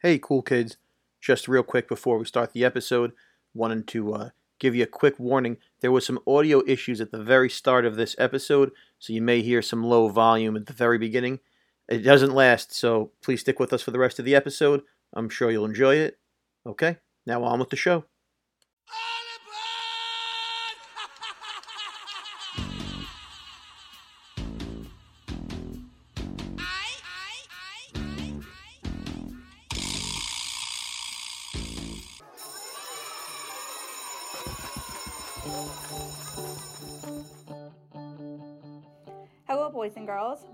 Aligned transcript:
Hey, 0.00 0.20
cool 0.20 0.42
kids. 0.42 0.76
Just 1.20 1.48
real 1.48 1.64
quick 1.64 1.88
before 1.88 2.18
we 2.18 2.24
start 2.24 2.52
the 2.52 2.64
episode, 2.64 3.10
wanted 3.52 3.88
to 3.88 4.14
uh, 4.14 4.28
give 4.60 4.76
you 4.76 4.84
a 4.84 4.86
quick 4.86 5.18
warning. 5.18 5.56
There 5.80 5.90
was 5.90 6.06
some 6.06 6.20
audio 6.24 6.62
issues 6.68 7.00
at 7.00 7.10
the 7.10 7.20
very 7.20 7.50
start 7.50 7.84
of 7.84 7.96
this 7.96 8.14
episode, 8.16 8.70
so 9.00 9.12
you 9.12 9.20
may 9.20 9.42
hear 9.42 9.60
some 9.60 9.82
low 9.82 10.08
volume 10.08 10.54
at 10.54 10.66
the 10.66 10.72
very 10.72 10.98
beginning. 10.98 11.40
It 11.88 12.04
doesn't 12.04 12.32
last, 12.32 12.72
so 12.72 13.10
please 13.22 13.40
stick 13.40 13.58
with 13.58 13.72
us 13.72 13.82
for 13.82 13.90
the 13.90 13.98
rest 13.98 14.20
of 14.20 14.24
the 14.24 14.36
episode. 14.36 14.82
I'm 15.14 15.28
sure 15.28 15.50
you'll 15.50 15.64
enjoy 15.64 15.96
it. 15.96 16.16
Okay, 16.64 16.98
now 17.26 17.42
on 17.42 17.58
with 17.58 17.70
the 17.70 17.76
show. 17.76 18.04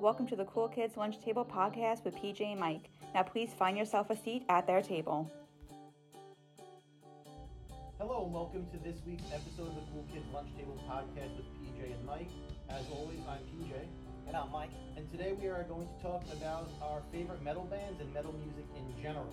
Welcome 0.04 0.26
to 0.26 0.36
the 0.36 0.44
Cool 0.44 0.68
Kids 0.68 0.98
Lunch 0.98 1.18
Table 1.24 1.46
podcast 1.46 2.04
with 2.04 2.14
PJ 2.16 2.42
and 2.42 2.60
Mike. 2.60 2.90
Now, 3.14 3.22
please 3.22 3.54
find 3.54 3.74
yourself 3.74 4.10
a 4.10 4.16
seat 4.16 4.44
at 4.50 4.66
their 4.66 4.82
table. 4.82 5.32
Hello, 7.98 8.24
and 8.24 8.34
welcome 8.34 8.66
to 8.70 8.76
this 8.86 8.98
week's 9.06 9.24
episode 9.32 9.68
of 9.68 9.76
the 9.76 9.80
Cool 9.94 10.04
Kids 10.12 10.26
Lunch 10.34 10.50
Table 10.58 10.78
podcast 10.86 11.34
with 11.38 11.46
PJ 11.56 11.94
and 11.94 12.04
Mike. 12.04 12.28
As 12.68 12.84
always, 12.92 13.16
I'm 13.26 13.38
PJ. 13.38 13.72
And 14.28 14.36
I'm 14.36 14.52
Mike. 14.52 14.68
And 14.98 15.10
today 15.10 15.32
we 15.40 15.48
are 15.48 15.62
going 15.62 15.88
to 15.88 16.02
talk 16.02 16.22
about 16.34 16.68
our 16.82 17.00
favorite 17.10 17.42
metal 17.42 17.64
bands 17.64 17.98
and 17.98 18.12
metal 18.12 18.34
music 18.44 18.66
in 18.76 19.02
general. 19.02 19.32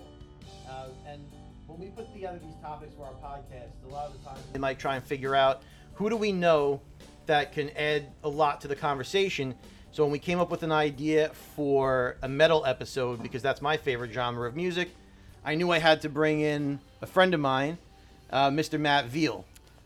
Uh, 0.66 0.86
and 1.06 1.20
when 1.66 1.80
we 1.80 1.88
put 1.88 2.10
together 2.14 2.40
these 2.42 2.56
topics 2.62 2.94
for 2.94 3.04
our 3.04 3.12
podcast, 3.22 3.72
a 3.86 3.92
lot 3.92 4.06
of 4.06 4.18
the 4.18 4.26
time 4.26 4.38
we 4.54 4.58
might 4.58 4.78
try 4.78 4.96
and 4.96 5.04
figure 5.04 5.34
out 5.34 5.64
who 5.92 6.08
do 6.08 6.16
we 6.16 6.32
know 6.32 6.80
that 7.26 7.52
can 7.52 7.68
add 7.76 8.06
a 8.24 8.28
lot 8.28 8.62
to 8.62 8.68
the 8.68 8.76
conversation. 8.76 9.54
So 9.92 10.04
when 10.04 10.10
we 10.10 10.18
came 10.18 10.40
up 10.40 10.50
with 10.50 10.62
an 10.62 10.72
idea 10.72 11.32
for 11.54 12.16
a 12.22 12.28
metal 12.28 12.64
episode, 12.64 13.22
because 13.22 13.42
that's 13.42 13.60
my 13.60 13.76
favorite 13.76 14.10
genre 14.10 14.48
of 14.48 14.56
music, 14.56 14.88
I 15.44 15.54
knew 15.54 15.70
I 15.70 15.80
had 15.80 16.00
to 16.00 16.08
bring 16.08 16.40
in 16.40 16.80
a 17.02 17.06
friend 17.06 17.34
of 17.34 17.40
mine, 17.40 17.76
uh, 18.30 18.48
Mr. 18.48 18.80
Matt 18.80 19.04
Viel. 19.10 19.44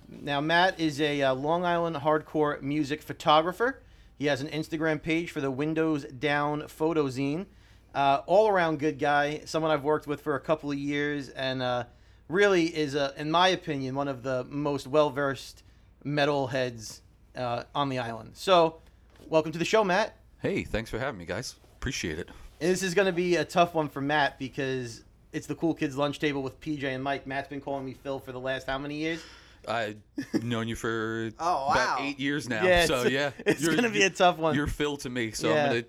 Now, 0.08 0.40
Matt 0.40 0.78
is 0.78 1.00
a 1.00 1.22
uh, 1.22 1.34
Long 1.34 1.64
Island 1.64 1.96
hardcore 1.96 2.62
music 2.62 3.02
photographer. 3.02 3.80
He 4.16 4.26
has 4.26 4.40
an 4.40 4.46
Instagram 4.46 5.02
page 5.02 5.32
for 5.32 5.40
the 5.40 5.50
Windows 5.50 6.04
Down 6.04 6.62
Photozine. 6.62 7.46
Uh, 7.92 8.22
all 8.26 8.46
around 8.46 8.78
good 8.78 9.00
guy, 9.00 9.40
someone 9.44 9.72
I've 9.72 9.82
worked 9.82 10.06
with 10.06 10.20
for 10.20 10.36
a 10.36 10.40
couple 10.40 10.70
of 10.70 10.78
years, 10.78 11.30
and 11.30 11.60
uh, 11.60 11.82
really 12.28 12.66
is, 12.66 12.94
uh, 12.94 13.12
in 13.16 13.32
my 13.32 13.48
opinion, 13.48 13.96
one 13.96 14.06
of 14.06 14.22
the 14.22 14.44
most 14.44 14.86
well 14.86 15.10
versed 15.10 15.64
metalheads 16.04 17.00
uh, 17.34 17.64
on 17.74 17.88
the 17.88 17.98
island. 17.98 18.32
So, 18.34 18.82
welcome 19.28 19.52
to 19.52 19.58
the 19.58 19.64
show, 19.64 19.84
Matt. 19.84 20.16
Hey, 20.40 20.64
thanks 20.64 20.90
for 20.90 20.98
having 20.98 21.18
me, 21.18 21.24
guys. 21.26 21.56
Appreciate 21.76 22.18
it. 22.18 22.28
And 22.60 22.70
this 22.70 22.82
is 22.82 22.94
going 22.94 23.06
to 23.06 23.12
be 23.12 23.36
a 23.36 23.44
tough 23.44 23.74
one 23.74 23.88
for 23.88 24.00
Matt 24.00 24.38
because 24.38 25.04
it's 25.32 25.46
the 25.46 25.54
cool 25.54 25.74
kids 25.74 25.96
lunch 25.96 26.18
table 26.18 26.42
with 26.42 26.60
PJ 26.60 26.84
and 26.84 27.02
Mike. 27.02 27.26
Matt's 27.26 27.48
been 27.48 27.60
calling 27.60 27.84
me 27.84 27.92
Phil 27.92 28.18
for 28.18 28.32
the 28.32 28.40
last 28.40 28.66
how 28.66 28.78
many 28.78 28.96
years? 28.96 29.22
I've 29.68 29.96
known 30.42 30.68
you 30.68 30.76
for 30.76 31.30
Oh, 31.40 31.70
about 31.72 32.00
eight 32.00 32.20
years 32.20 32.48
now. 32.48 32.64
Yeah, 32.64 32.86
so 32.86 33.02
yeah, 33.08 33.32
it's 33.44 33.60
you're- 33.60 33.74
gonna 33.74 33.90
be 33.90 34.02
a 34.02 34.10
tough 34.10 34.38
one. 34.38 34.54
You're 34.54 34.68
Phil 34.68 34.96
to 34.98 35.10
me, 35.10 35.32
so 35.32 35.48
Yeah. 35.52 35.64
I'm 35.64 35.68
gonna 35.70 35.84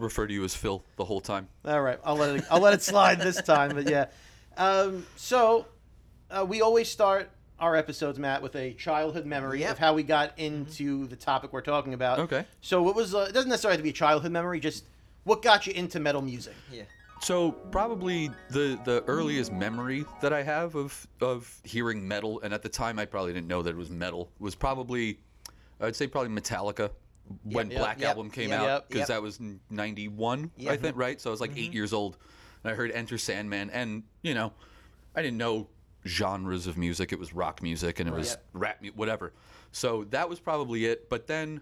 refer 0.00 0.26
to 0.26 0.34
you 0.34 0.42
as 0.44 0.54
Phil 0.56 0.82
the 0.96 1.04
whole 1.04 1.20
time. 1.20 1.48
All 1.64 1.80
right, 1.80 2.00
I'll 2.04 2.16
let 2.16 2.36
it. 2.36 2.44
I'll 2.50 2.60
let 2.60 2.74
it 2.74 2.82
slide 2.82 3.20
this 3.20 3.40
time. 3.40 3.74
But 3.76 3.88
yeah, 3.88 4.06
um, 4.56 5.06
so 5.14 5.66
uh, 6.32 6.44
we 6.48 6.62
always 6.62 6.88
start 6.88 7.30
our 7.62 7.76
episodes, 7.76 8.18
Matt, 8.18 8.42
with 8.42 8.56
a 8.56 8.72
childhood 8.74 9.24
memory 9.24 9.60
Yep. 9.60 9.72
of 9.72 9.78
how 9.78 9.94
we 9.94 10.02
got 10.02 10.36
mm-hmm. 10.36 10.40
into 10.40 11.06
the 11.06 11.16
topic 11.16 11.52
we're 11.52 11.60
talking 11.62 11.94
about. 11.94 12.18
Okay. 12.18 12.44
So 12.60 12.82
what 12.82 12.96
was? 12.96 13.14
Uh, 13.14 13.26
it 13.28 13.32
doesn't 13.32 13.48
necessarily 13.48 13.76
have 13.76 13.80
to 13.80 13.84
be 13.84 13.90
a 13.90 13.94
childhood 13.94 14.32
memory. 14.32 14.60
Just 14.60 14.84
what 15.24 15.42
got 15.42 15.66
you 15.66 15.72
into 15.72 16.00
metal 16.00 16.20
music? 16.20 16.54
Yeah. 16.70 16.82
So 17.20 17.52
probably 17.52 18.30
the 18.50 18.80
the 18.84 19.04
earliest 19.06 19.52
memory 19.52 20.04
that 20.20 20.32
I 20.32 20.42
have 20.42 20.74
of 20.74 21.06
of 21.20 21.60
hearing 21.62 22.06
metal, 22.06 22.40
and 22.42 22.52
at 22.52 22.62
the 22.62 22.68
time 22.68 22.98
I 22.98 23.04
probably 23.04 23.32
didn't 23.32 23.46
know 23.46 23.62
that 23.62 23.70
it 23.70 23.76
was 23.76 23.90
metal, 23.90 24.32
was 24.40 24.56
probably 24.56 25.20
I'd 25.80 25.94
say 25.94 26.08
probably 26.08 26.30
Metallica 26.30 26.90
when 27.44 27.70
yep, 27.70 27.78
Black 27.78 28.00
yep, 28.00 28.10
Album 28.10 28.28
came 28.28 28.50
yep, 28.50 28.60
out 28.60 28.88
because 28.88 29.00
yep. 29.02 29.08
that 29.08 29.22
was 29.22 29.38
in 29.38 29.60
'91, 29.70 30.50
I 30.58 30.62
mm-hmm. 30.62 30.82
think, 30.82 30.96
right? 30.96 31.20
So 31.20 31.30
I 31.30 31.32
was 31.32 31.40
like 31.40 31.52
eight 31.52 31.66
mm-hmm. 31.66 31.74
years 31.74 31.92
old, 31.92 32.18
and 32.64 32.72
I 32.72 32.74
heard 32.74 32.90
Enter 32.90 33.18
Sandman, 33.18 33.70
and 33.70 34.02
you 34.22 34.34
know, 34.34 34.52
I 35.14 35.22
didn't 35.22 35.38
know 35.38 35.68
genres 36.06 36.66
of 36.66 36.76
music. 36.76 37.12
It 37.12 37.18
was 37.18 37.32
rock 37.32 37.62
music 37.62 38.00
and 38.00 38.08
it 38.08 38.14
was 38.14 38.30
Yep. 38.30 38.44
rap, 38.54 38.82
mu- 38.82 38.90
whatever. 38.92 39.32
So 39.72 40.04
that 40.10 40.28
was 40.28 40.40
probably 40.40 40.86
it. 40.86 41.08
But 41.08 41.26
then 41.26 41.60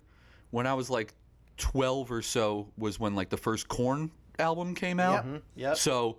when 0.51 0.67
I 0.67 0.75
was 0.75 0.91
like 0.91 1.15
12 1.59 2.11
or 2.11 2.23
so 2.23 2.69
was 2.79 2.99
when 2.99 3.15
like 3.15 3.29
the 3.29 3.37
first 3.37 3.69
Korn 3.69 4.11
album 4.39 4.75
came 4.75 4.99
out. 4.99 5.27
Mhm, 5.27 5.43
yep. 5.55 5.77
So 5.77 6.19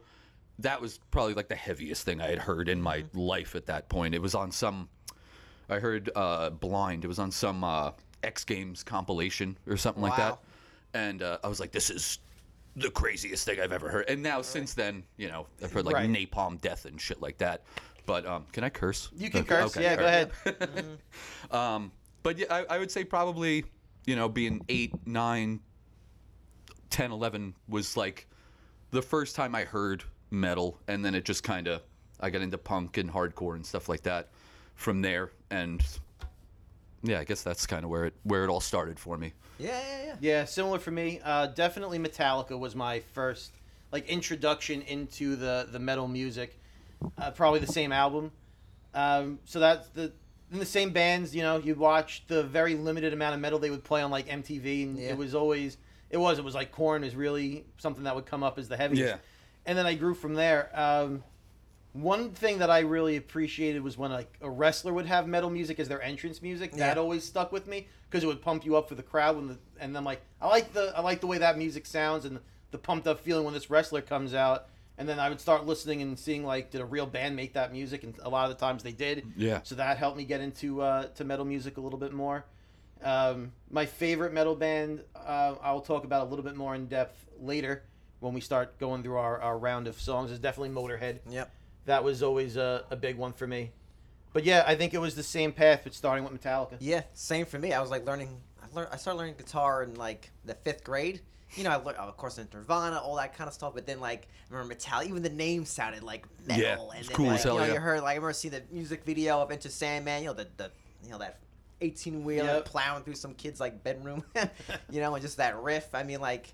that 0.60 0.80
was 0.80 1.00
probably 1.10 1.34
like 1.34 1.48
the 1.50 1.56
heaviest 1.56 2.04
thing 2.06 2.22
I 2.22 2.28
had 2.28 2.38
heard 2.38 2.70
in 2.70 2.80
my 2.81 3.04
life 3.14 3.56
at 3.56 3.66
that 3.66 3.90
point. 3.90 4.14
It 4.14 4.22
was 4.22 4.36
on 4.36 4.52
some, 4.52 4.88
I 5.70 5.80
heard 5.80 6.12
uh, 6.16 6.52
Blind. 6.52 7.04
It 7.04 7.08
was 7.08 7.18
on 7.18 7.31
some 7.31 7.64
uh, 7.64 7.92
X 8.24 8.44
Games 8.46 8.84
compilation 8.84 9.58
or 9.68 9.78
something 9.78 10.04
like 10.04 10.16
that. 10.18 10.38
And 10.94 11.24
uh, 11.24 11.40
I 11.44 11.48
was 11.48 11.60
like, 11.60 11.72
this 11.72 11.90
is 11.90 12.20
the 12.76 12.92
craziest 12.92 13.46
thing 13.46 13.60
I've 13.60 13.72
ever 13.72 13.90
heard. 13.90 14.06
And 14.08 14.22
now 14.22 14.42
since 14.44 14.74
then, 14.76 15.04
you 15.18 15.28
know, 15.30 15.48
I've 15.64 15.72
heard 15.74 15.86
like 15.86 15.96
Right. 15.96 16.10
Napalm 16.10 16.62
Death 16.62 16.86
and 16.86 17.02
shit 17.02 17.22
like 17.22 17.38
that. 17.40 17.64
But 18.06 18.25
um, 18.25 18.45
can 18.51 18.63
I 18.63 18.69
curse? 18.69 19.09
You 19.16 19.29
can 19.29 19.41
Okay, 19.41 19.50
curse. 19.50 19.78
okay, 19.78 19.84
yeah, 19.84 19.95
go 19.95 20.01
all 20.03 20.07
ahead. 20.07 20.31
Um, 21.51 21.91
but 22.23 22.38
yeah, 22.38 22.45
I, 22.50 22.75
I 22.75 22.78
would 22.79 22.91
say 22.91 23.03
probably, 23.03 23.66
you 24.06 24.16
know, 24.16 24.29
being 24.29 24.63
eight, 24.69 24.94
nine, 25.06 25.59
10, 26.89 27.12
11 27.12 27.56
was 27.67 27.97
like 27.97 28.28
the 28.91 29.01
first 29.01 29.35
time 29.35 29.56
I 29.56 29.63
heard 29.63 30.03
metal. 30.29 30.79
And 30.88 31.03
then 31.03 31.16
it 31.16 31.25
just 31.25 31.44
kind 31.44 31.67
of, 31.67 31.81
I 32.19 32.29
got 32.29 32.41
into 32.41 32.57
punk 32.57 32.97
and 32.97 33.12
hardcore 33.12 33.56
and 33.56 33.66
stuff 33.66 33.89
like 33.89 34.03
that 34.03 34.29
from 34.75 35.01
there. 35.01 35.31
And 35.50 35.83
yeah, 37.03 37.19
I 37.19 37.23
guess 37.23 37.41
that's 37.44 37.66
kind 37.66 37.83
of 37.83 37.89
where 37.89 38.06
it 38.06 38.13
where 38.23 38.44
it 38.44 38.50
all 38.50 38.62
started 38.62 39.00
for 39.00 39.18
me. 39.18 39.33
Yeah, 39.57 39.79
yeah, 39.79 40.03
yeah. 40.06 40.16
Yeah, 40.19 40.45
similar 40.45 40.79
for 40.79 40.91
me. 40.91 41.19
Uh, 41.23 41.47
definitely 41.47 42.00
Metallica 42.00 42.57
was 42.57 42.75
my 42.75 43.00
first 43.13 43.51
like 43.91 44.07
introduction 44.07 44.81
into 44.83 45.35
the 45.35 45.68
the 45.72 45.79
metal 45.79 46.07
music. 46.07 46.59
Uh, 47.17 47.31
probably 47.31 47.59
the 47.59 47.67
same 47.72 47.91
album. 47.91 48.31
Um, 48.94 49.39
so 49.45 49.59
that's 49.59 49.88
the 49.89 50.12
in 50.51 50.59
the 50.59 50.66
same 50.66 50.91
bands. 50.91 51.35
You 51.35 51.41
know, 51.44 51.57
you 51.57 51.75
watch 51.75 52.23
the 52.28 52.44
very 52.44 52.75
limited 52.75 53.13
amount 53.13 53.35
of 53.35 53.39
metal 53.39 53.59
they 53.59 53.69
would 53.69 53.84
play 53.84 54.01
on 54.01 54.12
like 54.12 54.28
MTV, 54.28 54.84
and 54.84 54.97
Yeah. 54.97 55.09
it 55.09 55.17
was 55.17 55.34
always 55.35 55.78
it 56.09 56.17
was 56.17 56.38
it 56.39 56.44
was 56.44 56.53
like 56.56 56.72
Korn 56.72 57.03
is 57.03 57.16
really 57.16 57.66
something 57.78 58.03
that 58.03 58.16
would 58.16 58.25
come 58.25 58.44
up 58.44 58.59
as 58.59 58.67
the 58.67 58.78
heaviest. 58.78 59.01
Yeah. 59.03 59.17
And 59.66 59.78
then 59.78 59.85
I 59.85 59.94
grew 59.94 60.13
from 60.13 60.34
there. 60.34 60.69
Um, 60.73 61.23
one 61.94 62.31
thing 62.31 62.59
that 62.59 62.69
I 62.69 62.79
really 62.79 63.18
appreciated 63.18 63.81
was 63.81 63.97
when 63.97 64.12
like 64.12 64.33
a 64.41 64.50
wrestler 64.50 64.94
would 64.94 65.06
have 65.07 65.28
metal 65.28 65.50
music 65.50 65.79
as 65.79 65.88
their 65.89 66.01
entrance 66.01 66.41
music. 66.41 66.72
That 66.73 66.95
Yeah. 66.97 67.01
always 67.01 67.23
stuck 67.23 67.51
with 67.51 67.68
me 67.68 67.88
because 68.09 68.23
it 68.23 68.28
would 68.28 68.41
pump 68.41 68.66
you 68.66 68.75
up 68.78 68.88
for 68.89 68.95
the 68.95 69.03
crowd. 69.03 69.35
When 69.35 69.47
the, 69.47 69.57
and 69.79 69.97
I'm 69.97 70.03
like, 70.06 70.22
I 70.41 70.47
like 70.47 70.73
the 70.73 70.94
I 70.95 71.01
like 71.01 71.22
the 71.22 71.28
way 71.28 71.38
that 71.38 71.57
music 71.57 71.85
sounds 71.85 72.25
and 72.25 72.39
the 72.72 72.78
pumped 72.78 73.07
up 73.07 73.19
feeling 73.19 73.44
when 73.45 73.53
this 73.53 73.69
wrestler 73.69 74.01
comes 74.01 74.33
out. 74.33 74.68
And 75.01 75.09
then 75.09 75.19
I 75.19 75.29
would 75.29 75.41
start 75.41 75.66
listening 75.66 76.03
and 76.03 76.17
seeing 76.17 76.45
like, 76.45 76.69
did 76.69 76.79
a 76.79 76.85
real 76.85 77.07
band 77.07 77.35
make 77.35 77.53
that 77.53 77.72
music? 77.72 78.03
And 78.03 78.13
a 78.22 78.29
lot 78.29 78.51
of 78.51 78.56
the 78.56 78.63
times 78.63 78.84
they 78.84 78.91
did. 78.91 79.25
Yeah. 79.35 79.62
So 79.63 79.73
that 79.73 79.97
helped 79.97 80.16
me 80.16 80.25
get 80.25 80.41
into 80.41 80.84
uh, 80.84 81.07
to 81.16 81.23
metal 81.23 81.44
music 81.44 81.78
a 81.78 81.81
little 81.81 81.97
bit 81.97 82.13
more. 82.13 82.45
Um, 83.03 83.51
my 83.72 83.88
favorite 83.88 84.31
metal 84.31 84.53
band, 84.56 85.01
uh, 85.16 85.56
I'll 85.63 85.81
talk 85.81 86.03
about 86.03 86.28
a 86.28 86.29
little 86.29 86.45
bit 86.45 86.56
more 86.56 86.75
in 86.75 86.85
depth 86.85 87.25
later 87.39 87.81
when 88.19 88.35
we 88.35 88.41
start 88.41 88.78
going 88.78 89.01
through 89.01 89.17
our, 89.17 89.41
our 89.41 89.57
round 89.57 89.88
of 89.88 90.00
songs. 90.00 90.29
Is 90.29 90.38
definitely 90.38 90.69
Motorhead. 90.69 91.18
Yep. 91.28 91.51
That 91.86 92.04
was 92.04 92.21
always 92.21 92.56
a, 92.56 92.86
a 92.92 92.95
big 92.95 93.18
one 93.18 93.33
for 93.33 93.47
me. 93.47 93.71
But 94.33 94.44
yeah, 94.44 94.63
I 94.68 94.75
think 94.75 94.94
it 94.94 95.00
was 95.01 95.15
the 95.15 95.24
same 95.24 95.51
path, 95.51 95.81
but 95.83 95.95
starting 95.95 96.24
with 96.24 96.39
Metallica. 96.39 96.77
Yeah, 96.80 97.01
same 97.15 97.47
for 97.47 97.57
me. 97.57 97.74
I 97.74 97.81
was 97.81 97.89
like 97.89 98.06
learning. 98.06 98.39
I 98.62 98.68
learned. 98.75 98.89
I 98.92 98.97
started 98.97 99.18
learning 99.18 99.33
guitar 99.39 99.81
in 99.81 99.95
like 99.95 100.30
the 100.45 100.54
fifth 100.54 100.83
grade. 100.83 101.21
You 101.56 101.63
know, 101.65 101.71
I 101.71 101.75
learned, 101.75 101.98
of 101.98 102.15
course, 102.18 102.38
in 102.38 102.48
Nirvana, 102.53 103.00
all 103.00 103.15
that 103.18 103.36
kind 103.36 103.48
of 103.48 103.53
stuff. 103.53 103.74
But 103.74 103.86
then, 103.86 104.00
like, 104.00 104.27
I 104.50 104.53
remember 104.53 104.74
Metallica. 104.75 105.06
Even 105.07 105.21
the 105.21 105.30
name 105.30 105.65
sounded 105.65 106.01
like 106.03 106.25
metal. 106.48 106.63
Yeah, 106.63 106.77
and 106.98 107.06
then, 107.07 107.15
cool 107.15 107.25
like, 107.27 107.39
as 107.39 107.44
hell, 107.44 107.53
You 107.56 107.59
know, 107.62 107.65
yeah. 107.68 107.74
you 107.74 107.80
heard 107.80 108.01
like 108.01 108.12
I 108.12 108.15
remember 108.15 108.33
seeing 108.33 108.53
the 108.53 108.63
music 108.71 109.03
video 109.03 109.39
of 109.42 109.51
Enter 109.51 109.69
Sandman. 109.69 110.21
You 110.24 110.30
know, 110.30 110.33
the 110.33 110.48
the 110.57 110.71
you 111.03 111.09
know 111.12 111.18
that 111.18 111.39
eighteen 111.81 112.24
wheeler 112.24 112.45
Yep. 112.45 112.65
plowing 112.65 113.03
through 113.03 113.15
some 113.15 113.33
kid's 113.33 113.59
like 113.59 113.83
bedroom. 113.83 114.24
you 114.89 115.01
know, 115.01 115.13
and 115.13 115.21
just 115.21 115.38
that 115.38 115.62
riff. 115.62 115.94
I 115.94 116.03
mean, 116.03 116.21
like, 116.21 116.53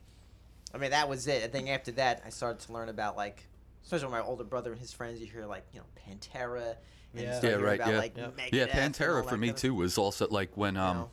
I 0.73 0.77
mean 0.79 0.91
that 0.91 1.07
was 1.07 1.27
it. 1.27 1.43
And 1.43 1.53
then 1.53 1.67
after 1.67 1.91
that, 1.93 2.23
I 2.25 2.29
started 2.29 2.65
to 2.65 2.73
learn 2.73 2.89
about 2.89 3.15
like, 3.15 3.45
especially 3.83 4.05
with 4.07 4.13
my 4.13 4.21
older 4.21 4.43
brother 4.43 4.71
and 4.71 4.79
his 4.81 4.93
friends. 4.93 5.19
You 5.19 5.27
hear 5.27 5.45
like 5.45 5.65
you 5.73 5.79
know 5.79 5.85
Pantera. 6.07 6.75
And 7.13 7.23
Yeah. 7.23 7.39
Yeah, 7.41 7.49
right, 7.55 7.79
About, 7.79 7.91
yeah. 7.93 7.97
like, 7.99 8.17
Yep. 8.17 8.39
Yeah, 8.51 8.65
Pantera 8.67 9.27
for 9.27 9.37
me 9.37 9.47
kind 9.47 9.55
of- 9.55 9.61
too 9.61 9.73
was 9.75 9.97
also 9.97 10.27
like 10.29 10.57
when 10.57 10.73
you 10.75 10.81
um 10.81 10.97
know 10.97 11.09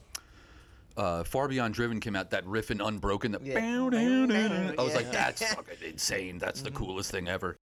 uh, 0.97 1.25
Far 1.25 1.49
Beyond 1.49 1.75
Driven 1.75 2.01
came 2.01 2.17
out, 2.17 2.31
that 2.31 2.47
riff 2.47 2.71
in 2.71 2.81
I'm 2.81 2.99
Broken, 2.99 3.33
that 3.33 3.45
yeah. 3.45 3.59
I 3.59 4.83
was 4.83 4.93
yeah. 4.93 4.97
like, 4.97 5.11
that's 5.11 5.55
fucking 5.55 5.79
insane. 5.85 6.39
That's 6.39 6.63
the 6.63 6.71
mm-hmm. 6.71 6.85
coolest 6.85 7.11
thing 7.11 7.29
ever. 7.29 7.57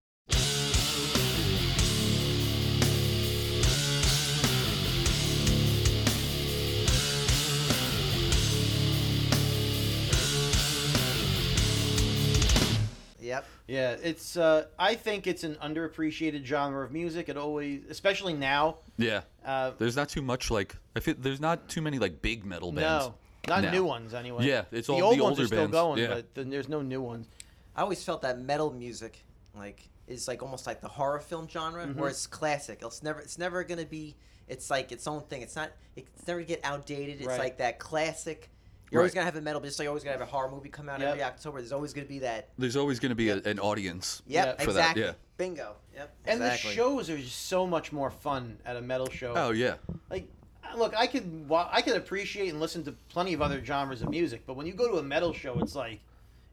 Yep. 13.20 13.46
Yeah, 13.68 13.96
it's. 14.02 14.36
Uh, 14.36 14.66
I 14.78 14.94
think 14.94 15.26
it's 15.26 15.44
an 15.44 15.54
underappreciated 15.62 16.44
genre 16.44 16.84
of 16.84 16.92
music. 16.92 17.28
It 17.28 17.38
always, 17.38 17.82
especially 17.88 18.34
now. 18.34 18.78
Yeah. 18.98 19.22
Uh, 19.44 19.70
there's 19.78 19.96
not 19.96 20.08
too 20.08 20.20
much 20.22 20.50
like. 20.50 20.76
I 20.96 21.00
feel 21.00 21.14
there's 21.16 21.40
not 21.40 21.68
too 21.68 21.80
many 21.80 21.98
like 21.98 22.20
big 22.20 22.44
metal 22.44 22.72
bands. 22.72 23.06
No 23.06 23.14
not 23.48 23.62
now. 23.64 23.70
new 23.70 23.84
ones 23.84 24.14
anyway. 24.14 24.46
Yeah, 24.46 24.64
it's 24.70 24.86
the 24.86 24.92
all 24.94 25.02
old 25.04 25.16
the 25.16 25.20
old 25.20 25.30
ones 25.30 25.38
older 25.38 25.42
are 25.42 25.46
still 25.46 25.58
bands, 25.58 25.72
going, 25.72 25.98
yeah. 25.98 26.08
but 26.08 26.34
then 26.34 26.50
there's 26.50 26.68
no 26.68 26.82
new 26.82 27.00
ones. 27.02 27.26
I 27.74 27.82
always 27.82 28.02
felt 28.04 28.22
that 28.22 28.38
metal 28.40 28.72
music, 28.72 29.24
like, 29.56 29.88
is 30.06 30.28
like 30.28 30.42
almost 30.42 30.66
like 30.66 30.80
the 30.80 30.88
horror 30.88 31.20
film 31.20 31.48
genre, 31.48 31.86
Mm-hmm. 31.86 31.98
where 32.00 32.10
it's 32.10 32.26
classic. 32.26 32.80
It's 32.82 33.02
never, 33.02 33.20
it's 33.20 33.38
never 33.38 33.64
gonna 33.64 33.84
be. 33.86 34.16
It's 34.48 34.70
like 34.70 34.92
its 34.92 35.06
own 35.06 35.22
thing. 35.22 35.42
It's 35.42 35.56
not. 35.56 35.70
It's 35.96 36.26
never 36.26 36.40
gonna 36.40 36.48
get 36.48 36.60
outdated. 36.64 37.18
It's 37.18 37.26
Right. 37.26 37.38
like 37.38 37.58
that 37.58 37.78
classic. 37.78 38.50
You're 38.90 39.00
always 39.00 39.14
gonna 39.14 39.24
have 39.24 39.36
a 39.36 39.40
metal, 39.40 39.58
but 39.60 39.68
just 39.68 39.78
like 39.78 39.88
always 39.88 40.04
gonna 40.04 40.18
have 40.18 40.20
a 40.28 40.30
horror 40.30 40.50
movie 40.50 40.68
come 40.68 40.90
out 40.90 41.00
Yep. 41.00 41.08
every 41.08 41.22
October. 41.22 41.60
There's 41.60 41.72
always 41.72 41.94
gonna 41.94 42.06
be 42.06 42.18
that. 42.18 42.50
There's 42.58 42.76
always 42.76 43.00
going 43.00 43.08
to 43.10 43.16
be 43.16 43.30
a, 43.30 43.36
an 43.38 43.58
audience. 43.58 44.20
Yep, 44.26 44.44
Yeah. 44.58 44.64
For 44.64 44.72
that, 44.74 44.80
exactly. 44.96 45.02
yeah. 45.04 45.12
Bingo. 45.38 45.76
Yep. 45.94 46.14
And 46.26 46.42
exactly. 46.42 46.70
the 46.70 46.76
shows 46.76 47.08
are 47.08 47.16
just 47.16 47.46
so 47.46 47.66
much 47.66 47.90
more 47.90 48.10
fun 48.10 48.58
at 48.66 48.76
a 48.76 48.82
metal 48.82 49.08
show. 49.08 49.32
Oh 49.34 49.52
yeah. 49.52 49.76
Like, 50.10 50.28
look, 50.76 50.94
I 50.96 51.06
could 51.06 51.46
I 51.50 51.82
could 51.82 51.96
appreciate 51.96 52.48
and 52.50 52.60
listen 52.60 52.84
to 52.84 52.92
plenty 53.08 53.34
of 53.34 53.42
other 53.42 53.64
genres 53.64 54.02
of 54.02 54.10
music, 54.10 54.42
but 54.46 54.54
when 54.56 54.66
you 54.66 54.72
go 54.72 54.88
to 54.90 54.98
a 54.98 55.02
metal 55.02 55.32
show, 55.32 55.58
it's 55.60 55.74
like 55.74 56.00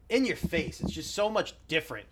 in 0.08 0.24
your 0.24 0.36
face. 0.36 0.80
It's 0.80 0.92
just 0.92 1.14
so 1.14 1.28
much 1.30 1.54
different. 1.68 2.06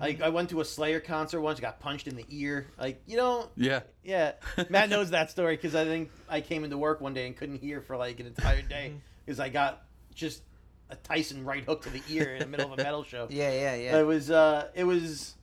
Like 0.00 0.22
I 0.22 0.28
went 0.28 0.50
to 0.50 0.60
a 0.60 0.64
Slayer 0.64 1.00
concert 1.00 1.40
once, 1.40 1.58
got 1.58 1.80
punched 1.80 2.06
in 2.06 2.14
the 2.14 2.24
ear. 2.30 2.68
Like 2.78 3.02
you 3.06 3.16
know, 3.16 3.48
Yeah. 3.56 3.80
yeah. 4.04 4.32
Matt 4.70 4.88
knows 4.90 5.10
that 5.10 5.28
story 5.30 5.56
because 5.56 5.74
I 5.74 5.84
think 5.84 6.10
I 6.28 6.40
came 6.40 6.62
into 6.62 6.78
work 6.78 7.00
one 7.00 7.14
day 7.14 7.26
and 7.26 7.36
couldn't 7.36 7.60
hear 7.60 7.80
for 7.80 7.96
like 7.96 8.20
an 8.20 8.26
entire 8.26 8.62
day 8.62 8.92
because 9.26 9.40
I 9.40 9.48
got 9.48 9.82
just 10.14 10.42
a 10.90 10.94
Tyson 10.94 11.44
right 11.44 11.64
hook 11.64 11.82
to 11.82 11.90
the 11.90 12.00
ear 12.08 12.34
in 12.34 12.38
the 12.38 12.46
middle 12.46 12.72
of 12.72 12.78
a 12.78 12.82
metal 12.82 13.02
show. 13.02 13.26
Yeah, 13.30 13.50
yeah, 13.52 13.74
yeah. 13.74 13.98
It 13.98 14.06
was 14.06 14.30
uh 14.30 14.68
it 14.74 14.84
was 14.84 15.34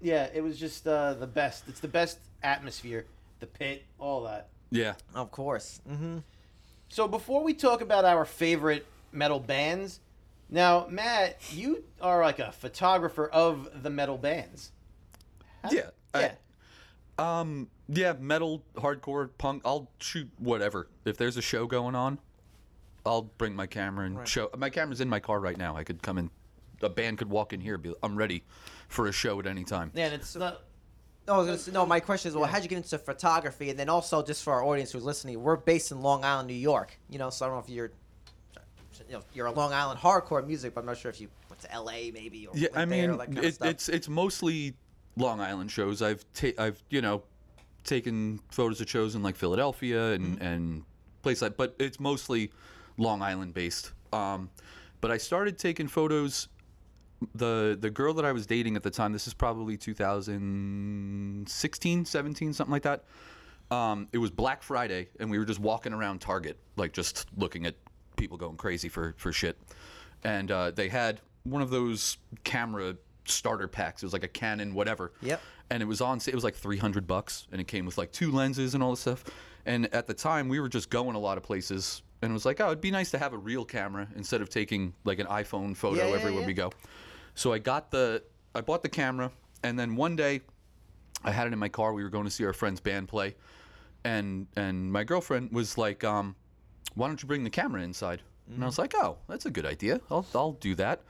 yeah, 0.00 0.26
it 0.32 0.40
was 0.42 0.58
just 0.58 0.88
uh 0.88 1.12
the 1.12 1.26
best. 1.26 1.64
It's 1.68 1.80
the 1.80 1.88
best 1.88 2.18
atmosphere. 2.42 3.04
The 3.40 3.46
pit, 3.46 3.84
all 3.98 4.22
that. 4.22 4.48
Yeah. 4.72 4.94
Of 5.14 5.30
course. 5.30 5.80
Mm-hmm. 5.88 6.18
So 6.88 7.06
before 7.06 7.42
we 7.44 7.54
talk 7.54 7.80
about 7.82 8.04
our 8.04 8.24
favorite 8.24 8.86
metal 9.12 9.38
bands, 9.38 10.00
now 10.48 10.86
Matt, 10.90 11.38
you 11.52 11.84
are 12.00 12.22
like 12.22 12.38
a 12.38 12.50
photographer 12.52 13.28
of 13.28 13.82
the 13.82 13.90
metal 13.90 14.18
bands. 14.18 14.72
Yeah. 15.70 15.90
I- 16.14 16.20
Yeah. 16.20 16.32
um. 17.18 17.68
Yeah. 17.88 18.14
Metal, 18.18 18.62
hardcore, 18.76 19.28
punk. 19.38 19.62
I'll 19.64 19.90
shoot 20.00 20.28
whatever. 20.38 20.88
If 21.04 21.16
there's 21.18 21.36
a 21.36 21.42
show 21.42 21.66
going 21.66 21.94
on, 21.94 22.18
I'll 23.04 23.22
bring 23.22 23.54
my 23.54 23.66
camera 23.66 24.06
and 24.06 24.18
Right. 24.18 24.28
show. 24.28 24.48
My 24.56 24.70
camera's 24.70 25.00
in 25.00 25.08
my 25.08 25.20
car 25.20 25.38
right 25.40 25.56
now. 25.58 25.76
I 25.76 25.84
could 25.84 26.02
come 26.02 26.16
in. 26.18 26.30
A 26.82 26.88
band 26.88 27.18
could 27.18 27.28
walk 27.30 27.52
in 27.52 27.60
here. 27.60 27.74
and 27.74 27.82
Be. 27.82 27.94
I'm 28.02 28.16
ready 28.16 28.42
for 28.88 29.06
a 29.06 29.12
show 29.12 29.38
at 29.38 29.46
any 29.46 29.62
time. 29.64 29.92
Yeah, 29.94 30.06
and 30.06 30.14
it's 30.14 30.34
not 30.34 30.62
No, 31.26 31.34
I 31.34 31.38
was 31.38 31.46
gonna 31.46 31.58
say, 31.58 31.72
no. 31.72 31.86
My 31.86 32.00
question 32.00 32.30
is, 32.30 32.36
well, 32.36 32.46
how'd 32.46 32.62
you 32.64 32.68
get 32.68 32.76
into 32.78 32.98
photography? 32.98 33.70
And 33.70 33.78
then 33.78 33.88
also, 33.88 34.22
just 34.24 34.42
for 34.42 34.52
our 34.54 34.64
audience 34.64 34.90
who's 34.92 35.04
listening, 35.04 35.40
we're 35.42 35.56
based 35.56 35.92
in 35.92 36.00
Long 36.02 36.24
Island, 36.24 36.48
New 36.48 36.54
York. 36.54 36.98
You 37.08 37.18
know, 37.18 37.30
so 37.30 37.44
I 37.46 37.48
don't 37.48 37.56
know 37.58 37.62
if 37.64 37.68
you're, 37.70 37.92
you 39.08 39.14
know, 39.14 39.22
you're 39.32 39.46
a 39.46 39.52
Long 39.52 39.72
Island 39.72 40.00
hardcore 40.00 40.44
music, 40.44 40.74
but 40.74 40.80
I'm 40.80 40.86
not 40.86 40.98
sure 40.98 41.10
if 41.10 41.20
you 41.20 41.28
went 41.48 41.62
to 41.62 41.72
L.A. 41.72 42.10
maybe 42.10 42.46
or 42.46 42.56
Yeah, 42.56 42.68
I 42.74 42.84
there, 42.84 42.86
mean, 42.86 43.16
that 43.18 43.26
kind 43.26 43.38
of 43.38 43.44
it, 43.44 43.58
it's 43.62 43.88
it's 43.88 44.08
mostly 44.08 44.74
Long 45.16 45.40
Island 45.40 45.70
shows. 45.70 46.02
I've 46.02 46.24
ta- 46.34 46.58
I've 46.58 46.82
you 46.90 47.00
know 47.00 47.22
taken 47.84 48.40
photos 48.50 48.80
of 48.80 48.88
shows 48.90 49.14
in 49.14 49.22
like 49.22 49.36
Philadelphia 49.36 50.12
and 50.12 50.38
Mm-hmm. 50.38 50.44
and 50.44 50.84
places 51.22 51.42
like, 51.42 51.56
but 51.56 51.76
it's 51.78 52.00
mostly 52.00 52.50
Long 52.96 53.22
Island 53.22 53.54
based. 53.54 53.92
Um, 54.12 54.50
but 55.00 55.12
I 55.12 55.18
started 55.18 55.56
taking 55.56 55.86
photos. 55.86 56.48
The 57.34 57.76
the 57.80 57.90
girl 57.90 58.14
that 58.14 58.24
I 58.24 58.32
was 58.32 58.46
dating 58.46 58.76
at 58.76 58.82
the 58.82 58.90
time, 58.90 59.12
this 59.12 59.26
is 59.26 59.34
probably 59.34 59.76
2016, 59.76 62.04
17, 62.04 62.52
something 62.52 62.72
like 62.72 62.82
that. 62.82 63.04
Um, 63.70 64.08
it 64.12 64.18
was 64.18 64.30
Black 64.30 64.62
Friday, 64.62 65.08
and 65.18 65.30
we 65.30 65.38
were 65.38 65.44
just 65.44 65.60
walking 65.60 65.92
around 65.92 66.20
Target, 66.20 66.58
like 66.76 66.92
just 66.92 67.26
looking 67.36 67.66
at 67.66 67.74
people 68.16 68.36
going 68.36 68.56
crazy 68.56 68.88
for 68.88 69.14
for 69.16 69.32
shit. 69.32 69.58
And 70.24 70.50
uh, 70.50 70.70
they 70.70 70.88
had 70.88 71.20
one 71.44 71.62
of 71.62 71.70
those 71.70 72.18
camera 72.44 72.96
starter 73.24 73.68
packs. 73.68 74.02
It 74.02 74.06
was 74.06 74.12
like 74.12 74.24
a 74.24 74.28
Canon, 74.28 74.74
whatever. 74.74 75.12
Yep. 75.22 75.40
And 75.70 75.82
it 75.82 75.86
was 75.86 76.00
on. 76.00 76.18
It 76.26 76.34
was 76.34 76.44
like 76.44 76.54
300 76.54 77.06
bucks, 77.06 77.46
and 77.50 77.60
it 77.60 77.66
came 77.66 77.86
with 77.86 77.98
like 77.98 78.12
two 78.12 78.30
lenses 78.30 78.74
and 78.74 78.82
all 78.82 78.90
this 78.90 79.00
stuff. 79.00 79.24
And 79.64 79.92
at 79.94 80.06
the 80.06 80.14
time, 80.14 80.48
we 80.48 80.60
were 80.60 80.68
just 80.68 80.90
going 80.90 81.14
a 81.14 81.18
lot 81.18 81.38
of 81.38 81.44
places, 81.44 82.02
and 82.20 82.30
it 82.30 82.34
was 82.34 82.44
like, 82.44 82.60
oh, 82.60 82.66
it'd 82.66 82.80
be 82.80 82.90
nice 82.90 83.10
to 83.12 83.18
have 83.18 83.32
a 83.32 83.38
real 83.38 83.64
camera 83.64 84.06
instead 84.16 84.42
of 84.42 84.50
taking 84.50 84.92
like 85.04 85.18
an 85.18 85.26
iPhone 85.26 85.76
photo 85.76 86.02
Yeah, 86.02 86.08
yeah, 86.08 86.16
everywhere 86.16 86.40
yeah. 86.42 86.46
we 86.46 86.54
go. 86.54 86.72
So 87.34 87.52
I 87.52 87.58
got 87.58 87.90
the, 87.90 88.22
I 88.54 88.60
bought 88.60 88.82
the 88.82 88.88
camera, 88.88 89.30
and 89.62 89.78
then 89.78 89.96
one 89.96 90.16
day 90.16 90.42
I 91.24 91.30
had 91.30 91.46
it 91.46 91.52
in 91.52 91.58
my 91.58 91.68
car. 91.68 91.92
We 91.92 92.02
were 92.02 92.10
going 92.10 92.24
to 92.24 92.30
see 92.30 92.44
our 92.44 92.52
friend's 92.52 92.80
band 92.80 93.08
play, 93.08 93.34
and 94.04 94.46
and 94.56 94.92
my 94.92 95.04
girlfriend 95.04 95.52
was 95.52 95.78
like, 95.78 96.04
um, 96.04 96.36
"Why 96.94 97.06
don't 97.06 97.22
you 97.22 97.26
bring 97.28 97.44
the 97.44 97.50
camera 97.50 97.82
inside?" 97.82 98.22
And 98.48 98.62
I 98.62 98.66
was 98.66 98.78
like, 98.78 98.94
"Oh, 98.96 99.18
that's 99.28 99.46
a 99.46 99.50
good 99.50 99.66
idea. 99.66 100.00
I'll 100.10 100.26
I'll 100.34 100.52
do 100.52 100.74
that." 100.76 101.02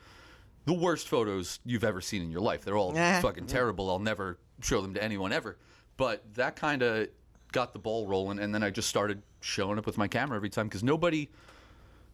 The 0.64 0.72
worst 0.72 1.08
photos 1.08 1.58
you've 1.64 1.82
ever 1.82 2.00
seen 2.00 2.22
in 2.22 2.30
your 2.30 2.40
life. 2.40 2.64
They're 2.64 2.76
all 2.76 2.92
fucking 3.22 3.46
terrible. 3.46 3.90
I'll 3.90 3.98
never 3.98 4.38
show 4.60 4.80
them 4.80 4.94
to 4.94 5.02
anyone 5.02 5.32
ever. 5.32 5.56
But 5.96 6.22
that 6.34 6.56
kind 6.56 6.82
of 6.82 7.08
got 7.50 7.72
the 7.72 7.78
ball 7.78 8.06
rolling, 8.06 8.38
and 8.38 8.54
then 8.54 8.62
I 8.62 8.70
just 8.70 8.88
started 8.88 9.22
showing 9.40 9.78
up 9.78 9.86
with 9.86 9.98
my 9.98 10.08
camera 10.08 10.36
every 10.36 10.50
time 10.50 10.68
because 10.68 10.84
nobody 10.84 11.28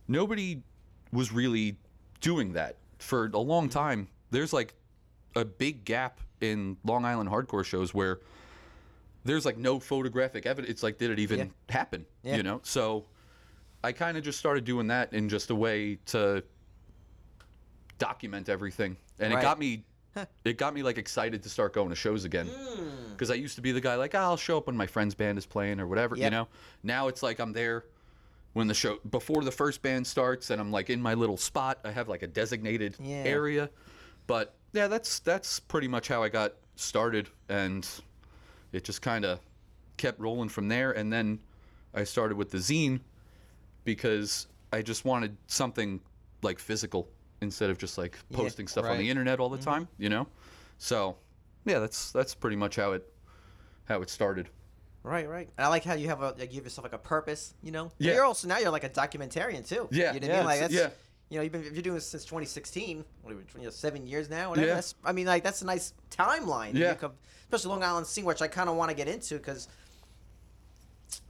nobody 0.07 0.63
was 1.13 1.33
really 1.33 1.77
doing 2.21 2.55
that 2.55 2.77
for 2.99 3.27
a 3.33 3.39
long 3.39 3.69
time. 3.69 4.09
There's 4.31 4.53
like 4.53 4.75
a 5.35 5.45
big 5.45 5.85
gap 5.85 6.21
in 6.41 6.77
Long 6.85 7.05
Island 7.05 7.31
hardcore 7.31 7.65
shows 7.65 7.95
where 7.95 8.21
there's 9.25 9.45
like 9.45 9.57
no 9.59 9.79
photographic 9.81 10.47
evidence. 10.47 10.71
It's 10.71 10.83
like, 10.83 10.99
did 10.99 11.11
it 11.11 11.19
even 11.19 11.39
Yeah. 11.39 11.45
happen? 11.69 12.07
Yeah. 12.23 12.37
You 12.37 12.43
know? 12.43 12.61
So 12.65 13.07
I 13.85 13.93
kind 13.93 14.17
of 14.17 14.25
just 14.25 14.39
started 14.39 14.65
doing 14.65 14.89
that 14.89 15.13
in 15.13 15.29
just 15.29 15.51
a 15.51 15.55
way 15.55 15.97
to 16.07 16.43
document 17.99 18.49
everything. 18.49 18.97
And 19.19 19.33
Right. 19.33 19.41
it 19.41 19.43
got 19.43 19.59
me. 19.59 19.85
It 20.45 20.59
got 20.59 20.75
me 20.75 20.83
like 20.83 20.99
excited 20.99 21.45
to 21.45 21.49
start 21.49 21.73
going 21.73 21.91
to 21.91 21.95
shows 21.95 22.25
again 22.25 22.51
because 23.13 23.31
I 23.31 23.35
used 23.35 23.55
to 23.55 23.61
be 23.63 23.71
the 23.71 23.81
guy 23.81 23.95
like 23.95 24.17
"Ah, 24.17 24.23
I'll 24.23 24.37
show 24.37 24.57
up 24.59 24.67
when 24.67 24.77
my 24.77 24.87
friend's 24.87 25.15
band 25.15 25.39
is 25.39 25.47
playing 25.47 25.79
or 25.79 25.87
whatever 25.87 26.17
you 26.17 26.29
know. 26.29 26.49
Now 26.83 27.07
it's 27.07 27.23
like 27.23 27.39
I'm 27.39 27.53
there 27.53 27.85
when 28.59 28.67
the 28.67 28.75
show 28.75 28.99
before 29.09 29.45
the 29.45 29.53
first 29.53 29.83
band 29.83 30.05
starts 30.05 30.51
and 30.51 30.61
I'm 30.61 30.73
like 30.73 30.91
in 30.91 31.01
my 31.01 31.15
little 31.15 31.37
spot. 31.37 31.79
I 31.85 31.93
have 31.93 32.09
like 32.09 32.25
a 32.25 32.27
designated 32.27 32.97
Yeah. 32.99 33.23
area. 33.25 33.71
But 34.27 34.57
yeah, 34.73 34.89
that's 34.89 35.21
that's 35.21 35.61
pretty 35.61 35.87
much 35.87 36.09
how 36.09 36.25
I 36.25 36.29
got 36.29 36.55
started 36.75 37.29
and 37.49 37.89
it 38.73 38.83
just 38.83 39.01
kind 39.01 39.25
of 39.25 39.39
kept 39.97 40.19
rolling 40.19 40.49
from 40.49 40.67
there 40.67 40.91
and 40.91 41.13
then 41.13 41.39
I 41.95 42.03
started 42.03 42.37
with 42.37 42.51
the 42.51 42.59
zine 42.59 42.99
because 43.85 44.49
I 44.73 44.83
just 44.83 45.05
wanted 45.05 45.37
something 45.47 46.01
like 46.43 46.59
physical 46.59 47.09
instead 47.41 47.71
of 47.71 47.79
just 47.79 47.97
like 47.97 48.19
Yeah, 48.29 48.39
posting 48.39 48.67
stuff 48.67 48.87
on 48.87 48.99
the 48.99 49.09
internet 49.09 49.39
all 49.39 49.49
the 49.49 49.57
mm-hmm. 49.57 49.71
time, 49.71 49.89
you 49.99 50.09
know? 50.09 50.27
So, 50.79 51.17
yeah, 51.65 51.79
that's 51.79 52.11
that's 52.11 52.35
pretty 52.35 52.57
much 52.57 52.75
how 52.75 52.91
it 52.91 53.09
how 53.85 54.03
it 54.03 54.11
started. 54.11 54.49
Right, 55.09 55.29
right. 55.29 55.49
And 55.57 55.65
I 55.67 55.69
like 55.69 55.85
how 55.85 55.95
you 55.95 56.09
have 56.09 56.21
a 56.23 56.31
like, 56.39 56.41
you 56.53 56.57
give 56.59 56.65
yourself 56.65 56.85
like 56.85 56.93
a 56.93 56.99
purpose. 56.99 57.55
You 57.63 57.73
know. 57.73 57.91
Yeah. 57.99 58.15
You're 58.15 58.25
also 58.25 58.47
now 58.49 58.59
you're 58.59 58.71
like 58.71 58.85
a 58.85 58.91
documentarian 58.91 59.67
too. 59.67 59.89
Yeah, 59.91 60.13
You 60.13 60.21
know 60.21 60.27
what 60.29 60.29
yeah, 60.29 60.35
I 60.35 60.37
mean? 60.39 60.47
Like 60.47 60.61
that's 60.61 60.75
yeah. 60.75 60.91
you 61.31 61.37
know 61.39 61.43
you've 61.43 61.53
been 61.53 61.63
if 61.65 61.73
you're 61.73 61.83
doing 61.83 61.95
this 61.95 62.07
since 62.07 62.25
2016. 62.25 63.05
What 63.23 63.35
are 63.35 63.37
you 63.59 63.65
know, 63.65 63.71
seven 63.71 64.07
years 64.07 64.29
now? 64.29 64.51
Whatever. 64.51 64.67
Yeah. 64.69 64.75
That's 64.75 64.95
I 65.05 65.13
mean 65.13 65.27
like 65.27 65.43
that's 65.43 65.63
a 65.63 65.67
nice 65.67 65.93
timeline. 66.11 66.75
Yeah. 66.75 66.95
Come- 66.95 67.13
especially 67.43 67.71
Long 67.71 67.83
Island 67.83 68.07
scene, 68.07 68.25
which 68.27 68.43
I 68.43 68.49
kind 68.49 68.69
of 68.69 68.77
want 68.77 68.91
to 68.91 68.97
get 68.97 69.09
into 69.09 69.35
because. 69.39 69.69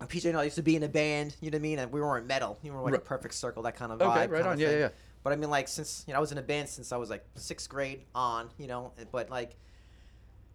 PJ 0.00 0.28
and 0.28 0.36
I 0.38 0.44
used 0.44 0.56
to 0.56 0.62
be 0.62 0.76
in 0.76 0.82
a 0.82 0.88
band, 0.88 1.36
you 1.40 1.50
know 1.50 1.56
what 1.56 1.60
I 1.60 1.62
mean, 1.62 1.78
and 1.78 1.92
we 1.92 2.00
weren't 2.00 2.26
metal. 2.26 2.58
You 2.62 2.72
were 2.72 2.80
like 2.80 2.94
a 2.94 2.98
perfect 3.00 3.34
circle, 3.34 3.62
that 3.64 3.76
kind 3.76 3.92
of 3.92 3.98
vibe. 3.98 4.10
Okay, 4.10 4.26
right 4.26 4.42
kind 4.42 4.46
on. 4.46 4.52
of 4.54 4.60
Yeah, 4.60 4.68
thing. 4.68 4.76
yeah, 4.78 4.84
yeah. 4.86 4.88
But 5.22 5.32
I 5.32 5.36
mean, 5.36 5.50
like 5.50 5.68
since 5.68 6.04
you 6.06 6.12
know 6.12 6.18
I 6.18 6.20
was 6.20 6.32
in 6.32 6.38
a 6.38 6.42
band 6.42 6.68
since 6.68 6.92
I 6.92 6.96
was 6.96 7.10
like 7.10 7.24
sixth 7.34 7.68
grade 7.68 8.02
on, 8.14 8.48
you 8.58 8.66
know. 8.66 8.92
But 9.12 9.30
like, 9.30 9.56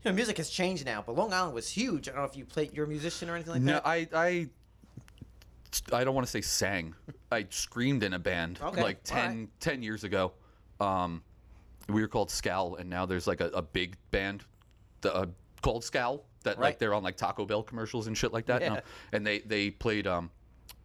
you 0.03 0.11
know, 0.11 0.15
music 0.15 0.37
has 0.37 0.49
changed 0.49 0.85
now. 0.85 1.03
But 1.05 1.15
Long 1.15 1.33
Island 1.33 1.53
was 1.53 1.69
huge. 1.69 2.07
I 2.07 2.11
don't 2.11 2.21
know 2.21 2.27
if 2.27 2.35
you 2.35 2.45
played, 2.45 2.73
you're 2.73 2.85
a 2.85 2.89
musician 2.89 3.29
or 3.29 3.35
anything 3.35 3.53
like 3.53 3.61
No, 3.61 3.73
that. 3.73 3.87
I 3.87 4.07
I 4.13 4.47
I 5.91 6.03
don't 6.03 6.13
want 6.13 6.27
to 6.27 6.31
say 6.31 6.41
sang. 6.41 6.93
I 7.31 7.47
screamed 7.49 8.03
in 8.03 8.13
a 8.13 8.19
band 8.19 8.59
Okay, 8.61 8.81
like 8.81 9.03
10, 9.03 9.17
alright. 9.19 9.49
10 9.59 9.81
years 9.81 10.03
ago. 10.03 10.33
Um, 10.79 11.23
we 11.89 12.01
were 12.01 12.07
called 12.07 12.29
Scowl, 12.29 12.75
and 12.75 12.89
now 12.89 13.05
there's 13.05 13.27
like 13.27 13.41
a, 13.41 13.47
a 13.47 13.61
big 13.61 13.95
band 14.11 14.43
the, 15.01 15.13
uh, 15.13 15.25
called 15.61 15.83
Scowl 15.83 16.25
that 16.43 16.59
like 16.59 16.77
they're 16.77 16.93
on 16.93 17.03
like 17.03 17.17
Taco 17.17 17.45
Bell 17.45 17.63
commercials 17.63 18.07
and 18.07 18.17
shit 18.17 18.31
like 18.33 18.45
that. 18.47 18.61
now. 18.61 18.75
Yeah. 18.75 18.81
And 19.13 19.25
they 19.25 19.39
they 19.39 19.71
played 19.71 20.05
um, 20.07 20.29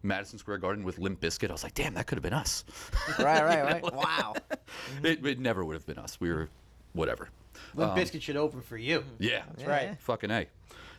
Madison 0.03 0.39
Square 0.39 0.59
Garden 0.59 0.83
with 0.83 0.97
Limp 0.99 1.19
Bizkit. 1.19 1.49
I 1.49 1.53
was 1.53 1.63
like, 1.63 1.73
damn, 1.73 1.93
that 1.93 2.07
could 2.07 2.17
have 2.17 2.23
been 2.23 2.33
us. 2.33 2.63
right, 3.19 3.43
right, 3.43 3.63
right. 3.63 3.83
know? 3.83 3.89
Wow. 3.93 4.35
it, 5.03 5.25
it 5.25 5.39
never 5.39 5.63
would 5.63 5.75
have 5.75 5.85
been 5.85 5.99
us. 5.99 6.19
We 6.19 6.31
were 6.31 6.49
whatever. 6.93 7.29
Limp 7.75 7.91
Um, 7.93 7.97
Bizkit 7.97 8.21
should 8.21 8.37
open 8.37 8.61
for 8.61 8.77
you. 8.77 9.03
Yeah, 9.19 9.43
That's 9.55 9.65
right. 9.67 9.97
fucking 10.01 10.31
a. 10.31 10.47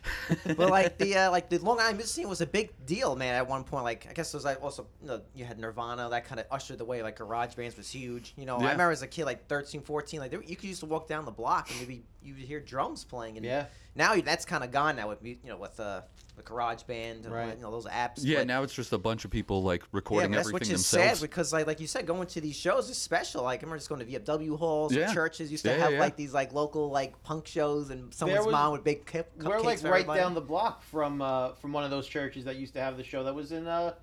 but 0.57 0.71
like 0.71 0.97
the 0.97 1.15
uh, 1.15 1.29
like 1.31 1.47
the 1.49 1.59
Long 1.59 1.79
Island 1.79 1.97
music 1.97 2.15
scene 2.15 2.27
was 2.29 2.41
a 2.41 2.47
big 2.47 2.71
deal, 2.87 3.15
man. 3.15 3.35
At 3.35 3.47
one 3.47 3.63
point, 3.63 3.83
like 3.83 4.07
I 4.09 4.13
guess 4.13 4.33
it 4.33 4.37
was 4.37 4.45
like 4.45 4.59
also 4.63 4.87
you 4.99 5.07
know 5.09 5.21
you 5.35 5.45
had 5.45 5.59
Nirvana 5.59 6.09
that 6.09 6.25
kind 6.25 6.39
of 6.39 6.47
ushered 6.49 6.79
the 6.79 6.85
way. 6.85 7.03
Like 7.03 7.17
garage 7.17 7.53
bands 7.53 7.77
was 7.77 7.87
huge. 7.91 8.33
You 8.35 8.47
know, 8.47 8.57
Yeah. 8.59 8.69
I 8.69 8.71
remember 8.71 8.91
as 8.91 9.03
a 9.03 9.07
kid, 9.07 9.25
like 9.25 9.47
13, 9.47 9.81
14, 9.81 10.19
like 10.19 10.31
there, 10.31 10.41
you 10.41 10.55
could 10.55 10.65
used 10.65 10.79
to 10.79 10.87
walk 10.87 11.07
down 11.07 11.25
the 11.25 11.31
block 11.31 11.69
and 11.69 11.79
maybe 11.79 12.03
you 12.23 12.33
would 12.33 12.41
hear 12.43 12.59
drums 12.59 13.03
playing. 13.03 13.37
And 13.37 13.45
Yeah. 13.45 13.65
now 13.95 14.15
that's 14.21 14.43
kind 14.43 14.63
of 14.63 14.71
gone 14.71 14.95
now 14.95 15.07
with 15.07 15.21
mu- 15.21 15.29
you 15.43 15.49
know 15.49 15.57
with 15.57 15.79
uh 15.79 16.01
the 16.43 16.49
garage 16.49 16.83
band 16.83 17.25
and 17.25 17.33
Right. 17.33 17.55
you 17.55 17.61
know 17.61 17.71
those 17.71 17.85
apps. 17.85 18.19
Yeah, 18.19 18.39
but- 18.39 18.47
now 18.47 18.63
it's 18.63 18.73
just 18.73 18.91
a 18.93 18.97
bunch 18.97 19.25
of 19.25 19.31
people 19.31 19.61
like 19.63 19.83
recording 19.91 20.31
but 20.31 20.37
that's 20.37 20.47
everything 20.49 20.53
which 20.69 20.79
is 20.79 20.89
themselves. 20.91 21.19
sad 21.19 21.21
because 21.29 21.53
like 21.53 21.67
like 21.67 21.79
you 21.79 21.87
said, 21.87 22.05
going 22.07 22.27
to 22.27 22.41
these 22.41 22.55
shows 22.55 22.89
is 22.89 22.97
special. 22.97 23.43
Like 23.43 23.59
I 23.59 23.63
remember 23.63 23.77
just 23.77 23.89
going 23.89 23.99
to 23.99 24.05
VFW 24.05 24.57
halls, 24.57 24.93
Yeah. 24.93 25.13
churches 25.13 25.51
used 25.51 25.63
to 25.65 25.71
Yeah, 25.71 25.77
yeah, 25.77 25.83
have 25.83 25.91
yeah. 25.93 25.99
like 25.99 26.15
these 26.15 26.33
like 26.33 26.53
local 26.53 26.89
like 26.89 27.21
punk 27.23 27.47
shows 27.47 27.89
and 27.89 28.13
someone's 28.13 28.45
was- 28.45 28.51
mom 28.51 28.71
with 28.73 28.83
big 28.83 29.05
cup, 29.05 29.27
cupcakes. 29.37 29.43
We're 29.45 29.59
like 29.61 29.83
right 29.83 29.85
everybody. 29.85 30.19
down 30.19 30.33
the 30.33 30.41
block 30.41 30.81
from 30.83 31.21
uh, 31.21 31.53
from 31.53 31.73
one 31.73 31.83
of 31.83 31.91
those 31.91 32.07
churches 32.07 32.45
that 32.45 32.55
used 32.55 32.73
to 32.73 32.81
have 32.81 32.97
the 32.97 33.03
show 33.03 33.23
that 33.23 33.33
was 33.35 33.51
in 33.51 33.67
uh, 33.67 33.93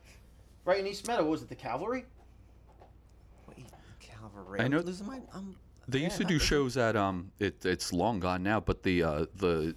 right 0.64 0.78
in 0.80 0.86
East 0.86 1.06
Meadow. 1.08 1.22
What 1.22 1.30
was 1.32 1.42
it 1.42 1.48
the 1.48 1.54
Cavalry? 1.56 2.04
Wait, 3.48 3.66
Calvary. 4.00 4.60
I 4.60 4.64
I'm 4.64 4.70
know- 4.70 4.80
losing 4.80 5.06
my. 5.06 5.20
I'm, 5.34 5.56
They 5.88 6.00
Yeah, 6.00 6.04
used 6.06 6.18
to 6.18 6.24
do 6.24 6.38
shows 6.50 6.76
at 6.76 6.96
um, 6.96 7.32
it, 7.38 7.64
it's 7.64 7.92
long 7.92 8.20
gone 8.20 8.42
now, 8.42 8.60
but 8.60 8.82
the 8.82 9.02
uh, 9.02 9.26
the 9.36 9.74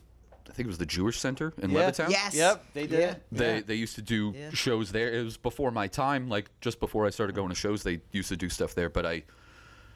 I 0.52 0.54
think 0.54 0.66
it 0.66 0.70
was 0.70 0.78
the 0.78 0.86
Jewish 0.86 1.18
Center 1.18 1.54
in 1.60 1.70
Yeah. 1.72 1.80
Levittown. 1.90 2.10
Yes. 2.10 2.36
Yep, 2.36 2.66
they 2.74 2.86
did. 2.88 3.00
Yeah. 3.00 3.16
They 3.32 3.56
Yeah. 3.56 3.62
they 3.66 3.76
used 3.76 3.96
to 3.96 4.02
do 4.02 4.34
Yeah. 4.36 4.50
shows 4.52 4.92
there. 4.92 5.10
It 5.14 5.24
was 5.24 5.38
before 5.38 5.72
my 5.72 5.88
time, 5.88 6.28
like 6.28 6.50
just 6.60 6.80
before 6.82 7.06
I 7.08 7.10
started 7.10 7.36
going 7.36 7.50
to 7.50 7.56
shows. 7.56 7.84
They 7.84 8.02
used 8.12 8.28
to 8.30 8.36
do 8.38 8.50
stuff 8.50 8.76
there, 8.76 8.90
but 8.90 9.06
I 9.06 9.24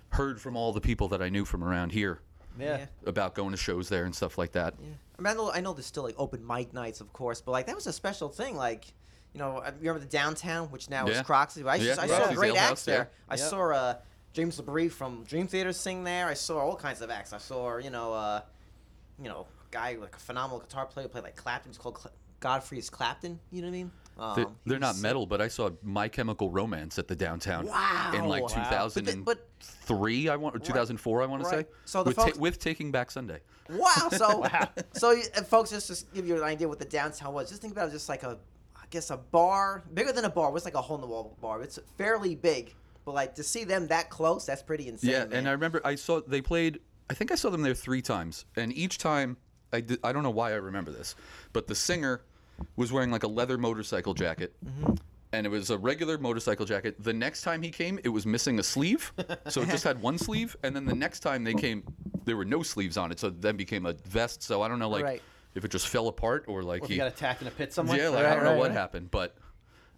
heard 0.10 0.40
from 0.40 0.56
all 0.56 0.72
the 0.72 0.80
people 0.80 1.10
that 1.10 1.22
I 1.22 1.28
knew 1.28 1.44
from 1.44 1.62
around 1.62 1.92
here 1.92 2.22
yeah. 2.58 2.78
Yeah. 2.78 2.86
about 3.06 3.36
going 3.36 3.52
to 3.52 3.58
shows 3.58 3.90
there 3.90 4.06
and 4.06 4.16
stuff 4.16 4.38
like 4.38 4.54
that. 4.54 4.76
Yeah. 4.80 4.88
I 5.20 5.22
mean, 5.22 5.28
I 5.28 5.34
know, 5.36 5.52
I 5.52 5.60
know 5.60 5.74
there's 5.74 5.86
still 5.86 6.04
like 6.04 6.16
open 6.18 6.46
mic 6.48 6.74
nights, 6.74 7.02
of 7.02 7.12
course, 7.12 7.42
but 7.42 7.52
like 7.52 7.66
that 7.68 7.76
was 7.76 7.86
a 7.88 7.94
special 7.94 8.30
thing. 8.30 8.56
Like, 8.56 8.86
you 9.34 9.40
know, 9.40 9.58
I 9.60 9.72
remember 9.72 10.00
the 10.00 10.06
downtown, 10.06 10.68
which 10.72 10.90
now 10.90 11.06
is 11.08 11.18
Yeah. 11.18 11.24
Croxley. 11.24 11.64
But 11.64 11.70
I, 11.72 11.76
Yeah, 11.76 11.84
just, 11.96 12.00
I 12.00 12.08
Croxley's 12.08 12.28
saw 12.30 12.34
great 12.34 12.50
Ale 12.56 12.58
acts 12.60 12.86
there. 12.86 12.98
yeah. 13.12 13.34
I 13.34 13.36
Yep. 13.36 13.50
saw 13.50 13.70
uh, 13.74 13.96
James 14.32 14.60
LeBrie 14.62 14.90
from 14.90 15.26
Dream 15.26 15.48
Theater 15.48 15.74
sing 15.74 16.06
there. 16.06 16.28
I 16.28 16.34
saw 16.34 16.60
all 16.60 16.78
kinds 16.78 17.02
of 17.02 17.10
acts. 17.10 17.34
I 17.34 17.40
saw, 17.40 17.76
you 17.78 17.90
know, 17.90 18.14
uh, 18.14 18.42
you 19.22 19.28
know, 19.30 19.48
guy 19.72 19.98
like 20.00 20.16
a 20.16 20.20
phenomenal 20.20 20.60
guitar 20.60 20.86
player 20.86 21.08
played 21.08 21.24
like 21.24 21.36
Clapton. 21.36 21.70
It's 21.70 21.78
called 21.78 22.00
Godfrey's 22.40 22.90
Clapton. 22.90 23.40
You 23.52 23.62
know 23.62 23.68
what 23.68 23.74
I 23.74 23.78
mean? 23.78 23.92
Um, 24.18 24.36
They, 24.36 24.42
he 24.44 24.48
they're 24.66 24.80
not 24.80 24.98
metal, 25.00 25.26
but 25.26 25.42
I 25.42 25.48
saw 25.50 25.70
My 25.84 26.08
Chemical 26.08 26.50
Romance 26.50 26.98
at 27.00 27.08
the 27.08 27.16
downtown 27.16 27.66
Wow. 27.68 28.12
in 28.16 28.26
like 28.26 28.44
Wow. 28.44 28.48
But 28.48 28.94
the- 28.94 29.02
2003. 29.02 30.30
I 30.30 30.36
want 30.36 30.56
or 30.56 30.60
2004. 30.60 31.22
I 31.22 31.26
want 31.26 31.44
to 31.44 31.50
Right. 31.50 31.66
say. 31.68 31.72
So 31.86 32.04
the 32.04 32.10
with, 32.10 32.18
ta- 32.18 32.40
with 32.40 32.60
Taking 32.60 32.92
Back 32.92 33.12
Sunday. 33.12 33.40
Wow. 33.70 34.10
So, 34.12 34.46
so 34.94 35.22
and 35.36 35.46
folks, 35.46 35.70
just 35.72 35.88
to 35.88 36.06
give 36.14 36.28
you 36.28 36.36
an 36.38 36.44
idea 36.44 36.68
what 36.68 36.80
the 36.80 36.86
downtown 36.86 37.34
was, 37.34 37.50
just 37.50 37.62
think 37.62 37.74
about 37.74 37.90
it 37.90 37.92
just 37.92 38.08
like 38.10 38.24
a, 38.24 38.38
I 38.76 38.86
guess 38.90 39.10
a 39.10 39.18
bar, 39.18 39.84
bigger 39.94 40.12
than 40.12 40.26
a 40.26 40.30
bar. 40.30 40.50
It 40.50 40.54
was 40.54 40.66
like 40.66 40.76
a 40.76 40.82
hole 40.82 40.96
in 40.96 41.02
the 41.02 41.08
wall 41.08 41.36
bar. 41.42 41.62
It's 41.62 41.80
fairly 41.98 42.36
big, 42.36 42.74
but 43.04 43.16
like 43.16 43.36
to 43.36 43.44
see 43.44 43.64
them 43.64 43.88
that 43.88 44.10
close, 44.10 44.46
that's 44.46 44.62
pretty 44.64 44.88
insane. 44.88 45.10
Yeah, 45.12 45.26
man. 45.26 45.34
and 45.34 45.48
I 45.50 45.52
remember 45.52 45.82
I 45.84 45.96
saw 45.96 46.22
they 46.22 46.42
played. 46.42 46.80
I 47.10 47.14
think 47.16 47.32
I 47.32 47.36
saw 47.36 47.50
them 47.50 47.62
there 47.64 47.74
three 47.76 48.02
times, 48.02 48.46
and 48.56 48.72
each 48.74 48.98
time 48.98 49.38
I 49.76 49.82
did, 49.82 50.00
I 50.04 50.12
don't 50.14 50.24
know 50.24 50.30
why 50.32 50.52
I 50.52 50.56
remember 50.56 50.92
this, 50.92 51.16
but 51.54 51.68
the 51.68 51.76
singer 51.76 52.22
was 52.76 52.92
wearing 52.92 53.12
like 53.12 53.24
a 53.24 53.28
leather 53.28 53.58
motorcycle 53.58 54.14
jacket. 54.14 54.54
Mm-hmm. 54.66 54.94
And 55.34 55.46
it 55.46 55.50
was 55.50 55.70
a 55.70 55.78
regular 55.78 56.18
motorcycle 56.18 56.66
jacket. 56.66 56.96
The 57.04 57.12
next 57.12 57.42
time 57.42 57.62
he 57.62 57.70
came, 57.70 58.00
it 58.06 58.10
was 58.10 58.26
missing 58.26 58.58
a 58.60 58.64
sleeve, 58.64 59.12
so 59.50 59.62
it 59.62 59.70
just 59.70 59.84
had 59.84 60.02
one 60.02 60.18
sleeve. 60.18 60.56
And 60.64 60.74
then 60.74 60.86
the 60.86 60.96
next 60.96 61.20
time 61.20 61.44
they 61.44 61.54
came, 61.54 61.84
there 62.24 62.38
were 62.38 62.46
no 62.46 62.64
sleeves 62.64 62.96
on 62.96 63.12
it, 63.12 63.20
so 63.20 63.28
it 63.28 63.42
then 63.42 63.58
became 63.58 63.86
a 63.86 63.94
vest. 64.08 64.42
So 64.44 64.62
I 64.62 64.70
don't 64.70 64.80
know, 64.80 64.88
like 64.90 65.04
Right. 65.04 65.22
if 65.54 65.66
it 65.66 65.72
just 65.72 65.90
fell 65.90 66.08
apart 66.08 66.46
or 66.48 66.64
like 66.64 66.84
Or 66.84 66.86
if 66.86 66.92
he, 66.92 66.98
got 66.98 67.08
attacked 67.08 67.42
in 67.42 67.50
a 67.50 67.52
pit 67.52 67.74
somewhere. 67.74 67.98
yeah, 67.98 68.08
like 68.10 68.24
Right, 68.24 68.32
I 68.32 68.36
don't 68.36 68.46
know 68.46 68.52
right, 68.52 68.60
what 68.60 68.72
happened, 68.72 69.12
but 69.12 69.36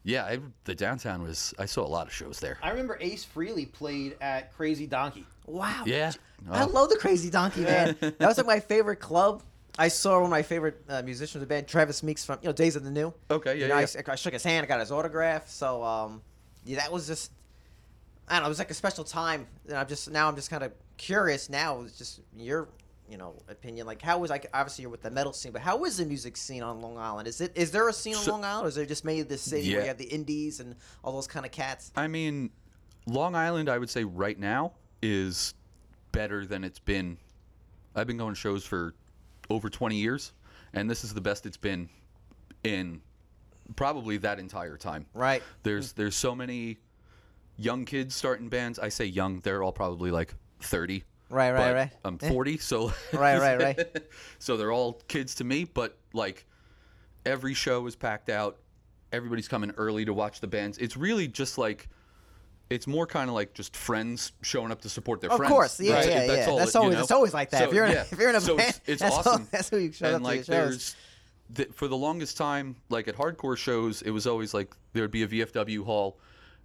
yeah, 0.04 0.24
I, 0.26 0.40
the 0.64 0.74
downtown 0.74 1.22
was. 1.22 1.54
I 1.60 1.66
saw 1.66 1.86
a 1.86 1.88
lot 1.88 2.08
of 2.08 2.14
shows 2.14 2.40
there. 2.40 2.58
I 2.64 2.70
remember 2.72 2.98
Ace 3.02 3.26
Frehley 3.36 3.72
played 3.72 4.16
at 4.22 4.56
Crazy 4.56 4.88
Donkey. 4.88 5.26
wow. 5.46 5.84
Yeah. 5.86 6.14
I 6.50 6.64
Oh. 6.64 6.68
love 6.68 6.90
the 6.90 6.98
Crazy 6.98 7.30
Donkey 7.30 7.62
man. 7.62 7.96
that 8.00 8.20
was 8.22 8.38
like 8.38 8.48
my 8.48 8.60
favorite 8.60 9.02
club. 9.02 9.44
I 9.78 9.88
saw 9.90 10.16
one 10.16 10.24
of 10.26 10.30
my 10.30 10.42
favorite 10.42 10.84
uh, 10.90 11.02
musicians 11.04 11.36
of 11.36 11.42
the 11.42 11.48
band, 11.48 11.68
Travis 11.68 12.02
Meeks 12.04 12.26
from 12.26 12.40
you 12.42 12.50
know 12.50 12.54
Days 12.54 12.76
of 12.76 12.84
the 12.84 12.92
New. 12.92 13.14
Okay, 13.30 13.56
yeah, 13.56 13.64
You 13.64 13.68
know, 13.70 13.76
I, 13.76 13.82
yeah. 13.82 14.02
I 14.08 14.16
shook 14.16 14.34
his 14.34 14.44
hand, 14.44 14.64
I 14.64 14.68
got 14.68 14.80
his 14.80 14.92
autograph. 14.92 15.48
So 15.50 15.84
um, 15.84 16.22
yeah, 16.66 16.78
that 16.78 16.92
was 16.92 17.08
just 17.08 17.32
I 18.28 18.34
don't 18.34 18.42
know, 18.44 18.48
it 18.48 18.50
was 18.50 18.60
like 18.60 18.72
a 18.72 18.76
special 18.76 19.04
time. 19.04 19.48
And 19.68 19.78
I'm 19.78 19.88
just 19.88 20.10
now 20.10 20.28
I'm 20.28 20.36
just 20.36 20.50
kind 20.50 20.64
of 20.64 20.72
curious 20.98 21.50
now. 21.50 21.82
It's 21.82 21.98
just 21.98 22.22
your 22.36 22.70
you 23.10 23.18
know 23.18 23.36
opinion, 23.50 23.86
like 23.88 24.02
how 24.02 24.18
was 24.18 24.30
like 24.30 24.48
obviously 24.54 24.82
you're 24.82 24.92
with 24.92 25.04
the 25.04 25.12
metal 25.12 25.32
scene, 25.34 25.52
but 25.52 25.62
how 25.62 25.84
is 25.86 25.98
the 25.98 26.06
music 26.06 26.36
scene 26.38 26.64
on 26.64 26.82
Long 26.82 26.98
Island? 26.98 27.28
Is 27.28 27.40
it 27.42 27.52
is 27.56 27.72
there 27.72 27.88
a 27.88 27.94
scene 27.94 28.16
on 28.16 28.24
So- 28.24 28.32
Long 28.32 28.44
Island, 28.44 28.66
or 28.66 28.70
is 28.70 28.76
there 28.76 28.86
just 28.86 29.06
maybe 29.06 29.22
the 29.24 29.38
city 29.38 29.72
where 29.74 29.82
you 29.84 29.88
have 29.88 29.98
the 29.98 30.06
indies 30.06 30.60
and 30.60 30.76
all 31.04 31.14
those 31.14 31.28
kind 31.28 31.46
of 31.46 31.52
cats? 31.52 31.92
I 31.96 32.08
mean, 32.08 32.50
Long 33.06 33.36
Island, 33.36 33.70
I 33.70 33.78
would 33.78 33.90
say 33.90 34.04
right 34.04 34.38
now 34.38 34.74
is 35.02 35.54
better 36.12 36.46
than 36.46 36.64
it's 36.64 36.80
been. 36.80 37.18
I've 37.96 38.08
been 38.08 38.18
going 38.18 38.34
to 38.34 38.40
shows 38.40 38.64
for 38.66 38.94
over 39.50 39.70
20 39.70 39.96
years, 39.96 40.34
and 40.74 40.90
this 40.90 41.04
is 41.04 41.14
the 41.14 41.22
best 41.22 41.46
it's 41.46 41.58
been 41.58 41.90
in 42.64 43.02
probably 43.76 44.18
that 44.18 44.40
entire 44.40 44.78
time. 44.78 45.06
Right. 45.14 45.44
There's 45.64 45.94
there's 45.94 46.16
so 46.16 46.36
many 46.36 46.78
young 47.58 47.86
kids 47.86 48.16
starting 48.16 48.50
bands. 48.50 48.80
I 48.80 48.90
say 48.90 49.06
young, 49.06 49.40
they're 49.40 49.64
all 49.64 49.72
probably 49.72 50.12
like 50.12 50.34
30. 50.62 51.04
Right, 51.30 51.52
right, 51.52 51.74
right. 51.74 51.92
I'm 52.06 52.18
Eh. 52.22 52.30
40, 52.30 52.58
so 52.58 52.94
Right, 53.14 53.38
right, 53.40 53.62
right. 53.62 54.04
so 54.40 54.56
they're 54.56 54.72
all 54.72 54.94
kids 55.08 55.36
to 55.36 55.44
me, 55.44 55.66
but 55.66 55.98
like 56.14 56.46
every 57.26 57.54
show 57.54 57.86
is 57.88 57.96
packed 57.96 58.30
out. 58.30 58.60
Everybody's 59.12 59.48
coming 59.48 59.72
early 59.78 60.06
to 60.06 60.14
watch 60.14 60.40
the 60.40 60.48
bands. 60.48 60.78
It's 60.78 60.96
really 60.96 61.28
just 61.28 61.58
like 61.58 61.90
it's 62.70 62.88
more 62.88 63.08
kind 63.08 63.30
of 63.30 63.34
like 63.36 63.54
just 63.54 63.76
friends 63.76 64.32
showing 64.42 64.72
up 64.72 64.82
to 64.82 64.90
support 64.90 65.22
their 65.22 65.32
Of 65.32 65.38
friends. 65.38 65.50
Of 65.52 65.56
course, 65.56 65.80
yeah, 65.80 65.92
That's- 65.92 66.08
yeah, 66.08 66.14
that's 66.36 66.48
yeah. 66.48 66.56
That's 66.58 66.70
it- 66.70 66.74
you 66.76 66.80
always 66.82 66.96
know? 66.96 67.02
it's 67.02 67.12
always 67.12 67.34
like 67.34 67.50
that. 67.52 67.60
So, 67.60 67.68
if 67.70 67.74
you're 67.74 67.86
in 67.86 67.92
a, 67.92 67.96
yeah. 67.96 68.06
if 68.12 68.20
you're 68.20 68.30
in 68.30 68.36
a 68.36 68.42
so 68.42 68.58
band, 68.58 68.70
it's, 68.70 68.80
it's 68.88 69.02
that's 69.02 69.16
awesome. 69.16 69.42
All, 69.44 69.48
that's 69.52 69.70
who 69.70 69.78
you 69.78 69.92
show 69.92 70.06
and 70.08 70.16
up 70.18 70.22
like 70.24 70.44
to 70.46 70.52
the 70.52 70.58
shows. 70.72 70.96
the, 71.52 71.66
for 71.74 71.88
the 71.88 71.96
longest 71.98 72.36
time, 72.38 72.76
like 72.90 73.08
at 73.08 73.16
hardcore 73.16 73.58
shows, 73.58 74.02
it 74.02 74.12
was 74.12 74.28
always 74.28 74.54
like 74.54 74.76
there 74.94 75.04
would 75.04 75.12
be 75.12 75.24
a 75.24 75.28
VFW 75.28 75.86
hall, 75.86 76.18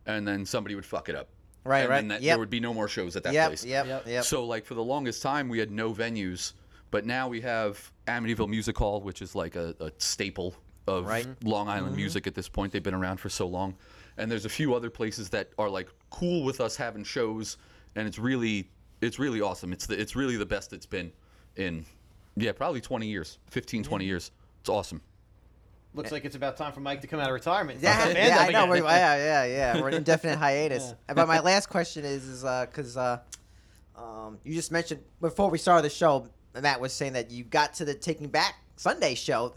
and 0.07 0.27
then 0.27 0.45
somebody 0.45 0.75
would 0.75 0.87
fuck 0.87 1.09
it 1.09 1.15
up. 1.15 1.29
Right, 1.65 1.83
and 1.83 1.91
right. 1.91 1.97
Then 1.99 2.09
that, 2.09 2.23
Yep. 2.23 2.33
There 2.33 2.39
would 2.41 2.51
be 2.51 2.59
no 2.59 2.75
more 2.75 2.89
shows 2.89 3.15
at 3.15 3.23
that 3.23 3.33
Yep, 3.33 3.49
place. 3.51 3.65
yep, 3.65 3.87
Yep. 3.87 4.07
yep. 4.09 4.25
So 4.25 4.45
like 4.45 4.65
for 4.65 4.75
the 4.75 4.83
longest 4.83 5.23
time, 5.23 5.49
we 5.49 5.61
had 5.61 5.71
no 5.71 5.95
venues, 5.95 6.55
but 6.91 7.07
now 7.07 7.29
we 7.29 7.41
have 7.43 7.93
Amityville 8.09 8.49
Music 8.49 8.77
Hall, 8.77 9.01
which 9.01 9.23
is 9.23 9.37
like 9.37 9.55
a, 9.55 9.73
a 9.79 9.93
staple 9.99 10.57
of 10.89 11.07
Right. 11.07 11.25
Mm-hmm. 11.25 11.49
Long 11.49 11.69
Island 11.69 11.95
music 11.95 12.27
at 12.27 12.35
this 12.35 12.49
point. 12.49 12.73
They've 12.73 12.83
been 12.83 12.95
around 12.95 13.19
for 13.19 13.29
so 13.29 13.47
long, 13.47 13.77
and 14.19 14.31
there's 14.31 14.45
a 14.45 14.49
few 14.51 14.75
other 14.75 14.91
places 14.91 15.29
that 15.31 15.51
are 15.59 15.69
like 15.69 15.89
cool 16.11 16.45
with 16.45 16.61
us 16.61 16.77
having 16.77 17.05
shows, 17.05 17.57
and 17.97 18.07
it's 18.07 18.19
really 18.19 18.69
it's 19.01 19.19
really 19.19 19.41
awesome. 19.41 19.73
It's 19.73 19.87
the, 19.87 20.01
it's 20.01 20.15
really 20.15 20.37
the 20.37 20.47
best 20.47 20.73
it's 20.73 20.87
been 20.87 21.13
in 21.57 21.85
yeah 22.37 22.53
probably 22.53 22.81
20 22.81 23.07
years, 23.07 23.39
15 23.51 23.83
20 23.83 24.05
years. 24.05 24.31
It's 24.61 24.69
awesome. 24.69 25.01
Looks 25.95 26.11
like 26.11 26.25
it's 26.25 26.37
about 26.37 26.57
time 26.57 26.73
for 26.73 26.81
Mike 26.81 27.03
to 27.03 27.07
come 27.07 27.21
out 27.21 27.27
of 27.29 27.35
retirement. 27.35 27.81
Yeah, 27.83 27.99
Start 27.99 28.17
yeah, 28.17 28.39
I 28.41 28.51
know. 28.51 28.67
We're, 28.67 28.77
yeah, 28.79 29.17
yeah, 29.17 29.45
yeah. 29.45 29.81
We're 29.81 29.89
in 29.89 29.95
indefinite 29.95 30.39
hiatus. 30.39 30.95
Yeah. 31.07 31.15
But 31.15 31.29
my 31.29 31.41
last 31.41 31.69
question 31.69 32.07
is, 32.07 32.25
is 32.25 32.41
because 32.43 32.97
uh, 32.97 33.19
um, 33.95 34.39
you 34.43 34.55
just 34.55 34.73
mentioned 34.73 35.03
before 35.21 35.51
we 35.51 35.59
started 35.59 35.83
the 35.85 35.91
show, 35.95 36.29
Matt 36.59 36.81
was 36.81 36.95
saying 36.95 37.13
that 37.13 37.31
you 37.31 37.45
got 37.45 37.75
to 37.75 37.85
the 37.85 37.93
Taking 37.93 38.29
Back 38.29 38.55
Sunday 38.77 39.15
show 39.15 39.53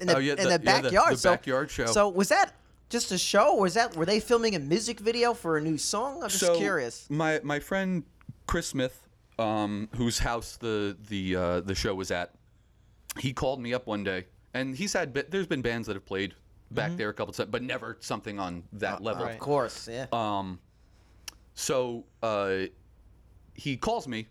in 0.00 0.08
the, 0.08 0.16
Oh, 0.16 0.18
yeah, 0.18 0.32
in 0.32 0.38
the- 0.38 0.44
the 0.44 0.50
yeah, 0.50 0.56
the- 0.56 0.64
backyard. 0.64 1.12
the 1.12 1.18
so, 1.18 1.30
backyard 1.30 1.70
show. 1.70 1.86
So 1.86 2.08
was 2.08 2.28
that 2.30 2.54
just 2.88 3.12
a 3.12 3.18
show, 3.18 3.54
or 3.54 3.62
was 3.62 3.74
that 3.74 3.96
were 3.96 4.06
they 4.06 4.20
filming 4.20 4.54
a 4.54 4.58
music 4.58 5.00
video 5.00 5.34
for 5.34 5.56
a 5.56 5.60
new 5.60 5.78
song? 5.78 6.22
I'm 6.22 6.28
just 6.28 6.40
so 6.40 6.56
curious. 6.56 7.08
My 7.10 7.40
my 7.42 7.60
friend 7.60 8.04
Chris 8.46 8.68
Smith, 8.68 9.06
um, 9.38 9.88
whose 9.96 10.18
house 10.18 10.56
the 10.56 10.96
the 11.08 11.36
uh, 11.36 11.60
the 11.60 11.74
show 11.74 11.94
was 11.94 12.10
at, 12.10 12.32
he 13.18 13.32
called 13.32 13.60
me 13.60 13.74
up 13.74 13.86
one 13.86 14.04
day, 14.04 14.26
and 14.54 14.76
he's 14.76 14.92
had 14.92 15.14
there's 15.14 15.46
been 15.46 15.62
bands 15.62 15.86
that 15.86 15.94
have 15.94 16.06
played 16.06 16.34
back 16.70 16.96
there 16.96 17.08
a 17.08 17.14
couple 17.14 17.32
times, 17.32 17.50
but 17.50 17.62
never 17.62 17.96
something 18.00 18.38
on 18.38 18.62
that 18.74 19.02
level. 19.02 19.24
right. 19.24 19.34
Of 19.34 19.40
course, 19.40 19.88
yeah. 19.90 20.06
Um, 20.12 20.58
so 21.54 22.04
uh, 22.22 22.66
he 23.54 23.76
calls 23.76 24.06
me 24.06 24.28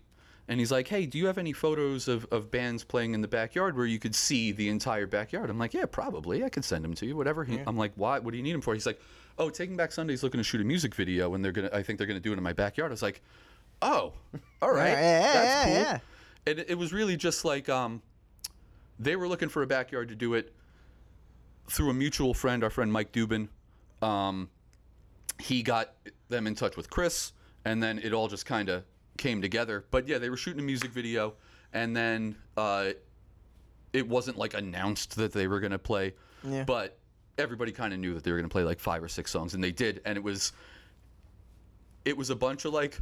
and 0.48 0.58
he's 0.58 0.72
like, 0.72 0.88
"Hey, 0.88 1.06
do 1.06 1.18
you 1.18 1.26
have 1.26 1.38
any 1.38 1.52
photos 1.52 2.08
of, 2.08 2.26
of 2.30 2.50
bands 2.50 2.82
playing 2.82 3.14
in 3.14 3.20
the 3.20 3.28
backyard 3.28 3.76
where 3.76 3.86
you 3.86 3.98
could 3.98 4.14
see 4.14 4.50
the 4.52 4.68
entire 4.68 5.06
backyard?" 5.06 5.50
I'm 5.50 5.58
like, 5.58 5.74
"Yeah, 5.74 5.84
probably. 5.86 6.44
I 6.44 6.48
can 6.48 6.62
send 6.62 6.84
them 6.84 6.94
to 6.94 7.06
you. 7.06 7.16
Whatever." 7.16 7.44
He, 7.44 7.58
I'm 7.66 7.76
like, 7.76 7.92
"Why? 7.96 8.18
What 8.18 8.30
do 8.32 8.36
you 8.36 8.42
need 8.42 8.54
them 8.54 8.62
for?" 8.62 8.74
He's 8.74 8.86
like, 8.86 9.00
"Oh, 9.38 9.50
Taking 9.50 9.76
Back 9.76 9.92
Sunday's 9.92 10.22
looking 10.22 10.38
to 10.38 10.44
shoot 10.44 10.60
a 10.60 10.64
music 10.64 10.94
video, 10.94 11.34
and 11.34 11.44
they're 11.44 11.52
gonna. 11.52 11.70
I 11.72 11.82
think 11.82 11.98
they're 11.98 12.06
gonna 12.06 12.20
do 12.20 12.32
it 12.32 12.38
in 12.38 12.42
my 12.42 12.52
backyard." 12.54 12.90
I 12.90 12.94
was 12.94 13.02
like, 13.02 13.20
"Oh, 13.82 14.14
all 14.62 14.72
right, 14.72 14.90
Yeah, 14.90 15.00
yeah, 15.00 15.32
that's 15.32 15.44
yeah, 15.46 15.64
cool." 15.64 15.74
yeah. 15.74 15.98
And 16.46 16.58
it, 16.60 16.70
it 16.70 16.74
was 16.78 16.92
really 16.92 17.16
just 17.16 17.44
like 17.44 17.68
um, 17.68 18.00
they 18.98 19.16
were 19.16 19.28
looking 19.28 19.48
for 19.50 19.62
a 19.62 19.66
backyard 19.66 20.08
to 20.08 20.14
do 20.14 20.34
it 20.34 20.52
through 21.70 21.90
a 21.90 21.94
mutual 21.94 22.32
friend, 22.32 22.64
our 22.64 22.70
friend 22.70 22.90
Mike 22.92 23.12
Dubin. 23.12 23.48
Um, 24.00 24.48
he 25.38 25.62
got 25.62 25.92
them 26.30 26.46
in 26.46 26.54
touch 26.54 26.76
with 26.76 26.88
Chris, 26.88 27.32
and 27.64 27.82
then 27.82 27.98
it 27.98 28.12
all 28.14 28.28
just 28.28 28.46
kind 28.46 28.68
of 28.70 28.84
came 29.18 29.42
together. 29.42 29.84
But 29.90 30.08
yeah, 30.08 30.16
they 30.18 30.30
were 30.30 30.36
shooting 30.38 30.60
a 30.60 30.64
music 30.64 30.90
video, 30.92 31.34
and 31.74 31.94
then 31.94 32.36
uh, 32.56 32.90
it 33.92 34.08
wasn't 34.08 34.38
like 34.38 34.54
announced 34.54 35.16
that 35.16 35.32
they 35.32 35.46
were 35.46 35.60
gonna 35.60 35.78
play, 35.78 36.14
Yeah. 36.42 36.64
but 36.64 36.96
everybody 37.36 37.72
kind 37.72 37.92
of 37.92 38.00
knew 38.00 38.14
that 38.14 38.24
they 38.24 38.32
were 38.32 38.38
gonna 38.38 38.48
play 38.48 38.64
like 38.64 38.80
five 38.80 39.02
or 39.02 39.08
six 39.08 39.30
songs, 39.30 39.52
and 39.54 39.62
they 39.62 39.72
did, 39.72 40.00
and 40.06 40.16
it 40.16 40.22
was 40.24 40.52
it 42.04 42.16
was 42.16 42.30
a 42.30 42.36
bunch 42.36 42.64
of 42.64 42.72
like 42.72 42.98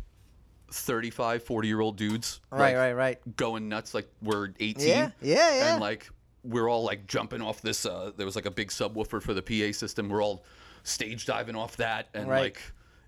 35 0.73 1.45
40 1.45 1.69
year 1.69 1.81
old 1.81 1.97
dudes 1.97 2.41
Right, 2.51 2.73
like, 2.73 2.77
right, 2.77 2.93
right. 2.93 3.37
going 3.37 3.69
nuts 3.69 3.95
like 3.95 4.09
we're 4.21 4.49
18 4.59 4.89
Yeah, 4.89 5.11
yeah, 5.23 5.55
yeah. 5.55 5.73
and 5.73 5.81
like 5.81 6.09
we're 6.43 6.69
all 6.69 6.83
like 6.83 7.07
jumping 7.07 7.41
off 7.41 7.63
this 7.63 7.87
uh 7.87 8.11
there 8.17 8.27
was 8.27 8.35
like 8.35 8.47
a 8.47 8.51
big 8.51 8.69
subwoofer 8.71 9.23
for 9.23 9.33
the 9.33 9.43
PA 9.43 9.73
system 9.73 10.09
we're 10.09 10.23
all 10.25 10.45
stage 10.83 11.25
diving 11.25 11.55
off 11.55 11.77
that 11.77 12.09
and 12.15 12.29
Right. 12.29 12.41
like 12.41 12.61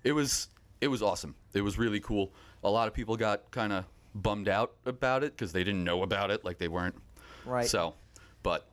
it 0.05 0.13
was 0.13 0.47
it 0.79 0.87
was 0.87 1.01
awesome 1.03 1.35
it 1.53 1.61
was 1.61 1.77
really 1.77 1.99
cool 1.99 2.31
a 2.63 2.69
lot 2.69 2.87
of 2.87 2.93
people 2.93 3.15
got 3.17 3.49
kind 3.51 3.71
of 3.73 3.85
bummed 4.15 4.49
out 4.49 4.73
about 4.85 5.23
it 5.23 5.33
because 5.33 5.51
they 5.53 5.63
didn't 5.63 5.83
know 5.83 6.01
about 6.03 6.31
it 6.31 6.43
like 6.43 6.57
they 6.57 6.67
weren't 6.67 6.95
Right. 7.45 7.67
so 7.67 7.93
but 8.43 8.67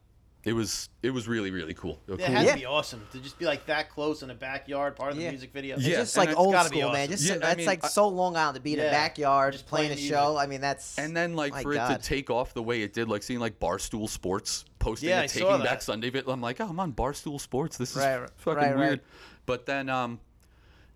it 0.45 0.53
was 0.53 0.89
it 1.03 1.11
was 1.11 1.27
really 1.27 1.51
really 1.51 1.75
cool, 1.75 1.99
A 2.09 2.13
It 2.15 2.19
cool- 2.19 2.27
had 2.27 2.45
Yeah. 2.47 2.53
to 2.53 2.59
be 2.59 2.67
awesome 2.67 3.05
to 3.13 3.19
just 3.19 3.37
be 3.37 3.47
like 3.47 3.67
that 3.67 3.91
close 3.91 4.23
in 4.23 4.29
the 4.29 4.35
backyard, 4.35 4.95
part 4.95 5.11
of 5.11 5.19
the 5.19 5.29
music 5.29 5.53
video. 5.53 5.75
It's 5.77 5.85
Yeah, 5.85 5.97
just 5.99 6.17
and 6.17 6.23
like 6.23 6.29
it's 6.31 6.39
old 6.39 6.53
gotta 6.53 6.71
be 6.71 6.79
school, 6.79 6.93
man. 6.93 7.09
Just 7.09 7.25
Yeah, 7.25 7.35
some- 7.35 7.43
I 7.43 7.47
that's 7.47 7.57
mean, 7.59 7.67
like 7.67 7.85
I- 7.85 7.89
so 7.89 8.07
Long 8.09 8.37
Island 8.37 8.55
to 8.55 8.61
be 8.61 8.75
in 8.75 8.79
Yeah. 8.79 8.85
the 8.85 8.91
backyard, 8.93 9.55
Just 9.55 9.67
playing 9.67 9.91
a 9.91 9.97
show. 9.97 10.31
music. 10.35 10.43
I 10.43 10.47
mean, 10.47 10.61
that's 10.61 10.99
And 10.99 11.17
then 11.17 11.35
like 11.35 11.53
for 11.63 11.75
God. 11.75 11.91
it 11.91 12.01
to 12.01 12.09
take 12.09 12.31
off 12.31 12.55
the 12.55 12.63
way 12.63 12.83
it 12.83 12.93
did, 12.93 13.09
like 13.09 13.25
seeing 13.25 13.41
like 13.41 13.59
Barstool 13.59 14.09
Sports 14.09 14.65
posting 14.79 15.09
Yeah, 15.09 15.21
a 15.21 15.25
I 15.25 15.27
saw 15.27 15.51
Taking. 15.51 15.65
Back 15.65 15.83
Sunday 15.83 16.11
vid, 16.11 16.29
I'm 16.29 16.41
like, 16.41 16.61
oh, 16.61 16.67
I'm 16.69 16.79
on 16.79 16.93
Barstool 16.93 17.41
Sports. 17.41 17.77
This 17.77 17.91
is 17.91 17.97
Right, 17.97 18.17
right, 18.19 18.31
fucking 18.37 18.57
right, 18.63 18.69
right. 18.71 18.77
weird. 18.79 19.01
But 19.47 19.67
then 19.67 19.89
um, 19.89 20.21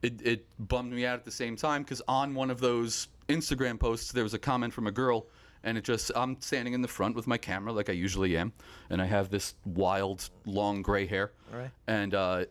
it 0.02 0.20
it 0.26 0.46
bummed 0.58 0.92
me 0.92 1.04
out 1.06 1.14
at 1.14 1.24
the 1.24 1.30
same 1.30 1.56
time 1.56 1.82
because 1.82 2.02
on 2.08 2.34
one 2.34 2.50
of 2.50 2.60
those 2.60 3.08
Instagram 3.28 3.78
posts 3.78 4.12
there 4.12 4.22
was 4.24 4.34
a 4.34 4.38
comment 4.38 4.72
from 4.72 4.86
a 4.86 4.92
girl. 4.92 5.26
And 5.62 5.76
it 5.76 5.84
just, 5.84 6.10
I'm 6.16 6.40
standing 6.40 6.72
in 6.72 6.80
the 6.80 6.88
front 6.88 7.14
with 7.14 7.26
my 7.26 7.36
camera 7.36 7.70
like 7.70 7.90
I 7.90 7.92
usually 7.92 8.34
am. 8.34 8.54
And 8.88 9.02
I 9.02 9.04
have 9.04 9.28
this 9.28 9.52
wild, 9.66 10.30
long 10.46 10.80
gray 10.80 11.04
hair. 11.04 11.32
Right. 11.52 11.70
And 11.86 12.14
uh, 12.14 12.46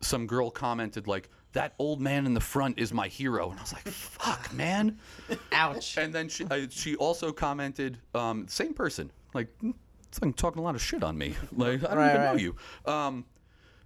some 0.00 0.26
girl 0.26 0.50
commented, 0.50 1.06
like, 1.06 1.30
that 1.52 1.74
old 1.78 2.00
man 2.00 2.26
in 2.26 2.34
the 2.34 2.40
front 2.40 2.80
is 2.80 2.92
my 2.92 3.06
hero. 3.06 3.50
And 3.50 3.60
I 3.60 3.62
was 3.62 3.72
like, 3.72 3.86
fuck, 3.86 4.52
man. 4.52 4.98
ouch. 5.52 5.96
And 5.96 6.12
then 6.12 6.28
she 6.28 6.44
I, 6.50 6.66
she 6.68 6.96
also 6.96 7.30
commented, 7.30 7.98
um, 8.16 8.48
same 8.48 8.74
person, 8.74 9.12
like 9.32 9.46
"Hmm, 9.60 9.70
it's 10.08 10.20
like 10.20 10.34
talking 10.34 10.58
a 10.60 10.64
lot 10.64 10.74
of 10.74 10.82
shit 10.82 11.04
on 11.04 11.16
me. 11.16 11.36
Like 11.56 11.84
I 11.84 11.88
don't 11.90 11.98
Right, 11.98 12.08
even 12.10 12.20
know 12.22 12.32
right. 12.32 12.40
you. 12.40 12.56
Um, 12.84 13.24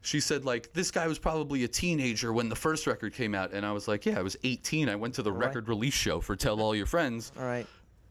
she 0.01 0.21
said 0.21 0.45
like 0.45 0.73
this 0.73 0.91
guy 0.91 1.07
was 1.09 1.19
probably 1.19 1.65
a 1.65 1.69
teenager 1.69 2.33
when 2.33 2.49
the 2.49 2.57
first 2.57 2.87
record 2.87 3.13
came 3.15 3.35
out, 3.35 3.53
and 3.53 3.67
I 3.67 3.73
was 3.73 3.89
like, 3.89 4.07
yeah, 4.07 4.19
I 4.19 4.23
was 4.23 4.37
18. 4.45 4.89
I 4.89 4.97
went 4.97 5.15
to 5.15 5.23
the 5.23 5.33
record 5.33 5.69
release 5.69 5.95
show 5.95 6.21
for 6.21 6.37
Tell 6.37 6.61
All 6.61 6.75
Your 6.75 6.87
Friends, 6.87 7.33
All 7.39 7.45
right. 7.45 7.67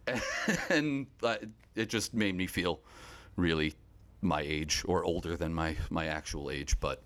and 0.69 1.07
uh, 1.23 1.35
it 1.75 1.87
just 1.89 2.13
made 2.13 2.35
me 2.35 2.47
feel 2.47 2.79
really 3.35 3.73
my 4.21 4.41
age 4.41 4.83
or 4.87 5.03
older 5.03 5.35
than 5.37 5.53
my 5.53 5.75
my 5.89 6.07
actual 6.07 6.49
age. 6.51 6.79
But 6.79 7.01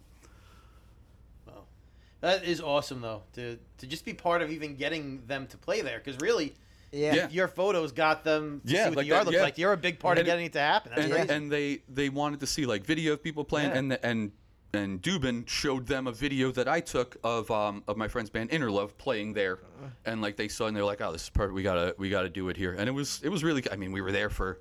That 2.22 2.44
is 2.44 2.62
awesome 2.62 3.02
though 3.02 3.24
to 3.34 3.58
to 3.80 3.88
just 3.88 4.06
be 4.06 4.14
part 4.14 4.42
of 4.44 4.52
even 4.52 4.76
getting 4.76 5.26
them 5.26 5.48
to 5.48 5.58
play 5.58 5.82
there 5.82 5.98
because 5.98 6.20
really, 6.22 6.54
Yeah. 6.92 7.16
Yeah. 7.16 7.30
your 7.30 7.48
photos 7.48 7.92
got 7.92 8.24
them 8.24 8.62
to 8.66 8.72
Yeah, 8.72 8.84
see 8.84 8.90
what 8.90 8.98
like 8.98 9.06
the 9.06 9.10
yard 9.10 9.22
that- 9.22 9.26
looks 9.26 9.38
yeah. 9.38 9.44
like. 9.44 9.58
You're 9.58 9.74
a 9.74 9.78
big 9.78 9.98
part 10.00 10.18
of 10.18 10.22
And 10.22 10.28
it- 10.28 10.32
getting 10.32 10.46
it 10.46 10.54
to 10.54 10.60
happen. 10.60 10.92
That's 10.96 11.04
and, 11.06 11.14
crazy. 11.14 11.30
and 11.34 11.52
they 11.52 11.82
they 11.90 12.10
wanted 12.10 12.40
to 12.42 12.48
see 12.48 12.66
like 12.68 12.84
video 12.86 13.14
of 13.14 13.24
people 13.24 13.44
playing 13.44 13.72
Yeah. 13.72 13.78
and 13.78 13.92
the, 13.92 14.06
and 14.06 14.32
and 14.74 15.02
Dubin 15.02 15.48
showed 15.48 15.86
them 15.88 16.08
a 16.08 16.12
video 16.12 16.52
that 16.52 16.68
I 16.68 16.80
took 16.80 17.18
of 17.24 17.50
um 17.52 17.84
of 17.88 17.98
my 17.98 18.08
friend's 18.08 18.30
band 18.30 18.50
Innerlove 18.52 18.98
playing 18.98 19.34
there 19.34 19.60
and 20.06 20.22
like 20.22 20.38
they 20.38 20.48
saw 20.48 20.68
and 20.68 20.76
they're 20.76 20.86
like 20.86 21.02
oh 21.02 21.12
this 21.12 21.24
is 21.24 21.30
perfect 21.30 21.54
we 21.54 21.64
gotta 21.64 21.96
we 21.98 22.10
gotta 22.10 22.30
do 22.30 22.50
it 22.50 22.58
here 22.58 22.74
and 22.78 22.88
it 22.88 22.92
was 22.92 23.22
it 23.24 23.30
was 23.30 23.44
really 23.44 23.64
I 23.72 23.76
mean 23.76 23.92
we 23.92 24.02
were 24.02 24.12
there 24.12 24.30
for 24.30 24.60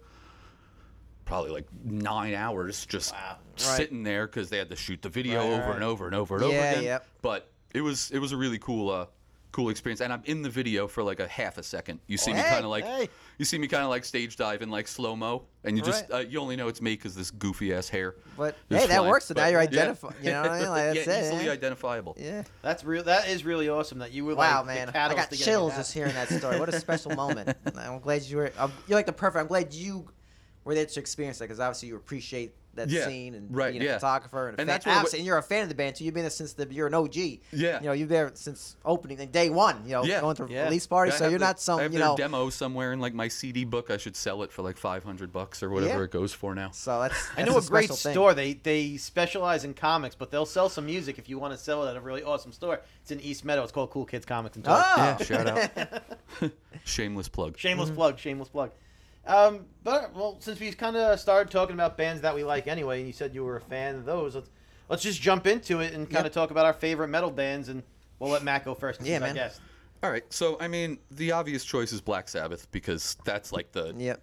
probably 1.24 1.50
like 1.50 1.66
nine 1.84 2.34
hours 2.34 2.84
just 2.86 3.12
Wow. 3.12 3.36
sitting 3.56 4.02
there 4.02 4.26
because 4.26 4.50
they 4.50 4.58
had 4.58 4.68
to 4.70 4.76
shoot 4.76 5.00
the 5.02 5.08
video 5.08 5.38
Right, 5.38 5.46
over 5.52 5.66
right. 5.68 5.74
and 5.76 5.84
over 5.84 6.06
and 6.06 6.14
over 6.14 6.34
and 6.36 6.44
over 6.44 6.56
again 6.56 6.82
yep. 6.84 7.06
but 7.22 7.50
it 7.72 7.82
was 7.82 8.10
it 8.10 8.18
was 8.18 8.32
a 8.32 8.36
really 8.36 8.58
cool 8.58 8.90
uh 8.90 9.06
cool 9.52 9.68
experience 9.68 10.00
and 10.00 10.12
I'm 10.12 10.22
in 10.26 10.42
the 10.42 10.48
video 10.50 10.86
for 10.86 11.02
like 11.02 11.18
a 11.20 11.26
half 11.26 11.58
a 11.58 11.62
second 11.62 11.98
you 12.06 12.16
see 12.16 12.32
me 12.32 12.38
hey, 12.38 12.48
kind 12.50 12.64
of 12.64 12.70
like 12.70 12.84
hey. 12.84 13.08
you 13.38 13.44
see 13.44 13.58
me 13.58 13.66
kind 13.66 13.82
of 13.82 13.90
like 13.90 14.04
stage 14.04 14.36
dive 14.36 14.62
in 14.62 14.70
like 14.70 14.86
slow 14.86 15.16
mo, 15.16 15.44
and 15.64 15.76
you 15.76 15.82
just 15.82 16.08
Right. 16.10 16.20
uh, 16.20 16.28
you 16.28 16.38
only 16.40 16.56
know 16.56 16.68
it's 16.68 16.80
me 16.80 16.92
because 16.94 17.14
this 17.14 17.30
goofy 17.30 17.74
ass 17.74 17.88
hair. 17.88 18.14
But 18.36 18.56
is 18.68 18.80
hey, 18.82 18.86
that 18.86 18.96
flying. 18.96 19.10
works. 19.10 19.24
So 19.26 19.34
now 19.34 19.46
you're 19.46 19.60
yeah. 19.60 19.68
identifying. 19.68 20.14
You 20.22 20.30
know 20.30 20.42
what 20.42 20.50
I 20.50 20.58
mean? 20.60 20.68
Like, 20.68 20.84
that's 20.94 21.06
yeah, 21.06 21.14
it. 21.14 21.24
easily 21.24 21.46
yeah. 21.46 21.52
identifiable. 21.52 22.16
Yeah. 22.18 22.42
That's 22.62 22.84
real. 22.84 23.02
That 23.04 23.28
is 23.28 23.44
really 23.44 23.68
awesome 23.68 23.98
that 23.98 24.12
you 24.12 24.24
were 24.24 24.34
Wow, 24.34 24.58
like 24.58 24.66
man. 24.66 24.86
the 24.86 24.90
I 24.90 24.92
catalyst 24.92 25.16
got 25.16 25.30
to 25.30 25.36
getting 25.36 25.42
it 25.52 25.56
chills 25.56 25.76
just 25.76 25.92
hearing 25.92 26.14
that 26.14 26.28
story. 26.28 26.60
What 26.60 26.68
a 26.68 26.78
special 26.78 27.14
moment. 27.14 27.56
I'm 27.76 28.00
glad 28.00 28.22
you 28.22 28.36
were. 28.38 28.52
I'm, 28.58 28.72
you're 28.86 28.98
like 28.98 29.06
the 29.06 29.12
perfect. 29.12 29.40
I'm 29.40 29.46
glad 29.48 29.74
you 29.74 30.08
were 30.64 30.74
there 30.74 30.86
to 30.86 31.00
experience 31.00 31.38
that 31.38 31.46
because 31.46 31.60
obviously 31.60 31.88
you 31.88 31.96
appreciate 31.96 32.54
that 32.74 32.88
Yeah, 32.88 33.06
scene 33.06 33.34
and 33.34 33.54
right, 33.54 33.72
being 33.72 33.82
a 33.82 33.86
yeah. 33.86 33.94
photographer 33.98 34.48
and, 34.48 34.56
a 34.58 34.60
And 34.60 34.68
fan. 34.68 34.74
that's 34.74 34.86
what- 34.86 34.96
obviously, 34.96 35.18
and 35.20 35.26
you're 35.26 35.38
a 35.38 35.42
fan 35.42 35.64
of 35.64 35.68
the 35.68 35.74
band 35.74 35.96
too. 35.96 36.04
You've 36.04 36.14
been 36.14 36.22
there 36.22 36.30
since 36.30 36.52
the 36.52 36.66
you're 36.72 36.86
an 36.86 36.94
OG. 36.94 37.16
Yeah. 37.52 37.80
You 37.80 37.86
know, 37.86 37.92
you're 37.92 38.06
there 38.06 38.30
since 38.34 38.76
opening 38.84 39.18
and 39.20 39.32
day 39.32 39.50
one. 39.50 39.82
You 39.84 39.92
know, 39.92 40.04
Yeah, 40.04 40.20
going 40.20 40.36
to 40.36 40.46
yeah. 40.48 40.64
release 40.64 40.86
parties. 40.86 41.16
So 41.16 41.28
you're 41.28 41.38
the- 41.38 41.44
not 41.44 41.56
I 41.56 41.58
some 41.58 41.80
have 41.80 41.92
you 41.92 41.98
their 41.98 42.08
know. 42.08 42.16
demo 42.16 42.48
somewhere 42.50 42.92
in 42.92 43.00
like 43.00 43.12
my 43.12 43.26
CD 43.28 43.64
book. 43.64 43.90
I 43.90 43.96
should 43.96 44.14
sell 44.16 44.42
it 44.44 44.52
for 44.52 44.62
like 44.62 44.76
five 44.76 45.02
hundred 45.02 45.32
bucks 45.32 45.62
or 45.62 45.70
whatever 45.70 45.98
Yeah. 45.98 46.04
it 46.04 46.10
goes 46.12 46.32
for 46.32 46.54
now. 46.54 46.70
So 46.70 47.00
that's, 47.00 47.28
I 47.36 47.42
know 47.42 47.56
a 47.58 47.62
great 47.62 47.88
thing. 47.90 48.12
store. 48.12 48.34
They 48.34 48.52
they 48.54 48.96
specialize 48.98 49.64
in 49.64 49.74
comics, 49.74 50.14
but 50.14 50.30
they'll 50.30 50.46
sell 50.46 50.68
some 50.68 50.86
music 50.86 51.18
if 51.18 51.28
you 51.28 51.38
want 51.40 51.52
to 51.54 51.58
sell 51.58 51.84
it 51.86 51.90
at 51.90 51.96
a 51.96 52.00
really 52.00 52.22
awesome 52.22 52.52
store. 52.52 52.80
It's 53.02 53.10
in 53.10 53.20
East 53.20 53.44
Meadow. 53.44 53.62
It's 53.64 53.72
called 53.72 53.90
Cool 53.90 54.04
Kids 54.04 54.24
Comics 54.24 54.54
and 54.56 54.64
Toys. 54.64 54.74
Oh, 54.78 54.94
Yeah, 54.96 55.16
shout 55.24 55.46
out. 55.48 56.02
Shameless 56.84 57.28
plug. 57.28 57.58
Shameless 57.58 57.88
Mm-hmm. 57.88 57.96
plug. 57.96 58.18
Shameless 58.18 58.48
plug. 58.48 58.70
Um, 59.26 59.66
but 59.84 60.14
well, 60.14 60.36
since 60.40 60.58
we 60.60 60.72
kind 60.72 60.96
of 60.96 61.20
started 61.20 61.50
talking 61.50 61.74
about 61.74 61.96
bands 61.96 62.22
that 62.22 62.34
we 62.34 62.42
like 62.44 62.66
anyway, 62.66 62.98
and 62.98 63.06
you 63.06 63.12
said 63.12 63.34
you 63.34 63.44
were 63.44 63.56
a 63.56 63.60
fan 63.60 63.94
of 63.96 64.04
those, 64.04 64.34
let's 64.34 64.50
let's 64.88 65.02
just 65.02 65.20
jump 65.20 65.46
into 65.46 65.80
it 65.80 65.92
and 65.94 66.08
kind 66.08 66.20
of 66.26 66.30
Yep. 66.30 66.32
talk 66.32 66.50
about 66.50 66.66
our 66.66 66.72
favorite 66.72 67.08
metal 67.08 67.30
bands, 67.30 67.68
and 67.68 67.82
we'll 68.18 68.30
let 68.30 68.42
Matt 68.42 68.64
go 68.64 68.74
first. 68.74 69.00
Yeah, 69.02 69.14
he's 69.14 69.20
our 69.22 69.28
man. 69.28 69.34
guest. 69.34 69.60
All 70.02 70.10
right, 70.10 70.24
so 70.32 70.56
I 70.60 70.68
mean, 70.68 70.98
the 71.10 71.32
obvious 71.32 71.64
choice 71.64 71.92
is 71.92 72.00
Black 72.00 72.28
Sabbath 72.28 72.70
because 72.72 73.16
that's 73.24 73.52
like 73.52 73.72
the 73.72 73.94
Yep. 73.96 74.22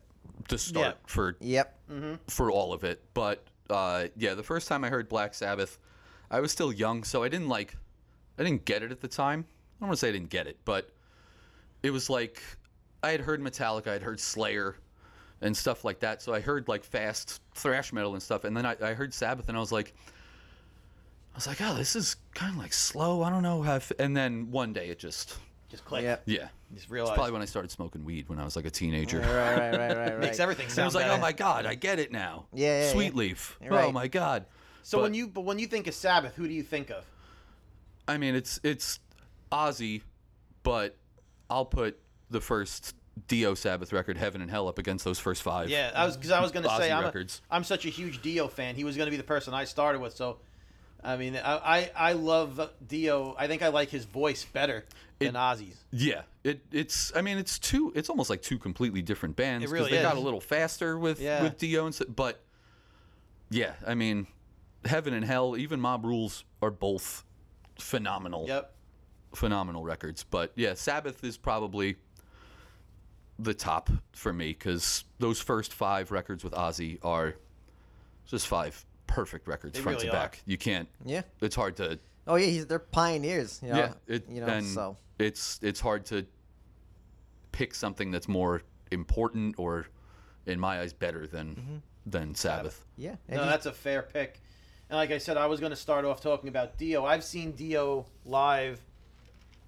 the 0.50 0.58
start 0.58 0.86
Yeah. 1.00 1.06
for 1.06 1.38
Yep. 1.40 1.80
for 2.28 2.52
all 2.52 2.74
of 2.74 2.84
it. 2.84 3.04
But 3.14 3.46
uh, 3.70 4.08
yeah, 4.18 4.34
the 4.34 4.44
first 4.44 4.68
time 4.68 4.84
I 4.84 4.90
heard 4.90 5.08
Black 5.10 5.34
Sabbath, 5.36 5.78
I 6.32 6.40
was 6.40 6.52
still 6.52 6.72
young, 6.74 7.04
so 7.04 7.22
I 7.24 7.28
didn't 7.30 7.50
like, 7.50 7.76
I 8.40 8.44
didn't 8.44 8.66
get 8.66 8.82
it 8.82 8.92
at 8.92 9.02
the 9.02 9.08
time. 9.08 9.46
I 9.50 9.82
don't 9.82 9.90
want 9.90 10.00
to 10.00 10.06
say 10.06 10.10
I 10.10 10.14
didn't 10.14 10.30
get 10.30 10.48
it, 10.48 10.58
but 10.66 10.90
it 11.84 11.92
was 11.92 12.10
like 12.10 12.42
I 13.04 13.12
had 13.12 13.22
heard 13.22 13.42
Metallica, 13.42 13.90
I'd 13.90 14.02
heard 14.02 14.20
Slayer, 14.20 14.78
and 15.42 15.56
stuff 15.56 15.84
like 15.86 16.00
that. 16.00 16.22
So 16.22 16.34
I 16.34 16.40
heard 16.40 16.68
like 16.68 16.84
fast 16.84 17.42
thrash 17.54 17.92
metal 17.94 18.14
and 18.14 18.22
stuff, 18.24 18.44
and 18.44 18.56
then 18.56 18.66
I, 18.66 18.76
I 18.82 18.94
heard 18.94 19.14
Sabbath, 19.14 19.48
and 19.50 19.58
I 19.58 19.60
was 19.60 19.72
like. 19.72 19.94
I 21.34 21.38
was 21.38 21.46
like, 21.46 21.62
oh, 21.62 21.76
this 21.76 21.96
is 21.96 22.16
kind 22.34 22.52
of 22.52 22.58
like 22.58 22.74
slow. 22.74 23.22
I 23.22 23.30
don't 23.30 23.44
know 23.44 23.62
how. 23.62 23.76
F-. 23.76 23.92
And 24.00 24.18
then 24.18 24.50
one 24.50 24.74
day 24.74 24.88
it 24.90 24.98
just, 24.98 25.38
Just 25.70 25.86
clicked. 25.86 26.06
Yep. 26.06 26.24
yeah. 26.26 26.38
Just 26.74 26.86
It's 26.86 26.90
realize. 26.90 27.14
probably 27.14 27.32
when 27.34 27.44
I 27.44 27.46
started 27.46 27.70
smoking 27.70 28.04
weed 28.04 28.28
when 28.28 28.40
I 28.40 28.44
was 28.44 28.56
like 28.56 28.66
a 28.66 28.72
teenager. 28.72 29.20
Right, 29.20 29.30
right, 29.30 29.58
right, 29.58 29.78
right, 29.78 29.98
right. 30.14 30.20
Makes 30.20 30.40
everything 30.40 30.66
And 30.68 30.80
I 30.80 30.86
was 30.86 30.96
like, 30.96 31.06
oh 31.06 31.10
better. 31.10 31.20
oh 31.20 31.22
my 31.22 31.32
god, 31.34 31.68
I 31.68 31.76
get 31.76 32.00
it 32.00 32.12
now. 32.12 32.48
Yeah, 32.56 32.86
yeah, 32.86 32.92
Sweet 32.92 33.14
yeah. 33.14 33.20
leaf. 33.20 33.56
You're 33.62 33.72
Oh 33.74 33.76
right. 33.76 33.94
my 33.94 34.08
god. 34.08 34.48
so 34.82 35.00
when 35.00 35.14
you 35.14 35.28
but 35.28 35.42
when 35.42 35.60
you 35.60 35.68
think 35.68 35.86
of 35.86 35.94
Sabbath, 35.94 36.36
who 36.36 36.48
do 36.48 36.56
you 36.56 36.64
think 36.64 36.90
of? 36.90 37.06
I 38.08 38.18
mean, 38.18 38.34
it's 38.34 38.60
it's 38.64 39.00
Ozzy, 39.52 40.02
but 40.64 40.96
I'll 41.52 41.66
put 41.66 42.00
the 42.32 42.42
first 42.42 42.96
Dio 43.28 43.54
Sabbath 43.54 43.92
record, 43.94 44.18
Heaven 44.18 44.42
and 44.42 44.50
Hell, 44.52 44.68
up 44.68 44.78
against 44.80 45.06
those 45.06 45.20
first 45.20 45.42
five. 45.42 45.70
Yeah, 45.70 45.92
I 45.96 46.06
was 46.06 46.18
because 46.18 46.32
I 46.32 46.42
was 46.42 46.52
going 46.52 46.64
to 46.64 46.76
say 46.78 46.92
I'm, 46.92 47.06
a. 47.06 47.26
I'm 47.50 47.64
such 47.64 47.86
a 47.86 47.90
huge 47.90 48.22
Dio 48.22 48.48
fan. 48.48 48.76
He 48.76 48.84
was 48.84 48.96
going 48.98 49.08
to 49.08 49.12
be 49.12 49.18
the 49.18 49.24
person 49.24 49.54
I 49.54 49.66
started 49.66 50.02
with. 50.02 50.16
So, 50.16 50.38
I 51.04 51.18
mean, 51.18 51.36
I 51.36 51.58
I, 51.58 51.92
I 51.96 52.14
love 52.14 52.70
Dio. 52.88 53.36
I 53.38 53.48
think 53.48 53.62
I 53.62 53.70
like 53.70 53.90
his 53.90 54.06
voice 54.06 54.46
better 54.46 54.86
than 55.20 55.30
It- 55.30 55.34
Ozzy's. 55.36 55.76
Yeah, 55.92 56.22
it 56.44 56.62
it's. 56.72 57.12
I 57.16 57.22
mean, 57.22 57.38
it's 57.38 57.58
two. 57.60 57.92
It's 57.96 58.10
almost 58.10 58.30
like 58.30 58.42
two 58.42 58.58
completely 58.60 59.02
different 59.02 59.36
bands. 59.36 59.66
It 59.66 59.72
really 59.72 59.92
they 59.92 60.02
got 60.02 60.18
a 60.18 60.20
little 60.20 60.42
faster 60.42 60.98
with 60.98 61.20
Yeah. 61.20 61.44
with 61.44 61.58
Dio 61.58 61.86
and 61.86 62.00
but 62.16 62.40
yeah, 63.50 63.74
I 63.86 63.96
mean, 63.96 64.28
Heaven 64.86 65.14
and 65.14 65.26
Hell, 65.26 65.56
even 65.58 65.80
Mob 65.80 66.06
Rules 66.06 66.44
are 66.62 66.72
both 66.72 67.24
phenomenal. 67.80 68.46
Yep. 68.48 68.74
phenomenal 69.36 69.84
records. 69.84 70.24
But 70.24 70.52
yeah, 70.56 70.74
Sabbath 70.74 71.24
is 71.24 71.38
probably 71.38 71.96
the 73.40 73.54
top 73.54 73.90
for 74.14 74.34
me 74.34 74.48
because 74.50 75.04
those 75.20 75.40
first 75.40 75.74
five 75.74 76.12
records 76.12 76.44
with 76.44 76.54
Ozzy 76.54 76.98
are 77.04 77.36
just 78.26 78.48
five 78.48 78.84
perfect 79.06 79.48
records 79.48 79.76
They 79.76 79.82
front 79.82 79.98
really 80.00 80.10
to 80.10 80.16
are. 80.16 80.20
back. 80.22 80.42
You 80.46 80.58
can't. 80.58 80.88
Yeah. 81.06 81.22
It's 81.42 81.56
hard 81.56 81.76
to. 81.78 82.00
Oh 82.26 82.36
yeah, 82.36 82.48
he's, 82.48 82.66
they're 82.66 82.80
pioneers. 82.80 83.60
You 83.64 83.70
know, 83.70 83.78
yeah. 83.78 83.94
It, 84.08 84.26
you 84.30 84.42
know, 84.42 84.48
and 84.48 84.66
so 84.66 84.98
it's 85.20 85.60
it's 85.62 85.80
hard 85.80 86.06
to 86.08 86.26
pick 87.52 87.74
something 87.74 88.12
that's 88.12 88.28
more 88.28 88.62
important 88.92 89.56
or, 89.58 89.88
in 90.46 90.60
my 90.60 90.80
eyes, 90.82 90.94
better 90.94 91.26
than 91.28 91.56
Mm-hmm. 91.56 91.76
than 92.06 92.36
Sabbath. 92.36 92.86
yeah. 92.98 93.16
And 93.28 93.38
No, 93.38 93.44
he's- 93.44 93.54
that's 93.54 93.66
a 93.66 93.72
fair 93.72 94.02
pick. 94.02 94.40
And 94.90 94.96
like 94.98 95.12
I 95.12 95.18
said, 95.18 95.36
I 95.38 95.48
was 95.48 95.60
going 95.60 95.72
to 95.72 95.76
start 95.78 96.06
off 96.06 96.22
talking 96.22 96.48
about 96.50 96.78
Dio. 96.78 97.04
I've 97.06 97.24
seen 97.24 97.52
Dio 97.52 98.06
live 98.26 98.80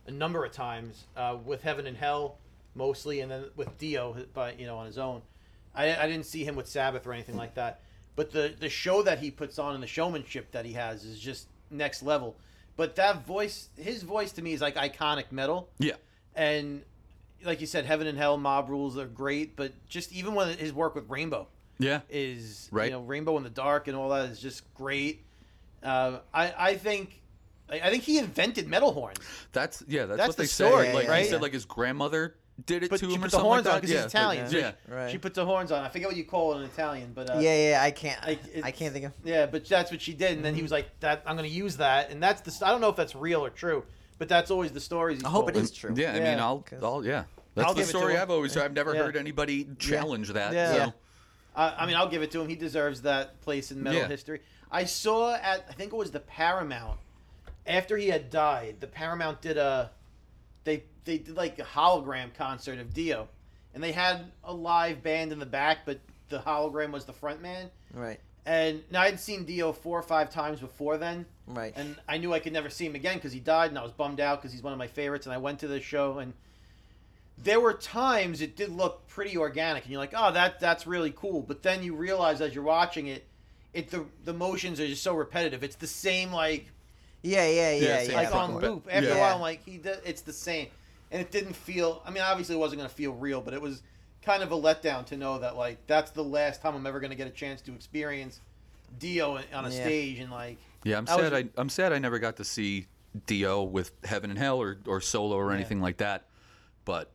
a 0.07 0.11
number 0.11 0.45
of 0.45 0.51
times 0.53 1.03
uh, 1.17 1.35
with 1.43 1.61
Heaven 1.61 1.87
and 1.87 1.97
Hell, 1.97 2.37
mostly, 2.79 3.19
and 3.19 3.29
then 3.29 3.45
with 3.55 3.77
Dio, 3.77 4.15
but 4.33 4.59
you 4.59 4.65
know, 4.65 4.77
on 4.77 4.87
his 4.87 4.97
own. 4.97 5.21
I, 5.75 5.95
I 5.95 6.07
didn't 6.07 6.25
see 6.25 6.43
him 6.43 6.55
with 6.55 6.67
Sabbath 6.67 7.05
or 7.05 7.13
anything 7.13 7.37
like 7.37 7.53
that. 7.55 7.81
But 8.15 8.31
the 8.31 8.53
the 8.59 8.69
show 8.69 9.03
that 9.03 9.19
he 9.19 9.29
puts 9.29 9.59
on 9.59 9.75
and 9.75 9.83
the 9.83 9.87
showmanship 9.87 10.51
that 10.51 10.65
he 10.65 10.73
has 10.73 11.03
is 11.05 11.19
just 11.19 11.47
next 11.69 12.01
level. 12.01 12.35
But 12.75 12.95
that 12.95 13.25
voice, 13.27 13.69
his 13.77 14.01
voice 14.03 14.31
to 14.33 14.41
me 14.41 14.53
is 14.53 14.61
like 14.61 14.75
iconic 14.75 15.31
metal. 15.31 15.69
Yeah. 15.77 15.93
And 16.35 16.81
like 17.45 17.61
you 17.61 17.67
said, 17.67 17.85
Heaven 17.85 18.07
and 18.07 18.17
Hell, 18.17 18.37
Mob 18.37 18.69
Rules 18.69 18.97
are 18.97 19.05
great. 19.05 19.55
But 19.55 19.73
just 19.87 20.11
even 20.13 20.33
when 20.33 20.57
his 20.57 20.73
work 20.73 20.95
with 20.95 21.09
Rainbow 21.09 21.47
Yeah. 21.77 22.01
is, 22.09 22.67
Right. 22.71 22.85
you 22.85 22.91
know, 22.91 23.01
Rainbow 23.01 23.37
in 23.37 23.43
the 23.43 23.49
Dark 23.49 23.87
and 23.87 23.95
all 23.95 24.09
that 24.09 24.29
is 24.29 24.39
just 24.41 24.63
great. 24.73 25.23
Uh, 25.83 26.19
I 26.33 26.53
I 26.57 26.75
think 26.77 27.21
I 27.69 27.89
think 27.91 28.03
he 28.03 28.17
invented 28.17 28.67
metal 28.67 28.91
horns. 28.93 29.19
That's 29.53 29.83
yeah. 29.87 30.05
That's, 30.07 30.17
That's 30.17 30.27
what 30.29 30.37
the 30.37 30.43
they 30.43 30.47
story, 30.47 30.85
say. 30.87 30.93
Like 30.93 31.07
right? 31.07 31.23
he 31.23 31.29
said, 31.29 31.41
like 31.41 31.53
his 31.53 31.65
grandmother 31.65 32.35
did 32.65 32.83
it 32.83 32.89
But 32.89 32.99
to 32.99 33.05
she 33.07 33.13
him 33.13 33.21
or 33.21 33.23
put 33.23 33.31
the 33.31 33.37
something 33.37 33.45
horns 33.49 33.65
like 33.65 33.73
on 33.75 33.75
that. 33.75 33.81
because 33.81 33.93
yeah. 33.95 34.01
he's 34.03 34.11
Italian. 34.13 34.43
but- 34.45 34.51
so 34.51 34.57
yeah. 34.57 34.71
Right. 34.87 35.11
She 35.11 35.17
puts 35.17 35.35
the 35.35 35.45
horns 35.45 35.71
on. 35.71 35.83
I 35.83 35.89
forget 35.89 36.07
what 36.07 36.17
you 36.17 36.23
call 36.25 36.53
it 36.53 36.57
in 36.59 36.63
Italian, 36.65 37.11
but 37.13 37.29
uh, 37.29 37.39
yeah, 37.39 37.69
yeah. 37.71 37.81
I 37.83 37.91
can't. 37.91 38.25
like, 38.27 38.39
I 38.63 38.71
can't 38.71 38.93
think 38.93 39.05
of. 39.05 39.11
Yeah, 39.23 39.45
but 39.45 39.65
that's 39.65 39.91
what 39.91 40.01
she 40.01 40.13
did, 40.13 40.31
and 40.37 40.43
then 40.45 40.51
Mm-hmm. 40.53 40.57
he 40.57 40.61
was 40.63 40.71
like, 40.71 40.99
"That 40.99 41.23
I'm 41.25 41.35
going 41.37 41.49
to 41.49 41.55
use 41.55 41.77
that," 41.77 42.11
and 42.11 42.21
that's 42.21 42.41
the. 42.41 42.65
I 42.65 42.71
don't 42.71 42.81
know 42.81 42.89
if 42.89 42.95
that's 42.95 43.15
real 43.15 43.43
or 43.45 43.49
true, 43.49 43.83
but 44.17 44.27
that's 44.29 44.51
always 44.51 44.71
the 44.71 44.79
stories. 44.79 45.23
I 45.23 45.29
hope 45.29 45.45
told. 45.45 45.57
it 45.57 45.59
is 45.63 45.71
true. 45.71 45.93
Yeah, 45.95 46.11
I 46.13 46.19
mean, 46.19 46.39
I'll, 46.39 46.59
'Cause- 46.59 46.83
I'll, 46.83 47.05
yeah. 47.05 47.23
That's 47.55 47.67
I'll 47.67 47.73
the 47.73 47.81
give 47.81 47.89
it 47.89 47.91
to 47.93 47.97
story. 47.97 48.17
I've 48.17 48.29
always. 48.29 48.53
Heard. 48.53 48.63
I've 48.63 48.73
never 48.73 48.93
Yeah. 48.93 49.03
heard 49.03 49.17
anybody 49.17 49.67
challenge 49.79 50.29
that. 50.29 50.53
Yeah. 50.53 50.71
so. 50.71 50.77
Yeah. 50.77 50.91
I, 51.55 51.75
I 51.79 51.85
mean, 51.87 51.95
I'll 51.95 52.07
give 52.09 52.21
it 52.21 52.31
to 52.31 52.41
him. 52.41 52.47
He 52.47 52.55
deserves 52.55 53.01
that 53.01 53.41
place 53.41 53.71
in 53.71 53.81
metal 53.83 54.05
history. 54.05 54.41
I 54.71 54.85
saw 54.85 55.33
at 55.33 55.65
I 55.69 55.73
think 55.73 55.91
it 55.91 55.95
was 55.95 56.11
the 56.11 56.19
Paramount 56.19 56.99
after 57.65 57.97
he 57.97 58.07
had 58.09 58.29
died. 58.29 58.77
The 58.79 58.87
Paramount 58.87 59.41
did 59.41 59.57
a 59.57 59.89
they 60.63 60.83
they 61.09 61.17
did 61.17 61.35
like 61.35 61.57
a 61.59 61.63
hologram 61.63 62.33
concert 62.35 62.77
of 62.79 62.93
Dio, 62.93 63.27
and 63.73 63.83
they 63.83 63.91
had 63.91 64.25
a 64.43 64.53
live 64.53 65.01
band 65.03 65.31
in 65.31 65.39
the 65.39 65.45
back, 65.45 65.79
but 65.85 65.99
the 66.29 66.39
hologram 66.39 66.91
was 66.91 67.05
the 67.05 67.13
front 67.13 67.41
man. 67.41 67.69
Right. 67.93 68.19
And 68.45 68.83
now 68.91 69.01
I'd 69.01 69.19
seen 69.19 69.43
Dio 69.45 69.73
four 69.73 69.97
or 69.99 70.03
five 70.03 70.29
times 70.29 70.59
before 70.59 70.97
then, 70.97 71.25
Right. 71.47 71.73
and 71.75 71.95
I 72.07 72.17
knew 72.17 72.33
I 72.33 72.39
could 72.39 72.53
never 72.53 72.69
see 72.69 72.85
him 72.85 72.95
again 72.95 73.15
because 73.15 73.31
he 73.33 73.39
died, 73.39 73.69
and 73.69 73.77
I 73.77 73.83
was 73.83 73.91
bummed 73.91 74.19
out 74.19 74.39
because 74.39 74.53
he's 74.53 74.63
one 74.63 74.71
of 74.73 74.79
my 74.79 74.87
favorites. 74.87 75.25
And 75.25 75.33
I 75.33 75.37
went 75.39 75.59
to 75.59 75.67
the 75.67 75.81
show, 75.81 76.19
and 76.19 76.33
there 77.37 77.59
were 77.59 77.73
times 77.73 78.41
it 78.41 78.55
did 78.55 78.69
look 78.69 79.07
pretty 79.07 79.35
organic, 79.37 79.83
and 79.83 79.91
you're 79.91 79.99
like, 80.01 80.13
"Oh, 80.15 80.31
that 80.31 80.59
that's 80.59 80.85
really 80.87 81.11
cool." 81.11 81.41
But 81.41 81.63
then 81.63 81.83
you 81.83 81.95
realize 81.95 82.39
as 82.41 82.53
you're 82.53 82.63
watching 82.63 83.07
it, 83.07 83.25
it 83.73 83.89
the 83.91 84.05
the 84.25 84.33
motions 84.33 84.79
are 84.79 84.87
just 84.87 85.03
so 85.03 85.15
repetitive. 85.15 85.63
It's 85.63 85.75
the 85.75 85.87
same 85.87 86.31
like 86.31 86.67
yeah, 87.21 87.47
yeah, 87.47 87.71
yeah, 87.73 88.01
yeah. 88.03 88.15
like 88.15 88.33
on 88.33 88.57
loop. 88.59 88.87
After 88.89 89.09
Yeah. 89.09 89.15
a 89.15 89.19
while, 89.19 89.35
I'm 89.35 89.41
like, 89.41 89.63
he 89.65 89.77
does, 89.77 89.97
it's 90.05 90.21
the 90.21 90.31
same, 90.33 90.67
and 91.11 91.21
it 91.21 91.31
didn't 91.31 91.53
feel. 91.55 92.01
I 92.05 92.11
mean, 92.11 92.23
obviously, 92.23 92.55
it 92.55 92.59
wasn't 92.59 92.79
going 92.79 92.89
to 92.89 92.95
feel 92.95 93.13
real, 93.13 93.41
but 93.41 93.53
it 93.53 93.61
was 93.61 93.81
kind 94.21 94.43
of 94.43 94.51
a 94.51 94.55
letdown 94.55 95.05
to 95.07 95.17
know 95.17 95.39
that 95.39 95.55
like 95.55 95.85
that's 95.87 96.11
the 96.11 96.23
last 96.23 96.61
time 96.61 96.75
I'm 96.75 96.85
ever 96.85 96.99
going 96.99 97.11
to 97.11 97.15
get 97.15 97.27
a 97.27 97.31
chance 97.31 97.61
to 97.61 97.73
experience 97.73 98.41
Dio 98.99 99.37
on 99.37 99.65
a 99.65 99.69
Yeah. 99.69 99.83
stage 99.83 100.19
and 100.19 100.31
like. 100.31 100.57
Yeah, 100.83 100.97
I'm 100.97 101.05
That 101.05 101.17
was- 101.17 101.29
sad. 101.29 101.33
I, 101.33 101.49
I'm 101.61 101.69
sad 101.69 101.93
I 101.93 101.99
never 101.99 102.19
got 102.19 102.37
to 102.37 102.43
see 102.43 102.87
Dio 103.25 103.63
with 103.63 103.91
Heaven 104.03 104.29
and 104.29 104.39
Hell 104.39 104.61
or, 104.61 104.77
or 104.85 105.01
solo 105.01 105.35
or 105.35 105.49
Yeah. 105.51 105.55
anything 105.57 105.81
like 105.81 105.97
that. 105.97 106.25
But 106.85 107.11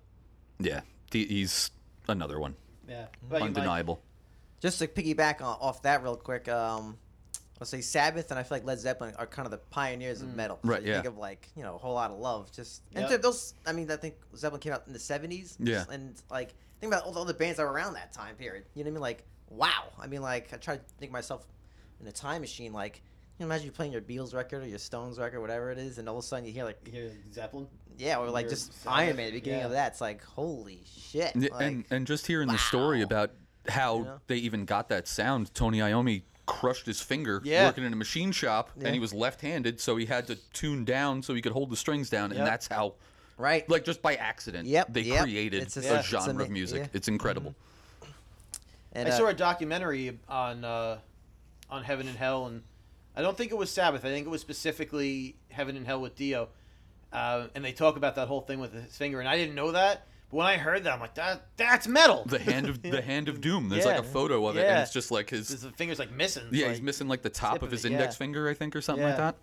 yeah, 0.59 0.81
D- 1.11 1.27
he's 1.27 1.71
another 2.09 2.39
one, 2.39 2.55
Yeah, 2.89 3.07
What 3.21 3.37
about 3.39 3.41
you, 3.41 3.47
undeniable. 3.47 4.01
Just 4.61 4.79
to 4.81 4.87
piggyback 4.89 5.41
on, 5.41 5.57
off 5.61 5.83
that 5.83 6.03
real 6.03 6.17
quick, 6.17 6.49
um, 6.49 6.99
let's 7.65 7.71
say 7.71 7.81
Sabbath 7.81 8.31
and 8.31 8.39
I 8.39 8.43
feel 8.43 8.57
like 8.59 8.67
Led 8.67 8.79
Zeppelin 8.79 9.15
are 9.19 9.27
kind 9.27 9.47
of 9.47 9.51
the 9.51 9.59
pioneers 9.59 10.21
of 10.21 10.29
mm. 10.29 10.35
metal. 10.35 10.59
Right, 10.63 10.83
you 10.83 10.89
yeah. 10.89 10.95
Think 10.97 11.07
of 11.07 11.17
like 11.17 11.49
you 11.57 11.63
know 11.63 11.77
a 11.77 11.79
whole 11.79 11.95
lot 11.95 12.11
of 12.11 12.19
love. 12.19 12.53
Just 12.53 12.83
and 12.95 13.03
Yep. 13.03 13.11
to 13.11 13.19
those. 13.19 13.55
I 13.67 13.73
mean, 13.73 13.91
I 13.91 13.97
think 13.97 14.17
Zeppelin 14.37 14.61
came 14.61 14.75
out 14.75 14.83
in 14.87 14.93
the 14.93 14.99
seventies. 14.99 15.57
Yeah. 15.59 15.85
And 15.91 16.21
like 16.31 16.55
think 16.81 16.93
about 16.93 17.05
all 17.05 17.13
the 17.13 17.21
other 17.21 17.33
bands 17.33 17.57
that 17.57 17.63
were 17.63 17.73
around 17.73 17.95
that 17.95 18.13
time 18.13 18.37
period. 18.37 18.65
You 18.75 18.85
know 18.85 18.91
what 18.91 18.93
I 18.93 18.95
mean? 18.95 19.01
Like 19.01 19.25
wow. 19.49 19.93
I 19.99 20.07
mean, 20.07 20.21
like 20.21 20.53
I 20.53 20.59
try 20.59 20.77
to 20.77 20.83
think 20.99 21.11
myself 21.11 21.47
in 22.01 22.07
a 22.07 22.13
time 22.13 22.43
machine. 22.43 22.75
Like 22.75 23.03
you 23.39 23.47
know, 23.47 23.47
imagine 23.47 23.67
you 23.67 23.73
playing 23.73 23.93
your 23.93 24.03
Beatles 24.03 24.35
record 24.35 24.63
or 24.63 24.67
your 24.67 24.79
Stones 24.79 25.19
record, 25.19 25.41
whatever 25.41 25.71
it 25.71 25.79
is, 25.79 25.97
and 25.97 26.07
all 26.07 26.19
of 26.19 26.25
a 26.25 26.27
sudden 26.27 26.45
you 26.45 26.53
hear 26.53 26.65
like 26.65 26.81
You 26.85 26.93
hear 26.93 27.13
Zeppelin? 27.33 27.67
yeah, 27.97 28.19
or 28.19 28.29
like 28.29 28.51
just 28.51 28.75
Sabbath, 28.83 28.99
Iron 28.99 29.17
Man 29.17 29.27
at 29.27 29.33
the 29.33 29.41
beginning 29.41 29.61
yeah. 29.61 29.67
of 29.67 29.73
that. 29.73 29.93
It's 29.93 30.03
like 30.03 30.23
holy 30.23 30.83
shit. 30.85 31.35
Like, 31.35 31.53
and 31.61 31.85
and 31.91 32.07
just 32.07 32.27
hearing 32.27 32.49
the 32.49 32.59
story 32.59 33.01
about 33.01 33.31
how 33.69 33.99
You 33.99 34.05
know? 34.05 34.21
they 34.27 34.37
even 34.37 34.67
got 34.67 34.91
that 34.91 35.09
sound. 35.09 35.55
Tony 35.55 35.79
Iommi 35.79 36.25
crushed 36.47 36.87
his 36.87 37.01
finger 37.01 37.41
Yeah. 37.45 37.67
working 37.67 37.85
in 37.85 37.93
a 37.93 37.97
machine 37.97 38.33
shop, 38.33 38.71
Yeah. 38.77 38.87
and 38.87 38.95
he 38.95 39.01
was 39.01 39.13
left-handed, 39.15 39.81
so 39.81 39.97
he 39.97 40.07
had 40.07 40.27
to 40.27 40.37
tune 40.53 40.85
down 40.85 41.23
so 41.23 41.35
he 41.35 41.41
could 41.43 41.53
hold 41.53 41.71
the 41.71 41.77
strings 41.77 42.11
down, 42.11 42.31
Yep. 42.31 42.39
and 42.39 42.47
that's 42.47 42.67
how, 42.69 42.95
right. 43.39 43.69
like, 43.69 43.85
just 43.85 44.03
by 44.03 44.15
accident, 44.17 44.69
Yep, 44.69 44.93
they 44.93 45.01
yep. 45.03 45.23
created 45.23 45.63
It's 45.63 45.77
a- 45.77 45.81
a 45.81 45.83
Yeah. 45.83 45.99
it's 46.01 46.09
genre 46.09 46.31
ama- 46.35 46.45
of 46.45 46.51
music. 46.51 46.81
yeah. 46.83 46.89
It's 46.93 47.09
incredible. 47.09 47.55
And, 48.93 49.09
I 49.09 49.13
uh, 49.13 49.17
saw 49.19 49.27
a 49.27 49.35
documentary 49.35 50.19
on 50.29 50.65
uh, 50.65 50.99
on 51.71 51.83
Heaven 51.83 52.07
and 52.07 52.17
Hell, 52.17 52.47
and 52.47 52.63
I 53.17 53.23
don't 53.23 53.37
think 53.37 53.51
it 53.51 53.57
was 53.57 53.71
Sabbath. 53.71 54.05
I 54.05 54.09
think 54.09 54.27
it 54.27 54.31
was 54.31 54.41
specifically 54.41 55.35
Heaven 55.51 55.77
and 55.77 55.87
Hell 55.87 56.01
with 56.01 56.15
Dio, 56.15 56.49
uh, 57.13 57.47
and 57.55 57.65
they 57.65 57.73
talk 57.73 57.97
about 57.97 58.15
that 58.17 58.29
whole 58.29 58.43
thing 58.43 58.61
with 58.61 58.73
his 58.73 58.97
finger, 58.97 59.19
and 59.19 59.29
I 59.29 59.37
didn't 59.37 59.55
know 59.57 59.73
that. 59.73 60.07
But 60.35 60.39
when 60.39 60.47
I 60.49 60.57
heard 60.57 60.83
that, 60.83 60.93
I'm 60.93 60.99
like, 60.99 61.15
that 61.15 61.47
that's 61.57 61.87
metal. 61.87 62.25
The 62.27 62.41
hand 62.41 62.69
of 62.69 62.83
the 62.83 63.01
hand 63.01 63.29
of 63.29 63.41
doom. 63.41 63.69
There's 63.69 63.87
like 63.87 64.01
a 64.01 64.03
photo 64.19 64.45
of 64.49 64.57
it, 64.57 64.67
and 64.67 64.81
it's 64.81 64.93
just 64.93 65.13
like 65.13 65.31
his. 65.31 65.49
His 65.49 65.65
finger's 65.77 66.01
like 66.01 66.11
missing. 66.11 66.49
Yeah, 66.51 66.67
like- 66.67 66.75
he's 66.75 66.83
missing 66.83 67.07
like 67.07 67.23
the 67.23 67.31
top 67.31 67.59
of 67.59 67.63
of 67.65 67.71
his 67.71 67.85
it, 67.85 67.93
index 67.93 68.15
yeah. 68.17 68.19
finger, 68.19 68.49
I 68.49 68.55
think, 68.55 68.75
or 68.75 68.81
something 68.81 69.05
like 69.05 69.17
that. 69.17 69.37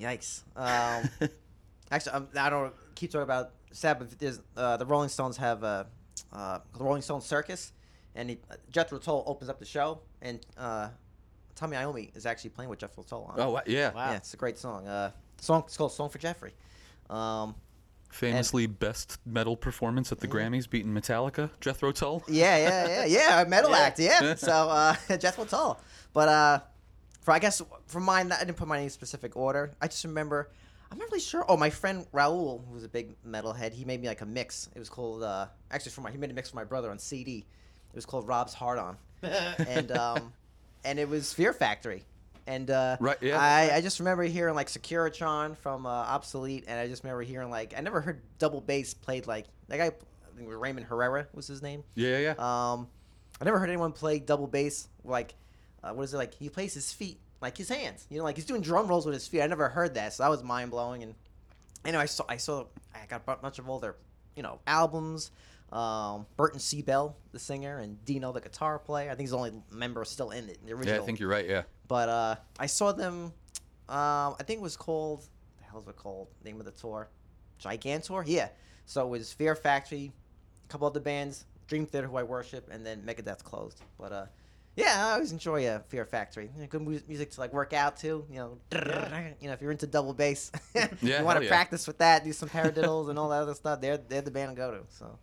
Yikes. 0.00 0.42
Um, 0.56 1.28
actually, 1.90 2.12
um, 2.12 2.28
I 2.38 2.50
don't 2.50 2.72
keep 2.94 3.10
talking 3.10 3.24
about 3.24 3.50
Sabbath. 3.72 4.16
There's, 4.16 4.40
uh, 4.56 4.76
the 4.76 4.86
Rolling 4.86 5.08
Stones 5.08 5.36
have 5.38 5.64
uh, 5.64 5.84
uh, 6.32 6.60
the 6.78 6.84
Rolling 6.84 7.02
Stones 7.02 7.24
Circus, 7.24 7.72
and 8.14 8.30
he, 8.30 8.38
Jethro 8.70 8.98
Tull 8.98 9.24
opens 9.26 9.50
up 9.50 9.58
the 9.58 9.64
show, 9.64 10.00
and 10.22 10.38
uh, 10.56 10.88
Tommy 11.56 11.76
Iommi 11.76 12.16
is 12.16 12.26
actually 12.26 12.50
playing 12.50 12.70
with 12.70 12.78
Jethro 12.78 13.02
Tull 13.02 13.24
on. 13.24 13.40
Oh 13.40 13.60
yeah, 13.66 13.92
Wow. 13.92 14.10
yeah, 14.10 14.16
it's 14.16 14.34
a 14.34 14.36
great 14.36 14.56
song. 14.56 14.86
Uh, 14.86 15.10
song 15.40 15.64
it's 15.66 15.76
called 15.76 15.90
"Song 15.92 16.10
for 16.10 16.18
Jeffrey." 16.18 16.52
Um, 17.10 17.56
famously 18.16 18.66
best 18.66 19.18
metal 19.26 19.56
performance 19.56 20.10
at 20.12 20.20
the 20.20 20.28
Grammys, 20.28 20.68
beating 20.68 20.92
Metallica, 20.92 21.50
Jethro 21.60 21.92
Tull. 21.92 22.22
yeah, 22.28 22.56
yeah, 22.56 22.88
yeah, 22.88 23.04
yeah, 23.04 23.44
metal 23.48 23.70
Yeah. 23.76 23.78
act, 23.78 23.98
yeah. 23.98 24.34
So 24.38 24.52
uh, 24.52 24.94
Jethro 25.18 25.44
Tull, 25.44 25.80
but 26.12 26.28
uh, 26.28 26.60
for 27.20 27.32
I 27.32 27.38
guess 27.38 27.60
for 27.86 28.00
mine, 28.00 28.32
I 28.32 28.38
didn't 28.40 28.56
put 28.56 28.68
mine 28.68 28.78
in 28.78 28.82
any 28.84 28.88
specific 28.90 29.36
order. 29.36 29.72
I 29.80 29.88
just 29.88 30.04
remember. 30.04 30.50
I'm 30.90 30.98
not 30.98 31.08
really 31.08 31.18
sure. 31.20 31.44
Oh, 31.48 31.56
my 31.56 31.68
friend 31.68 32.06
Raul, 32.14 32.64
who 32.68 32.72
was 32.74 32.84
a 32.84 32.88
big 32.88 33.16
metalhead, 33.26 33.72
he 33.72 33.84
made 33.84 34.00
me 34.00 34.06
like 34.06 34.20
a 34.20 34.26
mix. 34.26 34.68
It 34.72 34.78
was 34.78 34.88
called 34.88 35.24
uh, 35.24 35.46
actually 35.72 35.90
for 35.90 36.00
my 36.02 36.12
he 36.12 36.16
made 36.16 36.30
a 36.30 36.34
mix 36.34 36.50
for 36.50 36.56
my 36.56 36.64
brother 36.64 36.90
on 36.92 36.98
CD. 37.00 37.38
It 37.38 37.94
was 37.96 38.06
called 38.06 38.28
Rob's 38.28 38.54
Hard 38.54 38.78
On, 38.78 38.96
and 39.22 39.90
um, 39.90 40.32
and 40.84 41.00
it 41.00 41.08
was 41.08 41.32
Fear 41.32 41.52
Factory. 41.54 42.04
And 42.46 42.70
uh, 42.70 42.96
Right, 43.00 43.16
yeah. 43.20 43.38
I, 43.38 43.76
I 43.76 43.80
just 43.80 43.98
remember 43.98 44.22
hearing 44.22 44.54
like 44.54 44.68
Securitron 44.68 45.56
from 45.56 45.84
uh, 45.84 45.90
Obsolete, 45.90 46.64
and 46.68 46.78
I 46.78 46.86
just 46.86 47.02
remember 47.02 47.22
hearing 47.22 47.50
like 47.50 47.74
I 47.76 47.80
never 47.80 48.00
heard 48.00 48.22
double 48.38 48.60
bass 48.60 48.94
played 48.94 49.26
like 49.26 49.46
that 49.68 49.78
guy. 49.78 49.86
I 49.86 50.36
think 50.36 50.48
Raymond 50.50 50.86
Herrera 50.86 51.26
was 51.32 51.46
his 51.46 51.62
name. 51.62 51.82
Yeah, 51.94 52.18
yeah. 52.18 52.34
Um, 52.38 52.88
I 53.40 53.44
never 53.44 53.58
heard 53.58 53.68
anyone 53.68 53.92
play 53.92 54.18
double 54.18 54.46
bass 54.46 54.88
like, 55.04 55.34
uh, 55.82 55.92
what 55.92 56.04
is 56.04 56.14
it 56.14 56.18
like? 56.18 56.34
He 56.34 56.48
plays 56.48 56.74
his 56.74 56.92
feet 56.92 57.20
like 57.40 57.56
his 57.56 57.68
hands. 57.68 58.06
You 58.10 58.18
know, 58.18 58.24
like 58.24 58.36
he's 58.36 58.44
doing 58.44 58.60
drum 58.60 58.86
rolls 58.86 59.06
with 59.06 59.14
his 59.14 59.26
feet. 59.26 59.42
I 59.42 59.46
never 59.46 59.68
heard 59.68 59.94
that, 59.94 60.12
so 60.12 60.22
that 60.22 60.28
was 60.30 60.42
mind 60.42 60.70
blowing. 60.70 61.02
And 61.02 61.14
I 61.84 61.90
know 61.90 62.00
I 62.00 62.06
saw 62.06 62.24
I 62.28 62.36
saw 62.36 62.66
I 62.94 63.06
got 63.06 63.22
a 63.26 63.36
bunch 63.36 63.58
of 63.58 63.68
all 63.68 63.78
their 63.80 63.96
you 64.34 64.42
know 64.42 64.60
albums. 64.66 65.30
Um, 65.72 66.26
Burton 66.36 66.60
C. 66.60 66.80
Bell, 66.80 67.16
the 67.32 67.40
singer, 67.40 67.78
and 67.78 68.02
Dino, 68.04 68.32
the 68.32 68.40
guitar 68.40 68.78
player. 68.78 69.10
I 69.10 69.14
think 69.14 69.22
he's 69.22 69.30
the 69.30 69.36
only 69.36 69.52
member 69.70 70.04
still 70.04 70.30
in 70.30 70.48
it, 70.48 70.64
the 70.64 70.72
original. 70.72 70.94
yeah, 70.94 71.02
I 71.02 71.04
think 71.04 71.18
you're 71.18 71.28
right. 71.28 71.46
Yeah. 71.46 71.62
But 71.88 72.08
uh, 72.08 72.36
I 72.58 72.66
saw 72.66 72.92
them. 72.92 73.32
Um, 73.88 74.34
I 74.38 74.42
think 74.44 74.58
it 74.58 74.62
was 74.62 74.76
called. 74.76 75.24
The 75.58 75.64
hell 75.64 75.80
is 75.80 75.88
it 75.88 75.96
called? 75.96 76.28
Name 76.44 76.58
of 76.58 76.66
the 76.66 76.72
tour? 76.72 77.08
Gigantour. 77.58 78.24
Yeah. 78.26 78.48
So 78.86 79.04
it 79.06 79.08
was 79.08 79.32
Fear 79.32 79.56
Factory, 79.56 80.12
a 80.64 80.68
couple 80.68 80.86
other 80.86 81.00
bands, 81.00 81.44
Dream 81.66 81.86
Theater, 81.86 82.06
who 82.06 82.16
I 82.16 82.22
worship, 82.22 82.68
and 82.70 82.86
then 82.86 83.02
Megadeth 83.02 83.42
closed. 83.42 83.80
But 83.98 84.12
uh, 84.12 84.26
yeah, 84.76 85.08
I 85.08 85.12
always 85.14 85.32
enjoy 85.32 85.66
uh, 85.66 85.80
Fear 85.88 86.04
Factory. 86.04 86.50
You 86.54 86.62
know, 86.62 86.68
good 86.68 86.82
mu- 86.82 87.00
music 87.08 87.30
to 87.32 87.40
like 87.40 87.52
work 87.52 87.72
out 87.72 87.96
to. 87.98 88.24
You 88.30 88.36
know, 88.36 88.58
you 89.40 89.48
know 89.48 89.54
if 89.54 89.60
you're 89.60 89.72
into 89.72 89.86
double 89.86 90.14
bass, 90.14 90.52
Yeah, 90.74 91.18
you 91.18 91.24
want 91.24 91.38
to 91.38 91.44
yeah. 91.44 91.50
practice 91.50 91.86
with 91.86 91.98
that, 91.98 92.24
do 92.24 92.32
some 92.32 92.48
paradiddles 92.48 93.10
and 93.10 93.18
all 93.18 93.28
that 93.30 93.42
other 93.42 93.54
stuff. 93.54 93.80
They're 93.80 93.96
they're 93.96 94.22
the 94.22 94.30
band 94.30 94.50
to 94.50 94.56
go 94.56 94.70
to. 94.70 94.80
So, 94.90 95.18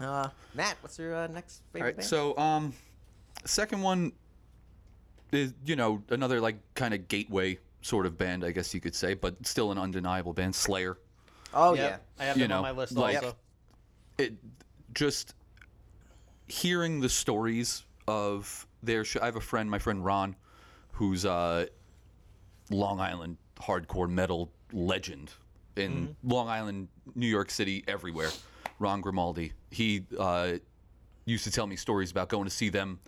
uh, 0.00 0.28
Matt, 0.54 0.76
what's 0.80 0.98
your 0.98 1.14
uh, 1.14 1.26
next 1.26 1.62
favorite 1.72 1.88
right. 1.88 1.96
band? 1.96 2.08
So, 2.08 2.36
um, 2.38 2.72
second 3.44 3.82
one 3.82 4.12
is 5.32 5.52
you 5.64 5.76
know 5.76 6.02
another 6.10 6.40
like 6.40 6.56
kind 6.74 6.94
of 6.94 7.08
gateway 7.08 7.58
sort 7.82 8.06
of 8.06 8.18
band, 8.18 8.44
I 8.44 8.50
guess 8.50 8.74
you 8.74 8.80
could 8.80 8.94
say, 8.94 9.14
but 9.14 9.34
still 9.46 9.72
an 9.72 9.78
undeniable 9.78 10.32
band, 10.32 10.54
Slayer. 10.54 10.98
oh 11.54 11.74
yeah, 11.74 11.96
I 12.18 12.24
have 12.24 12.36
You 12.36 12.46
know, 12.48 12.56
on 12.58 12.62
my 12.62 12.70
list 12.72 12.92
like- 12.92 13.16
also. 13.16 13.36
it 14.18 14.34
just 14.94 15.34
hearing 16.48 17.00
the 17.00 17.08
stories 17.08 17.84
of 18.08 18.66
their 18.82 19.04
sh- 19.04 19.16
I 19.20 19.26
have 19.26 19.36
a 19.36 19.40
friend, 19.40 19.70
my 19.70 19.78
friend 19.78 20.04
Ron, 20.04 20.34
who's 20.92 21.24
a 21.24 21.68
Long 22.70 23.00
Island 23.00 23.36
hardcore 23.56 24.08
metal 24.08 24.50
legend 24.72 25.30
in 25.76 26.16
Long 26.24 26.48
Island, 26.48 26.88
New 27.14 27.26
York 27.26 27.50
City, 27.50 27.84
everywhere. 27.86 28.30
Ron 28.78 29.00
Grimaldi. 29.00 29.52
He 29.70 30.04
uh, 30.18 30.54
used 31.26 31.44
to 31.44 31.50
tell 31.50 31.66
me 31.66 31.76
stories 31.76 32.10
about 32.10 32.28
going 32.28 32.44
to 32.44 32.50
see 32.50 32.68
them 32.70 32.98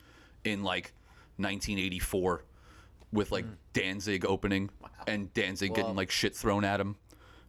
in 0.44 0.62
like 0.62 0.92
1984 1.36 2.44
with 3.12 3.30
like 3.32 3.44
mm. 3.44 3.54
Danzig 3.72 4.24
opening 4.24 4.70
and 5.06 5.32
Danzig 5.34 5.74
getting 5.74 5.94
like 5.94 6.10
shit 6.10 6.34
thrown 6.34 6.64
at 6.64 6.80
him 6.80 6.96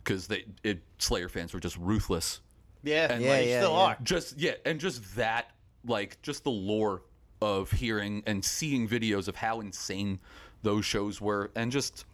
because 0.03 0.27
they 0.27 0.45
it, 0.63 0.81
Slayer 0.99 1.29
fans 1.29 1.53
were 1.53 1.59
just 1.59 1.77
ruthless. 1.77 2.41
Yeah, 2.83 3.11
And, 3.13 3.23
yeah, 3.23 3.29
like, 3.29 3.45
yeah, 3.47 3.59
still 3.61 3.71
yeah. 3.71 3.77
are. 3.79 3.97
Just 4.03 4.37
yeah, 4.37 4.53
and 4.65 4.79
just 4.79 5.15
that 5.15 5.51
like 5.85 6.21
just 6.21 6.43
the 6.43 6.51
lore 6.51 7.03
of 7.41 7.71
hearing 7.71 8.23
and 8.25 8.43
seeing 8.43 8.87
videos 8.87 9.27
of 9.27 9.35
how 9.35 9.59
insane 9.61 10.19
those 10.63 10.85
shows 10.85 11.19
were 11.21 11.51
and 11.55 11.71
just 11.71 12.05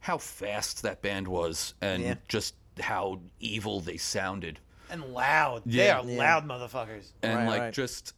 how 0.00 0.16
fast 0.18 0.82
that 0.82 1.02
band 1.02 1.26
was 1.26 1.74
and 1.80 2.02
Yeah. 2.02 2.14
just 2.28 2.54
how 2.80 3.20
evil 3.40 3.80
they 3.80 3.96
sounded 3.96 4.60
And 4.90 5.04
loud. 5.12 5.62
They 5.66 5.90
are 5.90 6.02
Yeah. 6.04 6.18
loud 6.18 6.46
motherfuckers. 6.46 7.12
and 7.22 7.34
Right, 7.40 7.46
like 7.48 7.60
right. 7.60 7.74
just 7.74 8.14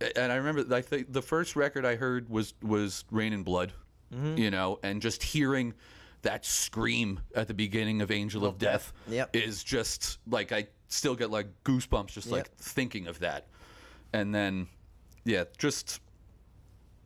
and 0.00 0.30
I 0.32 0.36
remember 0.36 0.74
I 0.74 0.82
think 0.82 1.12
the 1.12 1.22
first 1.22 1.56
record 1.56 1.84
I 1.84 1.96
heard 1.96 2.28
was 2.28 2.54
was 2.62 3.04
Reign 3.10 3.32
in 3.32 3.42
Blood, 3.42 3.72
Mm-hmm. 4.14 4.38
you 4.38 4.50
know, 4.50 4.78
and 4.84 5.02
just 5.02 5.22
hearing 5.22 5.74
that 6.22 6.44
scream 6.44 7.20
at 7.34 7.48
the 7.48 7.54
beginning 7.54 8.02
of 8.02 8.10
Angel 8.10 8.44
of 8.46 8.56
Death 8.58 8.92
Yep. 9.08 9.34
is 9.34 9.64
just 9.64 10.18
like 10.28 10.52
I 10.52 10.68
still 10.88 11.14
get 11.16 11.30
like 11.30 11.48
goosebumps 11.64 12.08
just 12.08 12.30
like 12.30 12.44
Yep. 12.46 12.56
thinking 12.58 13.06
of 13.08 13.18
that. 13.20 13.46
And 14.12 14.32
then 14.34 14.68
yeah, 15.24 15.44
just 15.58 16.00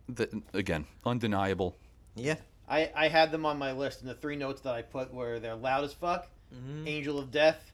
the, 0.08 0.42
again, 0.52 0.84
undeniable. 1.06 1.76
Yeah. 2.16 2.36
I, 2.68 2.90
I 2.94 3.08
had 3.08 3.32
them 3.32 3.46
on 3.46 3.58
my 3.58 3.72
list, 3.72 4.00
and 4.02 4.08
the 4.10 4.14
three 4.14 4.36
notes 4.36 4.60
that 4.62 4.74
I 4.74 4.82
put 4.82 5.12
were 5.12 5.38
they're 5.40 5.56
loud 5.56 5.84
as 5.84 5.92
fuck, 5.94 6.28
Mm-hmm. 6.54 6.86
Angel 6.88 7.18
of 7.18 7.30
Death, 7.30 7.72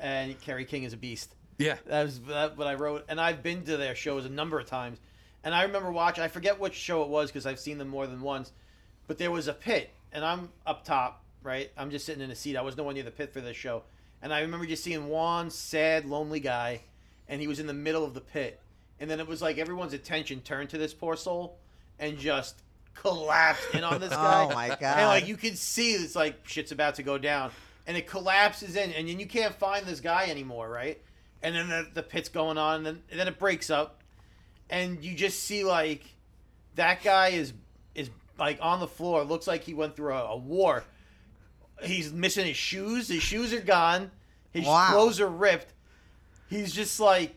and 0.00 0.38
Kerry 0.40 0.64
King 0.64 0.82
is 0.82 0.92
a 0.92 0.96
beast. 0.96 1.34
Yeah. 1.60 1.76
That 1.86 2.04
was 2.04 2.20
that 2.20 2.56
what 2.56 2.66
I 2.66 2.74
wrote, 2.74 3.04
and 3.08 3.20
I've 3.20 3.42
been 3.42 3.64
to 3.64 3.76
their 3.76 3.94
shows 3.94 4.24
a 4.24 4.28
number 4.28 4.58
of 4.58 4.66
times, 4.66 4.98
and 5.44 5.54
I 5.54 5.62
remember 5.62 5.92
watching. 5.92 6.24
I 6.24 6.28
forget 6.28 6.58
which 6.58 6.74
show 6.74 7.02
it 7.02 7.08
was 7.08 7.30
because 7.30 7.46
I've 7.46 7.60
seen 7.60 7.78
them 7.78 7.88
more 7.88 8.06
than 8.06 8.20
once, 8.20 8.52
but 9.06 9.18
there 9.18 9.30
was 9.30 9.48
a 9.48 9.52
pit, 9.52 9.90
and 10.12 10.24
I'm 10.24 10.48
up 10.66 10.84
top, 10.84 11.22
right? 11.42 11.70
I'm 11.76 11.90
just 11.90 12.06
sitting 12.06 12.22
in 12.22 12.30
a 12.30 12.36
seat. 12.36 12.56
I 12.56 12.62
was 12.62 12.76
nowhere 12.76 12.94
near 12.94 13.02
the 13.02 13.10
pit 13.10 13.32
for 13.32 13.40
this 13.40 13.56
show, 13.56 13.82
and 14.22 14.32
I 14.32 14.40
remember 14.40 14.66
just 14.66 14.82
seeing 14.82 15.08
one 15.08 15.50
sad, 15.50 16.06
lonely 16.06 16.40
guy, 16.40 16.82
and 17.28 17.40
he 17.40 17.46
was 17.46 17.60
in 17.60 17.66
the 17.66 17.74
middle 17.74 18.04
of 18.04 18.14
the 18.14 18.20
pit, 18.20 18.58
and 18.98 19.10
then 19.10 19.20
it 19.20 19.26
was 19.28 19.42
like 19.42 19.58
everyone's 19.58 19.92
attention 19.92 20.40
turned 20.40 20.70
to 20.70 20.78
this 20.78 20.94
poor 20.94 21.16
soul, 21.16 21.58
and 21.98 22.18
just 22.18 22.62
collapsed 22.94 23.74
in 23.74 23.84
on 23.84 24.00
this 24.00 24.10
guy. 24.14 24.44
Oh 24.44 24.54
my 24.54 24.68
god. 24.68 24.82
And 24.82 25.06
like 25.08 25.28
you 25.28 25.36
can 25.36 25.54
see 25.54 25.92
it's 25.92 26.16
like 26.16 26.46
shit's 26.46 26.72
about 26.72 26.96
to 26.96 27.02
go 27.02 27.18
down. 27.18 27.50
And 27.86 27.96
it 27.96 28.06
collapses 28.06 28.76
in 28.76 28.92
and 28.92 29.08
then 29.08 29.18
you 29.18 29.26
can't 29.26 29.54
find 29.54 29.84
this 29.86 30.00
guy 30.00 30.26
anymore, 30.28 30.68
right? 30.68 31.00
And 31.42 31.54
then 31.54 31.68
the, 31.68 31.86
the 31.94 32.02
pit's 32.02 32.28
going 32.28 32.58
on 32.58 32.76
and 32.76 32.86
then 32.86 33.02
and 33.10 33.18
then 33.20 33.28
it 33.28 33.38
breaks 33.38 33.70
up. 33.70 34.02
And 34.68 35.02
you 35.04 35.14
just 35.16 35.42
see 35.44 35.64
like 35.64 36.02
that 36.76 37.02
guy 37.02 37.28
is 37.28 37.52
is 37.94 38.10
like 38.38 38.58
on 38.60 38.80
the 38.80 38.86
floor. 38.86 39.24
Looks 39.24 39.46
like 39.46 39.64
he 39.64 39.74
went 39.74 39.96
through 39.96 40.12
a, 40.14 40.24
a 40.32 40.36
war. 40.36 40.84
He's 41.82 42.12
missing 42.12 42.46
his 42.46 42.56
shoes. 42.56 43.08
His 43.08 43.22
shoes 43.22 43.52
are 43.54 43.60
gone. 43.60 44.10
His 44.52 44.66
Wow. 44.66 44.90
clothes 44.92 45.18
are 45.20 45.28
ripped. 45.28 45.72
He's 46.48 46.72
just 46.72 47.00
like 47.00 47.34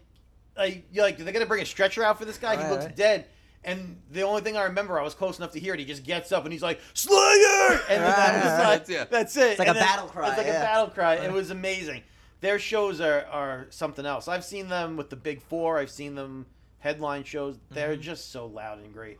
like 0.57 0.83
you're 0.91 1.03
like 1.05 1.17
they're 1.17 1.33
gonna 1.33 1.45
bring 1.45 1.61
a 1.61 1.65
stretcher 1.65 2.03
out 2.03 2.19
for 2.19 2.25
this 2.25 2.37
guy. 2.37 2.55
Right, 2.55 2.65
he 2.65 2.71
looks 2.71 2.85
right. 2.85 2.95
dead. 2.95 3.25
And 3.65 3.95
the 4.11 4.23
only 4.23 4.41
thing 4.41 4.57
I 4.57 4.63
remember, 4.63 4.99
I 4.99 5.03
was 5.03 5.13
close 5.13 5.37
enough 5.37 5.51
to 5.53 5.59
hear 5.59 5.73
it. 5.73 5.79
He 5.79 5.85
just 5.85 6.03
gets 6.03 6.33
up 6.33 6.43
and 6.43 6.51
he's 6.51 6.61
like, 6.61 6.81
"Slayer!" 6.93 7.79
And 7.89 8.01
then 8.03 8.11
that 8.11 8.33
was 8.35 8.43
Right, 8.51 8.57
like, 8.59 8.79
right. 8.81 8.89
Yeah. 8.89 9.03
that's 9.05 9.37
it. 9.37 9.51
It's 9.51 9.59
like 9.59 9.67
And 9.69 9.77
a 9.77 9.79
then- 9.79 9.87
battle 9.89 10.07
cry, 10.09 10.27
It's 10.27 10.37
like 10.37 10.47
yeah. 10.47 10.59
a 10.59 10.65
battle 10.65 10.87
cry. 10.87 11.13
It 11.15 11.31
was 11.31 11.49
amazing. 11.49 12.03
Their 12.43 12.59
shows 12.59 12.99
are, 12.99 13.25
are 13.31 13.67
something 13.69 14.05
else. 14.05 14.27
I've 14.27 14.43
seen 14.43 14.67
them 14.67 14.97
with 14.97 15.09
the 15.09 15.15
Big 15.15 15.41
Four. 15.41 15.79
I've 15.79 15.89
seen 15.89 16.13
them 16.13 16.45
headline 16.79 17.23
shows. 17.23 17.57
They're 17.71 17.93
Mm-hmm. 17.93 18.01
just 18.01 18.31
so 18.33 18.47
loud 18.47 18.79
and 18.83 18.93
great. 18.93 19.17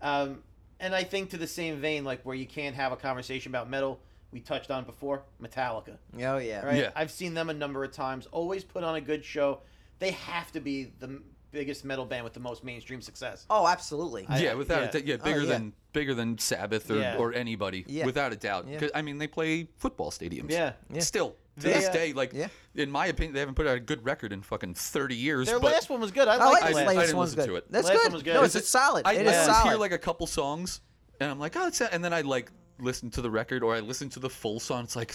Um, 0.00 0.42
and 0.80 0.94
I 0.94 1.04
think 1.04 1.28
to 1.30 1.36
the 1.36 1.46
same 1.46 1.80
vein, 1.82 2.02
like 2.02 2.22
where 2.22 2.34
you 2.34 2.46
can't 2.46 2.74
have 2.74 2.90
a 2.90 2.96
conversation 2.96 3.52
about 3.52 3.68
metal, 3.68 4.00
we 4.30 4.40
touched 4.40 4.70
on 4.70 4.84
before, 4.84 5.22
Metallica. 5.40 5.98
Oh 6.18 6.38
yeah. 6.38 6.64
Right? 6.64 6.78
Yeah. 6.78 6.90
I've 6.96 7.10
seen 7.10 7.34
them 7.34 7.50
a 7.50 7.54
number 7.54 7.84
of 7.84 7.92
times. 7.92 8.26
Always 8.32 8.64
put 8.64 8.82
on 8.84 8.94
a 8.94 9.02
good 9.02 9.22
show. 9.22 9.60
They 9.98 10.12
have 10.12 10.50
to 10.52 10.60
be 10.60 10.92
the 10.98 11.20
biggest 11.50 11.84
metal 11.84 12.06
band 12.06 12.24
with 12.24 12.32
the 12.32 12.40
most 12.40 12.64
mainstream 12.64 13.02
success. 13.02 13.44
Oh, 13.50 13.66
absolutely. 13.68 14.24
I- 14.30 14.38
yeah, 14.40 14.54
without 14.54 14.80
yeah. 14.80 14.88
a 14.88 14.92
doubt. 14.92 15.04
Yeah, 15.06 15.16
Oh, 15.20 15.24
bigger 15.24 15.42
yeah. 15.42 15.46
than 15.52 15.72
bigger 15.92 16.14
than 16.14 16.38
Sabbath 16.38 16.90
or, 16.90 16.96
Yeah. 16.98 17.18
or 17.18 17.34
anybody, 17.34 17.84
Yeah. 17.86 18.06
without 18.06 18.32
a 18.32 18.36
doubt. 18.36 18.66
Yeah. 18.66 18.78
'Cause, 18.78 18.90
I 18.94 19.02
mean, 19.02 19.18
they 19.18 19.26
play 19.26 19.68
football 19.76 20.10
stadiums. 20.10 20.50
Yeah. 20.50 20.72
Yeah. 20.90 21.00
Still 21.02 21.36
to 21.60 21.66
They, 21.66 21.72
this 21.74 21.88
uh, 21.88 21.92
day, 21.92 22.12
like 22.12 22.32
Yeah. 22.32 22.48
in 22.74 22.90
my 22.90 23.06
opinion, 23.06 23.34
they 23.34 23.40
haven't 23.40 23.54
put 23.54 23.66
out 23.66 23.76
a 23.76 23.80
good 23.80 24.04
record 24.04 24.32
in 24.32 24.42
fucking 24.42 24.74
thirty 24.74 25.16
years. 25.16 25.46
Their 25.48 25.60
but 25.60 25.72
last 25.72 25.90
one 25.90 26.00
was 26.00 26.10
good. 26.10 26.28
I 26.28 26.34
I 26.36 26.36
like 26.38 26.62
like 26.62 26.62
this 26.62 26.70
the 26.70 26.74
last 26.74 26.76
I 26.76 26.86
latest 26.88 27.06
didn't 27.06 27.16
one's 27.18 27.36
listen 27.36 27.50
good. 27.52 27.60
to 27.60 27.66
it. 27.66 27.72
That's 27.72 27.86
Last 27.88 27.96
good. 27.96 28.04
one 28.04 28.12
was 28.12 28.22
good. 28.22 28.34
No, 28.34 28.42
Is 28.42 28.56
it's, 28.56 28.68
solid. 28.68 29.06
I, 29.06 29.12
it 29.14 29.20
I 29.20 29.24
just 29.32 29.46
solid. 29.46 29.68
hear 29.70 29.78
like 29.78 29.92
a 29.92 29.98
couple 29.98 30.26
songs, 30.26 30.80
and 31.20 31.30
I'm 31.30 31.38
like, 31.38 31.56
oh, 31.56 31.66
it's 31.66 31.80
and 31.80 32.04
then 32.04 32.12
I 32.12 32.22
like 32.22 32.50
listen 32.78 33.10
to 33.10 33.20
the 33.22 33.30
record 33.30 33.62
or 33.62 33.74
I 33.74 33.80
listen 33.80 34.08
to 34.10 34.20
the 34.20 34.30
full 34.30 34.60
song. 34.60 34.84
It's 34.84 34.96
like. 34.96 35.14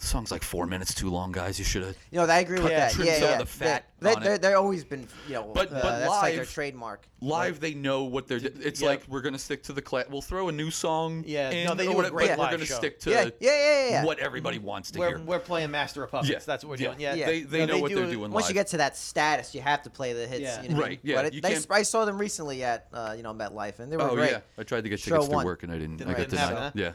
The 0.00 0.06
song's 0.06 0.30
like 0.30 0.42
four 0.42 0.66
minutes 0.66 0.94
too 0.94 1.10
long, 1.10 1.30
guys. 1.30 1.58
You 1.58 1.64
should 1.66 1.82
have. 1.82 1.94
you 2.10 2.18
know, 2.18 2.24
I 2.24 2.38
agree 2.40 2.58
with 2.58 2.70
that. 2.72 2.92
Trim 2.92 3.06
Yeah, 3.06 3.18
yeah. 3.18 3.36
the 3.38 3.44
fat 3.44 3.84
they, 4.00 4.14
they, 4.14 4.38
they're 4.38 4.56
always 4.56 4.82
been, 4.82 5.06
you 5.28 5.34
know, 5.34 5.52
But- 5.54 5.70
uh, 5.70 5.74
but 5.82 5.98
that's 5.98 6.08
like 6.08 6.36
their 6.36 6.46
trademark. 6.46 7.06
Live, 7.20 7.60
they 7.60 7.74
know 7.74 8.04
what 8.04 8.26
they're. 8.26 8.38
It's 8.42 8.80
yeah. 8.80 8.88
like 8.88 9.02
we're 9.06 9.20
gonna 9.20 9.38
stick 9.38 9.62
to 9.64 9.74
the 9.74 9.82
class. 9.82 10.06
We'll 10.08 10.22
throw 10.22 10.48
a 10.48 10.52
new 10.52 10.70
song. 10.70 11.22
Yeah, 11.26 11.50
in, 11.50 11.66
no, 11.66 11.74
they 11.74 11.86
or 11.86 12.00
do 12.02 12.08
a 12.08 12.10
great 12.10 12.30
but 12.30 12.38
we're 12.38 12.44
live 12.44 12.52
gonna 12.52 12.64
show. 12.64 12.76
stick 12.76 12.98
to 13.00 13.10
Yeah, 13.10 13.24
yeah, 13.24 13.30
yeah, 13.40 13.50
yeah, 13.50 13.90
yeah. 13.90 14.04
what 14.06 14.18
everybody 14.20 14.58
wants 14.58 14.90
to 14.92 14.98
We're, 14.98 15.08
hear. 15.08 15.18
we're 15.18 15.38
playing 15.38 15.70
Master 15.70 16.02
of 16.02 16.10
Puppets. 16.10 16.30
Yeah. 16.30 16.38
That's 16.38 16.64
what 16.64 16.70
we're 16.70 16.82
Yeah. 16.82 16.88
doing. 16.94 17.00
Yeah. 17.00 17.14
Yeah. 17.16 17.26
They 17.26 17.40
they 17.42 17.58
No, 17.58 17.66
know 17.66 17.74
they 17.74 17.80
what 17.82 17.88
do 17.90 17.94
they're 17.96 18.06
doing 18.10 18.30
Once 18.30 18.44
live. 18.44 18.50
you 18.52 18.54
get 18.54 18.68
to 18.68 18.78
that 18.78 18.96
status, 18.96 19.54
you 19.54 19.60
have 19.60 19.82
to 19.82 19.90
play 19.90 20.14
the 20.14 20.26
hits. 20.26 20.40
Yeah. 20.40 20.62
You 20.62 20.68
know? 20.70 20.80
Right, 20.80 20.98
yeah, 21.02 21.16
But 21.16 21.34
it, 21.34 21.42
they, 21.42 21.58
I 21.68 21.82
saw 21.82 22.06
them 22.06 22.16
recently 22.16 22.64
at, 22.64 22.86
uh, 22.94 23.12
you 23.14 23.22
know, 23.22 23.34
MetLife, 23.34 23.80
and 23.80 23.92
they 23.92 23.98
were 23.98 24.08
great. 24.08 24.30
oh 24.30 24.36
yeah, 24.36 24.40
I 24.56 24.62
tried 24.62 24.84
to 24.84 24.88
get 24.88 25.02
tickets 25.02 25.28
to 25.28 25.36
work 25.44 25.62
and 25.62 25.70
I 25.70 25.76
didn't. 25.76 25.98
Didn't 25.98 26.14
I 26.14 26.16
got 26.16 26.20
get 26.20 26.30
denied. 26.30 26.56
that. 26.56 26.76
Yeah. 26.76 26.92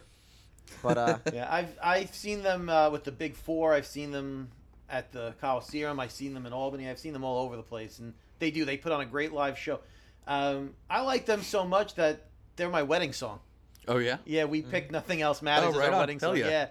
But 0.84 0.97
uh, 0.97 1.17
Yeah, 1.34 1.47
I've 1.51 1.78
I've 1.84 2.13
seen 2.13 2.43
them 2.43 2.69
uh, 2.69 2.89
with 2.89 3.04
the 3.04 3.12
Big 3.12 3.36
Four. 3.36 3.73
I've 3.73 3.86
seen 3.86 4.12
them 4.12 4.49
at 4.89 5.12
the 5.12 5.34
Coliseum. 5.41 5.99
I've 5.99 6.12
seen 6.12 6.34
them 6.34 6.45
in 6.45 6.54
Albany. 6.54 6.89
I've 6.89 6.99
seen 6.99 7.13
them 7.13 7.23
all 7.23 7.43
over 7.45 7.56
the 7.56 7.63
place, 7.63 7.99
and 7.99 8.13
they 8.39 8.51
do. 8.51 8.65
They 8.65 8.78
put 8.78 8.91
on 8.91 9.01
a 9.01 9.06
great 9.06 9.32
live 9.34 9.58
show. 9.58 9.80
Um, 10.28 10.73
I 10.89 11.01
like 11.01 11.25
them 11.25 11.41
so 11.43 11.65
much 11.65 11.95
that 11.95 12.25
they're 12.56 12.69
my 12.69 12.84
wedding 12.84 13.13
song. 13.13 13.39
Oh 13.88 13.97
yeah. 13.97 14.17
Yeah, 14.25 14.45
we 14.45 14.62
picked 14.62 14.91
"Nothing 14.91 15.21
Else 15.21 15.41
Matters" 15.41 15.75
Oh, 15.75 15.80
as 15.80 15.88
our 15.88 15.91
on. 15.93 15.99
wedding 15.99 16.19
Hell 16.19 16.32
song. 16.32 16.39
yeah. 16.39 16.67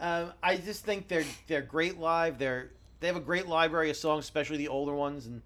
Um, 0.00 0.32
I 0.42 0.56
just 0.56 0.84
think 0.84 1.08
they're 1.08 1.24
they're 1.48 1.62
great 1.62 1.98
live. 1.98 2.38
They're 2.38 2.70
they 3.00 3.06
have 3.08 3.16
a 3.16 3.20
great 3.20 3.46
library 3.48 3.90
of 3.90 3.96
songs, 3.96 4.24
especially 4.24 4.56
the 4.58 4.68
older 4.68 4.94
ones. 4.94 5.26
And 5.26 5.42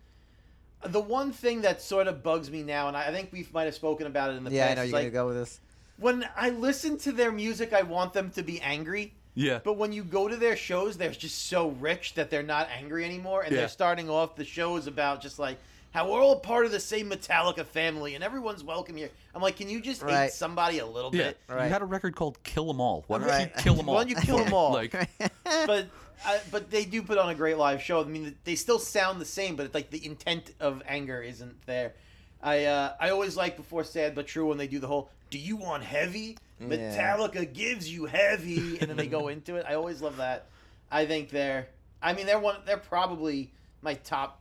the 0.84 1.00
one 1.00 1.32
thing 1.32 1.62
that 1.62 1.80
sort 1.82 2.06
of 2.06 2.22
bugs 2.22 2.50
me 2.50 2.62
now, 2.62 2.88
and 2.88 2.96
I 2.96 3.08
I 3.08 3.12
think 3.12 3.32
we 3.32 3.46
might 3.52 3.64
have 3.64 3.74
spoken 3.74 4.06
about 4.06 4.30
it 4.30 4.34
in 4.36 4.44
the 4.44 4.50
past. 4.50 4.56
yeah, 4.56 4.70
I 4.70 4.74
know 4.74 4.82
you're 4.82 4.92
like 4.92 5.02
gonna 5.04 5.10
go 5.10 5.26
with 5.28 5.36
this. 5.36 5.60
When 5.98 6.28
I 6.36 6.50
listen 6.50 6.98
to 6.98 7.12
their 7.12 7.32
music, 7.32 7.72
I 7.72 7.82
want 7.82 8.12
them 8.12 8.30
to 8.30 8.42
be 8.42 8.60
angry. 8.60 9.12
Yeah. 9.34 9.60
But 9.62 9.74
when 9.74 9.92
you 9.92 10.02
go 10.02 10.28
to 10.28 10.36
their 10.36 10.56
shows, 10.56 10.96
they're 10.96 11.10
just 11.10 11.48
so 11.48 11.68
rich 11.70 12.14
that 12.14 12.30
they're 12.30 12.42
not 12.42 12.68
angry 12.76 13.04
anymore, 13.04 13.42
and 13.42 13.52
Yeah. 13.52 13.60
they're 13.60 13.68
starting 13.68 14.08
off 14.08 14.34
the 14.36 14.44
shows 14.44 14.86
about 14.86 15.20
just 15.20 15.38
like 15.38 15.58
how 15.92 16.10
we're 16.10 16.20
all 16.20 16.38
part 16.40 16.66
of 16.66 16.72
the 16.72 16.80
same 16.80 17.08
Metallica 17.10 17.64
family 17.64 18.14
and 18.14 18.22
everyone's 18.24 18.62
welcome 18.62 18.96
here. 18.96 19.10
I'm 19.34 19.40
like, 19.40 19.56
can 19.56 19.68
you 19.70 19.80
just 19.80 20.02
hate 20.02 20.08
Right. 20.08 20.32
somebody 20.32 20.78
a 20.78 20.86
little 20.86 21.14
Yeah. 21.14 21.28
bit? 21.28 21.38
You 21.48 21.54
Right. 21.54 21.68
had 21.70 21.80
a 21.82 21.86
record 21.86 22.14
called 22.16 22.42
"Kill 22.42 22.68
'Em 22.70 22.80
All." 22.80 23.04
Why 23.06 23.18
don't 23.18 23.28
Right. 23.28 23.50
you 23.56 23.62
kill 23.62 23.78
'em 23.78 23.88
all? 23.88 23.94
Why 23.94 24.04
don't 24.04 24.10
you 24.10 24.16
kill 24.16 24.38
'em 24.40 24.52
all? 24.52 24.72
Like, 24.72 24.92
but 25.44 25.86
I, 26.24 26.40
but 26.50 26.70
they 26.70 26.84
do 26.86 27.02
put 27.02 27.18
on 27.18 27.28
a 27.30 27.34
great 27.34 27.56
live 27.58 27.82
show. 27.82 28.00
I 28.00 28.04
mean, 28.04 28.36
they 28.44 28.56
still 28.56 28.78
sound 28.78 29.20
the 29.20 29.26
same, 29.26 29.54
but 29.56 29.66
it's 29.66 29.74
like 29.74 29.90
the 29.90 30.04
intent 30.04 30.52
of 30.60 30.82
anger 30.86 31.22
isn't 31.22 31.64
there. 31.66 31.94
I 32.42 32.64
uh, 32.64 32.94
I 33.00 33.10
always 33.10 33.36
like 33.36 33.56
before 33.56 33.84
Sad 33.84 34.14
but 34.14 34.26
True 34.26 34.46
when 34.48 34.58
they 34.58 34.66
do 34.68 34.78
the 34.78 34.86
whole 34.86 35.10
"Do 35.30 35.38
you 35.38 35.56
want 35.56 35.82
heavy?" 35.82 36.36
Yeah. 36.60 36.68
Metallica 36.68 37.52
gives 37.52 37.90
you 37.92 38.06
heavy, 38.06 38.78
and 38.78 38.88
then 38.88 38.96
they 38.96 39.06
go 39.08 39.28
into 39.34 39.56
it. 39.56 39.66
I 39.68 39.74
always 39.74 40.00
love 40.00 40.16
that. 40.18 40.46
I 40.90 41.06
think 41.06 41.30
they're. 41.30 41.68
I 42.02 42.12
mean, 42.12 42.26
they're 42.26 42.38
one. 42.38 42.56
They're 42.66 42.76
probably 42.76 43.50
my 43.82 43.94
top 43.94 44.40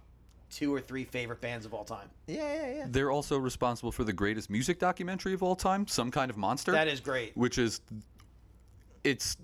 two 0.52 0.74
or 0.74 0.80
three 0.80 1.04
favorite 1.04 1.42
bands 1.42 1.66
of 1.66 1.74
all 1.74 1.84
time. 1.84 2.08
yeah, 2.28 2.54
yeah, 2.54 2.76
yeah. 2.78 2.86
they're 2.88 3.12
also 3.12 3.38
responsible 3.38 3.92
for 3.92 4.04
the 4.04 4.14
greatest 4.14 4.50
music 4.50 4.80
documentary 4.80 5.34
of 5.34 5.42
all 5.44 5.56
time, 5.56 5.88
"Some 5.88 6.12
Kind 6.12 6.30
of 6.30 6.38
Monster," 6.38 6.72
That 6.72 6.88
is 6.88 7.00
great. 7.00 7.36
which 7.36 7.58
is 7.58 7.82
it's 9.04 9.38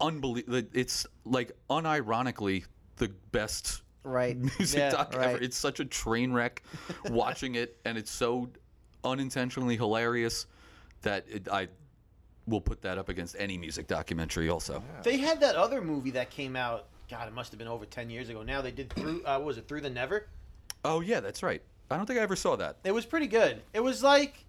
unbelievable. 0.00 0.62
It's 0.72 1.06
like 1.24 1.52
unironically 1.70 2.64
the 2.96 3.08
best 3.32 3.82
Right. 4.04 4.36
music 4.58 4.78
Yeah, 4.78 4.90
doc 4.90 5.14
right. 5.14 5.30
ever. 5.30 5.38
It's 5.38 5.56
such 5.56 5.80
a 5.80 5.84
train 5.84 6.32
wreck 6.32 6.62
watching 7.10 7.54
it, 7.54 7.78
and 7.84 7.96
it's 7.96 8.10
so 8.10 8.48
unintentionally 9.04 9.76
hilarious 9.76 10.46
that 11.02 11.24
it, 11.28 11.48
I 11.48 11.68
will 12.46 12.60
put 12.60 12.82
that 12.82 12.98
up 12.98 13.08
against 13.08 13.36
any 13.38 13.56
music 13.58 13.86
documentary. 13.86 14.48
Also, 14.48 14.82
They 15.02 15.18
had 15.18 15.40
that 15.40 15.56
other 15.56 15.80
movie 15.80 16.10
that 16.12 16.30
came 16.30 16.56
out. 16.56 16.86
God, 17.08 17.28
it 17.28 17.34
must 17.34 17.52
have 17.52 17.58
been 17.58 17.68
over 17.68 17.84
ten 17.84 18.08
years 18.10 18.28
ago. 18.28 18.42
Now 18.42 18.62
they 18.62 18.70
did 18.70 18.92
through. 18.92 19.22
Uh, 19.24 19.36
what 19.38 19.46
was 19.46 19.58
it 19.58 19.68
through 19.68 19.82
the 19.82 19.90
Never? 19.90 20.28
oh 20.84 21.00
yeah, 21.00 21.20
that's 21.20 21.42
right. 21.42 21.62
I 21.90 21.96
don't 21.96 22.06
think 22.06 22.18
I 22.18 22.22
ever 22.22 22.36
saw 22.36 22.56
that. 22.56 22.78
It 22.84 22.92
was 22.92 23.04
pretty 23.04 23.26
good. 23.26 23.62
It 23.74 23.80
was 23.80 24.02
like, 24.02 24.44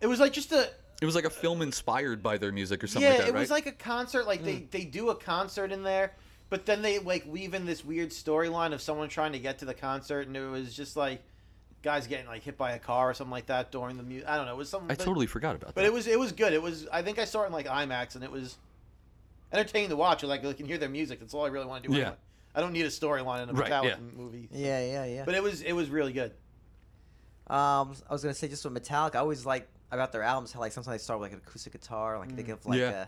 it 0.00 0.06
was 0.06 0.20
like 0.20 0.32
just 0.32 0.52
a 0.52 0.70
It 1.00 1.06
was 1.06 1.14
like 1.14 1.24
a 1.24 1.30
film 1.30 1.62
inspired 1.62 2.22
by 2.22 2.36
their 2.36 2.52
music 2.52 2.84
or 2.84 2.86
something 2.86 3.10
yeah. 3.10 3.16
like 3.16 3.18
that, 3.24 3.28
it 3.30 3.34
right? 3.34 3.40
was 3.40 3.50
like 3.50 3.66
a 3.66 3.72
concert. 3.72 4.26
Like 4.26 4.44
they 4.44 4.66
they 4.70 4.84
do 4.84 5.10
a 5.10 5.14
concert 5.14 5.72
in 5.72 5.82
there. 5.82 6.12
But 6.50 6.66
then 6.66 6.82
they 6.82 6.98
like 6.98 7.24
weave 7.26 7.54
in 7.54 7.64
this 7.64 7.84
weird 7.84 8.10
storyline 8.10 8.72
of 8.72 8.82
someone 8.82 9.08
trying 9.08 9.32
to 9.32 9.38
get 9.38 9.60
to 9.60 9.64
the 9.64 9.74
concert, 9.74 10.26
and 10.26 10.36
it 10.36 10.40
was 10.48 10.74
just 10.74 10.96
like 10.96 11.22
guys 11.82 12.06
getting 12.06 12.26
like 12.26 12.42
hit 12.42 12.58
by 12.58 12.72
a 12.72 12.78
car 12.78 13.08
or 13.10 13.14
something 13.14 13.30
like 13.30 13.46
that 13.46 13.70
during 13.70 13.96
the 13.96 14.02
music. 14.02 14.28
I 14.28 14.36
don't 14.36 14.46
know. 14.46 14.54
It 14.54 14.58
was 14.58 14.68
something. 14.68 14.90
I 14.90 14.96
but, 14.96 15.04
totally 15.04 15.26
forgot 15.26 15.54
about 15.54 15.68
that. 15.68 15.74
But 15.76 15.82
that. 15.82 15.86
it 15.86 15.92
was 15.92 16.06
it 16.08 16.18
was 16.18 16.32
good. 16.32 16.52
It 16.52 16.60
was. 16.60 16.86
I 16.92 17.02
think 17.02 17.18
I 17.18 17.24
saw 17.24 17.44
it 17.44 17.46
in 17.46 17.52
like 17.52 17.66
IMAX, 17.66 18.16
and 18.16 18.24
it 18.24 18.30
was 18.30 18.58
entertaining 19.52 19.90
to 19.90 19.96
watch. 19.96 20.22
Like 20.24 20.44
I 20.44 20.52
can 20.52 20.66
hear 20.66 20.76
their 20.76 20.88
music. 20.88 21.20
That's 21.20 21.34
all 21.34 21.44
I 21.44 21.48
really 21.48 21.66
want 21.66 21.84
to 21.84 21.88
do. 21.88 21.94
Yeah. 21.94 22.00
anyway. 22.02 22.16
I 22.52 22.60
don't 22.60 22.72
need 22.72 22.84
a 22.84 22.88
storyline 22.88 23.44
in 23.44 23.50
a 23.50 23.52
Right, 23.52 23.70
Metallica 23.70 23.84
yeah. 23.84 23.96
movie. 24.16 24.48
Yeah, 24.50 24.84
yeah, 24.84 25.04
yeah. 25.04 25.24
But 25.24 25.36
it 25.36 25.42
was 25.42 25.62
it 25.62 25.72
was 25.72 25.88
really 25.88 26.12
good. 26.12 26.32
Um, 27.46 27.94
I 28.08 28.12
was 28.12 28.22
gonna 28.22 28.34
say 28.34 28.48
just 28.48 28.64
with 28.64 28.74
Metallica, 28.74 29.16
I 29.16 29.18
always 29.18 29.46
like 29.46 29.68
about 29.92 30.12
their 30.12 30.22
albums 30.22 30.52
how 30.52 30.60
like 30.60 30.72
sometimes 30.72 30.94
they 30.94 31.02
start 31.02 31.20
with 31.20 31.30
like 31.30 31.40
an 31.40 31.42
acoustic 31.46 31.72
guitar, 31.72 32.18
like 32.18 32.34
they 32.34 32.42
give 32.42 32.64
like 32.66 32.78
Yeah. 32.78 33.06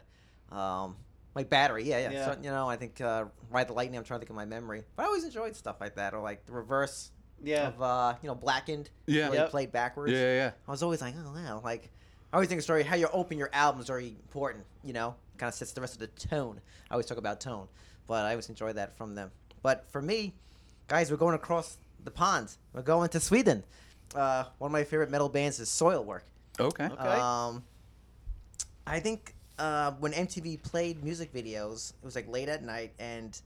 a, 0.51 0.57
um, 0.57 0.97
like 1.35 1.49
battery, 1.51 1.85
yeah, 1.85 1.99
yeah. 1.99 2.11
Yeah. 2.11 2.25
So, 2.35 2.38
you 2.42 2.51
know, 2.51 2.68
I 2.68 2.77
think 2.77 3.01
uh, 3.01 3.25
Ride 3.51 3.68
the 3.68 3.73
Lightning. 3.73 3.99
I'm 3.99 4.05
trying 4.05 4.21
to 4.21 4.27
think 4.27 4.31
of 4.31 4.37
my 4.37 4.45
memory, 4.45 4.85
but 4.97 5.05
I 5.05 5.07
always 5.07 5.25
enjoyed 5.25 5.57
stuff 5.57 5.77
like 5.81 5.95
that, 5.97 6.14
or 6.14 6.21
like 6.21 6.45
the 6.47 6.53
reverse 6.53 7.11
Yeah. 7.42 7.68
of 7.68 7.81
uh, 7.83 8.14
you 8.23 8.29
know, 8.29 8.35
Blackened. 8.35 8.90
Yeah. 9.07 9.29
where 9.31 9.38
Yep. 9.40 9.51
played 9.51 9.73
backwards. 9.73 10.12
yeah, 10.12 10.18
yeah, 10.21 10.35
yeah. 10.35 10.51
I 10.66 10.71
was 10.71 10.83
always 10.83 11.01
like, 11.01 11.14
oh 11.18 11.33
wow, 11.35 11.61
like 11.64 11.90
I 12.33 12.37
always 12.37 12.49
think 12.49 12.59
a 12.61 12.62
story 12.62 12.83
how 12.83 12.97
you 12.97 13.09
open 13.12 13.38
your 13.38 13.51
albums 13.53 13.85
is 13.85 13.88
very 13.88 14.09
important. 14.09 14.64
You 14.85 14.92
know, 14.92 15.14
kind 15.38 15.49
of 15.49 15.55
sets 15.55 15.73
the 15.73 15.81
rest 15.81 15.95
of 15.95 16.01
the 16.01 16.07
tone. 16.29 16.61
I 16.90 16.95
always 16.95 17.07
talk 17.07 17.18
about 17.18 17.40
tone, 17.40 17.68
but 18.07 18.25
I 18.25 18.31
always 18.31 18.49
enjoy 18.49 18.73
that 18.75 18.97
from 18.97 19.14
them. 19.14 19.31
But 19.62 19.87
for 19.90 20.03
me, 20.03 20.35
guys, 20.88 21.11
we're 21.11 21.16
going 21.16 21.35
across 21.35 21.79
the 22.05 22.11
pond. 22.11 22.57
We're 22.73 22.83
going 22.83 23.09
to 23.11 23.21
Sweden. 23.21 23.64
Uh, 24.14 24.45
one 24.59 24.68
of 24.68 24.73
my 24.73 24.85
favorite 24.85 25.11
metal 25.11 25.29
bands 25.29 25.59
is 25.61 25.68
Soilwork. 25.71 26.23
Okay. 26.61 26.85
Okay. 26.85 26.97
Um, 26.97 27.64
I 28.87 29.01
think 29.01 29.35
uh, 29.59 29.93
when 29.93 30.12
MTV 30.12 30.62
played 30.62 31.03
music 31.03 31.33
videos, 31.33 31.93
it 32.03 32.05
was 32.05 32.17
like 32.17 32.29
late 32.29 32.49
at 32.49 32.62
night, 32.62 32.93
and 32.99 33.41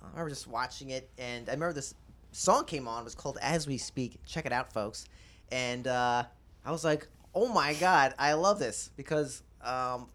uh, 0.00 0.06
I 0.06 0.10
remember 0.10 0.30
just 0.30 0.46
watching 0.46 0.90
it. 0.90 1.10
And 1.18 1.48
I 1.48 1.52
remember 1.52 1.72
this 1.72 1.94
song 2.32 2.64
came 2.64 2.86
on. 2.88 3.02
It 3.02 3.04
was 3.04 3.14
called 3.14 3.38
"As 3.42 3.66
We 3.66 3.78
Speak." 3.78 4.18
Check 4.26 4.46
it 4.46 4.52
out, 4.52 4.72
folks. 4.72 5.06
And 5.50 5.86
uh, 5.86 6.24
I 6.64 6.70
was 6.70 6.84
like, 6.84 7.08
"Oh 7.34 7.48
my 7.48 7.74
god, 7.74 8.14
I 8.18 8.34
love 8.34 8.58
this!" 8.58 8.90
Because 8.96 9.42
um, 9.62 10.08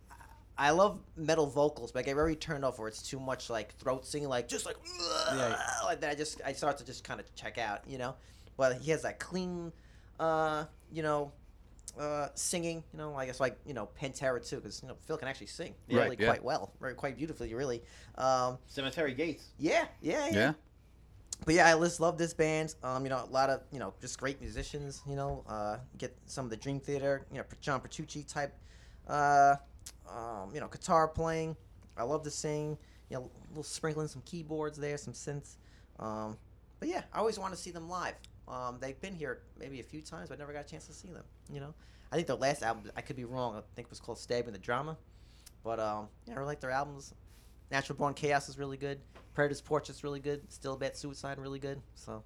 I 0.58 0.72
love 0.72 1.00
metal 1.16 1.48
vocals, 1.48 1.92
but 1.92 2.00
I 2.00 2.02
get 2.04 2.16
very 2.16 2.36
turned 2.36 2.64
off 2.64 2.80
where 2.80 2.88
it's 2.88 3.02
too 3.02 3.20
much 3.20 3.50
like 3.50 3.76
throat 3.78 4.06
singing, 4.06 4.30
like 4.30 4.48
just 4.48 4.66
like 4.66 4.78
yeah. 5.36 5.58
like 5.84 6.02
that. 6.02 6.12
I 6.12 6.16
just 6.16 6.42
I 6.46 6.54
start 6.54 6.78
to 6.78 6.86
just 6.86 7.04
kind 7.04 7.20
of 7.20 7.34
check 7.36 7.58
out, 7.58 7.82
you 7.88 7.98
know. 7.98 8.16
But 8.56 8.82
he 8.82 8.92
has 8.92 9.02
that 9.02 9.20
clean, 9.20 9.72
uh, 10.20 10.66
you 10.92 11.02
know, 11.02 11.32
uh, 12.00 12.28
singing, 12.36 12.84
you 12.92 12.98
know, 12.98 13.16
I 13.16 13.26
guess 13.26 13.40
like 13.40 13.58
you 13.66 13.74
know 13.74 13.90
Pantera 14.00 14.46
too, 14.48 14.58
because 14.58 14.82
you 14.82 14.88
know 14.88 14.96
Phil 15.06 15.18
can 15.18 15.28
actually 15.28 15.48
sing 15.48 15.74
Right, 15.90 16.04
really 16.04 16.18
yeah. 16.20 16.28
quite 16.28 16.44
well, 16.44 16.72
very 16.80 16.96
quite 16.96 17.18
beautifully, 17.18 17.54
really. 17.54 17.84
Um, 18.18 18.58
Cemetery 18.68 19.14
Gates. 19.14 19.46
yeah, 19.60 19.86
yeah, 20.02 20.28
yeah, 20.28 20.34
Yeah. 20.34 20.54
But 21.46 21.56
yeah, 21.56 21.76
I 21.76 21.80
just 21.80 22.00
love 22.00 22.18
this 22.18 22.34
band. 22.34 22.76
Um, 22.84 23.04
you 23.04 23.10
know, 23.10 23.24
a 23.24 23.32
lot 23.32 23.50
of 23.50 23.62
you 23.72 23.80
know 23.80 23.94
just 24.02 24.20
great 24.20 24.40
musicians. 24.42 25.02
You 25.08 25.16
know, 25.16 25.44
uh, 25.48 25.78
get 25.98 26.16
some 26.26 26.46
of 26.46 26.52
the 26.52 26.58
Dream 26.58 26.80
Theater, 26.80 27.26
you 27.32 27.38
know, 27.38 27.44
John 27.60 27.80
Petrucci 27.82 28.24
type, 28.24 28.56
uh, 29.08 29.56
um, 30.10 30.52
you 30.54 30.62
know, 30.62 30.68
guitar 30.68 31.08
playing. 31.08 31.56
I 31.98 32.04
love 32.04 32.24
to 32.24 32.32
sing. 32.32 32.78
You 33.10 33.18
know, 33.18 33.24
a 33.24 33.48
little 33.50 33.64
sprinkling 33.64 34.08
some 34.08 34.24
keyboards 34.26 34.78
there, 34.78 34.98
some 34.98 35.14
synths. 35.14 35.58
Um, 36.00 36.38
but 36.80 36.90
yeah, 36.90 37.04
I 37.14 37.20
always 37.20 37.38
want 37.38 37.54
to 37.54 37.60
see 37.60 37.72
them 37.72 37.88
live. 37.90 38.16
Um, 38.48 38.78
they've 38.80 39.00
been 39.00 39.16
here 39.16 39.40
maybe 39.60 39.80
a 39.80 39.84
few 39.84 40.02
times, 40.02 40.30
but 40.30 40.36
I 40.36 40.40
never 40.40 40.54
got 40.54 40.66
a 40.66 40.68
chance 40.68 40.88
to 40.88 40.94
see 40.94 41.10
them. 41.10 41.24
You 41.52 41.60
know, 41.62 41.74
I 42.12 42.16
think 42.16 42.28
their 42.28 42.36
last 42.36 42.62
album, 42.64 42.92
I 42.96 43.02
could 43.02 43.16
be 43.16 43.26
wrong. 43.26 43.56
I 43.56 43.62
think 43.76 43.88
it 43.88 43.90
was 43.90 44.00
called 44.00 44.18
"Stabbing 44.20 44.54
the 44.54 44.60
Drama," 44.60 44.98
but 45.64 45.80
um, 45.80 46.08
yeah, 46.26 46.34
I 46.34 46.38
really 46.38 46.48
like 46.48 46.60
their 46.60 46.72
albums. 46.72 47.14
Natural 47.72 47.98
Born 47.98 48.14
Chaos 48.14 48.50
is 48.50 48.58
really 48.60 48.78
good. 48.78 49.00
Predator's 49.36 49.62
Portrait's 49.62 50.04
really 50.04 50.20
good. 50.20 50.48
Steelbath 50.50 50.96
Suicide 50.96 51.40
really 51.40 51.58
good. 51.60 51.82
So 51.96 52.22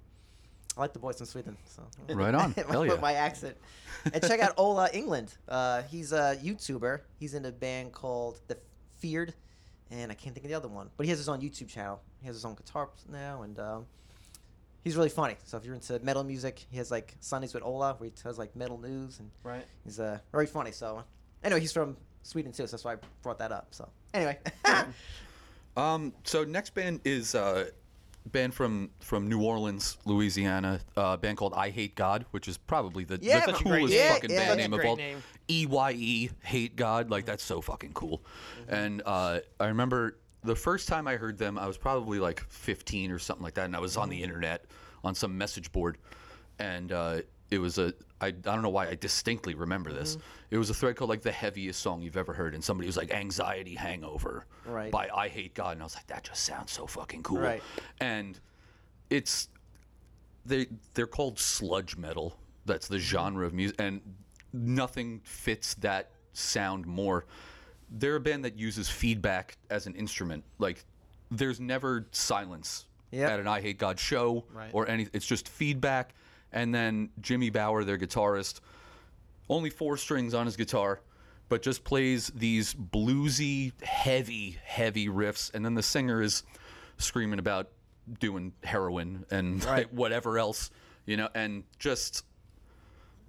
I 0.76 0.80
like 0.80 0.92
the 0.92 0.98
boys 0.98 1.16
from 1.16 1.26
Sweden. 1.26 1.56
So 1.64 1.82
Right 2.14 2.34
on. 2.34 2.52
Hell 2.68 2.86
yeah. 2.86 2.96
my 3.00 3.14
accent. 3.14 3.56
And 4.12 4.22
check 4.22 4.40
out 4.40 4.52
Ola 4.56 4.90
Englund. 4.90 5.36
Uh, 5.48 5.82
he's 5.82 6.12
a 6.12 6.38
YouTuber. 6.42 7.00
He's 7.18 7.34
in 7.34 7.44
a 7.46 7.52
band 7.52 7.92
called 7.92 8.40
The 8.46 8.58
Feared, 8.98 9.34
and 9.90 10.12
I 10.12 10.14
can't 10.14 10.34
think 10.34 10.44
of 10.44 10.50
the 10.50 10.56
other 10.56 10.68
one. 10.68 10.90
But 10.96 11.06
he 11.06 11.10
has 11.10 11.18
his 11.18 11.28
own 11.28 11.40
YouTube 11.40 11.68
channel. 11.68 12.00
He 12.20 12.26
has 12.26 12.36
his 12.36 12.44
own 12.44 12.54
guitar 12.54 12.90
now, 13.10 13.42
and 13.42 13.58
um, 13.58 13.86
he's 14.88 14.96
really 14.96 15.08
funny. 15.10 15.36
So 15.44 15.56
if 15.58 15.64
you're 15.64 15.74
into 15.74 15.98
metal 16.00 16.24
music, 16.24 16.64
he 16.70 16.78
has 16.78 16.90
like 16.90 17.14
Sundays 17.20 17.52
with 17.54 17.62
Ola, 17.62 17.94
where 17.98 18.06
he 18.08 18.10
tells 18.10 18.38
like 18.38 18.54
metal 18.56 18.78
news, 18.78 19.18
and 19.20 19.30
Right. 19.42 19.64
he's 19.84 20.00
uh, 20.00 20.18
very 20.32 20.46
funny. 20.46 20.72
So 20.72 21.04
anyway, 21.44 21.60
he's 21.60 21.72
from 21.72 21.96
Sweden 22.22 22.52
too, 22.52 22.66
so 22.66 22.70
that's 22.72 22.84
why 22.84 22.94
I 22.94 22.96
brought 23.22 23.38
that 23.38 23.52
up. 23.52 23.68
So 23.70 23.88
anyway, 24.14 24.38
Um, 25.76 26.12
so 26.24 26.42
next 26.44 26.74
band 26.74 27.00
is 27.04 27.34
uh, 27.36 27.66
band 28.26 28.52
from 28.52 28.90
from 29.00 29.28
New 29.28 29.42
Orleans, 29.42 29.96
Louisiana. 30.04 30.80
Uh, 30.96 31.16
band 31.16 31.36
called 31.36 31.52
Eyehategod, 31.52 32.24
which 32.32 32.48
is 32.48 32.56
probably 32.58 33.04
the, 33.04 33.18
Yeah, 33.22 33.40
the 33.46 33.52
Such 33.52 33.62
great 33.64 33.78
coolest 33.80 33.94
name. 33.94 34.12
fucking 34.12 34.30
Yeah, 34.30 34.36
yeah. 34.36 34.46
band 34.48 34.60
Such 34.60 34.70
name 34.70 34.80
of 34.80 34.84
all. 34.86 34.98
E 35.48 35.66
Y 35.66 35.92
E 35.92 36.30
Hate 36.42 36.74
God, 36.76 37.10
like 37.10 37.26
that's 37.26 37.44
so 37.44 37.60
fucking 37.60 37.92
cool. 37.92 38.22
And 38.66 39.02
uh, 39.06 39.38
I 39.60 39.66
remember 39.68 40.18
the 40.44 40.56
first 40.56 40.88
time 40.88 41.08
I 41.08 41.16
heard 41.16 41.38
them, 41.38 41.58
I 41.58 41.66
was 41.66 41.76
probably 41.76 42.18
like 42.18 42.40
15 42.48 43.10
or 43.10 43.18
something 43.18 43.42
like 43.42 43.54
that, 43.54 43.64
and 43.64 43.76
I 43.76 43.80
was 43.80 43.96
on 43.96 44.08
the 44.08 44.16
mm-hmm. 44.16 44.24
internet 44.24 44.64
on 45.04 45.14
some 45.14 45.36
message 45.36 45.72
board, 45.72 45.98
and 46.58 46.92
uh, 46.92 47.20
it 47.50 47.58
was 47.58 47.78
a 47.78 47.94
I, 48.20 48.26
I 48.28 48.30
don't 48.30 48.62
know 48.62 48.68
why 48.68 48.88
I 48.88 48.94
distinctly 48.94 49.54
remember 49.54 49.92
this. 49.92 50.16
Mm-hmm. 50.16 50.24
It 50.50 50.58
was 50.58 50.70
a 50.70 50.74
thread 50.74 50.96
called 50.96 51.10
like 51.10 51.22
the 51.22 51.32
heaviest 51.32 51.80
song 51.80 52.02
you've 52.02 52.16
ever 52.16 52.32
heard, 52.32 52.54
and 52.54 52.62
somebody 52.62 52.86
was 52.86 52.96
like 52.96 53.12
"Anxiety 53.12 53.74
Hangover" 53.74 54.46
Right. 54.66 54.90
by 54.90 55.08
Eyehategod, 55.08 55.72
and 55.72 55.80
I 55.80 55.84
was 55.84 55.94
like, 55.94 56.06
that 56.08 56.24
just 56.24 56.44
sounds 56.44 56.72
so 56.72 56.86
fucking 56.86 57.22
cool. 57.22 57.38
Right. 57.38 57.62
And 58.00 58.38
it's 59.10 59.48
they 60.44 60.66
they're 60.94 61.06
called 61.06 61.38
sludge 61.38 61.96
metal. 61.96 62.36
That's 62.64 62.88
the 62.88 62.96
mm-hmm. 62.96 63.04
genre 63.04 63.46
of 63.46 63.54
music, 63.54 63.76
and 63.78 64.00
nothing 64.52 65.20
fits 65.24 65.74
that 65.74 66.10
sound 66.32 66.86
more. 66.86 67.24
They're 67.90 68.16
a 68.16 68.20
band 68.20 68.44
that 68.44 68.58
uses 68.58 68.88
feedback 68.88 69.56
as 69.70 69.86
an 69.86 69.94
instrument. 69.94 70.44
Like 70.58 70.84
there's 71.30 71.60
never 71.60 72.06
silence 72.12 72.84
Yep. 73.10 73.30
at 73.30 73.40
an 73.40 73.46
Eyehategod 73.46 73.98
show 73.98 74.44
Right. 74.52 74.70
or 74.74 74.86
any. 74.88 75.08
It's 75.14 75.24
just 75.26 75.48
feedback, 75.48 76.14
and 76.52 76.74
then 76.74 77.08
Jimmy 77.22 77.48
Bower, 77.50 77.82
their 77.84 77.96
guitarist, 77.98 78.60
only 79.48 79.70
four 79.70 79.96
strings 79.96 80.34
on 80.34 80.44
his 80.44 80.56
guitar, 80.56 81.00
but 81.48 81.62
just 81.62 81.84
plays 81.84 82.28
these 82.34 82.74
bluesy, 82.74 83.72
heavy, 83.82 84.58
heavy 84.62 85.08
riffs, 85.08 85.50
and 85.54 85.64
then 85.64 85.74
the 85.74 85.82
singer 85.82 86.20
is 86.20 86.42
screaming 86.98 87.38
about 87.38 87.70
doing 88.20 88.52
heroin 88.62 89.24
and 89.30 89.64
like, 89.66 89.88
whatever 89.88 90.38
else, 90.38 90.70
you 91.06 91.16
know, 91.16 91.28
and 91.34 91.64
just 91.78 92.24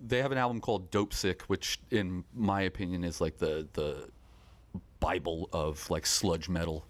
they 0.06 0.22
have 0.22 0.32
an 0.34 0.38
album 0.38 0.60
called 0.62 0.92
Dopesick, 0.92 1.44
which 1.44 1.80
in 1.92 2.24
my 2.34 2.62
opinion 2.64 3.04
is 3.06 3.22
like 3.22 3.38
the 3.38 3.68
the 3.74 4.10
bible 5.00 5.50
of 5.54 5.90
like 5.90 6.06
sludge 6.06 6.50
metal. 6.50 6.86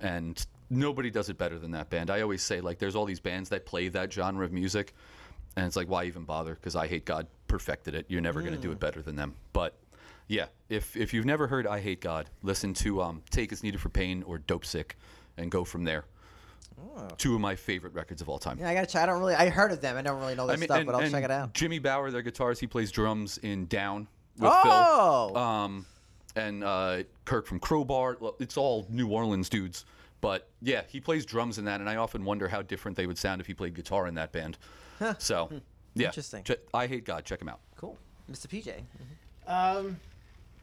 And 0.00 0.44
nobody 0.70 1.10
does 1.10 1.28
it 1.28 1.36
better 1.36 1.58
than 1.58 1.72
that 1.72 1.90
band. 1.90 2.10
I 2.10 2.22
always 2.22 2.42
say 2.42 2.60
like 2.60 2.78
there's 2.78 2.96
all 2.96 3.04
these 3.04 3.20
bands 3.20 3.50
that 3.50 3.66
play 3.66 3.88
that 3.88 4.10
genre 4.12 4.44
of 4.44 4.52
music 4.52 4.94
and 5.56 5.66
it's 5.66 5.76
like 5.76 5.88
why 5.88 6.04
even 6.04 6.24
bother 6.24 6.54
because 6.54 6.74
Eyehategod 6.74 7.26
perfected 7.48 7.94
it. 7.94 8.06
You're 8.08 8.22
never 8.22 8.40
going 8.40 8.54
to 8.54 8.58
do 8.58 8.72
it 8.72 8.80
better 8.80 9.02
than 9.02 9.14
them. 9.16 9.34
But 9.52 9.74
yeah, 10.28 10.46
if 10.70 10.96
if 10.96 11.12
you've 11.12 11.26
never 11.26 11.46
heard 11.46 11.66
Eyehategod, 11.66 12.26
listen 12.42 12.72
to 12.74 13.02
um, 13.02 13.22
Take 13.30 13.52
as 13.52 13.62
Needed 13.62 13.80
for 13.80 13.90
Pain 13.90 14.22
or 14.26 14.38
Dopesick 14.38 14.92
and 15.36 15.50
go 15.50 15.62
from 15.64 15.84
there. 15.84 16.06
Two 17.18 17.34
of 17.34 17.40
my 17.42 17.54
favorite 17.54 17.92
records 17.92 18.22
of 18.22 18.28
all 18.30 18.38
time. 18.38 18.58
yeah, 18.58 18.70
I 18.70 18.74
gotta 18.74 18.86
check. 18.86 19.02
I 19.02 19.06
don't 19.06 19.18
really. 19.20 19.34
I 19.34 19.50
heard 19.50 19.72
of 19.72 19.80
them. 19.82 19.96
I 19.98 20.02
don't 20.02 20.18
really 20.18 20.34
know 20.34 20.46
their 20.46 20.56
stuff, 20.56 20.78
and- 20.78 20.86
but 20.86 20.94
I'll 20.94 21.10
check 21.10 21.24
it 21.24 21.30
out. 21.30 21.52
Jimmy 21.52 21.78
Bower, 21.78 22.10
their 22.10 22.22
guitarist, 22.22 22.58
he 22.60 22.66
plays 22.66 22.90
drums 22.90 23.36
in 23.38 23.66
Down 23.66 24.08
with 24.38 24.50
Oh! 24.52 25.28
Phil. 25.34 25.36
Um, 25.38 25.86
and 26.36 26.64
uh, 26.64 27.02
Kirk 27.24 27.46
from 27.46 27.58
Crowbar. 27.60 28.16
It's 28.38 28.56
all 28.56 28.86
New 28.88 29.08
Orleans 29.08 29.48
dudes. 29.48 29.84
But 30.20 30.48
yeah, 30.60 30.82
he 30.88 31.00
plays 31.00 31.26
drums 31.26 31.58
in 31.58 31.64
that, 31.64 31.80
and 31.80 31.90
I 31.90 31.96
often 31.96 32.24
wonder 32.24 32.46
how 32.48 32.62
different 32.62 32.96
they 32.96 33.06
would 33.06 33.18
sound 33.18 33.40
if 33.40 33.46
he 33.46 33.54
played 33.54 33.74
guitar 33.74 34.06
in 34.06 34.14
that 34.14 34.30
band. 34.32 34.56
So, 35.18 35.50
yeah. 35.94 36.06
Interesting. 36.06 36.44
Che- 36.44 36.58
Eyehategod. 36.72 37.24
Check 37.24 37.42
him 37.42 37.48
out. 37.48 37.58
Cool, 37.76 37.98
Mr. 38.30 38.46
PJ. 38.46 38.82
Um, 39.48 39.98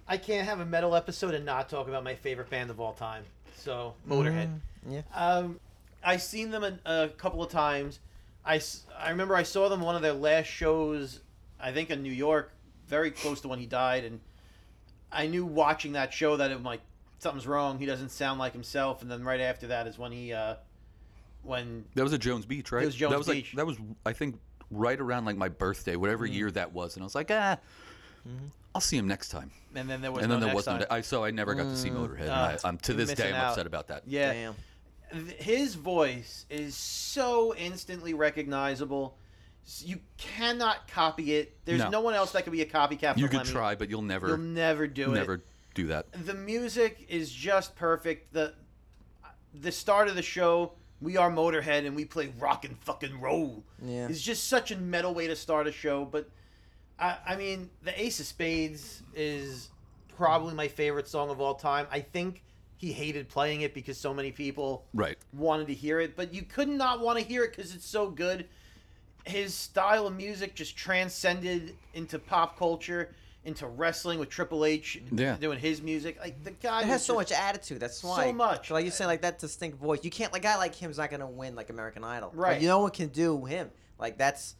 I 0.08 0.18
can't 0.18 0.48
have 0.48 0.62
a 0.62 0.66
metal 0.66 0.96
episode 0.96 1.34
and 1.34 1.46
not 1.46 1.68
talk 1.70 1.90
about 1.90 2.06
my 2.06 2.16
favorite 2.16 2.50
band 2.50 2.70
of 2.70 2.80
all 2.80 2.94
time. 2.94 3.26
So 3.58 3.94
Motorhead. 4.08 4.60
Yeah. 4.90 5.02
Um, 5.14 5.60
I 6.04 6.16
seen 6.16 6.52
them 6.52 6.64
a, 6.64 6.80
a 6.86 7.10
couple 7.10 7.44
of 7.44 7.52
times. 7.52 8.00
I, 8.46 8.62
I 8.98 9.10
remember 9.10 9.36
I 9.36 9.44
saw 9.44 9.68
them 9.68 9.82
one 9.82 9.98
of 9.98 10.02
their 10.02 10.14
last 10.14 10.48
shows, 10.48 11.20
I 11.60 11.74
think 11.74 11.90
in 11.90 12.02
New 12.02 12.14
York, 12.14 12.54
very 12.88 13.12
close 13.12 13.42
to 13.42 13.50
when 13.50 13.60
he 13.60 13.66
died, 13.66 14.06
and 14.06 14.22
I 15.12 15.28
knew 15.28 15.46
watching 15.46 15.94
that 15.94 16.14
show 16.14 16.38
that 16.38 16.52
I'm 16.52 16.64
like 16.64 16.82
something's 17.20 17.48
wrong. 17.48 17.80
He 17.80 17.86
doesn't 17.86 18.10
sound 18.10 18.40
like 18.40 18.54
himself. 18.54 19.02
And 19.02 19.10
then 19.12 19.24
right 19.24 19.42
after 19.42 19.68
that 19.68 19.88
is 19.88 19.98
when 19.98 20.12
he, 20.12 20.32
uh, 20.34 20.56
when 21.44 21.86
That 21.96 22.04
was 22.04 22.14
at 22.14 22.20
Jones 22.22 22.46
Beach, 22.46 22.72
right? 22.72 22.84
It 22.84 22.88
was 22.88 22.96
Jones 22.96 23.12
that 23.12 23.18
was 23.18 23.28
Beach. 23.28 23.54
Like, 23.54 23.58
that 23.58 23.66
was, 23.66 23.78
I 24.06 24.14
think, 24.14 24.40
right 24.72 25.00
around 25.00 25.26
like 25.26 25.36
my 25.38 25.50
birthday, 25.50 25.96
whatever 25.96 26.26
Mm-hmm. 26.26 26.36
year 26.36 26.52
that 26.52 26.72
was, 26.74 26.96
and 26.96 27.04
I 27.04 27.06
was 27.06 27.16
like, 27.16 27.30
ah, 27.32 27.58
I'll 28.76 28.82
see 28.82 28.98
him 28.98 29.08
next 29.08 29.30
time. 29.30 29.50
and 29.76 29.90
then 29.90 30.02
there 30.02 30.12
was 30.12 30.22
and 30.24 30.32
then 30.32 30.40
no 30.40 30.46
there 30.46 30.54
next 30.56 30.68
was 30.68 30.80
no. 30.80 30.86
time. 30.86 30.88
I 30.92 31.02
so 31.02 31.24
I 31.24 31.32
never 31.32 31.56
got 31.56 31.64
to 31.64 31.76
see 31.78 31.90
Motorhead. 31.90 32.22
and 32.22 32.30
Uh, 32.30 32.58
I, 32.64 32.68
I'm 32.68 32.78
to 32.80 32.94
this 32.94 33.14
day 33.14 33.30
I'm 33.30 33.36
out. 33.36 33.50
upset 33.52 33.66
about 33.66 33.88
that. 33.88 34.04
Yeah. 34.06 34.34
Damn. 34.34 35.26
his 35.40 35.74
voice 35.76 36.46
is 36.50 36.76
so 36.76 37.56
instantly 37.56 38.14
recognizable. 38.14 39.18
S- 39.70 39.84
You 39.86 40.00
cannot 40.18 40.88
copy 40.88 41.36
it. 41.36 41.56
There's 41.66 41.80
No. 41.80 41.90
no, 41.90 42.02
one 42.02 42.16
else 42.16 42.32
that 42.32 42.44
could 42.44 42.54
be 42.54 42.62
a 42.62 42.66
copycat. 42.66 43.18
You 43.18 43.26
for 43.28 43.32
could 43.32 43.38
Lemmy. 43.42 43.50
try, 43.52 43.76
but 43.76 43.90
you'll 43.90 44.02
never, 44.02 44.30
You'll 44.30 44.38
never 44.38 44.88
do 44.88 45.12
it. 45.14 45.16
never 45.16 45.44
do 45.76 45.88
that. 45.88 46.08
the 46.26 46.34
music 46.34 47.06
is 47.08 47.32
just 47.32 47.76
perfect. 47.76 48.34
The 48.34 48.54
the 49.54 49.72
start 49.72 50.08
of 50.08 50.16
the 50.16 50.22
show, 50.22 50.74
we 51.02 51.18
are 51.18 51.32
Motorhead 51.32 51.86
and 51.88 51.96
we 51.96 52.06
play 52.06 52.32
rock 52.40 52.66
and 52.66 52.78
fucking 52.80 53.20
roll. 53.20 53.64
Yeah. 53.84 54.08
It's 54.08 54.22
just 54.22 54.48
such 54.48 54.70
a 54.72 54.78
metal 54.78 55.14
way 55.16 55.26
to 55.28 55.36
start 55.36 55.66
a 55.68 55.72
show. 55.72 56.06
But 56.06 56.30
I, 57.00 57.18
I 57.28 57.36
mean, 57.36 57.70
the 57.84 58.00
Ace 58.00 58.20
of 58.20 58.26
Spades 58.28 59.02
is 59.16 59.70
probably 60.16 60.54
my 60.54 60.68
favorite 60.68 61.08
song 61.08 61.30
of 61.32 61.40
all 61.42 61.56
time. 61.56 61.88
I 61.92 62.02
think 62.02 62.44
he 62.78 62.92
hated 62.92 63.28
playing 63.28 63.62
it 63.62 63.74
because 63.74 63.98
so 63.98 64.14
many 64.14 64.32
people 64.32 64.86
Right. 64.94 65.18
wanted 65.34 65.68
to 65.68 65.74
hear 65.74 66.00
it, 66.00 66.16
but 66.16 66.32
you 66.34 66.44
could 66.44 66.70
not 66.70 67.00
want 67.02 67.18
to 67.20 67.26
hear 67.26 67.44
it 67.44 67.56
because 67.56 67.74
it's 67.74 67.88
so 67.88 68.10
good. 68.12 68.48
His 69.30 69.54
style 69.54 70.08
of 70.08 70.16
music 70.16 70.56
just 70.56 70.76
transcended 70.76 71.76
into 71.94 72.20
pop 72.20 72.58
culture, 72.58 73.14
into 73.46 73.68
wrestling 73.68 74.20
with 74.20 74.30
Triple 74.30 74.66
H 74.66 75.02
Yeah. 75.12 75.36
doing 75.40 75.60
his 75.60 75.82
music. 75.82 76.20
Like 76.20 76.44
the 76.44 76.52
guy 76.52 76.82
It 76.82 76.88
has 76.88 77.06
so 77.06 77.16
much 77.16 77.32
attitude. 77.32 77.80
That's 77.80 78.04
why 78.04 78.28
so 78.28 78.34
much. 78.34 78.72
Like 78.72 78.86
you 78.86 78.92
saying, 78.92 79.08
like 79.08 79.22
that 79.22 79.40
distinct 79.40 79.78
voice. 79.80 80.00
You 80.04 80.10
can't. 80.12 80.34
Like 80.34 80.42
a 80.42 80.44
guy 80.44 80.58
like 80.58 80.76
him's 80.76 80.98
not 80.98 81.10
gonna 81.12 81.28
win 81.30 81.56
like 81.56 81.70
American 81.70 82.04
Idol. 82.04 82.30
Like, 82.30 82.38
Right. 82.38 82.62
you 82.62 82.68
no 82.68 82.80
one 82.80 82.92
can 82.92 83.10
do 83.10 83.46
him. 83.46 83.70
Like 83.98 84.18
that's. 84.18 84.56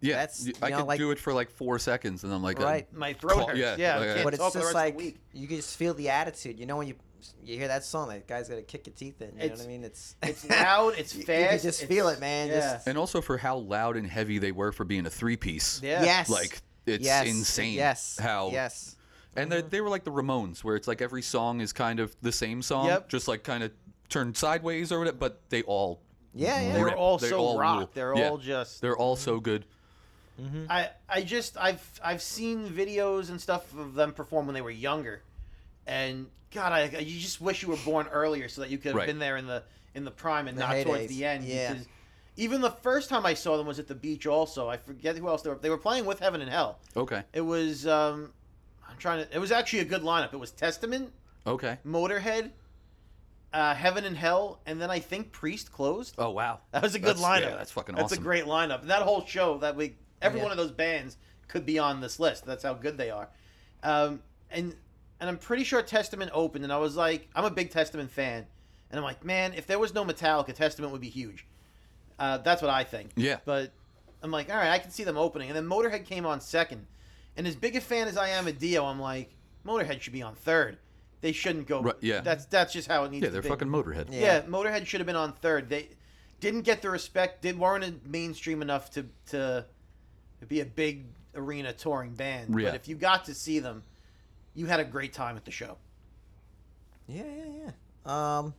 Yeah, 0.00 0.16
That's, 0.16 0.50
I 0.60 0.68
know, 0.68 0.78
could 0.78 0.86
like- 0.86 0.98
do 0.98 1.12
it 1.12 1.18
for 1.18 1.32
like 1.32 1.48
four 1.50 1.78
seconds, 1.78 2.24
and 2.24 2.32
I'm 2.34 2.42
like, 2.42 2.58
Right. 2.58 2.92
My 2.92 3.14
throat 3.14 3.48
hurts. 3.48 3.58
yeah, 3.58 3.76
Yeah, 3.78 3.96
like, 3.98 4.08
I 4.08 4.12
can't 4.14 4.24
But 4.24 4.34
it's 4.34 4.52
just 4.52 4.74
like 4.74 4.92
of 4.94 4.98
the 5.00 5.04
week. 5.06 5.18
you 5.32 5.46
can 5.48 5.56
just 5.56 5.78
feel 5.78 5.94
the 5.94 6.10
attitude. 6.10 6.60
You 6.60 6.66
know 6.66 6.76
when 6.76 6.88
you 6.88 6.94
you 7.44 7.56
hear 7.58 7.68
that 7.68 7.84
song, 7.84 8.08
that 8.08 8.26
guy's 8.26 8.48
gonna 8.48 8.62
kick 8.62 8.86
your 8.86 8.94
teeth 8.94 9.20
in. 9.22 9.32
You 9.38 9.48
know 9.48 9.54
what 9.54 9.64
I 9.64 9.66
mean? 9.66 9.84
It's 9.84 10.16
It's 10.22 10.48
loud. 10.50 10.94
It's 10.98 11.14
You- 11.14 11.24
fast. 11.24 11.40
You 11.42 11.48
can 11.48 11.58
just 11.60 11.84
feel 11.84 12.08
it, 12.08 12.20
man. 12.20 12.48
Yeah. 12.48 12.74
Just, 12.74 12.86
and 12.86 12.98
also 12.98 13.20
for 13.20 13.36
how 13.38 13.56
loud 13.58 13.96
and 13.96 14.06
heavy 14.06 14.38
they 14.38 14.52
were 14.52 14.72
for 14.72 14.84
being 14.84 15.06
a 15.06 15.10
three 15.10 15.36
piece. 15.36 15.80
yeah. 15.82 16.02
Yes. 16.02 16.28
Like 16.28 16.60
it's 16.86 17.04
yes. 17.04 17.26
insane. 17.26 17.74
Yes. 17.74 18.18
How 18.20 18.50
Yes. 18.50 18.96
and 19.36 19.50
they 19.50 19.62
they 19.62 19.80
were 19.80 19.88
like 19.88 20.04
the 20.04 20.12
Ramones, 20.12 20.62
where 20.64 20.76
it's 20.76 20.86
like 20.88 21.00
every 21.02 21.22
song 21.22 21.60
is 21.60 21.72
kind 21.72 22.00
of 22.00 22.14
the 22.22 22.32
same 22.32 22.60
song, 22.62 22.86
Yep. 22.86 23.08
just 23.08 23.26
like 23.28 23.42
kind 23.42 23.62
of 23.64 23.72
turned 24.08 24.36
sideways 24.36 24.92
or 24.92 24.98
whatever. 24.98 25.16
But 25.16 25.40
they 25.50 25.62
all 25.62 26.00
Yeah. 26.34 26.60
Yeah. 26.60 26.72
They 26.74 26.80
were 26.82 26.94
all 26.94 27.18
They 27.18 27.28
so 27.30 27.38
all 27.38 27.58
rock. 27.58 27.78
rule. 27.78 27.90
They're 27.94 28.16
Yeah. 28.16 28.28
all 28.28 28.38
just. 28.38 28.80
they're 28.80 28.96
all 28.96 29.16
so 29.16 29.34
mm-hmm. 29.34 29.42
good. 29.44 29.64
Mm-hmm. 30.40 30.64
I 30.68 30.90
I 31.08 31.22
just 31.22 31.56
I've 31.56 32.00
I've 32.02 32.20
seen 32.20 32.68
videos 32.68 33.30
and 33.30 33.40
stuff 33.40 33.72
of 33.78 33.94
them 33.94 34.12
perform 34.12 34.46
when 34.46 34.54
they 34.54 34.62
were 34.62 34.70
younger, 34.70 35.22
and 35.86 36.26
God, 36.52 36.72
I 36.72 36.98
you 36.98 37.18
just 37.20 37.40
wish 37.40 37.62
you 37.62 37.68
were 37.68 37.76
born 37.78 38.06
earlier 38.08 38.48
so 38.48 38.60
that 38.60 38.70
you 38.70 38.78
could 38.78 38.88
have 38.92 38.96
Right. 38.96 39.06
been 39.06 39.18
there 39.18 39.36
in 39.36 39.46
the 39.46 39.62
in 39.94 40.04
the 40.04 40.10
prime 40.10 40.48
and 40.48 40.56
The 40.58 40.62
not 40.66 40.82
towards 40.84 41.06
the 41.08 41.24
end. 41.24 41.44
Yeah. 41.44 41.72
Because 41.72 41.86
even 42.36 42.60
the 42.60 42.70
first 42.70 43.08
time 43.08 43.24
I 43.26 43.34
saw 43.34 43.56
them 43.56 43.66
was 43.66 43.78
at 43.78 43.86
the 43.86 43.94
beach. 43.94 44.26
Also, 44.26 44.68
I 44.68 44.76
forget 44.76 45.16
who 45.16 45.28
else 45.28 45.42
they 45.42 45.50
were. 45.50 45.56
They 45.56 45.70
were 45.70 45.78
playing 45.78 46.04
with 46.06 46.18
Heaven 46.20 46.40
and 46.40 46.50
Hell. 46.50 46.78
Okay. 46.96 47.22
It 47.32 47.40
was 47.42 47.86
um, 47.86 48.32
I'm 48.88 48.96
trying 48.98 49.24
to. 49.24 49.34
It 49.34 49.38
was 49.38 49.52
actually 49.52 49.80
a 49.80 49.84
good 49.84 50.02
lineup. 50.02 50.32
It 50.32 50.38
was 50.40 50.50
Testament, 50.50 51.12
Okay. 51.46 51.78
Motorhead, 51.86 52.50
uh, 53.52 53.74
Heaven 53.74 54.04
and 54.04 54.16
Hell, 54.16 54.60
and 54.66 54.80
then 54.80 54.90
I 54.90 54.98
think 54.98 55.30
Priest 55.32 55.70
closed. 55.72 56.14
Oh 56.18 56.30
wow. 56.30 56.60
That 56.72 56.82
was 56.82 56.94
a 56.94 56.98
good 56.98 57.16
That's- 57.16 57.24
lineup. 57.24 57.50
yeah, 57.50 57.56
that's 57.56 57.70
fucking 57.70 57.94
awesome. 57.94 58.02
That's 58.02 58.12
awesome. 58.14 58.22
a 58.22 58.24
great 58.24 58.44
lineup. 58.44 58.80
And 58.82 58.90
that 58.90 59.02
whole 59.02 59.24
show, 59.26 59.58
that 59.58 59.76
we 59.76 59.96
every 60.22 60.38
Yeah. 60.38 60.44
one 60.44 60.52
of 60.52 60.58
those 60.58 60.72
bands 60.72 61.16
could 61.48 61.64
be 61.66 61.78
on 61.78 62.00
this 62.00 62.18
list. 62.18 62.44
That's 62.46 62.64
how 62.64 62.74
good 62.74 62.96
they 62.96 63.10
are. 63.10 63.28
Um, 63.82 64.22
and 64.50 64.74
and 65.20 65.28
I'm 65.30 65.38
pretty 65.38 65.64
sure 65.64 65.82
Testament 65.82 66.30
opened, 66.34 66.64
and 66.64 66.72
I 66.72 66.78
was 66.78 66.96
like, 66.96 67.28
I'm 67.34 67.44
a 67.44 67.50
big 67.50 67.70
Testament 67.70 68.10
fan, 68.10 68.46
and 68.90 68.98
I'm 68.98 69.04
like, 69.04 69.24
man, 69.24 69.54
if 69.54 69.66
there 69.66 69.78
was 69.78 69.94
no 69.94 70.04
Metallica, 70.04 70.54
Testament 70.54 70.92
would 70.92 71.00
be 71.00 71.08
huge. 71.08 71.46
Uh, 72.18 72.38
that's 72.38 72.62
what 72.62 72.70
I 72.70 72.84
think. 72.84 73.10
Yeah. 73.16 73.38
But 73.44 73.72
I'm 74.22 74.30
like, 74.30 74.50
all 74.50 74.56
right, 74.56 74.70
I 74.70 74.78
can 74.78 74.90
see 74.90 75.04
them 75.04 75.16
opening, 75.16 75.48
and 75.48 75.56
then 75.56 75.64
Motorhead 75.66 76.04
came 76.04 76.26
on 76.26 76.40
second, 76.40 76.86
and 77.36 77.46
as 77.46 77.56
big 77.56 77.76
a 77.76 77.80
fan 77.80 78.08
as 78.08 78.16
I 78.16 78.28
am 78.30 78.46
of 78.46 78.58
Dio, 78.58 78.84
I'm 78.84 79.00
like, 79.00 79.30
Motorhead 79.66 80.00
should 80.00 80.12
be 80.12 80.22
on 80.22 80.34
third. 80.34 80.78
They 81.20 81.32
shouldn't 81.32 81.66
go. 81.66 81.80
Right, 81.80 81.94
yeah. 82.02 82.20
That's 82.20 82.44
that's 82.44 82.70
just 82.72 82.86
how 82.86 83.04
it 83.04 83.10
needs 83.10 83.22
Yeah, 83.22 83.28
to 83.28 83.32
they're 83.32 83.42
be. 83.42 83.48
fucking 83.48 83.68
Motorhead. 83.68 84.08
Yeah. 84.12 84.20
Yeah, 84.20 84.40
Motorhead 84.42 84.84
should 84.84 85.00
have 85.00 85.06
been 85.06 85.16
on 85.16 85.32
third. 85.32 85.70
They 85.70 85.88
didn't 86.40 86.62
get 86.62 86.82
the 86.82 86.90
respect. 86.90 87.40
They 87.40 87.54
weren't 87.54 87.82
a 87.82 87.94
mainstream 88.06 88.60
enough 88.60 88.90
to 88.90 89.06
to 89.30 89.64
be 90.46 90.60
a 90.60 90.66
big 90.66 91.06
arena 91.34 91.72
touring 91.72 92.12
band. 92.12 92.50
Yeah. 92.60 92.66
But 92.68 92.74
if 92.74 92.88
you 92.88 92.96
got 92.96 93.24
to 93.24 93.34
see 93.34 93.58
them, 93.58 93.82
you 94.54 94.66
had 94.66 94.80
a 94.80 94.84
great 94.84 95.12
time 95.12 95.36
at 95.36 95.44
the 95.44 95.50
show. 95.50 95.76
Yeah, 97.06 97.22
yeah, 97.24 97.44
yeah. 98.06 98.38
Um, 98.38 98.54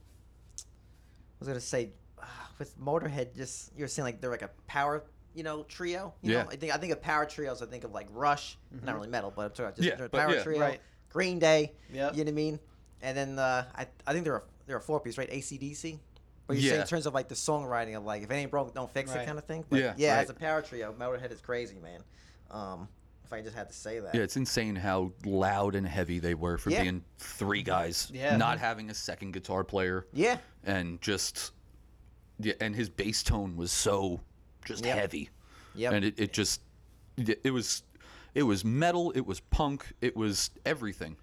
I 0.57 1.39
was 1.39 1.47
gonna 1.47 1.59
say, 1.59 1.89
uh, 2.21 2.25
with 2.59 2.79
Motorhead, 2.79 3.35
just 3.35 3.71
you're 3.77 3.87
saying 3.87 4.05
like 4.05 4.21
they're 4.21 4.29
like 4.31 4.41
a 4.41 4.49
power, 4.67 5.03
you 5.33 5.43
know, 5.43 5.63
trio. 5.63 6.13
You 6.21 6.33
Yeah. 6.33 6.43
Know? 6.43 6.49
I 6.51 6.55
think 6.55 6.73
I 6.73 6.77
think 6.77 6.93
of 6.93 7.01
power 7.01 7.25
trios. 7.25 7.61
I 7.61 7.65
think 7.65 7.83
of 7.83 7.91
like 7.91 8.07
Rush, 8.11 8.57
not 8.83 8.95
really 8.95 9.07
metal, 9.09 9.31
but 9.35 9.43
I'm 9.43 9.49
talking 9.49 9.65
about 9.65 9.75
just 9.77 9.87
Yeah, 9.87 9.95
they're 9.95 10.05
a 10.05 10.09
but 10.09 10.21
power 10.21 10.35
yeah. 10.35 10.43
trio. 10.43 10.59
Right. 10.59 10.81
Green 11.09 11.39
Day. 11.39 11.73
Yeah. 11.91 12.11
You 12.11 12.17
know 12.17 12.23
what 12.23 12.27
I 12.27 12.31
mean? 12.31 12.59
And 13.01 13.17
then 13.17 13.39
uh, 13.39 13.65
I 13.75 13.87
I 14.05 14.13
think 14.13 14.25
they're 14.25 14.37
a, 14.37 14.43
they're 14.67 14.77
a 14.77 14.81
four 14.81 14.99
piece, 14.99 15.17
right? 15.17 15.29
ACDC. 15.29 15.99
But 16.47 16.57
you're 16.57 16.69
saying 16.69 16.81
in 16.81 16.87
terms 16.87 17.07
of 17.07 17.13
like 17.15 17.27
the 17.27 17.35
songwriting 17.35 17.97
of 17.97 18.03
like 18.05 18.21
if 18.21 18.29
it 18.29 18.33
ain't 18.35 18.51
broke, 18.51 18.73
don't 18.75 18.91
fix 18.91 19.11
it 19.13 19.25
kind 19.25 19.37
of 19.39 19.45
thing. 19.45 19.65
But 19.67 19.79
Yeah, 19.79 19.93
yeah. 19.97 20.15
right. 20.15 20.21
As 20.23 20.29
a 20.29 20.33
power 20.35 20.61
trio, 20.61 20.93
Motorhead 20.93 21.31
is 21.31 21.41
crazy, 21.41 21.77
man. 21.79 22.01
Um, 22.51 22.87
if 23.25 23.33
I 23.33 23.41
just 23.41 23.55
had 23.55 23.67
to 23.69 23.75
say 23.75 23.99
that. 23.99 24.13
Yeah, 24.13 24.21
it's 24.21 24.37
insane 24.37 24.75
how 24.75 25.11
loud 25.25 25.75
and 25.75 25.87
heavy 25.87 26.19
they 26.19 26.33
were 26.35 26.57
for 26.57 26.69
Yeah. 26.69 26.83
being 26.83 27.03
three 27.17 27.63
guys, 27.63 28.09
Yeah. 28.13 28.37
not 28.37 28.59
having 28.59 28.89
a 28.89 28.93
second 28.93 29.31
guitar 29.33 29.63
player, 29.63 30.05
Yeah. 30.13 30.37
and 30.63 31.01
just 31.01 31.51
yeah, 32.39 32.53
and 32.59 32.75
his 32.75 32.89
bass 32.89 33.23
tone 33.23 33.55
was 33.55 33.71
so 33.71 34.21
just 34.65 34.83
Yep. 34.85 34.97
heavy, 34.97 35.29
Yep. 35.75 35.93
and 35.93 36.05
it, 36.05 36.19
it 36.19 36.33
just 36.33 36.61
it 37.17 37.39
it 37.43 37.51
was 37.51 37.83
it 38.33 38.43
was 38.43 38.63
metal, 38.65 39.11
it 39.11 39.25
was 39.25 39.39
punk, 39.39 39.93
it 40.01 40.15
was 40.15 40.51
everything. 40.65 41.15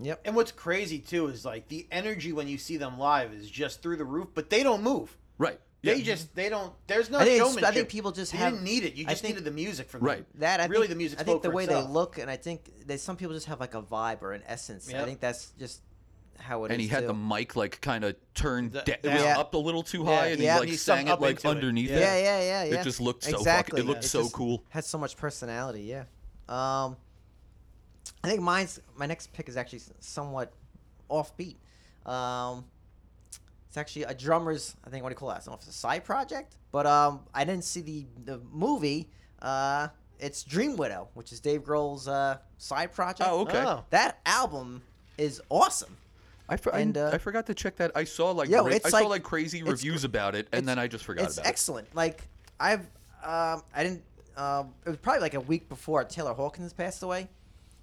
Yep. 0.00 0.20
And 0.26 0.36
what's 0.36 0.52
crazy 0.52 1.00
too 1.00 1.26
is 1.26 1.44
like 1.44 1.68
the 1.68 1.88
energy 1.90 2.32
when 2.32 2.46
you 2.46 2.58
see 2.58 2.76
them 2.76 2.98
live 2.98 3.32
is 3.32 3.50
just 3.50 3.82
through 3.82 3.96
the 3.96 4.04
roof, 4.04 4.28
but 4.34 4.48
they 4.50 4.62
don't 4.62 4.82
move. 4.82 5.16
Right. 5.38 5.58
They 5.82 5.96
Yeah. 5.96 6.04
just 6.04 6.34
they 6.34 6.48
don't. 6.48 6.72
There's 6.88 7.08
no 7.08 7.18
I 7.18 7.24
think 7.24 7.40
it's- 7.40 7.62
I 7.64 7.70
think 7.72 7.88
people 7.88 8.10
just 8.10 8.32
you 8.32 8.38
have- 8.40 8.52
didn't 8.54 8.64
need 8.64 8.82
it. 8.84 8.94
You 8.94 9.04
just 9.06 9.22
think- 9.22 9.34
needed 9.36 9.44
the 9.44 9.52
music 9.52 9.88
from 9.88 10.00
them. 10.00 10.06
Right. 10.08 10.40
That 10.40 10.60
I 10.60 10.66
really 10.66 10.82
think, 10.88 10.90
the 10.90 10.96
music. 10.96 11.18
I 11.20 11.22
spoke 11.22 11.34
think 11.34 11.42
the 11.44 11.48
for 11.50 11.54
way 11.54 11.64
itself. 11.64 11.86
they 11.86 11.92
look, 11.92 12.18
and 12.18 12.28
I 12.30 12.36
think 12.36 12.86
that 12.88 12.98
some 13.00 13.16
people 13.16 13.32
just 13.34 13.46
have 13.46 13.60
like 13.60 13.74
a 13.74 13.82
vibe 13.82 14.22
or 14.22 14.32
an 14.32 14.42
essence. 14.46 14.92
I 14.92 15.04
think 15.04 15.20
that's 15.20 15.52
just 15.58 15.82
how 16.40 16.64
it 16.64 16.68
is. 16.68 16.72
and 16.74 16.80
he 16.80 16.88
had 16.88 17.00
too. 17.02 17.06
the 17.08 17.14
mic 17.14 17.54
like 17.56 17.80
kind 17.80 18.04
of 18.04 18.16
turned 18.34 18.72
The- 18.72 18.82
da- 18.82 18.96
Yeah. 19.04 19.38
up 19.38 19.54
a 19.54 19.58
little 19.58 19.82
too 19.84 20.02
Yeah, 20.04 20.16
high, 20.16 20.26
and 20.28 20.40
yeah. 20.40 20.54
he 20.54 20.60
like 20.60 20.68
He 20.68 20.76
sang 20.76 21.06
it 21.08 21.20
like 21.20 21.36
into 21.36 21.48
it. 21.48 21.50
underneath 21.50 21.90
Yeah. 21.90 21.96
it. 21.96 22.00
Yeah, 22.00 22.16
yeah, 22.16 22.40
yeah, 22.40 22.64
yeah. 22.74 22.80
It 22.80 22.84
just 22.84 23.00
looked 23.00 23.22
so 23.24 23.38
exactly. 23.38 23.78
fucking. 23.80 23.84
It 23.84 23.88
looked 23.88 24.04
It 24.04 24.08
so 24.08 24.28
cool. 24.30 24.64
Had 24.70 24.84
so 24.84 24.98
much 24.98 25.16
personality. 25.16 25.82
Yeah. 25.82 26.04
Um, 26.48 26.96
I 28.24 28.28
think 28.28 28.40
mine's 28.40 28.80
my 28.96 29.06
next 29.06 29.32
pick 29.32 29.48
is 29.48 29.56
actually 29.56 29.82
somewhat 30.00 30.52
offbeat. 31.08 31.56
Um, 32.04 32.64
it's 33.68 33.76
actually 33.76 34.02
a 34.04 34.14
drummer's. 34.14 34.74
I 34.84 34.90
think 34.90 35.02
what 35.04 35.10
do 35.10 35.12
you 35.12 35.16
call 35.18 35.28
that? 35.28 35.36
I 35.36 35.38
don't 35.38 35.46
know 35.48 35.54
if 35.54 35.60
it's 35.60 35.68
a 35.68 35.72
side 35.72 36.04
project, 36.04 36.56
but 36.72 36.86
um, 36.86 37.20
I 37.34 37.44
didn't 37.44 37.64
see 37.64 37.80
the 37.82 38.06
the 38.24 38.40
movie. 38.50 39.08
Uh, 39.40 39.88
it's 40.18 40.42
Dream 40.42 40.76
Widow, 40.76 41.08
which 41.14 41.30
is 41.32 41.38
Dave 41.40 41.62
Grohl's 41.62 42.08
uh 42.08 42.38
side 42.56 42.92
project. 42.92 43.28
Oh, 43.32 43.40
okay. 43.42 43.62
Oh. 43.64 43.84
That 43.90 44.18
album 44.26 44.82
is 45.16 45.40
awesome. 45.48 45.96
I, 46.48 46.56
for, 46.56 46.74
I- 46.74 46.78
And, 46.80 46.96
uh, 46.96 47.10
I 47.12 47.18
forgot 47.18 47.44
to 47.46 47.54
check 47.54 47.76
that. 47.76 47.92
I 47.94 48.04
saw 48.04 48.30
like 48.30 48.48
Yo, 48.48 48.64
ra- 48.64 48.70
it's 48.72 48.86
I 48.86 48.88
saw 48.88 48.96
like- 49.00 49.08
like 49.08 49.22
crazy 49.22 49.62
reviews 49.62 50.04
about 50.04 50.34
it, 50.34 50.48
and 50.52 50.66
then 50.66 50.78
I 50.78 50.86
just 50.88 51.04
forgot 51.04 51.26
it's 51.26 51.36
about 51.36 51.46
it. 51.46 51.48
excellent. 51.50 51.94
Like 51.94 52.22
I've, 52.58 52.80
um, 53.22 53.62
I 53.74 53.82
didn't. 53.84 54.02
Um, 54.36 54.72
it 54.86 54.88
was 54.88 54.98
probably 54.98 55.20
like 55.20 55.34
a 55.34 55.40
week 55.40 55.68
before 55.68 56.02
Taylor 56.04 56.32
Hawkins 56.32 56.72
passed 56.72 57.02
away, 57.02 57.28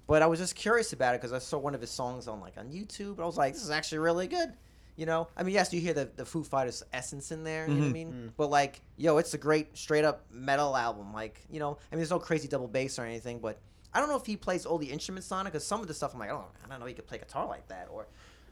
but 0.06 0.20
I 0.22 0.26
was 0.26 0.38
just 0.40 0.54
curious 0.56 0.92
about 0.94 1.14
it 1.14 1.20
because 1.20 1.32
I 1.32 1.38
saw 1.38 1.58
one 1.58 1.74
of 1.74 1.80
his 1.80 1.90
songs 1.90 2.26
on 2.28 2.40
like 2.40 2.58
on 2.58 2.68
YouTube. 2.70 3.12
And 3.12 3.20
I 3.20 3.26
was 3.26 3.36
like, 3.36 3.52
this 3.54 3.62
is 3.62 3.70
actually 3.70 3.98
really 3.98 4.26
good. 4.26 4.52
You 4.96 5.04
know, 5.06 5.28
I 5.36 5.42
mean, 5.42 5.54
yes, 5.54 5.72
you 5.74 5.80
hear 5.80 5.92
the 5.94 6.06
the 6.16 6.24
Foo 6.24 6.42
Fighters 6.42 6.82
essence 6.92 7.30
in 7.30 7.44
there. 7.44 7.68
You 7.68 7.74
know 7.74 7.80
what 7.80 7.86
I 7.86 7.90
Mhm. 7.90 7.92
mean? 7.92 8.32
But 8.36 8.48
like, 8.48 8.80
yo, 8.96 9.18
it's 9.18 9.34
a 9.34 9.38
great 9.38 9.76
straight 9.76 10.04
up 10.04 10.24
metal 10.30 10.74
album. 10.76 11.12
Like, 11.12 11.40
you 11.50 11.60
know, 11.60 11.72
I 11.72 11.94
mean, 11.94 11.98
there's 12.00 12.10
no 12.10 12.18
crazy 12.18 12.48
double 12.48 12.66
bass 12.68 12.98
or 12.98 13.04
anything, 13.04 13.38
but 13.38 13.58
I 13.92 14.00
don't 14.00 14.08
know 14.08 14.16
if 14.16 14.24
he 14.26 14.36
plays 14.36 14.64
all 14.66 14.78
the 14.78 14.90
instruments 14.90 15.30
on 15.32 15.46
it 15.46 15.50
because 15.52 15.66
some 15.66 15.80
of 15.82 15.86
the 15.88 15.94
stuff 15.94 16.14
I'm 16.14 16.20
like, 16.20 16.30
oh, 16.30 16.46
I 16.64 16.68
don't 16.68 16.80
know, 16.80 16.86
he 16.86 16.94
could 16.94 17.06
play 17.06 17.18
guitar 17.18 17.46
like 17.46 17.68
that, 17.68 17.88
or 17.90 18.06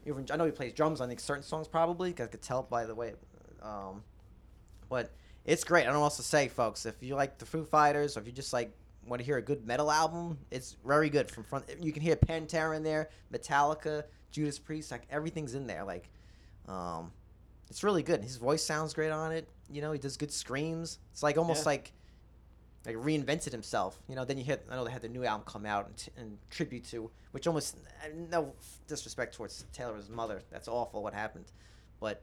even 0.06 0.26
I 0.30 0.36
know 0.36 0.44
he 0.44 0.50
plays 0.52 0.72
drums 0.74 1.00
on 1.00 1.08
like, 1.08 1.18
certain 1.20 1.42
songs 1.42 1.66
probably. 1.66 2.12
Cause 2.12 2.26
I 2.26 2.30
could 2.30 2.42
tell 2.42 2.62
by 2.62 2.84
the 2.84 2.94
way. 2.94 3.14
Um, 3.62 4.02
but 4.90 5.10
it's 5.46 5.64
great. 5.64 5.82
I 5.82 5.84
don't 5.86 5.94
know 5.94 6.00
what 6.00 6.06
else 6.06 6.16
to 6.18 6.22
say, 6.22 6.48
folks. 6.48 6.84
If 6.84 7.02
you 7.02 7.14
like 7.14 7.38
the 7.38 7.46
Foo 7.46 7.64
Fighters, 7.64 8.16
or 8.16 8.20
if 8.20 8.26
you 8.26 8.32
just 8.32 8.52
like 8.52 8.70
want 9.06 9.20
to 9.20 9.24
hear 9.24 9.38
a 9.38 9.42
good 9.42 9.66
metal 9.66 9.90
album, 9.90 10.38
it's 10.50 10.76
very 10.84 11.08
good. 11.08 11.30
From 11.30 11.44
front, 11.44 11.64
you 11.80 11.92
can 11.92 12.02
hear 12.02 12.16
Pantera 12.16 12.76
in 12.76 12.82
there, 12.82 13.08
Metallica, 13.32 14.04
Judas 14.30 14.58
Priest, 14.58 14.90
like 14.90 15.06
everything's 15.10 15.54
in 15.54 15.66
there. 15.66 15.84
Like, 15.84 16.10
um, 16.68 17.12
it's 17.70 17.82
really 17.82 18.02
good. 18.02 18.22
His 18.22 18.36
voice 18.36 18.62
sounds 18.64 18.94
great 18.94 19.10
on 19.10 19.32
it. 19.32 19.48
You 19.70 19.80
know, 19.82 19.92
he 19.92 19.98
does 19.98 20.16
good 20.16 20.32
screams. 20.32 20.98
It's 21.12 21.22
like 21.22 21.38
almost 21.38 21.62
Yeah. 21.62 21.70
like 21.70 21.92
like 22.86 22.96
reinvented 22.96 23.50
himself. 23.50 23.98
You 24.08 24.14
know, 24.14 24.24
then 24.26 24.36
you 24.38 24.44
hit. 24.44 24.66
I 24.70 24.76
know 24.76 24.84
they 24.84 24.90
had 24.90 25.00
the 25.02 25.08
new 25.08 25.24
album 25.24 25.46
come 25.46 25.64
out 25.64 25.86
and, 25.86 25.96
t- 25.96 26.10
and 26.18 26.36
tribute 26.50 26.84
to, 26.90 27.10
which 27.32 27.46
almost 27.46 27.78
no 28.30 28.52
disrespect 28.86 29.34
towards 29.34 29.64
Taylor's 29.72 30.10
mother. 30.10 30.42
That's 30.50 30.68
awful 30.68 31.02
what 31.02 31.14
happened, 31.14 31.46
but 32.00 32.22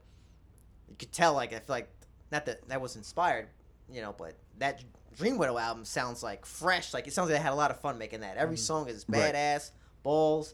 you 0.87 0.95
could 0.97 1.11
tell 1.11 1.33
like 1.33 1.51
I 1.53 1.57
feel 1.57 1.63
like 1.69 1.89
not 2.31 2.45
that 2.45 2.67
that 2.69 2.79
was 2.79 2.95
inspired, 2.95 3.47
you 3.91 4.01
know, 4.01 4.13
but 4.15 4.35
that 4.59 4.83
Dream 5.17 5.37
Widow 5.39 5.57
album 5.57 5.83
sounds 5.83 6.21
like 6.21 6.45
fresh. 6.45 6.93
Like 6.93 7.07
it 7.07 7.13
sounds 7.13 7.29
like 7.29 7.39
they 7.39 7.43
had 7.43 7.53
a 7.53 7.55
lot 7.55 7.71
of 7.71 7.79
fun 7.81 7.97
making 7.97 8.19
that. 8.21 8.37
Every 8.37 8.57
song 8.57 8.87
is 8.87 9.03
Right. 9.09 9.33
badass, 9.33 9.71
balls, 10.03 10.53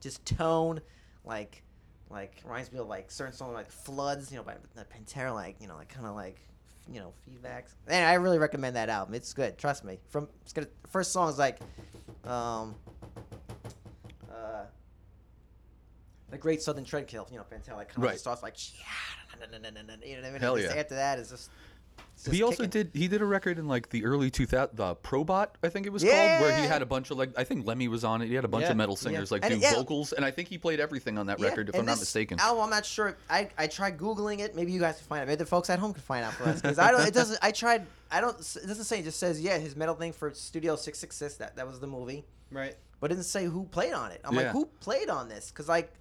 just 0.00 0.26
tone, 0.26 0.80
like 1.24 1.62
like 2.10 2.40
reminds 2.44 2.72
me 2.72 2.78
of 2.78 2.86
like 2.88 3.10
certain 3.10 3.34
songs 3.34 3.54
like 3.54 3.70
Floods, 3.70 4.30
you 4.30 4.36
know, 4.38 4.42
by 4.44 4.54
the 4.74 4.84
Pantera, 4.84 5.32
like 5.34 5.56
you 5.60 5.66
know, 5.68 5.76
like 5.76 5.88
kind 5.88 6.06
of 6.06 6.14
like 6.14 6.38
you 6.92 7.00
know 7.00 7.12
feedbacks. 7.28 7.74
And 7.88 8.04
I 8.04 8.14
really 8.14 8.38
recommend 8.38 8.76
that 8.76 8.88
album. 8.88 9.14
It's 9.14 9.32
good. 9.32 9.58
Trust 9.58 9.84
me. 9.84 9.98
From 10.10 10.28
it's 10.42 10.52
gonna 10.52 10.68
first 10.90 11.12
song 11.12 11.28
is 11.30 11.38
like, 11.38 11.58
um, 12.24 12.74
uh, 14.30 14.64
the 16.30 16.38
Great 16.38 16.62
Southern 16.62 16.84
Trendkill. 16.84 17.30
You 17.30 17.38
know, 17.38 17.44
Pantera 17.44 17.76
like 17.76 17.88
kind 17.88 17.98
of 17.98 18.04
Right. 18.04 18.18
starts 18.18 18.42
like, 18.42 18.56
yeah, 18.78 19.40
you 19.40 19.40
know 20.16 20.22
what 20.22 20.28
I 20.28 20.30
mean? 20.32 20.40
Hell 20.40 20.58
yeah. 20.58 20.74
After 20.74 20.94
that 20.96 21.18
is 21.18 21.30
just. 21.30 21.50
It's 22.16 22.26
He 22.26 22.42
also 22.42 22.64
kicking. 22.64 22.70
did. 22.70 22.90
He 22.94 23.08
did 23.08 23.20
a 23.20 23.24
record 23.24 23.58
in 23.58 23.66
like 23.68 23.90
the 23.90 24.04
early 24.04 24.30
2000, 24.30 24.76
the 24.76 24.96
Probot, 24.96 25.48
I 25.62 25.68
think 25.68 25.86
it 25.86 25.90
was 25.92 26.02
called, 26.02 26.14
where 26.40 26.56
he 26.60 26.66
had 26.66 26.80
a 26.82 26.86
bunch 26.86 27.10
of 27.10 27.18
like. 27.18 27.30
I 27.36 27.44
think 27.44 27.66
Lemmy 27.66 27.88
was 27.88 28.04
on 28.04 28.22
it. 28.22 28.28
He 28.28 28.34
had 28.34 28.44
a 28.44 28.48
bunch 28.48 28.62
Yeah, 28.64 28.70
of 28.70 28.76
metal 28.76 28.94
yeah. 28.94 29.02
singers 29.02 29.30
like 29.32 29.44
And 29.44 29.54
do 29.54 29.60
yeah. 29.60 29.74
vocals, 29.74 30.12
and 30.12 30.24
I 30.24 30.30
think 30.30 30.48
he 30.48 30.56
played 30.58 30.80
everything 30.80 31.18
on 31.18 31.26
that 31.26 31.38
Yeah, 31.40 31.48
record, 31.48 31.68
if 31.68 31.74
and 31.74 31.80
I'm 31.80 31.86
not 31.86 31.98
mistaken. 31.98 32.38
Album, 32.40 32.64
I'm 32.64 32.70
not 32.70 32.86
sure. 32.86 33.16
I, 33.28 33.48
I 33.58 33.66
tried 33.66 33.98
googling 33.98 34.38
it. 34.40 34.54
Maybe 34.56 34.72
you 34.72 34.80
guys 34.80 34.96
can 34.98 35.06
find 35.06 35.20
out. 35.22 35.26
Maybe 35.28 35.36
the 35.38 35.46
folks 35.46 35.68
at 35.70 35.78
home 35.78 35.92
can 35.92 36.02
find 36.02 36.24
out 36.24 36.32
for 36.34 36.44
us 36.44 36.60
because 36.62 36.78
I 36.78 36.90
don't. 36.90 37.06
It 37.06 37.14
doesn't. 37.14 37.38
I 37.42 37.50
tried. 37.50 37.86
I 38.10 38.20
don't. 38.20 38.38
It 38.38 38.66
doesn't 38.66 38.84
say. 38.84 39.00
It 39.00 39.04
just 39.04 39.18
says 39.18 39.40
yeah. 39.40 39.58
His 39.58 39.76
metal 39.76 39.94
thing 39.94 40.12
for 40.12 40.32
Studio 40.32 40.76
Six 40.76 40.98
Six 40.98 41.16
Six. 41.16 41.34
That 41.36 41.56
that 41.56 41.66
was 41.66 41.80
the 41.80 41.86
movie, 41.88 42.24
Right. 42.50 42.74
but 43.00 43.10
it 43.10 43.14
didn't 43.16 43.26
say 43.26 43.44
who 43.46 43.64
played 43.64 43.92
on 43.92 44.12
it. 44.12 44.20
I'm 44.24 44.34
Yeah. 44.34 44.42
like, 44.42 44.50
who 44.52 44.66
played 44.80 45.10
on 45.10 45.28
this? 45.28 45.50
Because 45.50 45.68
like, 45.68 45.92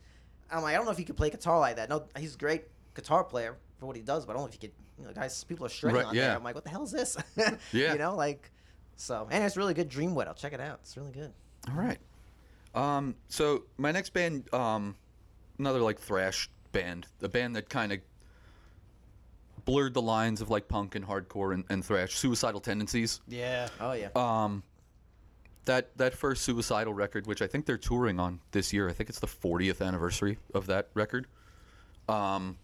I'm 0.51 0.61
like, 0.61 0.73
I 0.73 0.77
don't 0.77 0.85
know 0.85 0.91
if 0.91 0.97
he 0.97 1.03
could 1.05 1.17
play 1.17 1.29
guitar 1.31 1.59
like 1.59 1.77
that. 1.77 1.89
No, 1.89 2.03
he's 2.17 2.35
a 2.35 2.37
great 2.37 2.65
guitar 2.95 3.23
player 3.23 3.57
for 3.79 3.87
what 3.87 3.95
he 3.95 4.01
does, 4.03 4.25
but 4.25 4.33
I 4.33 4.35
don't 4.35 4.43
know 4.43 4.47
if 4.47 4.53
he 4.53 4.59
could. 4.59 4.71
You 4.99 5.05
know, 5.05 5.11
guys, 5.13 5.43
people 5.43 5.65
are 5.65 5.69
shredding 5.69 5.97
Right, 5.97 6.05
on 6.07 6.15
yeah. 6.15 6.27
there. 6.27 6.35
I'm 6.37 6.43
like, 6.43 6.55
what 6.55 6.63
the 6.63 6.69
hell 6.69 6.83
is 6.83 6.91
this? 6.91 7.17
Yeah. 7.71 7.93
You 7.93 7.99
know, 7.99 8.15
like, 8.15 8.51
so 8.95 9.27
and 9.31 9.43
it's 9.43 9.57
really 9.57 9.73
good. 9.73 9.89
Dream 9.89 10.13
Widow. 10.15 10.33
Check 10.33 10.53
it 10.53 10.59
out. 10.61 10.79
It's 10.83 10.95
really 10.95 11.11
good. 11.11 11.33
All 11.69 11.75
right. 11.75 11.97
Um, 12.75 13.15
so 13.27 13.63
my 13.77 13.91
next 13.91 14.13
band, 14.13 14.51
um, 14.53 14.95
another 15.59 15.79
like 15.79 15.99
thrash 15.99 16.49
band, 16.71 17.07
a 17.21 17.29
band 17.29 17.55
that 17.55 17.69
kind 17.69 17.91
of 17.91 17.99
blurred 19.65 19.93
the 19.93 20.01
lines 20.01 20.41
of 20.41 20.49
like 20.49 20.67
punk 20.67 20.95
and 20.95 21.07
hardcore 21.07 21.53
and, 21.53 21.63
and 21.69 21.83
thrash, 21.85 22.15
Suicidal 22.15 22.59
Tendencies. 22.61 23.21
Yeah. 23.27 23.69
Oh 23.79 23.93
yeah. 23.93 24.09
Um, 24.15 24.63
that 25.65 25.95
that 25.97 26.13
first 26.13 26.43
Suicidal 26.43 26.93
record, 26.93 27.25
which 27.27 27.41
I 27.41 27.47
think 27.47 27.65
they're 27.65 27.77
touring 27.77 28.19
on 28.19 28.41
this 28.51 28.73
year. 28.73 28.89
I 28.89 28.93
think 28.93 29.09
it's 29.09 29.19
the 29.19 29.27
40th 29.27 29.85
anniversary 29.85 30.37
of 30.53 30.67
that 30.67 30.89
record. 30.93 31.27
Um, 32.09 32.57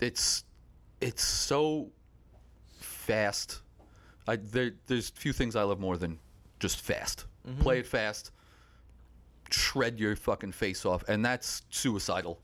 it's 0.00 0.44
it's 1.06 1.24
so 1.24 1.90
fast. 2.78 3.60
I 4.26 4.36
there 4.36 4.72
there's 4.86 5.10
few 5.10 5.32
things 5.32 5.54
I 5.56 5.62
love 5.62 5.80
more 5.80 5.96
than 5.96 6.18
just 6.60 6.80
fast. 6.80 7.26
Mm-hmm. 7.46 7.60
Play 7.62 7.78
it 7.80 7.86
fast, 7.86 8.30
shred 9.50 9.98
your 9.98 10.16
fucking 10.16 10.52
face 10.52 10.84
off, 10.86 11.04
and 11.08 11.24
that's 11.24 11.62
suicidal. 11.70 12.40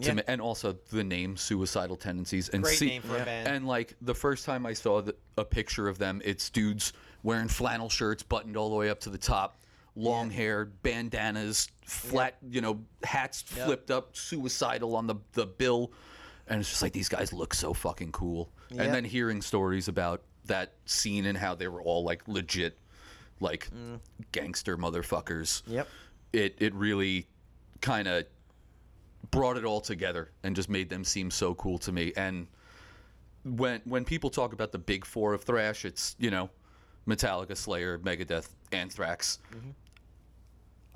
To 0.00 0.06
Yeah. 0.08 0.14
me, 0.14 0.22
and 0.28 0.40
also 0.40 0.76
the 0.90 1.02
name 1.02 1.36
suicidal 1.36 1.96
tendencies 1.96 2.48
and 2.50 2.62
Great 2.62 2.78
see, 2.78 2.86
name 2.86 3.02
for 3.02 3.16
a 3.16 3.24
band. 3.24 3.48
and 3.48 3.66
like 3.66 3.96
the 4.00 4.14
first 4.14 4.44
time 4.44 4.64
I 4.64 4.72
saw 4.72 5.02
the, 5.02 5.16
a 5.36 5.44
picture 5.44 5.88
of 5.88 5.98
them, 5.98 6.22
it's 6.24 6.48
dudes 6.50 6.92
wearing 7.24 7.48
flannel 7.48 7.88
shirts 7.88 8.22
buttoned 8.22 8.56
all 8.56 8.70
the 8.70 8.76
way 8.76 8.90
up 8.90 9.00
to 9.00 9.10
the 9.10 9.18
top, 9.18 9.58
long 9.96 10.30
hair, 10.30 10.66
bandanas, 10.84 11.68
flat, 11.84 12.36
you 12.48 12.60
know, 12.60 12.78
hats 13.02 13.44
Yep. 13.56 13.66
flipped 13.66 13.90
up, 13.90 14.16
suicidal 14.16 14.94
on 14.94 15.08
the 15.08 15.16
the 15.32 15.46
bill, 15.46 15.90
and 16.48 16.60
it's 16.60 16.68
just 16.68 16.82
like 16.82 16.92
these 16.92 17.08
guys 17.08 17.32
look 17.32 17.54
so 17.54 17.72
fucking 17.72 18.12
cool. 18.12 18.50
Yeah. 18.70 18.82
And 18.82 18.94
then 18.94 19.04
hearing 19.04 19.42
stories 19.42 19.88
about 19.88 20.22
that 20.46 20.74
scene 20.86 21.26
and 21.26 21.36
how 21.36 21.54
they 21.54 21.68
were 21.68 21.82
all 21.82 22.04
like 22.04 22.26
legit, 22.26 22.78
like 23.40 23.68
gangster 24.32 24.76
motherfuckers. 24.76 25.62
Yep. 25.66 25.88
It 26.32 26.56
it 26.58 26.74
really 26.74 27.26
kind 27.80 28.08
of 28.08 28.24
brought 29.30 29.56
it 29.56 29.64
all 29.64 29.80
together 29.80 30.30
and 30.42 30.56
just 30.56 30.68
made 30.68 30.88
them 30.88 31.04
seem 31.04 31.30
so 31.30 31.54
cool 31.54 31.78
to 31.78 31.92
me. 31.92 32.12
And 32.16 32.46
when 33.44 33.80
when 33.84 34.04
people 34.04 34.30
talk 34.30 34.52
about 34.52 34.72
the 34.72 34.78
big 34.78 35.04
four 35.04 35.34
of 35.34 35.44
thrash, 35.44 35.84
it's 35.84 36.16
you 36.18 36.30
know 36.30 36.50
Metallica, 37.06 37.56
Slayer, 37.56 37.98
Megadeth, 37.98 38.48
Anthrax. 38.72 39.38
Mm-hmm. 39.54 39.70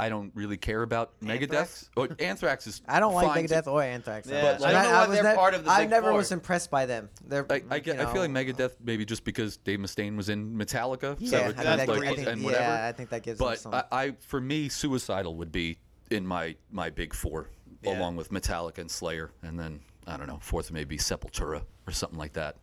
I 0.02 0.08
don't 0.08 0.32
really 0.34 0.56
care 0.56 0.82
about 0.82 1.12
Anthrax? 1.24 1.88
Megadeth. 1.96 2.10
Oh, 2.10 2.14
Anthrax 2.24 2.66
is 2.66 2.82
I 2.88 2.98
don't 3.00 3.14
like 3.14 3.26
fine 3.26 3.46
to- 3.46 3.54
Megadeth 3.54 3.66
or 3.68 3.82
Anthrax. 3.82 4.28
Yeah, 4.28 4.42
But, 4.58 4.64
I 4.66 4.72
don't 4.72 4.82
know 4.82 4.90
why 4.90 5.06
was 5.06 5.14
they're 5.16 5.22
nev- 5.22 5.36
part 5.36 5.54
of 5.54 5.64
the 5.64 5.70
I 5.70 5.80
Big 5.82 5.90
never 5.90 6.08
Four. 6.08 6.16
was 6.16 6.32
impressed 6.32 6.70
by 6.70 6.86
them. 6.86 7.08
They're, 7.26 7.46
I, 7.50 7.62
I, 7.70 7.78
get, 7.78 7.96
you 7.96 8.02
I 8.02 8.12
feel 8.12 8.22
like 8.22 8.30
know, 8.30 8.40
Megadeth 8.40 8.72
maybe 8.82 9.04
just 9.04 9.22
because 9.24 9.58
Dave 9.58 9.78
Mustaine 9.78 10.16
was 10.16 10.28
in 10.28 10.54
Metallica, 10.56 11.16
so 11.18 11.36
Yeah, 11.36 11.38
I 11.38 11.40
it- 11.40 11.44
think 11.44 11.56
that's 11.56 11.86
that, 11.86 11.88
like, 11.88 12.02
I 12.08 12.14
think, 12.16 12.28
and 12.28 12.42
whatever. 12.44 12.62
yeah, 12.64 12.88
I 12.88 12.92
think 12.92 13.10
that 13.10 13.22
gives 13.22 13.38
them 13.38 13.48
but 13.48 13.58
some. 13.60 13.74
I, 13.74 13.84
I, 13.92 14.10
for 14.20 14.40
me, 14.40 14.68
Suicidal 14.68 15.36
would 15.36 15.52
be 15.52 15.78
in 16.10 16.26
my 16.26 16.56
my 16.70 16.90
big 16.90 17.14
four, 17.14 17.48
Yeah. 17.82 17.98
along 17.98 18.16
with 18.16 18.30
Metallica 18.30 18.78
and 18.78 18.90
Slayer, 18.90 19.30
and 19.42 19.58
then 19.58 19.80
I 20.06 20.16
don't 20.16 20.26
know, 20.26 20.38
fourth 20.42 20.70
maybe 20.72 20.98
Sepultura 20.98 21.62
or 21.86 21.92
something 21.92 22.18
like 22.18 22.32
that. 22.32 22.56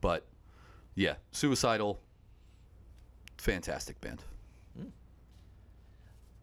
But 0.00 0.26
yeah, 0.96 1.14
Suicidal, 1.30 2.00
fantastic 3.38 4.00
band. 4.00 4.24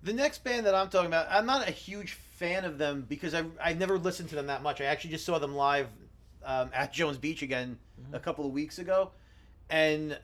The 0.07 0.13
next 0.13 0.41
band 0.45 0.65
that 0.65 0.73
I'm 0.73 0.87
talking 0.87 1.07
about, 1.07 1.27
I'm 1.29 1.45
not 1.45 1.67
a 1.67 1.71
huge 1.71 2.13
fan 2.13 2.63
of 2.63 2.77
them 2.77 3.05
because 3.09 3.33
I 3.33 3.43
I 3.61 3.73
never 3.73 3.99
listened 3.99 4.29
to 4.29 4.35
them 4.35 4.47
that 4.47 4.63
much. 4.63 4.79
I 4.79 4.85
actually 4.85 5.09
just 5.09 5.25
saw 5.25 5.37
them 5.37 5.53
live 5.53 5.87
um, 6.45 6.69
at 6.73 6.93
Jones 6.93 7.17
Beach 7.17 7.41
again 7.41 7.77
a 8.13 8.19
couple 8.19 8.45
of 8.45 8.53
weeks 8.53 8.79
ago, 8.79 9.11
and 9.69 10.17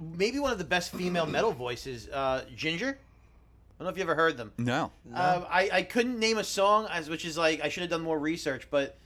maybe 0.00 0.40
one 0.40 0.50
of 0.50 0.58
the 0.58 0.64
best 0.64 0.92
female 0.92 1.24
metal 1.24 1.52
voices, 1.52 2.08
uh, 2.08 2.44
Jinjer. 2.56 2.94
I 2.94 3.78
don't 3.78 3.84
know 3.84 3.88
if 3.90 3.96
you 3.96 4.02
ever 4.02 4.16
heard 4.16 4.36
them. 4.36 4.52
No, 4.58 4.90
Um, 5.14 5.46
I, 5.48 5.70
I 5.72 5.82
couldn't 5.82 6.18
name 6.18 6.38
a 6.38 6.44
song, 6.44 6.88
as 6.90 7.08
which 7.08 7.24
is 7.24 7.38
like 7.38 7.60
I 7.62 7.68
should 7.68 7.82
have 7.82 7.90
done 7.90 8.02
more 8.02 8.18
research, 8.18 8.66
but 8.72 8.98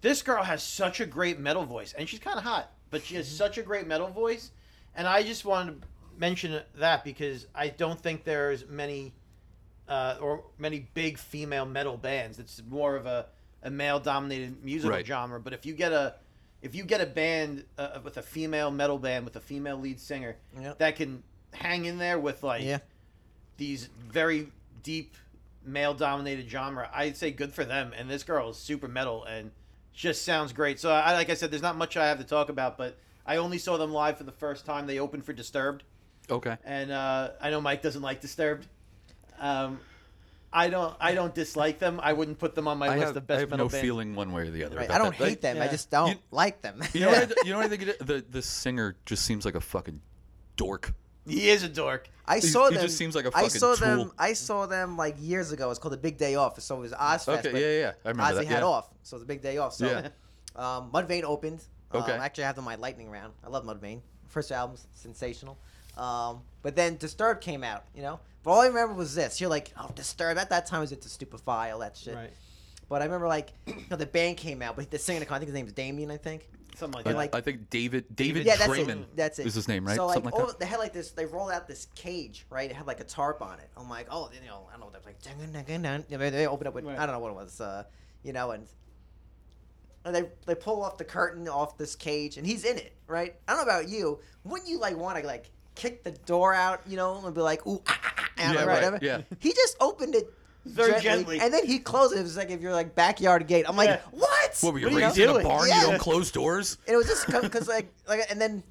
this 0.00 0.22
girl 0.22 0.42
has 0.44 0.62
such 0.62 1.00
a 1.00 1.04
great 1.04 1.38
metal 1.38 1.66
voice, 1.66 1.92
and 1.92 2.08
she's 2.08 2.20
kind 2.20 2.38
of 2.38 2.44
hot, 2.44 2.72
but 2.90 3.04
she 3.04 3.16
has 3.16 3.28
such 3.28 3.58
a 3.58 3.62
great 3.62 3.86
metal 3.86 4.08
voice, 4.08 4.50
and 4.94 5.06
I 5.06 5.22
just 5.22 5.44
wanted 5.44 5.82
to 5.82 5.88
mention 6.16 6.62
that 6.76 7.04
because 7.04 7.48
I 7.54 7.68
don't 7.68 8.00
think 8.00 8.24
there's 8.24 8.66
many, 8.66 9.12
uh, 9.92 10.16
or 10.20 10.44
many 10.58 10.88
big 10.94 11.18
female 11.18 11.66
metal 11.66 11.96
bands. 11.96 12.38
It's 12.38 12.62
more 12.68 12.96
of 12.96 13.04
a, 13.06 13.26
a 13.62 13.70
male-dominated 13.70 14.64
musical 14.64 14.96
Right. 14.96 15.06
genre. 15.06 15.38
But 15.40 15.52
if 15.52 15.66
you 15.66 15.74
get 15.74 15.92
a 15.92 16.14
if 16.62 16.74
you 16.76 16.84
get 16.84 17.00
a 17.00 17.06
band 17.06 17.64
uh, 17.76 17.98
with 18.04 18.16
a 18.16 18.22
female 18.22 18.70
metal 18.70 18.96
band 18.98 19.24
with 19.24 19.36
a 19.36 19.40
female 19.40 19.76
lead 19.78 19.98
singer 20.00 20.36
Yep. 20.58 20.78
that 20.78 20.96
can 20.96 21.22
hang 21.52 21.84
in 21.84 21.98
there 21.98 22.18
with 22.18 22.42
like 22.42 22.62
yeah. 22.62 22.78
these 23.58 23.88
very 24.08 24.48
deep 24.82 25.14
male 25.64 25.92
dominated 25.94 26.48
genre 26.50 26.88
i'd 26.94 27.16
say 27.16 27.30
good 27.30 27.52
for 27.52 27.64
them 27.64 27.92
and 27.96 28.08
this 28.08 28.22
girl 28.24 28.48
is 28.50 28.56
super 28.56 28.88
metal 28.88 29.22
and 29.24 29.50
just 29.92 30.24
sounds 30.24 30.52
great 30.52 30.80
so 30.80 30.90
i 30.90 31.12
like 31.12 31.30
i 31.30 31.34
said 31.34 31.50
there's 31.52 31.62
not 31.62 31.76
much 31.76 31.96
i 31.96 32.06
have 32.06 32.18
to 32.18 32.24
talk 32.24 32.48
about 32.48 32.76
but 32.78 32.96
i 33.26 33.36
only 33.36 33.58
saw 33.58 33.76
them 33.76 33.92
live 33.92 34.16
for 34.16 34.24
the 34.24 34.32
first 34.32 34.64
time 34.64 34.86
they 34.86 34.98
opened 34.98 35.24
for 35.24 35.32
disturbed 35.32 35.82
okay, 36.30 36.56
and 36.64 36.90
uh, 36.90 37.30
i 37.40 37.50
know 37.50 37.60
mike 37.60 37.82
doesn't 37.82 38.02
like 38.02 38.20
disturbed 38.20 38.66
um, 39.42 39.78
i 40.52 40.68
don't 40.68 40.94
i 41.00 41.14
don't 41.14 41.34
dislike 41.34 41.78
them 41.78 41.98
i 42.02 42.12
wouldn't 42.12 42.38
put 42.38 42.54
them 42.54 42.66
on 42.68 42.78
my 42.78 42.86
I 42.88 42.94
list 42.96 43.06
have, 43.08 43.16
of 43.16 43.26
best 43.26 43.36
I 43.36 43.40
have 43.40 43.50
metal 43.50 43.66
no 43.66 43.70
bands 43.70 43.82
feeling 43.82 44.14
one 44.14 44.32
way 44.32 44.42
or 44.42 44.50
the 44.50 44.64
other. 44.64 44.76
Right. 44.76 44.86
about 44.86 44.94
I 44.94 44.98
don't 45.04 45.12
that. 45.18 45.20
Like, 45.20 45.28
hate 45.30 45.40
them. 45.42 45.60
I 45.62 45.68
just 45.68 45.90
don't 45.90 46.08
You- 46.10 46.18
like 46.30 46.60
them. 46.62 46.82
You 46.92 47.00
know, 47.00 47.08
what 47.08 47.18
I, 47.32 47.34
you 47.44 47.50
know 47.52 47.56
what 47.58 47.66
I 47.66 47.68
think? 47.68 47.82
It 47.82 47.88
is? 47.88 47.96
The 47.98 48.24
the 48.30 48.42
singer 48.42 48.96
just 49.06 49.24
seems 49.24 49.44
like 49.44 49.54
a 49.54 49.60
fucking 49.60 50.00
dork. 50.56 50.94
he 51.26 51.48
is 51.50 51.62
a 51.62 51.68
dork 51.68 52.08
I 52.26 52.36
He- 52.36 52.42
saw 52.42 52.68
he 52.68 52.74
them. 52.76 52.84
just 52.84 52.96
seems 52.98 53.14
like 53.14 53.24
a 53.24 53.28
I 53.28 53.42
fucking 53.42 53.46
I 53.46 53.48
saw 53.48 53.74
tool. 53.74 53.96
them. 53.96 54.12
I 54.18 54.32
saw 54.34 54.66
them 54.66 54.96
like 54.96 55.16
years 55.18 55.52
ago. 55.52 55.70
It's 55.70 55.78
called 55.78 55.92
the 55.94 55.98
Big 55.98 56.18
Day 56.18 56.34
Off. 56.36 56.60
So 56.60 56.76
it 56.76 56.80
was 56.80 56.92
Ozzfest. 56.92 57.46
Okay, 57.46 57.52
yeah, 57.52 57.58
yeah, 57.66 57.78
yeah. 57.80 57.92
I 58.04 58.08
remember 58.10 58.32
Ozzy 58.32 58.36
that. 58.36 58.46
had 58.46 58.58
yeah. 58.60 58.64
off. 58.66 58.90
So 59.02 59.14
it 59.14 59.18
was 59.18 59.22
a 59.24 59.26
Big 59.26 59.42
Day 59.42 59.56
Off. 59.58 59.72
So 59.74 59.86
Yeah. 59.86 60.08
um, 60.54 60.90
Mudvayne 60.92 61.24
opened. 61.24 61.64
Okay. 61.94 62.12
Um, 62.12 62.20
actually, 62.20 62.44
I 62.44 62.46
have 62.48 62.56
them 62.56 62.66
on 62.66 62.72
my 62.72 62.76
lightning 62.76 63.10
round. 63.10 63.32
I 63.44 63.48
love 63.48 63.64
Mudvayne. 63.64 64.00
First 64.28 64.52
album's 64.52 64.86
sensational. 64.92 65.58
Um, 65.96 66.42
but 66.62 66.76
then 66.76 66.96
Disturbed 66.96 67.40
came 67.42 67.64
out. 67.64 67.84
You 67.94 68.02
know. 68.02 68.20
But 68.42 68.50
all 68.52 68.60
I 68.60 68.66
remember 68.66 68.94
was 68.94 69.14
this. 69.14 69.40
You're 69.40 69.50
like, 69.50 69.72
oh, 69.78 69.90
Disturbed. 69.94 70.38
At 70.38 70.50
that 70.50 70.66
time, 70.66 70.80
was 70.80 70.92
it 70.92 70.96
was 70.98 71.04
into 71.04 71.08
Stupefy, 71.08 71.70
all 71.70 71.78
that 71.80 71.96
shit. 71.96 72.14
right 72.14 72.32
But 72.88 73.02
I 73.02 73.04
remember 73.04 73.28
like, 73.28 73.50
you 73.66 73.74
know, 73.90 73.96
the 73.96 74.06
band 74.06 74.36
came 74.36 74.62
out, 74.62 74.76
but 74.76 74.90
the 74.90 74.98
singer, 74.98 75.20
I 75.30 75.38
think 75.38 75.44
his 75.44 75.54
name's 75.54 75.72
Damien, 75.72 76.10
I 76.10 76.16
think. 76.16 76.48
something 76.76 76.96
like 76.98 77.06
I, 77.06 77.12
that 77.12 77.16
like- 77.16 77.34
I 77.36 77.40
think 77.40 77.70
David 77.70 78.04
David 78.14 78.44
Yeah, 78.46 78.56
that's 78.56 78.70
Draymond 78.70 79.02
it. 79.02 79.16
That's 79.16 79.38
it. 79.38 79.46
is 79.46 79.54
his 79.54 79.68
name, 79.68 79.86
right? 79.86 79.96
So 79.96 80.06
like, 80.06 80.14
Something 80.14 80.32
like 80.32 80.42
oh, 80.42 80.46
that. 80.48 80.58
they 80.58 80.66
had 80.66 80.78
like 80.80 80.92
this. 80.92 81.10
They 81.12 81.24
rolled 81.26 81.52
out 81.52 81.68
this 81.68 81.86
cage, 81.94 82.46
right? 82.50 82.68
It 82.70 82.74
had 82.74 82.86
like 82.86 83.00
a 83.00 83.04
tarp 83.04 83.42
on 83.42 83.58
it. 83.60 83.70
I'm 83.76 83.88
like, 83.88 84.08
oh, 84.10 84.28
you 84.34 84.46
know, 84.46 84.66
I 84.68 84.72
don't 84.72 84.80
know. 84.80 84.90
They're 84.90 85.00
like, 85.06 85.22
dun, 85.22 85.34
dun, 85.52 85.64
dun, 85.64 85.82
dun. 85.82 86.04
You 86.08 86.18
know, 86.18 86.30
they 86.30 86.46
open 86.46 86.66
up 86.66 86.74
with 86.74 86.84
Right. 86.84 86.98
I 86.98 87.06
don't 87.06 87.14
know 87.14 87.20
what 87.20 87.30
it 87.30 87.36
was, 87.36 87.60
uh, 87.60 87.84
you 88.24 88.32
know, 88.32 88.50
and 88.50 88.66
and 90.04 90.14
they 90.14 90.24
they 90.46 90.54
pull 90.56 90.82
off 90.82 90.98
the 90.98 91.04
curtain 91.04 91.46
off 91.48 91.78
this 91.78 91.94
cage, 91.94 92.36
and 92.36 92.44
he's 92.46 92.64
in 92.64 92.76
it, 92.76 92.96
right? 93.06 93.36
I 93.46 93.54
don't 93.54 93.64
know 93.64 93.72
about 93.72 93.88
you. 93.88 94.18
Wouldn't 94.44 94.68
you 94.68 94.78
like 94.80 94.96
want 94.96 95.16
to 95.18 95.24
like 95.26 95.50
kick 95.74 96.02
the 96.04 96.10
door 96.12 96.54
out, 96.54 96.80
you 96.86 96.96
know, 96.96 97.24
and 97.24 97.34
be 97.34 97.40
like, 97.40 97.66
ooh, 97.66 97.82
ah, 97.86 98.00
ah, 98.02 98.12
ah, 98.18 98.28
ah, 98.38 98.52
Yeah, 98.52 98.62
or 98.64 98.66
right, 98.66 99.02
yeah. 99.02 99.22
He 99.38 99.52
just 99.52 99.76
opened 99.80 100.14
it. 100.14 100.32
Very 100.64 101.00
gently. 101.00 101.40
and 101.40 101.52
then 101.52 101.66
he 101.66 101.80
closed 101.80 102.14
it. 102.14 102.20
It 102.20 102.22
was 102.22 102.36
like 102.36 102.50
if 102.50 102.60
you're 102.60 102.72
like 102.72 102.94
backyard 102.94 103.46
gate. 103.48 103.64
I'm 103.68 103.76
like, 103.76 103.88
Yeah. 103.88 104.00
what? 104.12 104.20
what? 104.30 104.58
What 104.60 104.72
were 104.74 104.78
you 104.78 104.86
What 104.86 104.94
are 104.94 104.98
you 105.00 105.04
raised 105.06 105.18
in 105.18 105.28
a 105.28 105.32
doing? 105.32 105.44
barn? 105.44 105.68
Yeah. 105.68 105.80
You 105.80 105.86
don't 105.88 105.98
close 105.98 106.30
doors. 106.30 106.78
And 106.86 106.94
it 106.94 106.96
was 106.96 107.06
just 107.08 107.26
because 107.26 107.66
like 107.66 107.92
like 108.06 108.20
and 108.30 108.40
then 108.40 108.62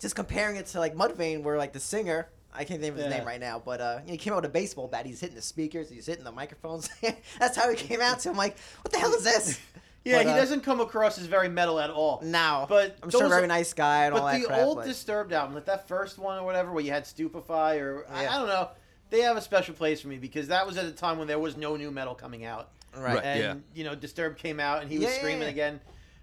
just 0.00 0.16
comparing 0.16 0.56
it 0.56 0.66
to 0.66 0.80
like 0.80 0.96
Mudvayne, 0.96 1.42
where 1.44 1.56
like 1.58 1.72
the 1.72 1.78
singer. 1.80 2.28
I 2.54 2.64
can't 2.64 2.80
think 2.80 2.92
of 2.92 2.96
his 2.98 3.06
Yeah. 3.10 3.18
name 3.18 3.26
right 3.26 3.40
now, 3.40 3.62
but 3.64 3.80
uh, 3.80 3.98
he 4.04 4.16
came 4.18 4.32
out 4.32 4.36
with 4.42 4.46
a 4.46 4.52
baseball 4.52 4.86
bat. 4.88 5.06
He's 5.06 5.20
hitting 5.20 5.36
the 5.36 5.40
speakers. 5.42 5.88
He's 5.88 6.04
hitting 6.06 6.24
the 6.24 6.32
microphones. 6.32 6.90
That's 7.38 7.56
how 7.56 7.70
he 7.70 7.76
came 7.76 8.00
out 8.02 8.18
to. 8.20 8.28
I'm 8.30 8.36
like, 8.36 8.58
what 8.82 8.92
the 8.92 8.98
hell 8.98 9.14
is 9.14 9.22
this? 9.24 9.58
Yeah, 10.04 10.18
But, 10.18 10.26
he 10.26 10.32
uh, 10.32 10.36
doesn't 10.36 10.60
come 10.62 10.80
across 10.80 11.18
as 11.18 11.26
very 11.26 11.48
metal 11.48 11.78
at 11.78 11.90
all. 11.90 12.20
No, 12.24 12.66
But 12.68 12.96
I'm 13.02 13.10
sure 13.10 13.20
those- 13.20 13.30
very 13.30 13.46
nice 13.46 13.72
guy 13.72 14.06
and 14.06 14.14
all 14.14 14.26
that. 14.26 14.32
But 14.32 14.40
the 14.40 14.46
crap. 14.46 14.60
old 14.60 14.78
but- 14.78 14.86
Disturbed 14.86 15.32
album, 15.32 15.54
like 15.54 15.66
that 15.66 15.86
first 15.86 16.18
one 16.18 16.38
or 16.38 16.44
whatever, 16.44 16.72
where 16.72 16.82
you 16.82 16.90
had 16.90 17.06
Stupefy 17.06 17.78
or 17.78 18.04
I, 18.10 18.22
Yeah. 18.24 18.34
I 18.34 18.38
don't 18.38 18.48
know, 18.48 18.68
they 19.10 19.20
have 19.20 19.36
a 19.36 19.40
special 19.42 19.74
place 19.74 20.00
for 20.00 20.08
me 20.08 20.16
because 20.18 20.48
that 20.48 20.66
was 20.66 20.76
at 20.76 20.86
a 20.86 20.90
time 20.92 21.18
when 21.18 21.28
there 21.28 21.38
was 21.38 21.56
no 21.56 21.76
new 21.76 21.90
metal 21.90 22.14
coming 22.14 22.44
out, 22.44 22.70
right. 22.96 23.14
Right. 23.16 23.24
and 23.24 23.40
yeah. 23.40 23.54
you 23.74 23.84
know 23.84 23.94
Disturbed 23.94 24.38
came 24.38 24.58
out 24.58 24.82
and 24.82 24.90
he 24.90 24.98
was 24.98 25.04
Yeah, 25.04 25.10
yeah, 25.12 25.18
screaming 25.18 25.42
yeah. 25.42 25.48
again. 25.48 25.80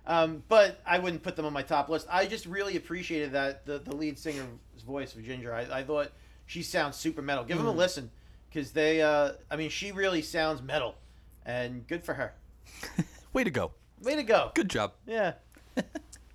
Um, 0.08 0.44
but 0.50 0.82
I 0.88 0.98
wouldn't 0.98 1.22
put 1.22 1.36
them 1.36 1.46
on 1.46 1.54
my 1.54 1.62
top 1.62 1.88
list. 1.88 2.08
I 2.10 2.26
just 2.26 2.48
really 2.48 2.76
appreciated 2.78 3.32
that 3.34 3.66
the 3.66 3.78
the 3.78 3.96
lead 3.96 4.18
singer's 4.18 4.48
voice 4.86 5.14
of 5.16 5.22
Jinjer. 5.22 5.54
I, 5.54 5.80
I 5.80 5.84
thought 5.84 6.12
she 6.48 6.64
sounds 6.64 6.98
super 6.98 7.22
metal. 7.22 7.44
Give 7.44 7.58
them 7.58 7.68
a 7.68 7.72
listen 7.72 8.10
because 8.50 8.72
they, 8.72 9.04
uh, 9.04 9.34
I 9.52 9.56
mean, 9.56 9.70
she 9.70 9.92
really 9.92 10.24
sounds 10.24 10.64
metal, 10.64 10.96
and 11.46 11.88
good 11.88 12.04
for 12.04 12.16
her. 12.16 12.34
Way 13.34 13.44
to 13.44 13.52
go. 13.52 13.72
Way 14.02 14.16
to 14.16 14.24
go. 14.24 14.52
Good 14.56 14.70
job. 14.70 14.94
Yeah. 15.06 15.34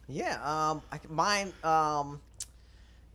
Yeah, 0.06 0.34
um, 0.44 0.82
I, 0.92 1.00
mine 1.08 1.50
um, 1.64 2.20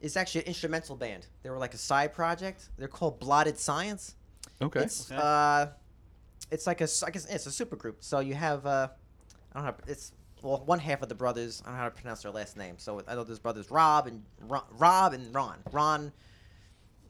is 0.02 0.18
actually 0.18 0.42
an 0.42 0.48
instrumental 0.48 0.96
band. 0.96 1.28
They 1.44 1.52
were 1.52 1.60
like 1.60 1.76
a 1.76 1.78
side 1.78 2.14
project. 2.14 2.68
They're 2.80 2.88
called 2.88 3.20
Blotted 3.20 3.60
Science. 3.60 4.16
Okay. 4.60 4.80
It's 4.82 5.12
Okay. 5.12 5.22
uh, 5.24 5.68
it's 6.50 6.66
like 6.66 6.82
a 6.82 6.86
s- 6.86 7.04
I 7.04 7.12
guess 7.12 7.26
it's 7.26 7.46
a 7.46 7.52
super 7.52 7.76
group. 7.76 7.98
So 8.04 8.22
you 8.22 8.34
have 8.34 8.66
uh, 8.66 8.88
I 9.54 9.62
don't 9.62 9.66
know. 9.68 9.76
It's 9.86 10.14
well, 10.42 10.64
one 10.66 10.80
half 10.80 11.04
of 11.04 11.10
the 11.10 11.16
brothers. 11.16 11.62
I 11.64 11.68
don't 11.70 11.76
know 11.76 11.84
how 11.84 11.90
to 11.90 11.96
pronounce 11.96 12.24
their 12.24 12.32
last 12.32 12.58
name. 12.58 12.80
So 12.80 13.04
I 13.08 13.14
know 13.14 13.24
there's 13.24 13.38
brothers 13.38 13.70
Rob 13.70 14.08
and 14.08 14.24
Ron, 14.48 14.64
Rob 14.72 15.14
and 15.14 15.32
Ron. 15.32 15.58
Ron, 15.72 16.12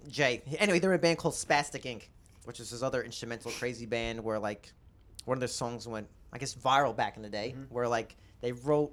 Jay. 0.10 0.42
Anyway, 0.58 0.80
they're 0.80 0.92
in 0.92 1.00
a 1.00 1.02
band 1.02 1.20
called 1.20 1.36
Spastic 1.36 1.86
Ink, 1.86 2.12
which 2.44 2.60
is 2.60 2.70
this 2.72 2.82
other 2.84 3.02
instrumental 3.02 3.52
crazy 3.52 3.86
band 3.86 4.22
where 4.22 4.40
like 4.40 4.74
one 5.24 5.38
of 5.38 5.40
their 5.40 5.48
songs 5.48 5.88
went 5.88 6.10
I 6.32 6.38
guess 6.38 6.56
viral 6.56 6.96
back 6.96 7.18
in 7.18 7.24
the 7.24 7.30
day. 7.30 7.56
Mhm. 7.58 7.66
Where 7.70 7.88
like 7.88 8.16
they 8.42 8.52
wrote 8.52 8.92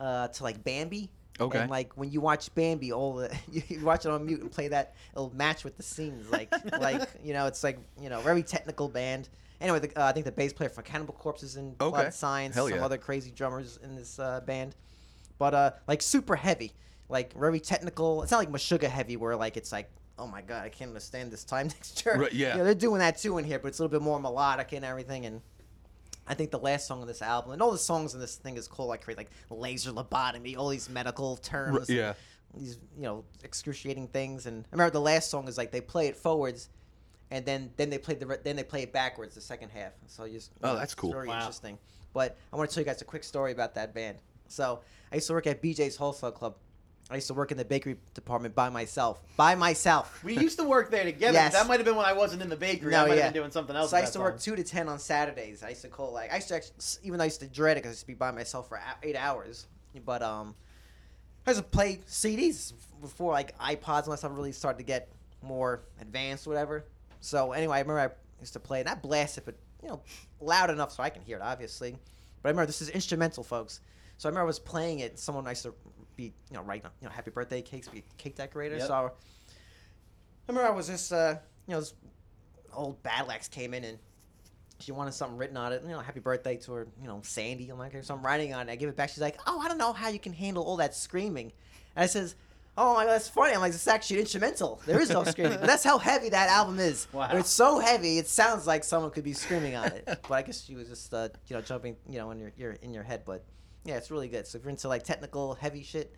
uh, 0.00 0.28
to 0.28 0.42
like 0.42 0.62
Bambi. 0.64 1.10
Okay. 1.38 1.58
And 1.58 1.70
like 1.70 1.92
when 1.96 2.10
you 2.10 2.20
watch 2.20 2.54
Bambi, 2.54 2.92
all 2.92 3.14
the 3.14 3.36
you, 3.50 3.62
you 3.68 3.84
watch 3.84 4.06
it 4.06 4.10
on 4.10 4.24
mute 4.24 4.40
and 4.40 4.50
play 4.50 4.68
that, 4.68 4.94
it'll 5.12 5.34
match 5.34 5.64
with 5.64 5.76
the 5.76 5.82
scenes. 5.82 6.30
Like 6.30 6.52
like 6.80 7.08
you 7.22 7.32
know, 7.32 7.46
it's 7.46 7.62
like 7.62 7.78
you 8.00 8.08
know, 8.08 8.20
very 8.20 8.42
technical 8.42 8.88
band. 8.88 9.28
Anyway, 9.60 9.78
the, 9.80 10.00
uh, 10.00 10.06
I 10.06 10.12
think 10.12 10.26
the 10.26 10.32
bass 10.32 10.52
player 10.52 10.68
for 10.68 10.82
Cannibal 10.82 11.14
Corpse 11.14 11.42
is 11.42 11.56
in 11.56 11.68
Okay. 11.80 11.90
Blotted 11.90 12.14
Science. 12.14 12.54
Hell 12.54 12.68
some 12.68 12.78
yeah. 12.78 12.84
other 12.84 12.98
crazy 12.98 13.30
drummers 13.30 13.78
in 13.82 13.96
this 13.96 14.18
uh, 14.18 14.40
band, 14.40 14.76
but 15.38 15.54
uh, 15.54 15.70
like 15.88 16.02
super 16.02 16.36
heavy, 16.36 16.72
like 17.08 17.32
very 17.34 17.60
technical. 17.60 18.22
It's 18.22 18.32
not 18.32 18.38
like 18.38 18.50
Meshuggah 18.50 18.88
heavy, 18.88 19.16
where 19.16 19.36
like 19.36 19.56
it's 19.56 19.72
like. 19.72 19.90
Oh 20.18 20.26
my 20.26 20.40
god, 20.40 20.64
I 20.64 20.70
can't 20.70 20.88
understand 20.88 21.30
this 21.30 21.44
time 21.44 21.66
mixture. 21.78 22.16
Right, 22.16 22.32
yeah. 22.32 22.52
You 22.52 22.58
know, 22.60 22.64
they're 22.64 22.74
doing 22.74 23.00
that 23.00 23.18
too 23.18 23.36
in 23.36 23.44
here, 23.44 23.58
but 23.58 23.68
it's 23.68 23.80
a 23.80 23.82
little 23.82 24.00
bit 24.00 24.02
more 24.02 24.18
melodic 24.18 24.72
and 24.72 24.82
everything. 24.82 25.26
And 25.26 25.42
I 26.28 26.34
think 26.34 26.50
the 26.50 26.58
last 26.58 26.86
song 26.86 27.00
on 27.00 27.06
this 27.06 27.22
album, 27.22 27.52
and 27.52 27.62
all 27.62 27.70
the 27.70 27.78
songs 27.78 28.14
in 28.14 28.20
this 28.20 28.36
thing 28.36 28.56
is 28.56 28.66
cool, 28.68 28.86
like 28.86 29.02
create 29.02 29.16
like 29.18 29.30
laser 29.50 29.92
lobotomy, 29.92 30.56
all 30.56 30.68
these 30.68 30.88
medical 30.88 31.36
terms, 31.36 31.88
yeah. 31.88 32.14
these 32.54 32.78
you 32.96 33.02
know 33.02 33.24
excruciating 33.44 34.08
things. 34.08 34.46
And 34.46 34.64
I 34.64 34.68
remember 34.74 34.92
the 34.92 35.00
last 35.00 35.30
song 35.30 35.46
is 35.48 35.56
like 35.56 35.70
they 35.72 35.80
play 35.80 36.08
it 36.08 36.16
forwards, 36.16 36.68
and 37.30 37.44
then 37.46 37.70
then 37.76 37.90
they 37.90 37.98
play 37.98 38.14
the 38.14 38.26
re- 38.26 38.38
then 38.42 38.56
they 38.56 38.64
play 38.64 38.82
it 38.82 38.92
backwards 38.92 39.34
the 39.34 39.40
second 39.40 39.68
half. 39.70 39.92
So 40.06 40.24
you 40.24 40.34
just 40.34 40.50
Oh, 40.62 40.68
you 40.68 40.74
know, 40.74 40.78
that's 40.80 40.94
cool. 40.94 41.12
very 41.12 41.28
Wow. 41.28 41.38
interesting. 41.38 41.78
But 42.12 42.36
I 42.52 42.56
want 42.56 42.68
to 42.70 42.74
tell 42.74 42.80
you 42.82 42.86
guys 42.86 43.02
a 43.02 43.04
quick 43.04 43.24
story 43.24 43.52
about 43.52 43.74
that 43.74 43.94
band. 43.94 44.18
So 44.48 44.80
I 45.12 45.16
used 45.16 45.26
to 45.26 45.32
work 45.32 45.46
at 45.46 45.62
BJ's 45.62 45.96
Wholesale 45.96 46.32
Club. 46.32 46.56
I 47.08 47.16
used 47.16 47.28
to 47.28 47.34
work 47.34 47.52
in 47.52 47.56
the 47.58 47.64
bakery 47.64 47.96
department 48.14 48.56
by 48.56 48.68
myself. 48.68 49.22
By 49.36 49.54
myself. 49.54 50.24
We 50.24 50.36
used 50.36 50.58
to 50.58 50.64
work 50.64 50.90
there 50.90 51.04
together. 51.04 51.34
Yes. 51.34 51.52
That 51.52 51.68
might 51.68 51.78
have 51.78 51.84
been 51.84 51.94
when 51.94 52.04
I 52.04 52.12
wasn't 52.12 52.42
in 52.42 52.48
the 52.48 52.56
bakery. 52.56 52.90
No, 52.90 53.04
I 53.04 53.08
might 53.08 53.14
yeah. 53.14 53.24
have 53.24 53.32
been 53.32 53.42
doing 53.42 53.52
something 53.52 53.76
else. 53.76 53.90
So 53.90 53.96
I 53.96 54.00
used 54.00 54.12
to 54.14 54.18
that 54.18 54.24
work 54.24 54.40
two 54.40 54.56
to 54.56 54.64
ten 54.64 54.88
on 54.88 54.98
Saturdays. 54.98 55.62
I 55.62 55.68
used 55.68 55.82
to 55.82 55.88
call 55.88 56.12
like 56.12 56.32
I 56.32 56.36
used 56.36 56.48
to 56.48 56.56
actually, 56.56 56.74
even 57.04 57.18
though 57.18 57.22
I 57.22 57.26
used 57.26 57.40
to 57.40 57.46
dread 57.46 57.76
it 57.76 57.80
because 57.82 57.90
I 57.90 57.92
used 57.92 58.00
to 58.00 58.06
be 58.08 58.14
by 58.14 58.32
myself 58.32 58.68
for 58.68 58.80
eight 59.04 59.16
hours. 59.16 59.66
But 60.04 60.22
um, 60.22 60.56
I 61.46 61.50
used 61.50 61.62
to 61.62 61.68
play 61.68 62.00
CDs 62.08 62.72
before 63.00 63.32
like 63.32 63.56
iPods 63.58 64.04
unless 64.04 64.24
I 64.24 64.28
really 64.28 64.52
started 64.52 64.78
to 64.78 64.84
get 64.84 65.12
more 65.42 65.82
advanced, 66.00 66.46
or 66.46 66.50
whatever. 66.50 66.86
So 67.20 67.52
anyway, 67.52 67.76
I 67.76 67.80
remember 67.80 68.00
I 68.00 68.40
used 68.40 68.54
to 68.54 68.60
play 68.60 68.80
and 68.80 68.88
I 68.88 68.96
blasted, 68.96 69.44
but 69.44 69.54
you 69.80 69.88
know, 69.88 70.00
loud 70.40 70.70
enough 70.70 70.90
so 70.90 71.04
I 71.04 71.10
can 71.10 71.22
hear 71.22 71.36
it, 71.36 71.42
obviously. 71.42 71.92
But 72.42 72.48
I 72.48 72.50
remember 72.50 72.66
this 72.66 72.82
is 72.82 72.90
instrumental, 72.90 73.44
folks. 73.44 73.80
So 74.18 74.28
I 74.28 74.30
remember 74.30 74.44
I 74.44 74.46
was 74.46 74.58
playing 74.58 75.00
it. 75.00 75.18
Someone 75.18 75.46
used 75.46 75.62
to 75.62 75.74
be, 76.16 76.24
you 76.24 76.32
know, 76.56 76.62
writing, 76.62 76.90
you 77.00 77.08
know, 77.08 77.12
happy 77.12 77.30
birthday 77.30 77.62
cakes, 77.62 77.88
be 77.88 77.98
a 77.98 78.02
cake 78.16 78.36
decorator. 78.36 78.76
Yep. 78.76 78.86
So 78.86 78.94
I 78.94 79.10
remember 80.48 80.68
I 80.68 80.74
was 80.74 80.86
just, 80.86 81.12
uh, 81.12 81.36
you 81.66 81.74
know, 81.74 81.80
this 81.80 81.94
old 82.72 83.02
battle 83.02 83.30
axe 83.30 83.48
came 83.48 83.74
in 83.74 83.84
and 83.84 83.98
she 84.78 84.92
wanted 84.92 85.14
something 85.14 85.38
written 85.38 85.56
on 85.56 85.72
it. 85.72 85.82
You 85.82 85.90
know, 85.90 86.00
happy 86.00 86.20
birthday 86.20 86.56
to 86.56 86.72
her, 86.72 86.88
you 87.00 87.08
know, 87.08 87.20
Sandy. 87.22 87.68
I'm 87.70 87.78
like, 87.78 88.02
so 88.04 88.14
I'm 88.14 88.24
writing 88.24 88.54
on 88.54 88.68
it. 88.68 88.72
I 88.72 88.76
give 88.76 88.88
it 88.88 88.96
back. 88.96 89.08
She's 89.08 89.20
like, 89.20 89.38
oh, 89.46 89.60
I 89.60 89.68
don't 89.68 89.78
know 89.78 89.92
how 89.92 90.08
you 90.08 90.18
can 90.18 90.32
handle 90.32 90.64
all 90.64 90.76
that 90.76 90.94
screaming. 90.94 91.52
And 91.94 92.02
I 92.04 92.06
says, 92.06 92.34
oh 92.78 92.94
my 92.94 93.04
god, 93.04 93.12
that's 93.12 93.28
funny. 93.28 93.54
I'm 93.54 93.60
like, 93.60 93.72
it's 93.72 93.86
actually 93.86 94.20
instrumental. 94.20 94.80
There 94.86 95.00
is 95.00 95.10
no 95.10 95.24
screaming. 95.24 95.58
But 95.58 95.66
that's 95.66 95.84
how 95.84 95.98
heavy 95.98 96.28
that 96.30 96.48
album 96.50 96.78
is. 96.78 97.08
Wow. 97.12 97.30
It's 97.32 97.50
so 97.50 97.78
heavy, 97.78 98.18
it 98.18 98.28
sounds 98.28 98.66
like 98.66 98.84
someone 98.84 99.10
could 99.10 99.24
be 99.24 99.32
screaming 99.32 99.76
on 99.76 99.86
it. 99.86 100.04
But 100.06 100.32
I 100.32 100.42
guess 100.42 100.64
she 100.64 100.74
was 100.74 100.88
just, 100.88 101.12
uh, 101.12 101.28
you 101.48 101.56
know, 101.56 101.62
jumping, 101.62 101.96
you 102.08 102.18
know, 102.18 102.30
in 102.30 102.38
your, 102.38 102.52
your 102.56 102.72
in 102.72 102.92
your 102.92 103.02
head. 103.02 103.22
But 103.24 103.44
yeah, 103.86 103.96
it's 103.96 104.10
really 104.10 104.28
good. 104.28 104.46
So 104.46 104.58
if 104.58 104.64
you're 104.64 104.70
into 104.70 104.88
like 104.88 105.04
technical, 105.04 105.54
heavy 105.54 105.82
shit, 105.82 106.14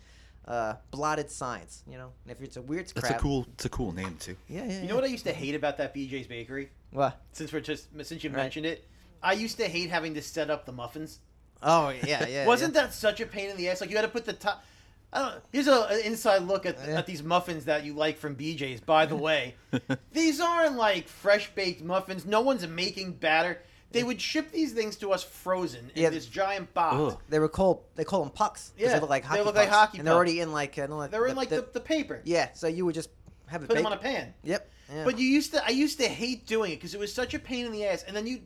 uh, 0.47 0.73
blotted 0.91 1.29
science, 1.29 1.83
you 1.87 1.97
know, 1.97 2.11
and 2.25 2.31
if 2.31 2.41
it's 2.41 2.57
a 2.57 2.61
into 2.61 2.61
weird 2.61 2.87
That's 2.87 3.07
crap, 3.07 3.19
a 3.19 3.21
cool. 3.21 3.45
It's 3.53 3.65
a 3.65 3.69
cool 3.69 3.91
name 3.93 4.15
too. 4.19 4.35
Yeah, 4.47 4.65
yeah. 4.65 4.81
You 4.81 4.87
know 4.87 4.95
what 4.95 5.03
I 5.03 5.07
used 5.07 5.25
to 5.25 5.33
hate 5.33 5.55
about 5.55 5.77
that 5.77 5.93
BJ's 5.93 6.27
Bakery? 6.27 6.69
What? 6.91 7.19
Since 7.33 7.53
we're 7.53 7.59
just 7.59 7.87
since 8.03 8.23
you 8.23 8.29
Right. 8.29 8.37
mentioned 8.37 8.65
it, 8.65 8.87
I 9.21 9.33
used 9.33 9.57
to 9.57 9.67
hate 9.67 9.89
having 9.89 10.13
to 10.15 10.21
set 10.21 10.49
up 10.49 10.65
the 10.65 10.71
muffins. 10.71 11.19
Oh 11.61 11.89
yeah, 11.89 12.25
yeah. 12.27 12.45
Wasn't 12.47 12.73
that 12.73 12.93
such 12.93 13.19
a 13.19 13.25
pain 13.25 13.49
in 13.49 13.57
the 13.57 13.69
ass? 13.69 13.81
Like 13.81 13.89
you 13.89 13.95
had 13.95 14.03
to 14.03 14.07
put 14.09 14.25
the 14.25 14.33
top. 14.33 14.63
I 15.11 15.19
don't. 15.21 15.43
Here's 15.51 15.67
a, 15.67 15.81
an 15.89 16.01
inside 16.05 16.43
look 16.43 16.65
at, 16.65 16.77
Yeah. 16.87 16.99
at 16.99 17.05
these 17.07 17.21
muffins 17.23 17.65
that 17.65 17.83
you 17.83 17.93
like 17.93 18.17
from 18.17 18.35
BJ's. 18.35 18.79
By 18.81 19.05
the 19.07 19.15
way, 19.27 19.55
these 20.13 20.39
aren't 20.39 20.77
like 20.77 21.07
fresh 21.07 21.51
baked 21.55 21.83
muffins. 21.83 22.25
No 22.25 22.41
one's 22.41 22.65
making 22.67 23.13
batter. 23.13 23.59
They 23.91 24.03
would 24.03 24.21
ship 24.21 24.51
these 24.51 24.71
things 24.73 24.95
to 24.97 25.11
us 25.11 25.23
frozen 25.23 25.89
in 25.95 26.03
Yeah. 26.03 26.09
this 26.11 26.27
giant 26.27 26.73
box. 26.75 27.15
Ugh. 27.15 27.21
They 27.29 27.39
were 27.39 27.49
called. 27.49 27.81
They 27.95 28.03
call 28.03 28.21
them 28.21 28.29
pucks. 28.31 28.69
'cause 28.69 28.73
Yeah, 28.77 28.93
they 28.93 28.99
look 28.99 29.09
like 29.09 29.23
they 29.23 29.27
hockey 29.29 29.41
look 29.43 29.55
like 29.55 29.69
pucks, 29.69 29.77
hockey 29.79 29.97
and 29.99 30.07
they're 30.07 30.11
pucks. 30.13 30.17
already 30.17 30.39
in 30.41 30.51
like. 30.51 30.77
Uh, 30.77 30.87
no, 30.87 31.07
They're 31.07 31.25
in 31.27 31.35
like 31.35 31.49
the, 31.49 31.65
the 31.73 31.79
paper. 31.79 32.21
Yeah, 32.23 32.49
so 32.53 32.67
you 32.67 32.85
would 32.85 32.93
just 32.95 33.09
have 33.47 33.63
it. 33.63 33.67
Put 33.67 33.77
them 33.77 33.85
on 33.87 33.93
a 33.93 33.97
pan. 33.97 34.33
Yep. 34.43 34.69
Yeah. 34.93 35.03
But 35.05 35.17
you 35.19 35.25
used 35.27 35.53
to, 35.53 35.65
I 35.65 35.69
used 35.69 35.99
to 35.99 36.07
hate 36.07 36.45
doing 36.47 36.71
it 36.71 36.75
because 36.75 36.93
it 36.93 36.99
was 36.99 37.13
such 37.13 37.33
a 37.33 37.39
pain 37.39 37.65
in 37.65 37.71
the 37.71 37.85
ass. 37.85 38.03
And 38.07 38.15
then 38.15 38.25
you, 38.27 38.41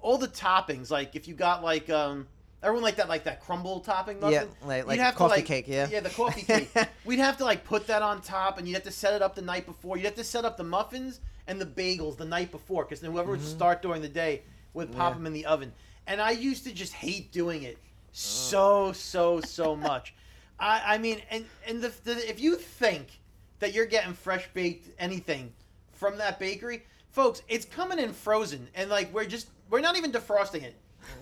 all 0.00 0.18
the 0.18 0.28
toppings, 0.28 0.90
like 0.90 1.14
if 1.16 1.26
you 1.28 1.34
got 1.34 1.62
like, 1.62 1.88
um, 1.90 2.26
everyone 2.62 2.82
like 2.82 2.96
that, 2.96 3.08
like 3.08 3.24
that 3.24 3.40
crumble 3.40 3.80
topping 3.80 4.18
muffin. 4.20 4.32
Yeah, 4.32 4.66
like- 4.66 4.78
you'd 4.82 4.86
like 4.88 4.98
have 5.00 5.14
to, 5.14 5.18
coffee 5.18 5.36
like- 5.36 5.46
cake, 5.46 5.64
yeah. 5.68 5.88
Yeah, 5.90 6.00
the 6.00 6.10
coffee 6.10 6.42
cake. 6.42 6.70
We'd 7.04 7.18
have 7.20 7.36
to 7.38 7.44
like 7.44 7.64
put 7.64 7.86
that 7.86 8.02
on 8.02 8.20
top, 8.20 8.58
and 8.58 8.66
you'd 8.66 8.74
have 8.74 8.82
to 8.84 8.90
set 8.90 9.14
it 9.14 9.22
up 9.22 9.34
the 9.36 9.42
night 9.42 9.64
before. 9.66 9.96
You'd 9.96 10.06
have 10.06 10.14
to 10.16 10.24
set 10.24 10.44
up 10.44 10.56
the 10.56 10.64
muffins 10.64 11.20
and 11.46 11.60
the 11.60 11.66
bagels 11.66 12.16
the 12.16 12.24
night 12.26 12.50
before, 12.52 12.84
because 12.84 13.00
then 13.00 13.10
whoever 13.12 13.30
would 13.30 13.42
start 13.44 13.80
during 13.82 14.02
the 14.02 14.08
day 14.08 14.42
would 14.74 14.92
pop. 14.92 15.10
Yeah. 15.12 15.14
them 15.18 15.26
in 15.26 15.32
the 15.32 15.46
oven. 15.46 15.72
And 16.06 16.20
I 16.20 16.30
used 16.30 16.64
to 16.64 16.72
just 16.72 16.92
hate 16.92 17.32
doing 17.32 17.62
it 17.64 17.78
so, 18.12 18.92
so, 18.92 19.40
so 19.40 19.76
much. 19.76 20.14
I, 20.58 20.94
I 20.94 20.98
mean, 20.98 21.20
and 21.30 21.44
and 21.66 21.80
the, 21.82 21.92
the 22.04 22.12
if 22.28 22.40
you 22.40 22.56
think 22.56 23.20
that 23.60 23.74
you're 23.74 23.86
getting 23.86 24.12
fresh 24.12 24.48
baked 24.54 24.88
anything 24.98 25.52
from 25.92 26.18
that 26.18 26.38
bakery, 26.38 26.84
folks, 27.10 27.42
it's 27.48 27.64
coming 27.64 27.98
in 27.98 28.12
frozen, 28.12 28.68
and 28.74 28.90
like 28.90 29.12
we're 29.14 29.24
just 29.26 29.48
we're 29.70 29.80
not 29.80 29.96
even 29.96 30.10
defrosting 30.10 30.62
it. 30.62 30.74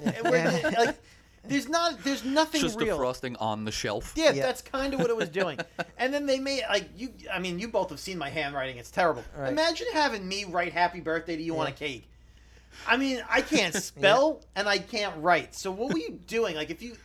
And 0.05 0.17
we're, 0.25 0.45
like, 0.63 0.97
there's 1.45 1.69
not 1.69 2.03
there's 2.03 2.25
nothing 2.25 2.61
Just 2.61 2.79
real. 2.81 2.99
defrosting 2.99 3.37
on 3.39 3.65
the 3.65 3.71
shelf. 3.73 4.15
Yeah, 4.17 4.33
Yeah. 4.33 4.47
that's 4.47 4.63
kind 4.63 4.95
of 4.95 5.01
what 5.01 5.11
it 5.11 5.17
was 5.17 5.29
doing. 5.29 5.59
and 5.99 6.15
then 6.15 6.25
they 6.27 6.39
made 6.39 6.63
like 6.71 6.89
you. 6.97 7.11
I 7.33 7.39
mean, 7.39 7.59
you 7.59 7.69
both 7.69 7.91
have 7.91 8.01
seen 8.01 8.17
my 8.19 8.31
handwriting; 8.31 8.79
it's 8.79 8.91
terrible. 8.91 9.23
Right. 9.37 9.53
Imagine 9.53 9.87
having 9.93 10.27
me 10.27 10.45
write 10.45 10.73
"Happy 10.73 11.01
Birthday" 11.01 11.37
to 11.37 11.43
you 11.43 11.59
on 11.59 11.67
a 11.67 11.73
cake. 11.73 12.09
I 12.87 12.97
mean, 12.97 13.23
I 13.29 13.41
can't 13.43 13.75
spell 13.91 14.43
and 14.55 14.69
I 14.69 14.79
can't 14.79 15.15
write. 15.23 15.55
So 15.55 15.71
what 15.71 15.93
were 15.93 15.99
you 15.99 16.19
doing? 16.27 16.57
Like, 16.57 16.71
if 16.71 16.83
you 16.83 16.97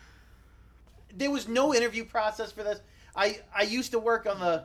there 1.16 1.32
was 1.32 1.48
no 1.48 1.74
interview 1.74 2.06
process 2.06 2.52
for 2.52 2.64
this. 2.64 2.80
I 3.16 3.40
I 3.56 3.64
used 3.64 3.92
to 3.92 4.00
work 4.00 4.26
on 4.26 4.40
the 4.40 4.64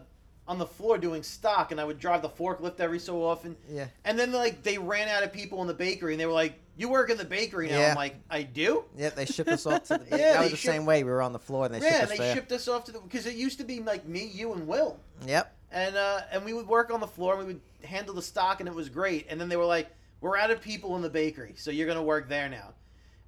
on 0.48 0.58
the 0.58 0.66
floor 0.66 0.96
doing 0.96 1.24
stock, 1.24 1.72
and 1.72 1.80
I 1.80 1.84
would 1.84 1.98
drive 1.98 2.22
the 2.22 2.28
forklift 2.28 2.78
every 2.78 3.00
so 3.00 3.24
often. 3.24 3.56
Yeah. 3.68 3.88
And 4.04 4.16
then 4.16 4.30
like 4.30 4.62
they 4.62 4.78
ran 4.78 5.08
out 5.08 5.24
of 5.24 5.32
people 5.32 5.60
in 5.62 5.66
the 5.66 5.74
bakery, 5.74 6.12
and 6.14 6.20
they 6.20 6.26
were 6.26 6.32
like, 6.32 6.54
"You 6.76 6.88
work 6.88 7.10
in 7.10 7.16
the 7.18 7.24
bakery 7.24 7.68
now?" 7.68 7.80
Yeah. 7.80 7.90
I'm 7.90 7.96
like, 7.96 8.14
"I 8.30 8.44
do." 8.44 8.84
Yeah, 8.96 9.10
they 9.10 9.24
shipped 9.26 9.50
us 9.50 9.66
off 9.66 9.84
to 9.88 9.98
the. 9.98 10.06
Yeah, 10.16 10.34
that 10.34 10.42
was 10.42 10.50
the 10.52 10.56
shipped- 10.56 10.72
same 10.74 10.86
way. 10.86 11.02
We 11.02 11.10
were 11.10 11.20
on 11.22 11.32
the 11.32 11.40
floor 11.40 11.64
and 11.66 11.74
they 11.74 11.80
yeah, 11.80 11.90
shipped 12.00 12.02
us 12.04 12.08
they 12.10 12.16
there. 12.18 12.34
shipped 12.36 12.52
us 12.52 12.68
off 12.68 12.84
to 12.84 12.92
the 12.92 13.00
because 13.00 13.26
it 13.26 13.34
used 13.34 13.58
to 13.58 13.64
be 13.64 13.80
like 13.80 14.06
me, 14.06 14.30
you, 14.32 14.52
and 14.52 14.68
Will, 14.68 15.00
Yep. 15.26 15.52
and 15.72 15.96
uh, 15.96 16.20
and 16.30 16.44
we 16.44 16.52
would 16.52 16.68
work 16.68 16.92
on 16.92 17.00
the 17.00 17.08
floor 17.08 17.34
and 17.36 17.44
we 17.48 17.54
would 17.54 17.60
handle 17.82 18.14
the 18.14 18.22
stock, 18.22 18.60
and 18.60 18.68
it 18.68 18.74
was 18.76 18.88
great. 18.88 19.26
And 19.28 19.40
then 19.40 19.48
they 19.48 19.56
were 19.56 19.64
like, 19.64 19.88
"We're 20.20 20.36
out 20.36 20.50
of 20.50 20.60
people 20.60 20.96
in 20.96 21.02
the 21.02 21.10
bakery, 21.10 21.54
so 21.56 21.70
you're 21.70 21.86
gonna 21.86 22.02
work 22.02 22.28
there 22.28 22.48
now." 22.48 22.74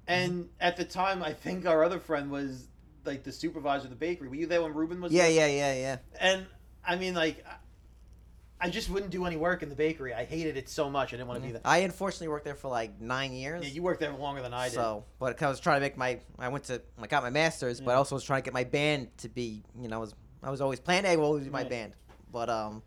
And 0.07 0.49
at 0.59 0.75
the 0.77 0.85
time, 0.85 1.21
I 1.21 1.33
think 1.33 1.65
our 1.67 1.83
other 1.83 1.99
friend 1.99 2.31
was 2.31 2.67
like 3.05 3.23
the 3.23 3.31
supervisor 3.31 3.85
of 3.85 3.89
the 3.91 3.95
bakery. 3.95 4.27
Were 4.27 4.35
you 4.35 4.47
there 4.47 4.61
when 4.61 4.73
Ruben 4.73 4.99
was? 5.01 5.11
Yeah, 5.11 5.23
there? 5.23 5.31
yeah, 5.31 5.47
yeah, 5.47 5.73
yeah. 5.75 5.97
And 6.19 6.45
I 6.85 6.95
mean, 6.95 7.13
like, 7.13 7.45
I- 8.61 8.69
just 8.69 8.89
wouldn't 8.89 9.11
do 9.11 9.25
any 9.25 9.37
work 9.37 9.63
in 9.63 9.69
the 9.69 9.75
bakery. 9.75 10.13
I 10.13 10.25
hated 10.25 10.57
it 10.57 10.67
so 10.67 10.89
much. 10.89 11.13
I 11.13 11.17
didn't 11.17 11.27
want 11.29 11.41
to 11.41 11.45
be 11.47 11.51
there. 11.53 11.61
I 11.63 11.77
unfortunately 11.79 12.27
worked 12.27 12.43
there 12.45 12.55
for 12.55 12.67
like 12.69 12.99
nine 12.99 13.31
years. 13.31 13.63
Yeah, 13.63 13.69
you 13.71 13.81
worked 13.83 13.99
there 14.01 14.11
longer 14.11 14.41
than 14.41 14.53
I 14.53 14.65
did. 14.65 14.73
So, 14.73 15.05
but 15.19 15.37
'cause 15.37 15.45
I 15.45 15.49
was 15.49 15.59
trying 15.61 15.77
to 15.77 15.81
make 15.81 15.95
my, 15.97 16.19
I 16.37 16.49
went 16.49 16.65
to, 16.65 16.81
I 17.01 17.07
got 17.07 17.23
my 17.23 17.29
master's, 17.29 17.79
but 17.79 17.91
I 17.91 17.95
also 17.95 18.15
was 18.15 18.23
trying 18.23 18.41
to 18.41 18.45
get 18.45 18.53
my 18.53 18.65
band 18.65 19.15
to 19.19 19.29
be, 19.29 19.63
you 19.79 19.87
know, 19.87 19.95
I 19.97 19.99
was, 19.99 20.13
I 20.43 20.49
was 20.51 20.59
always 20.61 20.79
planning, 20.81 21.09
hey, 21.09 21.15
well, 21.17 21.27
always 21.27 21.45
be 21.45 21.49
my 21.49 21.61
Right. 21.61 21.69
band, 21.69 21.93
but 22.31 22.49
um, 22.49 22.83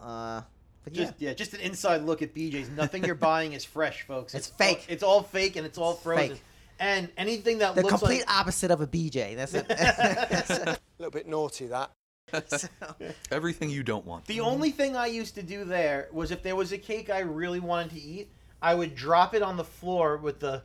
uh, 0.00 0.42
but 0.84 0.92
Just 0.92 1.14
yeah, 1.18 1.28
yeah. 1.30 1.34
just 1.34 1.54
an 1.54 1.60
inside 1.60 2.02
look 2.02 2.22
at 2.22 2.34
BJ's. 2.34 2.68
Nothing 2.70 3.04
you're 3.04 3.14
buying 3.32 3.52
is 3.52 3.64
fresh, 3.64 4.02
folks. 4.02 4.34
It's 4.34 4.50
all- 4.50 4.56
fake. 4.56 4.86
it's 4.88 5.02
all 5.02 5.22
fake 5.22 5.56
and 5.56 5.66
it's 5.66 5.78
all 5.78 5.94
frozen. 5.94 6.30
fake. 6.30 6.42
And 6.78 7.10
anything 7.18 7.58
that 7.58 7.76
looks. 7.76 7.76
the 7.76 7.82
looks 7.82 7.98
complete 8.00 8.26
like 8.26 8.40
opposite 8.40 8.70
of 8.70 8.80
a 8.80 8.86
BJ. 8.86 9.36
That's 9.36 9.52
it. 9.54 9.66
A 9.70 10.78
little 10.98 11.10
bit 11.10 11.26
naughty 11.28 11.66
that. 11.66 11.90
So- 12.48 12.68
Everything 13.30 13.70
you 13.70 13.82
don't 13.82 14.06
want. 14.06 14.24
the 14.26 14.40
only 14.40 14.70
thing 14.70 14.96
I 14.96 15.06
used 15.06 15.34
to 15.34 15.42
do 15.42 15.64
there 15.64 16.08
was 16.12 16.30
if 16.30 16.42
there 16.42 16.56
was 16.56 16.72
a 16.72 16.78
cake 16.78 17.10
I 17.10 17.20
really 17.20 17.60
wanted 17.60 17.90
to 17.92 18.00
eat, 18.00 18.30
I 18.62 18.74
would 18.74 18.94
drop 18.94 19.34
it 19.34 19.42
on 19.42 19.56
the 19.56 19.64
floor 19.64 20.16
with 20.16 20.38
the 20.40 20.62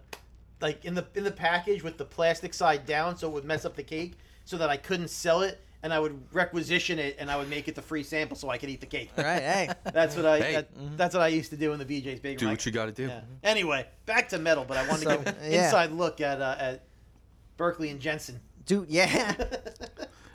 like 0.62 0.86
in 0.86 0.94
the 0.96 1.06
in 1.16 1.24
the 1.26 1.32
package 1.32 1.84
with 1.84 1.98
the 1.98 2.06
plastic 2.06 2.54
side 2.54 2.86
down 2.86 3.18
so 3.18 3.28
it 3.28 3.32
would 3.34 3.46
mess 3.46 3.66
up 3.66 3.76
the 3.76 3.84
cake 3.84 4.14
so 4.46 4.58
that 4.58 4.70
I 4.70 4.78
couldn't 4.78 5.10
sell 5.10 5.42
it 5.42 5.60
and 5.86 5.94
I 5.94 6.00
would 6.00 6.20
requisition 6.34 6.98
it 6.98 7.16
and 7.20 7.30
I 7.30 7.38
would 7.38 7.48
make 7.48 7.68
it 7.68 7.76
the 7.76 7.82
free 7.82 8.02
sample 8.02 8.36
so 8.36 8.50
I 8.50 8.58
could 8.58 8.70
eat 8.70 8.80
the 8.82 8.88
cake. 8.88 9.12
All 9.20 9.24
right, 9.24 9.40
hey, 9.42 9.70
That's 9.94 10.16
what 10.16 10.26
I 10.26 10.40
Hey. 10.40 10.54
that, 10.56 10.98
that's 10.98 11.14
what 11.14 11.22
I 11.22 11.28
used 11.28 11.52
to 11.52 11.58
do 11.58 11.74
in 11.74 11.80
the 11.80 11.86
BJ's 11.86 12.20
bakery. 12.20 12.36
Do 12.38 12.46
Like, 12.48 12.54
what 12.54 12.66
you 12.66 12.72
got 12.72 12.86
to 12.88 12.92
do. 12.92 13.06
Yeah. 13.08 13.22
Anyway, 13.44 13.86
back 14.08 14.28
to 14.30 14.40
metal, 14.40 14.66
but 14.68 14.78
I 14.78 14.88
wanted 14.88 15.04
So, 15.04 15.12
to 15.12 15.24
give 15.24 15.28
an 15.28 15.52
yeah. 15.52 15.66
inside 15.66 15.92
look 15.92 16.22
at 16.22 16.42
uh, 16.42 16.56
at 16.58 16.84
Berkley 17.56 17.90
and 17.92 18.00
Jensen. 18.02 18.40
do 18.66 18.84
yeah. 18.90 19.34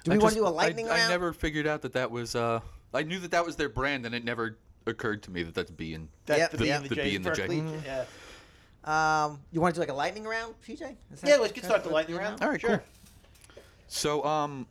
Do 0.02 0.12
I 0.12 0.14
we 0.14 0.18
want 0.22 0.32
to 0.34 0.40
do 0.40 0.46
a 0.46 0.48
lightning 0.48 0.86
I, 0.86 0.92
round? 0.92 1.02
I 1.02 1.08
never 1.08 1.32
figured 1.34 1.66
out 1.66 1.82
that 1.82 1.92
that 1.92 2.10
was. 2.10 2.34
Uh, 2.34 2.60
I 2.94 3.02
knew 3.02 3.18
that 3.18 3.32
that 3.32 3.44
was 3.44 3.56
their 3.56 3.68
brand, 3.68 4.06
and 4.06 4.14
it 4.14 4.24
never 4.24 4.56
occurred 4.86 5.22
to 5.24 5.30
me 5.30 5.42
that 5.42 5.54
that's 5.54 5.70
B 5.70 5.92
and 5.92 6.08
That's 6.24 6.38
Yep, 6.38 6.50
the 6.52 6.56
the- 6.56 6.64
B 6.64 6.70
and 6.70 6.84
the, 6.84 6.88
the 6.88 6.94
J. 6.94 7.02
B 7.10 7.16
and 7.16 7.24
the 7.24 7.30
J. 7.32 7.42
Berkley. 7.42 7.60
Mhm. 7.60 7.84
Yeah. 7.84 9.24
Um, 9.24 9.40
you 9.52 9.60
want 9.60 9.74
to 9.74 9.78
do 9.78 9.82
like 9.82 9.90
a 9.90 9.94
lightning 9.94 10.24
round, 10.24 10.54
PJ? 10.66 10.80
Yeah, 10.80 11.36
let's 11.36 11.52
get 11.52 11.54
that's 11.56 11.66
start 11.66 11.84
the 11.84 11.90
lightning 11.90 12.16
round. 12.16 12.40
All 12.42 12.48
right, 12.48 12.58
sure. 12.60 12.78
cool. 12.78 13.62
So, 13.88 14.24
um, 14.24 14.66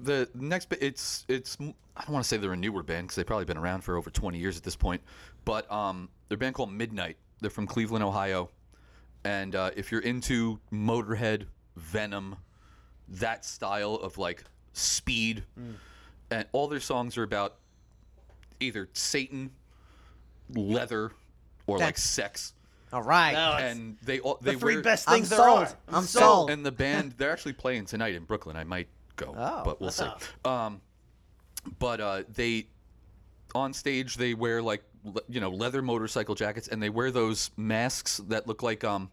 the 0.00 0.28
next 0.34 0.68
bit, 0.68 0.82
it's 0.82 1.24
it's 1.28 1.56
I 1.60 2.02
don't 2.02 2.10
want 2.10 2.24
to 2.24 2.28
say 2.28 2.36
they're 2.36 2.52
a 2.52 2.56
newer 2.56 2.82
band 2.82 3.06
because 3.08 3.16
they've 3.16 3.26
probably 3.26 3.44
been 3.44 3.56
around 3.58 3.82
for 3.82 3.96
over 3.96 4.10
20 4.10 4.38
years 4.38 4.56
at 4.56 4.62
this 4.62 4.76
point, 4.76 5.02
but 5.44 5.70
um, 5.72 6.08
they're 6.28 6.36
a 6.36 6.38
band 6.38 6.54
called 6.54 6.72
Midnight. 6.72 7.16
They're 7.40 7.50
from 7.50 7.66
Cleveland, 7.66 8.04
Ohio, 8.04 8.50
and 9.24 9.54
uh, 9.54 9.70
if 9.76 9.90
you're 9.92 10.00
into 10.00 10.58
Motorhead, 10.72 11.44
Venom, 11.76 12.36
that 13.08 13.44
style 13.44 13.94
of 13.94 14.18
like 14.18 14.44
speed, 14.72 15.44
and 16.30 16.46
all 16.52 16.68
their 16.68 16.80
songs 16.80 17.16
are 17.16 17.22
about 17.22 17.56
either 18.60 18.88
Satan, 18.92 19.50
leather, 20.54 21.12
or 21.66 21.78
like 21.78 21.98
sex, 21.98 22.54
All 22.92 23.02
right. 23.02 23.32
No, 23.32 23.52
and 23.52 23.96
they 24.02 24.20
all 24.20 24.38
they 24.40 24.54
the 24.54 24.58
three 24.58 24.74
wear, 24.76 24.82
best 24.82 25.08
I'm 25.08 25.16
things 25.16 25.28
there 25.30 25.38
sold. 25.38 25.58
are. 25.60 25.76
I'm 25.88 26.04
sold. 26.04 26.50
and 26.50 26.64
the 26.64 26.72
band 26.72 27.14
they're 27.18 27.30
actually 27.30 27.52
playing 27.52 27.86
tonight 27.86 28.14
in 28.14 28.24
Brooklyn. 28.24 28.56
I 28.56 28.64
might 28.64 28.88
go, 29.18 29.34
Oh. 29.36 29.62
but 29.64 29.80
we'll 29.80 29.90
see. 29.90 30.06
Um, 30.44 30.80
but 31.78 32.00
uh, 32.00 32.22
they 32.32 32.68
on 33.54 33.72
stage 33.74 34.16
they 34.16 34.32
wear 34.34 34.62
like 34.62 34.82
le- 35.04 35.20
you 35.28 35.40
know 35.40 35.50
leather 35.50 35.82
motorcycle 35.82 36.34
jackets, 36.34 36.68
and 36.68 36.82
they 36.82 36.88
wear 36.90 37.10
those 37.10 37.50
masks 37.56 38.18
that 38.28 38.46
look 38.46 38.62
like 38.62 38.84
um 38.84 39.10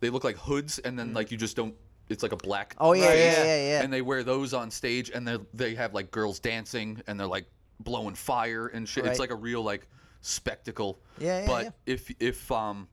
they 0.00 0.10
look 0.10 0.24
like 0.24 0.36
hoods, 0.36 0.78
and 0.80 0.98
then 0.98 1.14
like 1.14 1.30
you 1.30 1.36
just 1.38 1.54
don't. 1.56 1.74
It's 2.08 2.22
like 2.22 2.32
a 2.32 2.36
black. 2.36 2.74
Oh 2.78 2.92
yeah, 2.92 3.12
yeah, 3.14 3.44
yeah. 3.44 3.68
yeah. 3.68 3.82
And 3.82 3.92
they 3.92 4.02
wear 4.02 4.24
those 4.24 4.52
on 4.52 4.70
stage, 4.70 5.10
and 5.14 5.26
they 5.26 5.38
they 5.54 5.74
have 5.76 5.94
like 5.94 6.10
girls 6.10 6.40
dancing, 6.40 7.00
and 7.06 7.18
they're 7.20 7.26
like 7.26 7.46
blowing 7.80 8.14
fire 8.14 8.66
and 8.68 8.88
shit. 8.88 9.06
It's 9.06 9.18
like 9.20 9.30
a 9.30 9.36
real 9.36 9.62
like 9.62 9.86
spectacle. 10.22 10.98
Yeah, 11.18 11.40
yeah, 11.42 11.46
But 11.46 11.64
yeah. 11.64 11.70
if 11.86 12.10
if 12.20 12.50
um 12.50 12.88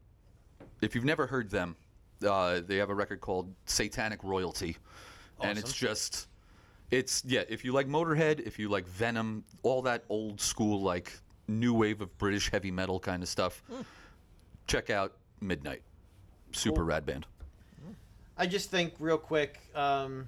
if 0.82 0.94
you've 0.96 1.04
never 1.06 1.26
heard 1.28 1.50
them, 1.50 1.76
uh, 2.26 2.62
they 2.66 2.78
have 2.78 2.90
a 2.90 2.96
record 2.96 3.20
called 3.22 3.54
Satanic 3.66 4.24
Royalty, 4.24 4.78
and 5.42 5.58
it's 5.58 5.74
just 5.74 6.28
it's 6.92 7.24
yeah. 7.26 7.44
If 7.48 7.64
you 7.66 7.72
like 7.72 7.88
Motorhead, 7.88 8.40
if 8.40 8.58
you 8.60 8.70
like 8.70 8.88
Venom, 8.88 9.44
all 9.64 9.82
that 9.84 10.04
old 10.10 10.42
school 10.42 10.82
like 10.82 11.14
new 11.48 11.74
wave 11.74 12.02
of 12.02 12.16
British 12.18 12.50
heavy 12.50 12.72
metal 12.72 13.00
kind 13.00 13.22
of 13.24 13.30
stuff, 13.30 13.62
Hmm. 13.72 13.82
check 14.68 14.90
out 14.90 15.14
Midnight. 15.42 15.82
Super 16.52 16.84
rad 16.84 17.06
band. 17.06 17.26
I 18.38 18.46
just 18.48 18.72
think 18.72 18.94
real 19.00 19.18
quick, 19.18 19.60
um, 19.76 20.28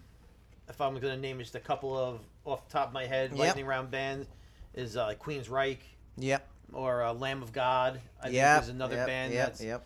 if 0.67 0.79
I'm 0.81 0.93
going 0.99 1.15
to 1.15 1.17
name 1.17 1.39
just 1.39 1.55
a 1.55 1.59
couple 1.59 1.97
of 1.97 2.19
off 2.45 2.67
the 2.67 2.73
top 2.73 2.87
of 2.89 2.93
my 2.93 3.05
head 3.05 3.31
Yep. 3.31 3.39
lightning 3.39 3.65
round 3.65 3.89
bands, 3.91 4.27
is 4.73 4.97
uh, 4.97 5.13
Queensryche 5.19 5.77
Yep. 6.17 6.47
or 6.73 7.03
uh, 7.03 7.13
Lamb 7.13 7.41
of 7.41 7.53
God. 7.53 7.99
I 8.21 8.29
Yep. 8.29 8.53
think 8.55 8.63
is 8.63 8.69
another 8.69 8.95
yep, 8.97 9.07
band 9.07 9.33
Yep. 9.33 9.47
that's 9.47 9.61
Yep. 9.63 9.85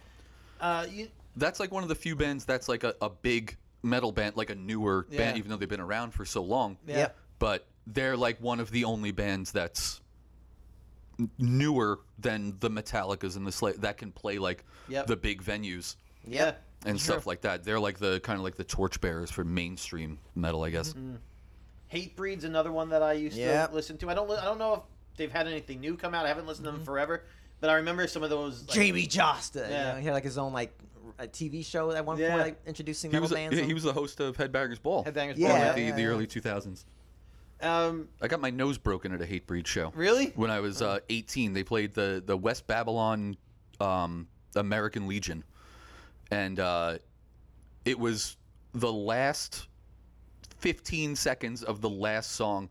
uh, 0.60 0.88
you, 0.90 1.08
That's 1.38 1.60
like 1.60 1.72
one 1.72 1.84
of 1.84 1.90
the 1.90 1.96
few 1.96 2.16
bands 2.16 2.46
that's 2.46 2.68
like 2.70 2.84
a, 2.84 2.96
a 3.02 3.10
big 3.10 3.58
metal 3.86 4.12
band, 4.12 4.36
like 4.36 4.50
a 4.50 4.56
newer 4.56 5.06
Yeah. 5.10 5.18
band, 5.20 5.38
even 5.38 5.50
though 5.52 5.58
they've 5.58 5.70
been 5.70 5.80
around 5.80 6.12
for 6.12 6.26
so 6.26 6.42
long. 6.44 6.78
yeah. 6.88 6.98
Yep. 6.98 7.18
but 7.38 7.68
they're 7.86 8.16
like 8.16 8.40
one 8.42 8.60
of 8.62 8.72
the 8.72 8.86
only 8.86 9.12
bands 9.12 9.52
that's 9.52 10.00
n- 11.20 11.30
newer 11.38 12.00
than 12.18 12.56
the 12.60 12.70
Metallicas 12.70 13.36
and 13.36 13.46
the 13.46 13.52
Slay 13.52 13.74
that 13.74 13.98
can 13.98 14.12
play 14.14 14.38
like 14.40 14.64
Yep. 14.88 15.08
the 15.08 15.18
big 15.18 15.44
venues 15.44 15.98
Yeah. 16.26 16.56
and 16.86 16.98
Sure. 17.00 17.14
stuff 17.16 17.28
like 17.28 17.42
that. 17.42 17.64
They're 17.66 17.80
like 17.80 18.00
the 18.00 18.20
kind 18.22 18.38
of 18.40 18.44
like 18.44 18.56
the 18.56 18.64
torchbearers 18.64 19.32
for 19.32 19.44
mainstream 19.44 20.20
metal, 20.34 20.64
I 20.64 20.70
guess. 20.70 20.94
Mm-hmm. 20.94 21.16
Hatebreed's 21.92 22.44
another 22.46 22.72
one 22.72 22.90
that 22.90 23.04
I 23.04 23.14
used 23.14 23.38
Yep. 23.38 23.70
to 23.70 23.76
listen 23.76 23.98
to. 24.00 24.10
I 24.10 24.14
don't 24.14 24.30
li- 24.30 24.38
I 24.38 24.46
don't 24.46 24.58
know 24.58 24.74
if 24.74 24.82
they've 25.18 25.32
had 25.32 25.48
anything 25.48 25.82
new 25.82 25.96
come 25.98 26.14
out. 26.14 26.26
I 26.26 26.30
haven't 26.30 26.48
listened 26.48 26.66
to 26.66 26.72
them 26.72 26.84
forever, 26.86 27.24
but 27.60 27.70
I 27.70 27.74
remember 27.76 28.08
some 28.08 28.24
of 28.24 28.30
those. 28.30 28.62
Like, 28.68 28.78
Jamey 28.78 29.08
Jasta. 29.10 29.70
Yeah. 29.70 29.88
You 29.90 29.94
know, 29.96 30.00
he 30.00 30.06
had 30.08 30.14
like 30.14 30.24
his 30.24 30.38
own 30.38 30.54
like 30.54 30.74
a 31.20 31.28
TV 31.28 31.66
show 31.66 31.92
at 31.92 32.06
one 32.06 32.18
Yeah. 32.18 32.32
point, 32.32 32.42
like 32.42 32.62
introducing 32.66 33.12
He 33.12 33.16
metal 33.16 33.24
was 33.24 33.32
a, 33.32 33.36
bands. 33.36 33.54
he, 33.56 33.60
and- 33.62 33.68
he 33.68 33.74
was 33.74 33.84
the 33.84 33.94
host 33.94 34.20
of 34.20 34.38
Headbangers 34.38 34.82
Ball. 34.82 35.04
Headbangers 35.04 35.36
Yeah, 35.38 35.48
Ball, 35.50 35.56
in 35.58 35.62
yeah, 35.62 35.74
the, 35.74 35.82
yeah, 35.82 35.96
the 35.96 36.02
yeah. 36.02 36.08
early 36.08 36.28
2000s. 36.28 36.86
Um, 37.62 38.10
I 38.22 38.28
got 38.28 38.42
my 38.42 38.50
nose 38.50 38.78
broken 38.78 39.14
at 39.14 39.22
a 39.22 39.26
Hatebreed 39.26 39.66
show. 39.66 39.92
really? 39.96 40.28
When 40.36 40.52
I 40.52 40.60
was 40.60 40.82
uh, 40.82 41.00
18, 41.10 41.54
they 41.54 41.64
played 41.64 41.94
the 41.94 42.22
the 42.26 42.36
West 42.36 42.68
Babylon 42.68 43.38
um, 43.80 44.28
American 44.58 45.08
Legion, 45.08 45.44
and 46.32 46.60
uh, 46.60 46.98
it 47.86 47.98
was 47.98 48.36
the 48.74 48.92
last 48.92 49.68
15 50.60 51.16
seconds 51.16 51.64
of 51.64 51.80
the 51.82 51.90
last 51.90 52.34
song. 52.34 52.70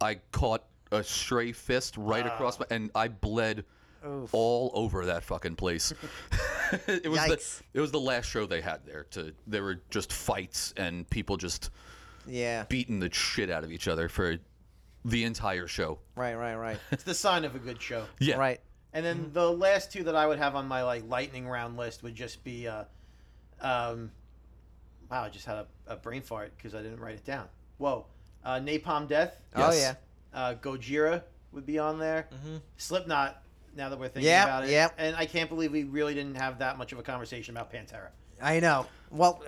I 0.00 0.16
caught 0.32 0.64
a 0.90 1.02
stray 1.04 1.52
fist 1.52 1.96
right 1.98 2.26
across 2.26 2.58
my, 2.58 2.66
and 2.70 2.90
I 2.94 3.08
bled 3.08 3.64
Oof. 4.06 4.30
all 4.32 4.70
over 4.74 5.06
that 5.06 5.24
fucking 5.24 5.56
place. 5.56 5.92
it 6.86 7.10
was 7.10 7.20
the 7.20 7.62
it 7.78 7.80
was 7.80 7.90
the 7.90 8.00
last 8.00 8.26
show 8.26 8.46
they 8.46 8.60
had 8.60 8.84
there. 8.86 9.04
To 9.12 9.32
there 9.46 9.62
were 9.62 9.80
just 9.90 10.12
fights 10.12 10.74
and 10.76 11.08
people 11.08 11.36
just 11.36 11.70
yeah. 12.26 12.64
beating 12.68 13.00
the 13.00 13.12
shit 13.12 13.50
out 13.50 13.64
of 13.64 13.72
each 13.72 13.88
other 13.88 14.08
for 14.08 14.36
the 15.04 15.24
entire 15.24 15.66
show. 15.66 15.98
Right. 16.16 16.34
Right. 16.34 16.54
Right. 16.56 16.78
It's 16.90 17.04
the 17.04 17.14
sign 17.14 17.44
of 17.44 17.54
a 17.54 17.58
good 17.58 17.80
show. 17.80 18.04
Yeah, 18.18 18.36
Right. 18.36 18.60
And 18.92 19.04
then 19.04 19.30
the 19.32 19.50
last 19.50 19.90
two 19.92 20.04
that 20.04 20.14
I 20.14 20.24
would 20.26 20.38
have 20.38 20.54
on 20.54 20.68
my 20.68 20.84
like 20.84 21.02
lightning 21.08 21.48
round 21.48 21.76
list 21.76 22.02
would 22.04 22.14
just 22.14 22.44
be, 22.44 22.68
uh, 22.68 22.84
um, 23.60 24.12
wow, 25.10 25.24
I 25.24 25.28
just 25.30 25.46
had 25.46 25.56
a, 25.56 25.66
a 25.88 25.96
brain 25.96 26.22
fart 26.22 26.52
because 26.56 26.76
I 26.76 26.82
didn't 26.82 27.00
write 27.00 27.16
it 27.16 27.24
down. 27.24 27.48
Whoa, 27.78 28.06
uh, 28.44 28.60
Napalm 28.60 29.08
Death, 29.08 29.34
Oh 29.56 29.70
Yes. 29.72 29.96
yeah. 30.32 30.38
uh, 30.40 30.54
Gojira 30.54 31.22
would 31.50 31.66
be 31.66 31.78
on 31.80 31.98
there. 31.98 32.28
Mhm. 32.32 32.60
Slipknot. 32.76 33.42
Now 33.76 33.88
that 33.88 33.98
we're 33.98 34.08
thinking 34.08 34.30
Yep, 34.30 34.44
about 34.44 34.64
it, 34.64 34.70
yep. 34.70 34.94
and 34.98 35.16
I 35.16 35.26
can't 35.26 35.48
believe 35.48 35.72
we 35.72 35.84
really 35.84 36.14
didn't 36.14 36.36
have 36.36 36.58
that 36.60 36.78
much 36.78 36.92
of 36.92 36.98
a 36.98 37.02
conversation 37.02 37.56
about 37.56 37.72
Pantera. 37.72 38.08
I 38.40 38.60
know. 38.60 38.86
Well, 39.10 39.42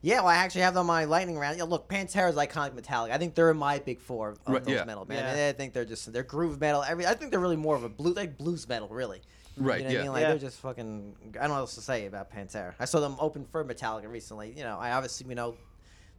yeah. 0.00 0.18
Well, 0.18 0.28
I 0.28 0.36
actually 0.36 0.62
have 0.62 0.74
them 0.74 0.80
on 0.82 0.86
my 0.86 1.04
lightning 1.04 1.38
round. 1.38 1.56
Yeah, 1.58 1.64
look, 1.64 1.88
Pantera's 1.88 2.36
iconic 2.36 2.74
metallic. 2.74 3.12
I 3.12 3.18
think 3.18 3.34
they're 3.34 3.50
in 3.50 3.56
my 3.56 3.78
big 3.78 4.00
four 4.00 4.30
of 4.30 4.38
Right, 4.46 4.62
those 4.64 4.74
yeah. 4.74 4.84
metal 4.84 5.04
bands. 5.04 5.22
Yeah. 5.22 5.30
And 5.30 5.40
I 5.40 5.52
think 5.56 5.72
they're 5.72 5.84
just 5.84 6.12
they're 6.12 6.22
groove 6.22 6.60
metal. 6.60 6.82
Every 6.82 7.06
I 7.06 7.14
think 7.14 7.30
they're 7.30 7.40
really 7.40 7.56
more 7.56 7.74
of 7.76 7.84
a 7.84 7.88
blue 7.88 8.12
like 8.12 8.36
blues 8.38 8.68
metal, 8.68 8.88
really. 8.88 9.22
Right, 9.56 9.78
You 9.80 9.84
know 9.84 9.88
what 9.88 9.92
yeah. 9.92 9.98
I 9.98 10.02
mean? 10.04 10.12
Like 10.12 10.20
Yeah. 10.22 10.28
they're 10.30 10.38
just 10.38 10.60
fucking. 10.60 11.14
I 11.20 11.32
don't 11.32 11.48
know 11.48 11.54
what 11.54 11.58
else 11.60 11.74
to 11.74 11.80
say 11.82 12.06
about 12.06 12.32
Pantera. 12.32 12.74
I 12.80 12.84
saw 12.86 13.00
them 13.00 13.16
open 13.20 13.44
for 13.44 13.64
Metallica 13.64 14.10
recently. 14.10 14.52
You 14.56 14.62
know, 14.64 14.78
I 14.78 14.92
obviously 14.92 15.28
you 15.28 15.34
know 15.34 15.56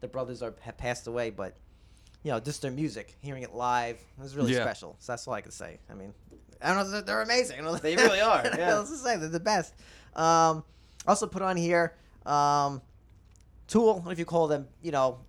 the 0.02 0.08
brothers 0.08 0.42
are 0.44 0.54
have 0.62 0.78
passed 0.78 1.08
away, 1.08 1.30
but 1.30 1.56
you 2.24 2.32
know, 2.32 2.40
just 2.40 2.62
their 2.62 2.72
music, 2.72 3.18
hearing 3.22 3.44
it 3.44 3.54
live, 3.54 3.96
it 3.98 4.22
was 4.22 4.36
really 4.36 4.54
Yeah. 4.54 4.62
special. 4.62 4.96
So 5.00 5.12
that's 5.12 5.28
all 5.28 5.34
I 5.34 5.42
can 5.42 5.52
say. 5.52 5.80
I 5.90 5.94
mean, 5.94 6.14
I 6.64 6.74
don't 6.74 6.90
know. 6.92 7.02
They're 7.02 7.22
amazing. 7.22 7.60
I 7.60 7.64
don't 7.66 7.82
They 7.82 7.96
really 7.96 8.22
are, 8.22 8.38
I 8.40 8.44
don't 8.44 8.54
know 8.54 8.60
yeah. 8.60 8.68
what 8.70 8.76
else 8.78 8.90
to 8.92 8.98
say. 8.98 9.18
They're 9.18 9.30
the 9.30 9.40
best. 9.40 9.74
Um, 10.16 10.64
also 11.08 11.28
put 11.28 11.42
on 11.42 11.58
here, 11.58 11.94
um, 12.26 12.82
Tool, 13.68 14.00
what 14.02 14.12
if 14.12 14.20
you 14.20 14.26
call 14.26 14.48
them, 14.48 14.68
you 14.82 14.92
know, 14.92 15.20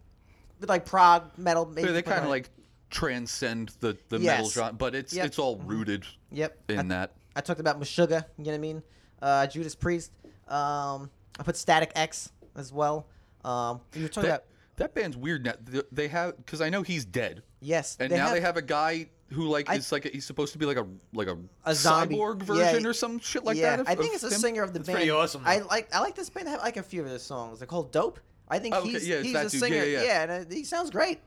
like 0.67 0.85
prog 0.87 1.37
metal. 1.37 1.67
maybe 1.67 1.89
they, 1.89 1.93
they 1.95 2.03
kind 2.03 2.23
of 2.25 2.31
like 2.31 2.51
transcend 2.91 3.73
the, 3.81 3.97
the 4.09 4.19
Yes. 4.19 4.37
metal 4.39 4.51
genre, 4.51 4.73
but 4.73 4.95
it's 4.95 5.13
Yep. 5.13 5.27
it's 5.27 5.39
all 5.39 5.57
rooted 5.59 6.05
Yep. 6.33 6.59
in 6.71 6.79
I, 6.79 6.83
that. 6.95 7.13
I 7.37 7.41
talked 7.41 7.61
about 7.61 7.81
Meshuggah. 7.81 8.25
You 8.39 8.45
know 8.45 8.51
what 8.51 8.55
I 8.55 8.59
mean? 8.59 8.83
Uh, 9.21 9.47
Judas 9.47 9.75
Priest. 9.75 10.13
Um, 10.49 11.11
I 11.39 11.43
put 11.43 11.57
Static 11.57 11.91
X 11.97 12.31
as 12.57 12.73
well. 12.73 13.07
Um, 13.45 13.81
you 13.95 14.03
were 14.03 14.09
talking 14.09 14.29
That, 14.29 14.35
about 14.37 14.45
that 14.77 14.95
band's 14.95 15.17
weird 15.17 15.45
now. 15.45 15.55
They 15.93 16.09
have 16.09 16.37
because 16.37 16.61
I 16.61 16.69
know 16.71 16.83
he's 16.83 17.05
dead, 17.05 17.43
yes, 17.65 17.97
and 18.01 18.11
now 18.13 18.31
they 18.33 18.41
have 18.41 18.57
a 18.57 18.63
guy 18.63 19.09
who 19.33 19.49
like 19.49 19.69
I- 19.69 19.77
is 19.77 19.91
like 19.91 20.05
a, 20.05 20.09
he's 20.11 20.25
supposed 20.25 20.53
to 20.53 20.59
be 20.59 20.67
like 20.67 20.77
a 20.77 20.87
like 21.13 21.29
a, 21.29 21.37
A 21.65 21.75
zombie. 21.75 22.17
cyborg 22.17 22.41
Yeah, 22.41 22.45
version 22.73 22.87
or 22.87 22.93
some 22.93 23.19
shit 23.19 23.45
like 23.45 23.57
yeah, 23.57 23.71
that. 23.77 23.81
of- 23.81 23.89
I 23.89 23.95
think 23.95 24.15
it's 24.15 24.23
a 24.23 24.31
singer 24.31 24.63
of 24.63 24.73
the 24.73 24.79
That's 24.81 24.87
band. 24.89 24.97
pretty 24.99 25.11
awesome, 25.11 25.43
I 25.45 25.59
like 25.61 25.95
I 25.95 26.01
like 26.01 26.15
this 26.15 26.31
band. 26.31 26.49
I 26.49 26.57
like 26.57 26.77
a 26.77 26.83
few 26.83 27.03
of 27.03 27.09
their 27.09 27.19
songs. 27.19 27.59
They're 27.59 27.67
called 27.67 27.91
Dope. 27.93 28.21
I 28.49 28.59
think 28.59 28.75
Oh, 28.75 28.81
okay, 28.81 28.91
he's 28.91 29.09
yeah, 29.09 29.23
he's 29.23 29.33
that 29.33 29.47
a 29.47 29.49
dude. 29.49 29.61
singer. 29.61 29.77
Yeah, 29.77 29.85
yeah, 29.85 30.03
yeah. 30.03 30.23
and 30.23 30.47
uh, 30.47 30.55
he 30.55 30.65
sounds 30.65 30.91
great. 30.91 31.21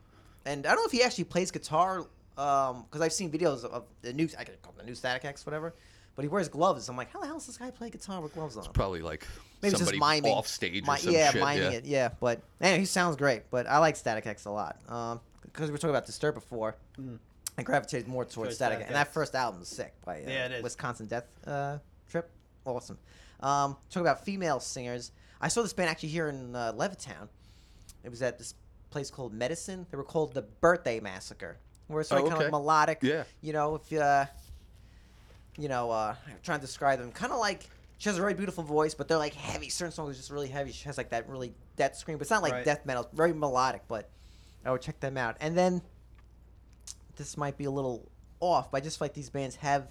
And 0.45 0.65
I 0.65 0.69
don't 0.69 0.77
know 0.79 0.85
if 0.85 0.91
he 0.91 1.01
actually 1.03 1.23
plays 1.25 1.49
guitar, 1.51 2.05
um, 2.37 2.83
because 2.83 3.01
I've 3.01 3.11
seen 3.11 3.31
videos 3.31 3.65
of 3.65 3.83
the 4.03 4.13
new 4.13 4.29
I 4.37 4.43
could 4.43 4.61
call 4.61 4.73
it 4.77 4.79
the 4.79 4.85
new 4.85 4.95
Static 4.95 5.25
X, 5.25 5.45
whatever. 5.45 5.73
But 6.15 6.23
he 6.23 6.29
wears 6.29 6.47
gloves. 6.49 6.89
I'm 6.89 6.97
like, 6.97 7.11
how 7.11 7.19
the 7.19 7.27
hell 7.27 7.35
does 7.37 7.45
this 7.47 7.57
guy 7.57 7.69
play 7.69 7.89
guitar 7.91 8.21
with 8.21 8.33
gloves 8.33 8.57
on? 8.57 8.63
Probably 8.73 9.01
like 9.01 9.27
Maybe 9.61 9.71
it's 9.73 9.77
somebody 9.79 9.99
just 9.99 10.09
miming 10.09 10.31
off 10.31 10.47
stage 10.47 10.83
Mi- 10.83 10.89
or 10.93 10.97
some 10.97 11.13
yeah, 11.13 11.31
shit. 11.31 11.41
miming 11.41 11.63
yeah. 11.71 11.77
it. 11.77 11.85
Yeah, 11.85 12.09
but 12.19 12.41
anyway, 12.61 12.79
he 12.79 12.85
sounds 12.85 13.15
great. 13.17 13.43
But 13.51 13.67
I 13.67 13.77
like 13.79 13.95
Static 13.95 14.25
X 14.25 14.45
a 14.45 14.51
lot. 14.51 14.77
Um, 14.89 15.19
because 15.57 15.69
we 15.69 15.73
were 15.73 15.79
talking 15.79 15.89
about 15.89 16.05
Disturb 16.05 16.35
before. 16.35 16.75
I 17.57 17.63
gravitated 17.63 18.07
more 18.07 18.23
towards 18.23 18.35
Towards 18.35 18.55
Static, 18.55 18.75
Static 18.77 18.87
and 18.89 18.95
that 18.95 19.11
first 19.11 19.33
album 19.33 19.63
is 19.63 19.67
sick 19.67 19.91
by 20.05 20.17
uh, 20.17 20.29
Yeah, 20.29 20.45
it 20.45 20.51
is. 20.51 20.63
Wisconsin 20.63 21.07
Death 21.07 21.25
uh, 21.47 21.79
Trip. 22.07 22.29
Awesome. 22.63 22.99
Um, 23.39 23.75
talking 23.89 24.05
about 24.05 24.23
female 24.23 24.59
singers, 24.59 25.11
I 25.41 25.47
saw 25.47 25.63
this 25.63 25.73
band 25.73 25.89
actually 25.89 26.09
here 26.09 26.29
in 26.29 26.55
uh, 26.55 26.73
Levittown. 26.73 27.27
It 28.03 28.09
was 28.11 28.21
at 28.21 28.37
this 28.37 28.53
place 28.91 29.09
called 29.09 29.33
Medicine. 29.33 29.87
They 29.89 29.97
were 29.97 30.03
called 30.03 30.35
the 30.35 30.43
Birthday 30.43 30.99
Massacre. 30.99 31.57
Where 31.87 32.01
it's 32.01 32.09
sort 32.09 32.21
Oh, 32.21 32.25
of 32.25 32.29
kind 32.29 32.41
of 32.43 32.45
like 32.47 32.51
melodic. 32.51 32.99
Yeah. 33.01 33.23
You 33.41 33.53
know, 33.53 33.73
if 33.75 33.91
you, 33.91 33.99
uh, 33.99 34.27
you 35.57 35.69
know, 35.69 35.89
uh, 35.89 36.13
I'm 36.27 36.33
trying 36.43 36.59
to 36.59 36.65
describe 36.67 36.99
them, 36.99 37.11
kind 37.11 37.33
of 37.33 37.39
like 37.39 37.67
she 37.97 38.09
has 38.09 38.17
a 38.17 38.21
very 38.21 38.35
beautiful 38.35 38.63
voice, 38.63 38.93
but 38.93 39.07
they're 39.07 39.17
like 39.17 39.33
heavy. 39.33 39.69
Certain 39.69 39.91
songs 39.91 40.11
are 40.11 40.17
just 40.19 40.29
really 40.29 40.49
heavy. 40.49 40.71
She 40.71 40.85
has 40.85 40.99
like 40.99 41.09
that 41.09 41.27
really 41.27 41.55
death 41.77 41.95
scream, 41.95 42.19
but 42.19 42.23
it's 42.23 42.29
not 42.31 42.43
like 42.43 42.53
Right. 42.53 42.65
death 42.65 42.85
metal. 42.85 43.03
It's 43.05 43.13
very 43.15 43.33
melodic, 43.33 43.81
but 43.87 44.09
I 44.65 44.71
would 44.71 44.81
check 44.81 44.99
them 44.99 45.17
out. 45.17 45.37
And 45.39 45.57
then 45.57 45.81
this 47.15 47.37
might 47.37 47.57
be 47.57 47.65
a 47.65 47.71
little 47.71 48.09
off, 48.39 48.71
but 48.71 48.77
I 48.77 48.81
just 48.81 48.99
feel 48.99 49.05
like 49.05 49.13
these 49.13 49.29
bands 49.29 49.55
have 49.57 49.87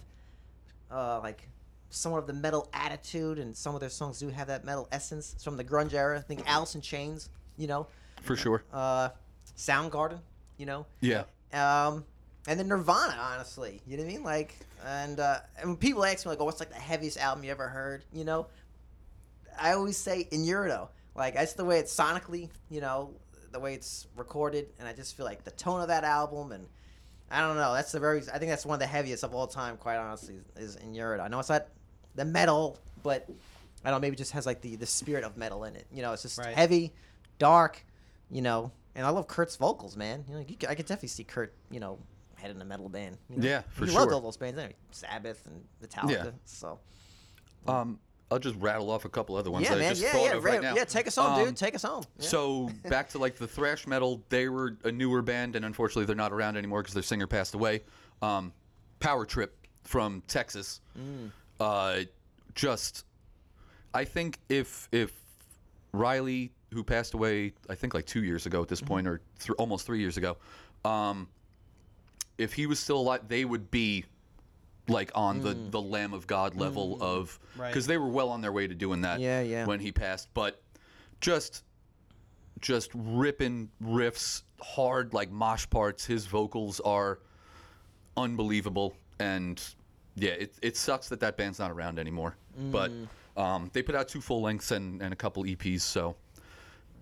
uh, 0.90 1.20
like 1.20 1.48
somewhat 1.90 2.18
of 2.18 2.26
the 2.26 2.32
metal 2.32 2.68
attitude, 2.72 3.38
and 3.38 3.56
some 3.56 3.74
of 3.74 3.80
their 3.80 3.90
songs 3.90 4.18
do 4.18 4.28
have 4.28 4.48
that 4.48 4.64
metal 4.64 4.88
essence. 4.92 5.32
It's 5.34 5.44
from 5.44 5.56
the 5.56 5.64
grunge 5.64 5.94
era. 5.94 6.18
I 6.18 6.22
think 6.22 6.42
Alice 6.46 6.74
in 6.74 6.80
Chains, 6.80 7.30
you 7.56 7.66
know, 7.66 7.86
for 8.22 8.36
sure. 8.36 8.62
uh, 8.72 9.08
Soundgarden, 9.56 10.20
you 10.58 10.66
know, 10.66 10.86
Yeah. 11.00 11.24
um, 11.52 12.04
and 12.46 12.60
then 12.60 12.68
Nirvana, 12.68 13.16
honestly, 13.18 13.80
you 13.86 13.96
know 13.96 14.04
what 14.04 14.10
I 14.10 14.12
mean? 14.12 14.22
Like, 14.22 14.54
and 14.84 15.18
uh, 15.18 15.38
and 15.58 15.70
when 15.70 15.76
people 15.76 16.04
ask 16.04 16.24
me 16.24 16.30
like, 16.30 16.40
"Oh, 16.40 16.44
what's 16.44 16.60
like 16.60 16.68
the 16.68 16.76
heaviest 16.76 17.18
album 17.18 17.42
you 17.44 17.50
ever 17.50 17.66
heard?" 17.68 18.04
You 18.12 18.24
know, 18.24 18.46
I 19.58 19.72
always 19.72 19.96
say 19.96 20.28
In 20.30 20.42
Inurdo. 20.44 20.88
Like 21.16 21.34
that's 21.34 21.54
the 21.54 21.64
way 21.64 21.78
it's 21.80 21.94
sonically, 21.96 22.50
you 22.70 22.80
know, 22.80 23.14
the 23.56 23.60
way 23.60 23.74
it's 23.74 24.06
recorded, 24.16 24.66
and 24.78 24.86
I 24.86 24.92
just 24.92 25.16
feel 25.16 25.24
like 25.26 25.44
the 25.44 25.50
tone 25.52 25.80
of 25.80 25.88
that 25.88 26.04
album, 26.04 26.52
and 26.52 26.66
I 27.30 27.40
don't 27.40 27.56
know. 27.56 27.72
That's 27.74 27.90
the 27.92 28.00
very. 28.00 28.18
I 28.32 28.38
think 28.38 28.50
that's 28.50 28.66
one 28.66 28.74
of 28.74 28.80
the 28.80 28.86
heaviest 28.86 29.24
of 29.24 29.34
all 29.34 29.46
time, 29.46 29.76
quite 29.76 29.96
honestly, 29.96 30.36
is 30.56 30.76
In 30.76 30.94
Utero. 30.94 31.20
I 31.20 31.28
know 31.28 31.38
it's 31.40 31.48
not 31.48 31.66
the 32.14 32.24
metal, 32.24 32.78
but 33.02 33.26
I 33.84 33.90
don't 33.90 33.96
know. 34.00 34.00
Maybe 34.06 34.14
it 34.14 34.18
just 34.18 34.32
has 34.32 34.46
like 34.46 34.60
the 34.60 34.76
the 34.76 34.86
spirit 34.86 35.24
of 35.24 35.36
metal 35.36 35.64
in 35.64 35.74
it. 35.74 35.86
You 35.92 36.02
know, 36.02 36.12
it's 36.12 36.22
just 36.22 36.38
Right. 36.38 36.54
heavy, 36.54 36.92
dark. 37.38 37.84
You 38.30 38.42
know, 38.42 38.72
and 38.94 39.06
I 39.06 39.10
love 39.10 39.26
Kurt's 39.28 39.56
vocals, 39.56 39.96
man. 39.96 40.24
You 40.28 40.34
know, 40.34 40.40
you, 40.40 40.56
c- 40.60 40.66
I 40.68 40.74
could 40.74 40.86
definitely 40.86 41.08
see 41.10 41.24
Kurt. 41.24 41.54
You 41.70 41.80
know, 41.80 41.98
head 42.36 42.50
in 42.50 42.60
a 42.60 42.64
metal 42.64 42.88
band. 42.88 43.16
You 43.30 43.38
know? 43.38 43.46
Yeah, 43.48 43.62
for 43.70 43.86
he 43.86 43.92
loved 43.92 44.12
all 44.12 44.20
those 44.20 44.36
bands 44.36 44.58
anyway. 44.58 44.74
Sabbath 44.90 45.46
and 45.46 45.64
Metallica. 45.82 46.24
Yeah. 46.26 46.30
So 46.44 46.78
Um, 47.68 47.98
I'll 48.30 48.38
just 48.40 48.56
rattle 48.56 48.90
off 48.90 49.04
a 49.04 49.08
couple 49.08 49.36
other 49.36 49.50
ones 49.52 49.64
yeah, 49.64 49.70
that 49.74 49.76
I 49.76 49.80
man. 49.82 49.90
just 49.90 50.02
Yeah, 50.02 50.12
thought 50.12 50.24
yeah, 50.24 50.36
of 50.36 50.44
right, 50.44 50.60
now. 50.60 50.74
yeah. 50.74 50.84
Take 50.84 51.06
us 51.06 51.14
home, 51.16 51.32
Um, 51.34 51.44
dude. 51.44 51.56
Take 51.56 51.74
us 51.76 51.82
home. 51.84 52.02
Yeah. 52.18 52.26
So 52.26 52.70
back 52.88 53.08
to 53.10 53.18
like 53.18 53.36
the 53.36 53.46
thrash 53.46 53.86
metal, 53.86 54.20
they 54.30 54.48
were 54.48 54.76
a 54.84 54.90
newer 54.90 55.22
band, 55.22 55.54
and 55.54 55.64
unfortunately 55.64 56.06
they're 56.06 56.16
not 56.16 56.32
around 56.32 56.56
anymore 56.56 56.82
because 56.82 56.94
their 56.94 57.02
singer 57.04 57.26
passed 57.28 57.54
away. 57.54 57.82
Um, 58.22 58.52
Power 58.98 59.24
Trip 59.26 59.56
from 59.84 60.22
Texas, 60.26 60.80
Mm. 60.98 61.30
uh, 61.60 62.00
just 62.54 63.04
I 63.94 64.04
think 64.04 64.38
if 64.48 64.88
if 64.90 65.12
Riley, 65.92 66.50
who 66.72 66.82
passed 66.82 67.14
away, 67.14 67.52
I 67.70 67.74
think 67.76 67.94
like 67.94 68.06
two 68.06 68.24
years 68.24 68.44
ago 68.46 68.58
at 68.62 68.64
Mm-hmm. 68.64 68.70
this 68.70 68.80
point, 68.80 69.06
or 69.06 69.20
th- 69.38 69.50
almost 69.58 69.86
three 69.86 70.00
years 70.00 70.16
ago, 70.16 70.36
um, 70.84 71.28
if 72.38 72.52
he 72.54 72.66
was 72.66 72.78
still 72.80 72.98
alive, 72.98 73.28
they 73.28 73.44
would 73.44 73.70
be 73.70 74.04
like 74.88 75.10
on 75.14 75.40
the 75.42 75.54
Mm. 75.54 75.70
the 75.70 75.80
Lamb 75.82 76.12
of 76.14 76.26
God 76.26 76.54
level 76.54 76.98
of 77.02 77.38
Right. 77.56 77.68
because 77.70 77.86
they 77.86 77.98
were 77.98 78.08
well 78.08 78.28
on 78.28 78.40
their 78.40 78.52
way 78.52 78.66
to 78.66 78.74
doing 78.74 79.00
that 79.02 79.20
Yeah, 79.20 79.40
yeah. 79.40 79.64
when 79.66 79.80
he 79.80 79.92
passed, 79.92 80.28
but 80.34 80.62
just 81.20 81.64
just 82.60 82.90
ripping 82.94 83.70
riffs 83.82 84.42
hard 84.60 85.12
like 85.12 85.30
mosh 85.30 85.66
parts. 85.68 86.04
His 86.06 86.26
vocals 86.26 86.80
are 86.80 87.18
unbelievable, 88.16 88.96
and 89.18 89.62
yeah, 90.14 90.30
it 90.32 90.54
it 90.62 90.76
sucks 90.76 91.08
that 91.10 91.20
that 91.20 91.36
band's 91.36 91.58
not 91.58 91.70
around 91.70 91.98
anymore. 91.98 92.36
But 92.70 92.90
um, 93.36 93.70
they 93.74 93.82
put 93.82 93.94
out 93.94 94.08
two 94.08 94.22
full 94.22 94.40
lengths 94.40 94.70
and, 94.70 95.02
and 95.02 95.12
a 95.12 95.16
couple 95.16 95.42
EPs, 95.44 95.82
so 95.82 96.16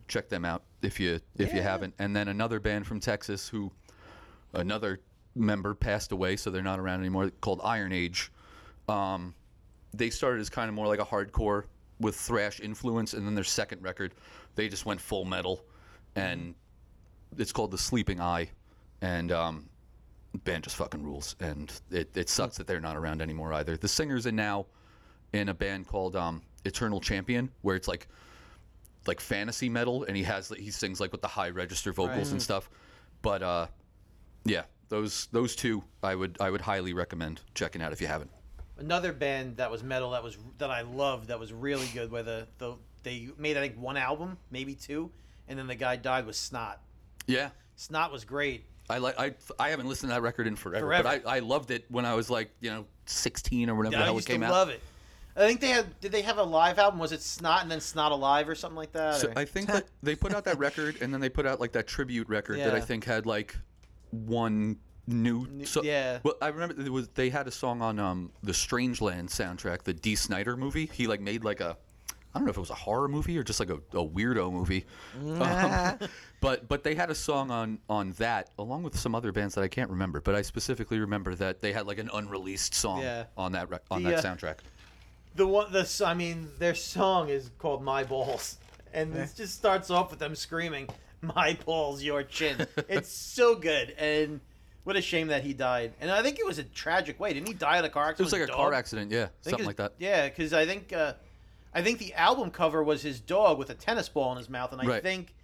check 0.08 0.28
them 0.28 0.44
out 0.44 0.64
if 0.82 0.98
you 0.98 1.20
if 1.38 1.54
you 1.54 1.62
haven't. 1.62 1.94
And 1.98 2.14
then 2.16 2.28
another 2.28 2.58
band 2.58 2.86
from 2.86 2.98
Texas 2.98 3.48
who 3.48 3.70
another 4.52 5.00
member 5.34 5.74
passed 5.74 6.12
away, 6.12 6.36
so 6.36 6.50
they're 6.50 6.62
not 6.62 6.78
around 6.78 7.00
anymore. 7.00 7.30
Called 7.40 7.60
Iron 7.64 7.92
Age. 7.92 8.30
Um, 8.88 9.34
they 9.92 10.10
started 10.10 10.40
as 10.40 10.50
kind 10.50 10.68
of 10.68 10.74
more 10.74 10.86
like 10.86 11.00
a 11.00 11.04
hardcore 11.04 11.64
with 12.00 12.16
thrash 12.16 12.60
influence, 12.60 13.14
and 13.14 13.26
then 13.26 13.34
their 13.34 13.44
second 13.44 13.82
record, 13.82 14.14
they 14.54 14.68
just 14.68 14.86
went 14.86 15.00
full 15.00 15.24
metal, 15.24 15.64
and 16.16 16.54
it's 17.38 17.52
called 17.52 17.70
The 17.70 17.78
Sleeping 17.78 18.20
Eye, 18.20 18.50
and 19.00 19.32
um, 19.32 19.68
the 20.32 20.38
band 20.38 20.64
just 20.64 20.76
fucking 20.76 21.02
rules, 21.02 21.36
and 21.40 21.72
it, 21.90 22.16
it 22.16 22.28
sucks 22.28 22.56
that 22.56 22.66
they're 22.66 22.80
not 22.80 22.96
around 22.96 23.22
anymore 23.22 23.52
either. 23.52 23.76
The 23.76 23.88
singer's 23.88 24.26
in 24.26 24.36
now 24.36 24.66
in 25.32 25.48
a 25.48 25.54
band 25.54 25.86
called 25.86 26.16
um, 26.16 26.42
Eternal 26.64 27.00
Champion, 27.00 27.50
where 27.62 27.76
it's 27.76 27.88
like 27.88 28.08
like 29.06 29.20
fantasy 29.20 29.68
metal, 29.68 30.04
and 30.04 30.16
he 30.16 30.22
has 30.22 30.48
he 30.48 30.70
sings 30.70 31.00
like 31.00 31.12
with 31.12 31.22
the 31.22 31.28
high 31.28 31.50
register 31.50 31.92
vocals 31.92 32.32
and 32.32 32.40
stuff. 32.42 32.70
But 33.22 33.42
uh, 33.42 33.66
yeah, 34.44 34.62
those 34.94 35.26
those 35.32 35.56
two 35.56 35.82
I 36.02 36.14
would 36.14 36.36
I 36.40 36.50
would 36.50 36.60
highly 36.60 36.92
recommend 36.92 37.40
checking 37.54 37.82
out 37.82 37.92
if 37.92 38.00
you 38.00 38.06
haven't. 38.06 38.30
Another 38.78 39.12
band 39.12 39.56
that 39.56 39.70
was 39.70 39.82
metal 39.82 40.12
that 40.12 40.22
was 40.22 40.38
that 40.58 40.70
I 40.70 40.82
loved 40.82 41.28
that 41.28 41.38
was 41.38 41.52
really 41.52 41.86
good. 41.92 42.10
Where 42.10 42.22
the, 42.22 42.46
the 42.58 42.76
they 43.02 43.28
made 43.36 43.56
I 43.56 43.60
think 43.60 43.76
one 43.76 43.96
album, 43.96 44.38
maybe 44.50 44.74
two, 44.74 45.10
and 45.48 45.58
then 45.58 45.66
the 45.66 45.74
guy 45.74 45.96
died 45.96 46.26
was 46.26 46.36
Snot. 46.36 46.80
Yeah, 47.26 47.50
Snot 47.76 48.12
was 48.12 48.24
great. 48.24 48.66
I 48.88 48.98
like 48.98 49.18
I 49.18 49.34
I 49.58 49.70
haven't 49.70 49.88
listened 49.88 50.10
to 50.10 50.14
that 50.14 50.22
record 50.22 50.46
in 50.46 50.54
forever, 50.54 50.86
Forever. 50.86 51.02
but 51.02 51.28
I, 51.28 51.36
I 51.36 51.38
loved 51.40 51.70
it 51.72 51.84
when 51.88 52.04
I 52.04 52.14
was 52.14 52.30
like 52.30 52.50
you 52.60 52.70
know 52.70 52.86
16 53.06 53.68
or 53.68 53.74
whatever 53.74 53.96
the 53.96 54.02
hell 54.04 54.18
it 54.18 54.26
came 54.26 54.42
out. 54.44 54.50
I 54.50 54.52
love 54.52 54.68
it. 54.68 54.80
I 55.36 55.40
think 55.40 55.60
they 55.60 55.70
had. 55.70 55.98
Did 56.00 56.12
they 56.12 56.22
have 56.22 56.38
a 56.38 56.44
live 56.44 56.78
album? 56.78 57.00
Was 57.00 57.10
it 57.10 57.20
Snot 57.20 57.62
and 57.62 57.70
then 57.70 57.80
Snot 57.80 58.12
Alive 58.12 58.48
or 58.48 58.54
something 58.54 58.76
like 58.76 58.92
that? 58.92 59.16
So 59.16 59.32
I 59.34 59.44
think 59.44 59.66
that 59.66 59.86
they 60.04 60.14
put 60.14 60.32
out 60.32 60.44
that 60.44 60.58
record 60.58 60.98
and 61.00 61.12
then 61.12 61.20
they 61.20 61.28
put 61.28 61.44
out 61.44 61.60
like 61.60 61.72
that 61.72 61.88
tribute 61.88 62.28
record 62.28 62.60
that 62.60 62.72
I 62.74 62.80
think 62.80 63.04
had 63.04 63.26
like 63.26 63.56
one 64.26 64.78
new. 65.06 65.46
New- 65.48 65.66
So, 65.66 65.82
yeah. 65.82 66.18
Well, 66.22 66.34
I 66.40 66.48
remember 66.48 66.74
there 66.74 66.92
was 66.92 67.08
they 67.08 67.30
had 67.30 67.46
a 67.46 67.50
song 67.50 67.82
on 67.82 67.98
um 67.98 68.32
the 68.42 68.52
Strangeland 68.52 69.28
soundtrack, 69.30 69.82
the 69.82 69.94
Dee 69.94 70.16
Snider 70.16 70.56
movie. 70.56 70.86
He 70.92 71.06
like 71.06 71.20
made 71.20 71.44
like 71.44 71.60
a. 71.60 71.76
I 72.34 72.38
don't 72.40 72.46
know 72.46 72.50
if 72.50 72.56
it 72.56 72.60
was 72.60 72.70
a 72.70 72.74
horror 72.74 73.06
movie 73.06 73.38
or 73.38 73.44
just 73.44 73.60
like 73.60 73.70
a, 73.70 73.74
a 73.96 74.04
weirdo 74.04 74.52
movie, 74.52 74.86
um, 75.40 75.98
but 76.40 76.66
but 76.66 76.82
they 76.82 76.96
had 76.96 77.08
a 77.08 77.14
song 77.14 77.52
on 77.52 77.78
on 77.88 78.10
that 78.18 78.50
along 78.58 78.82
with 78.82 78.98
some 78.98 79.14
other 79.14 79.30
bands 79.30 79.54
that 79.54 79.62
I 79.62 79.68
can't 79.68 79.88
remember. 79.88 80.20
But 80.20 80.34
I 80.34 80.42
specifically 80.42 80.98
remember 80.98 81.36
that 81.36 81.60
they 81.60 81.72
had 81.72 81.86
like 81.86 81.98
an 81.98 82.10
unreleased 82.12 82.74
song 82.74 83.02
Yeah. 83.02 83.26
on 83.36 83.52
that 83.52 83.70
rec- 83.70 83.82
on 83.88 84.02
The, 84.02 84.10
that 84.10 84.24
uh, 84.24 84.34
soundtrack. 84.34 84.56
the 85.36 85.46
one, 85.46 85.70
the 85.72 86.02
i 86.04 86.12
mean, 86.12 86.48
their 86.58 86.74
song 86.74 87.28
is 87.28 87.52
called 87.58 87.84
"My 87.84 88.02
Balls," 88.02 88.58
and 88.92 89.14
it 89.14 89.30
just 89.36 89.54
starts 89.54 89.90
off 89.90 90.10
with 90.10 90.18
them 90.18 90.34
screaming, 90.34 90.88
"My 91.34 91.56
balls, 91.64 92.02
your 92.02 92.22
chin." 92.22 92.66
it's 92.88 93.10
so 93.12 93.54
good, 93.54 93.90
and 93.98 94.40
what 94.84 94.96
a 94.96 95.00
shame 95.02 95.28
that 95.28 95.42
he 95.42 95.54
died. 95.54 95.92
And 96.00 96.10
I 96.10 96.22
think 96.22 96.38
it 96.38 96.46
was 96.46 96.58
a 96.58 96.64
tragic 96.64 97.18
way. 97.18 97.32
Didn't 97.32 97.48
he 97.48 97.54
die 97.54 97.78
in 97.78 97.84
a 97.84 97.88
car 97.88 98.10
accident? 98.10 98.20
It 98.20 98.24
was 98.24 98.32
like 98.32 98.42
a 98.42 98.46
his 98.46 98.54
car 98.56 98.72
accident, 98.74 99.10
yeah, 99.10 99.28
something 99.42 99.64
like 99.66 99.76
that. 99.76 99.94
Yeah, 99.98 100.28
because 100.28 100.52
I 100.52 100.66
think 100.66 100.92
uh, 100.92 101.14
I 101.74 101.82
think 101.82 101.98
the 101.98 102.14
album 102.14 102.50
cover 102.50 102.82
was 102.82 103.02
his 103.02 103.20
dog 103.20 103.58
with 103.58 103.70
a 103.70 103.74
tennis 103.74 104.08
ball 104.08 104.32
in 104.32 104.38
his 104.38 104.48
mouth, 104.50 104.72
and 104.72 104.80
I 104.82 104.86
Right. 104.86 105.02
think 105.02 105.34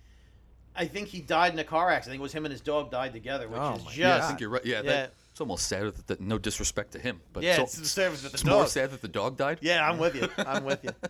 I 0.77 0.87
think 0.87 1.09
he 1.09 1.21
died 1.21 1.53
in 1.53 1.59
a 1.59 1.65
car 1.65 1.91
accident. 1.91 2.11
I 2.11 2.13
think 2.15 2.21
it 2.21 2.23
was 2.23 2.33
him 2.33 2.45
and 2.45 2.53
his 2.53 2.61
dog 2.61 2.91
died 2.91 3.13
together, 3.13 3.49
which 3.49 3.59
Oh 3.61 3.75
is 3.75 3.79
my 3.81 3.85
just 3.87 3.97
Yeah, 3.97 4.17
I 4.19 4.21
think 4.29 4.41
you're 4.41 4.51
right. 4.51 4.65
Yeah, 4.65 4.77
Yeah. 4.77 4.83
that, 4.83 5.15
it's 5.33 5.41
almost 5.41 5.67
sad 5.67 5.85
that, 5.87 6.07
that 6.07 6.21
no 6.21 6.39
disrespect 6.39 6.93
to 6.93 6.99
him, 7.01 7.21
but 7.33 7.43
Yeah, 7.43 7.57
so- 7.57 7.63
it's 7.65 7.75
the 7.75 7.85
service 7.87 8.23
with 8.23 8.33
the 8.33 8.37
it's 8.37 8.45
more 8.45 8.67
sad 8.69 8.91
that 8.93 9.03
the 9.03 9.09
dog 9.09 9.37
died. 9.37 9.59
Yeah, 9.63 9.89
I'm 9.89 9.99
with 9.99 10.15
you. 10.15 10.29
I'm 10.39 10.65
with 10.65 10.85
you. 10.85 10.91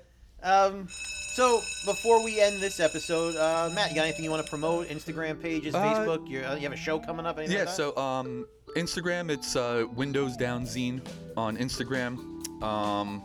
Um, 0.42 0.88
so 1.33 1.59
before 1.85 2.22
we 2.22 2.41
end 2.41 2.61
this 2.61 2.81
episode, 2.81 3.37
uh, 3.37 3.70
Matt, 3.74 3.91
you 3.91 3.95
got 3.97 4.03
anything 4.05 4.24
you 4.24 4.31
want 4.31 4.45
to 4.45 4.51
promote? 4.51 4.89
Instagram 4.89 5.41
pages, 5.41 5.74
Uh, 5.74 5.83
Facebook? 5.83 6.28
You're, 6.28 6.45
uh, 6.45 6.55
you 6.57 6.62
have 6.62 6.72
a 6.72 6.76
show 6.76 6.99
coming 6.99 7.26
up? 7.26 7.39
anything 7.39 7.55
Yeah, 7.57 7.61
like 7.64 7.68
that? 7.68 7.76
so 7.76 7.97
um, 7.97 8.47
Instagram, 8.76 9.31
it's 9.31 9.57
uh, 9.57 9.85
Windows 9.95 10.37
Down 10.37 10.64
Zine 10.64 11.01
on 11.37 11.57
Instagram. 11.57 12.18
Um, 12.62 13.22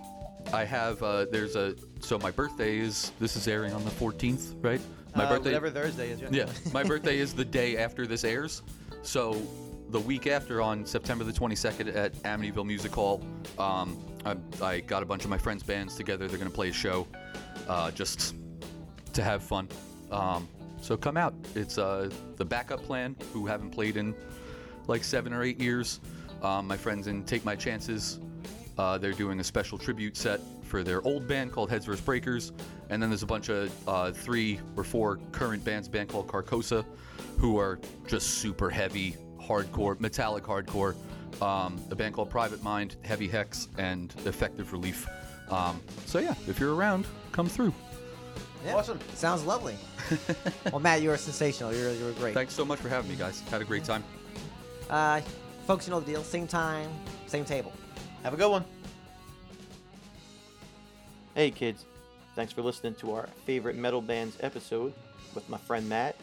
I 0.53 0.63
have 0.63 1.01
uh, 1.01 1.25
there's 1.31 1.55
a 1.55 1.75
so 1.99 2.19
my 2.19 2.31
birthday 2.31 2.77
is 2.77 3.11
this 3.19 3.35
is 3.35 3.47
airing 3.47 3.73
on 3.73 3.83
the 3.83 3.91
14th, 3.91 4.63
right? 4.63 4.79
My 5.15 5.25
birthday. 5.25 5.49
whatever 5.49 5.69
Thursday 5.71 6.11
is. 6.11 6.21
Yeah, 6.29 6.45
my 6.73 6.83
birthday 6.83 7.17
is 7.19 7.33
the 7.33 7.45
day 7.45 7.77
after 7.77 8.05
this 8.05 8.23
airs. 8.23 8.61
So 9.01 9.41
the 9.89 9.99
week 9.99 10.27
after, 10.27 10.61
on 10.61 10.85
September 10.85 11.23
the 11.23 11.31
22nd 11.31 11.95
at 11.95 12.13
Amityville 12.23 12.65
Music 12.65 12.93
Hall, 12.93 13.23
um, 13.57 13.97
I, 14.25 14.35
I 14.61 14.79
got 14.81 15.03
a 15.03 15.05
bunch 15.05 15.23
of 15.23 15.29
my 15.29 15.37
friends' 15.37 15.63
bands 15.63 15.95
together. 15.95 16.27
They're 16.27 16.37
going 16.39 16.49
to 16.49 16.55
play 16.55 16.69
a 16.69 16.73
show 16.73 17.07
uh, 17.67 17.91
just 17.91 18.35
to 19.13 19.23
have 19.23 19.43
fun. 19.43 19.67
Um, 20.11 20.47
so 20.81 20.95
come 20.95 21.17
out. 21.17 21.33
It's 21.55 21.77
uh, 21.77 22.09
the 22.37 22.45
backup 22.45 22.83
plan, 22.83 23.15
who 23.33 23.45
haven't 23.45 23.71
played 23.71 23.97
in 23.97 24.13
like 24.87 25.03
seven 25.03 25.33
or 25.33 25.43
eight 25.43 25.59
years. 25.59 25.99
Um, 26.43 26.67
my 26.67 26.77
friends 26.77 27.07
in 27.07 27.23
Take 27.23 27.43
My 27.43 27.55
Chances, 27.55 28.19
uh, 28.77 28.97
they're 28.97 29.13
doing 29.13 29.39
a 29.39 29.43
special 29.43 29.77
tribute 29.77 30.15
set 30.15 30.39
for 30.63 30.83
their 30.83 31.01
old 31.01 31.27
band 31.27 31.51
called 31.51 31.69
Heads 31.69 31.85
vs. 31.85 32.01
Breakers. 32.01 32.51
And 32.89 33.01
then 33.01 33.09
there's 33.09 33.23
a 33.23 33.27
bunch 33.27 33.49
of 33.49 33.71
uh, 33.87 34.11
three 34.11 34.59
or 34.75 34.83
four 34.83 35.17
current 35.31 35.63
bands, 35.63 35.87
band 35.87 36.09
called 36.09 36.27
Carcosa, 36.27 36.85
who 37.37 37.57
are 37.57 37.79
just 38.07 38.35
super 38.35 38.69
heavy, 38.69 39.15
hardcore, 39.41 39.99
metallic 39.99 40.43
hardcore. 40.43 40.95
Um, 41.41 41.81
a 41.91 41.95
band 41.95 42.13
called 42.13 42.29
Private 42.29 42.63
Mind, 42.63 42.95
Heavy 43.03 43.27
Hex, 43.27 43.67
and 43.77 44.13
Effective 44.25 44.71
Relief. 44.71 45.07
Um, 45.49 45.81
so 46.05 46.19
yeah, 46.19 46.35
if 46.47 46.59
you're 46.59 46.75
around, 46.75 47.05
come 47.31 47.47
through. 47.47 47.73
Yeah. 48.65 48.75
Awesome. 48.75 48.99
Sounds 49.13 49.43
lovely. 49.43 49.75
well, 50.71 50.79
Matt, 50.79 51.01
you 51.01 51.09
were 51.09 51.17
sensational. 51.17 51.73
You're, 51.73 51.93
you 51.93 52.05
were 52.05 52.11
great. 52.13 52.33
Thanks 52.33 52.53
so 52.53 52.65
much 52.65 52.79
for 52.79 52.89
having 52.89 53.09
me, 53.11 53.15
guys. 53.15 53.41
Had 53.41 53.61
a 53.61 53.65
great 53.65 53.83
time. 53.83 54.03
Uh, 54.89 55.21
folks, 55.67 55.87
you 55.87 55.91
know 55.91 55.99
the 55.99 56.05
deal. 56.05 56.23
Same 56.23 56.47
time, 56.47 56.89
same 57.27 57.45
table. 57.45 57.71
Have 58.23 58.33
a 58.33 58.37
good 58.37 58.49
one. 58.49 58.65
Hey 61.35 61.51
kids, 61.51 61.85
thanks 62.33 62.53
for 62.53 62.61
listening 62.61 62.95
to 62.95 63.13
our 63.13 63.27
favorite 63.45 63.75
metal 63.75 64.01
bands 64.01 64.37
episode 64.39 64.93
with 65.33 65.47
my 65.49 65.57
friend 65.57 65.87
Matt. 65.89 66.15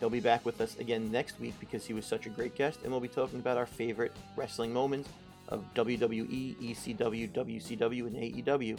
He'll 0.00 0.10
be 0.10 0.18
back 0.18 0.44
with 0.44 0.60
us 0.60 0.76
again 0.78 1.12
next 1.12 1.38
week 1.38 1.54
because 1.60 1.86
he 1.86 1.94
was 1.94 2.04
such 2.04 2.26
a 2.26 2.28
great 2.28 2.56
guest, 2.56 2.80
and 2.82 2.90
we'll 2.90 3.00
be 3.00 3.06
talking 3.06 3.38
about 3.38 3.56
our 3.56 3.66
favorite 3.66 4.10
wrestling 4.34 4.72
moments 4.72 5.08
of 5.52 5.62
WWE, 5.74 6.56
ECW, 6.56 7.30
WCW, 7.30 8.06
and 8.06 8.16
AEW. 8.16 8.78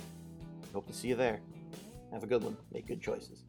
Hope 0.74 0.88
to 0.88 0.94
see 0.94 1.10
you 1.10 1.16
there. 1.16 1.40
Have 2.12 2.24
a 2.24 2.28
good 2.28 2.44
one. 2.44 2.58
Make 2.74 2.88
good 2.88 3.00
choices. 3.02 3.44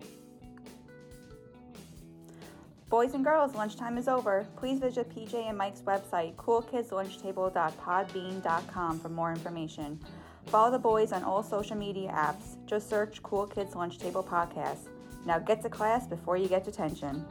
Boys 2.90 3.14
and 3.14 3.24
girls, 3.24 3.54
lunchtime 3.54 3.96
is 3.96 4.08
over. 4.08 4.46
Please 4.56 4.78
visit 4.78 5.08
PJ 5.10 5.48
and 5.48 5.56
Mike's 5.56 5.80
website, 5.80 6.36
coolkidslunchtable.podbean.com 6.36 9.00
for 9.00 9.08
more 9.08 9.32
information. 9.32 9.98
Follow 10.46 10.70
the 10.70 10.78
boys 10.78 11.12
on 11.12 11.24
all 11.24 11.42
social 11.42 11.76
media 11.76 12.10
apps. 12.10 12.58
Just 12.66 12.90
search 12.90 13.22
Cool 13.22 13.46
Kids 13.46 13.74
Lunch 13.74 13.98
Table 13.98 14.22
Podcast. 14.22 14.88
Now 15.24 15.38
get 15.38 15.62
to 15.62 15.70
class 15.70 16.06
before 16.06 16.36
you 16.36 16.46
get 16.46 16.64
detention. 16.64 17.24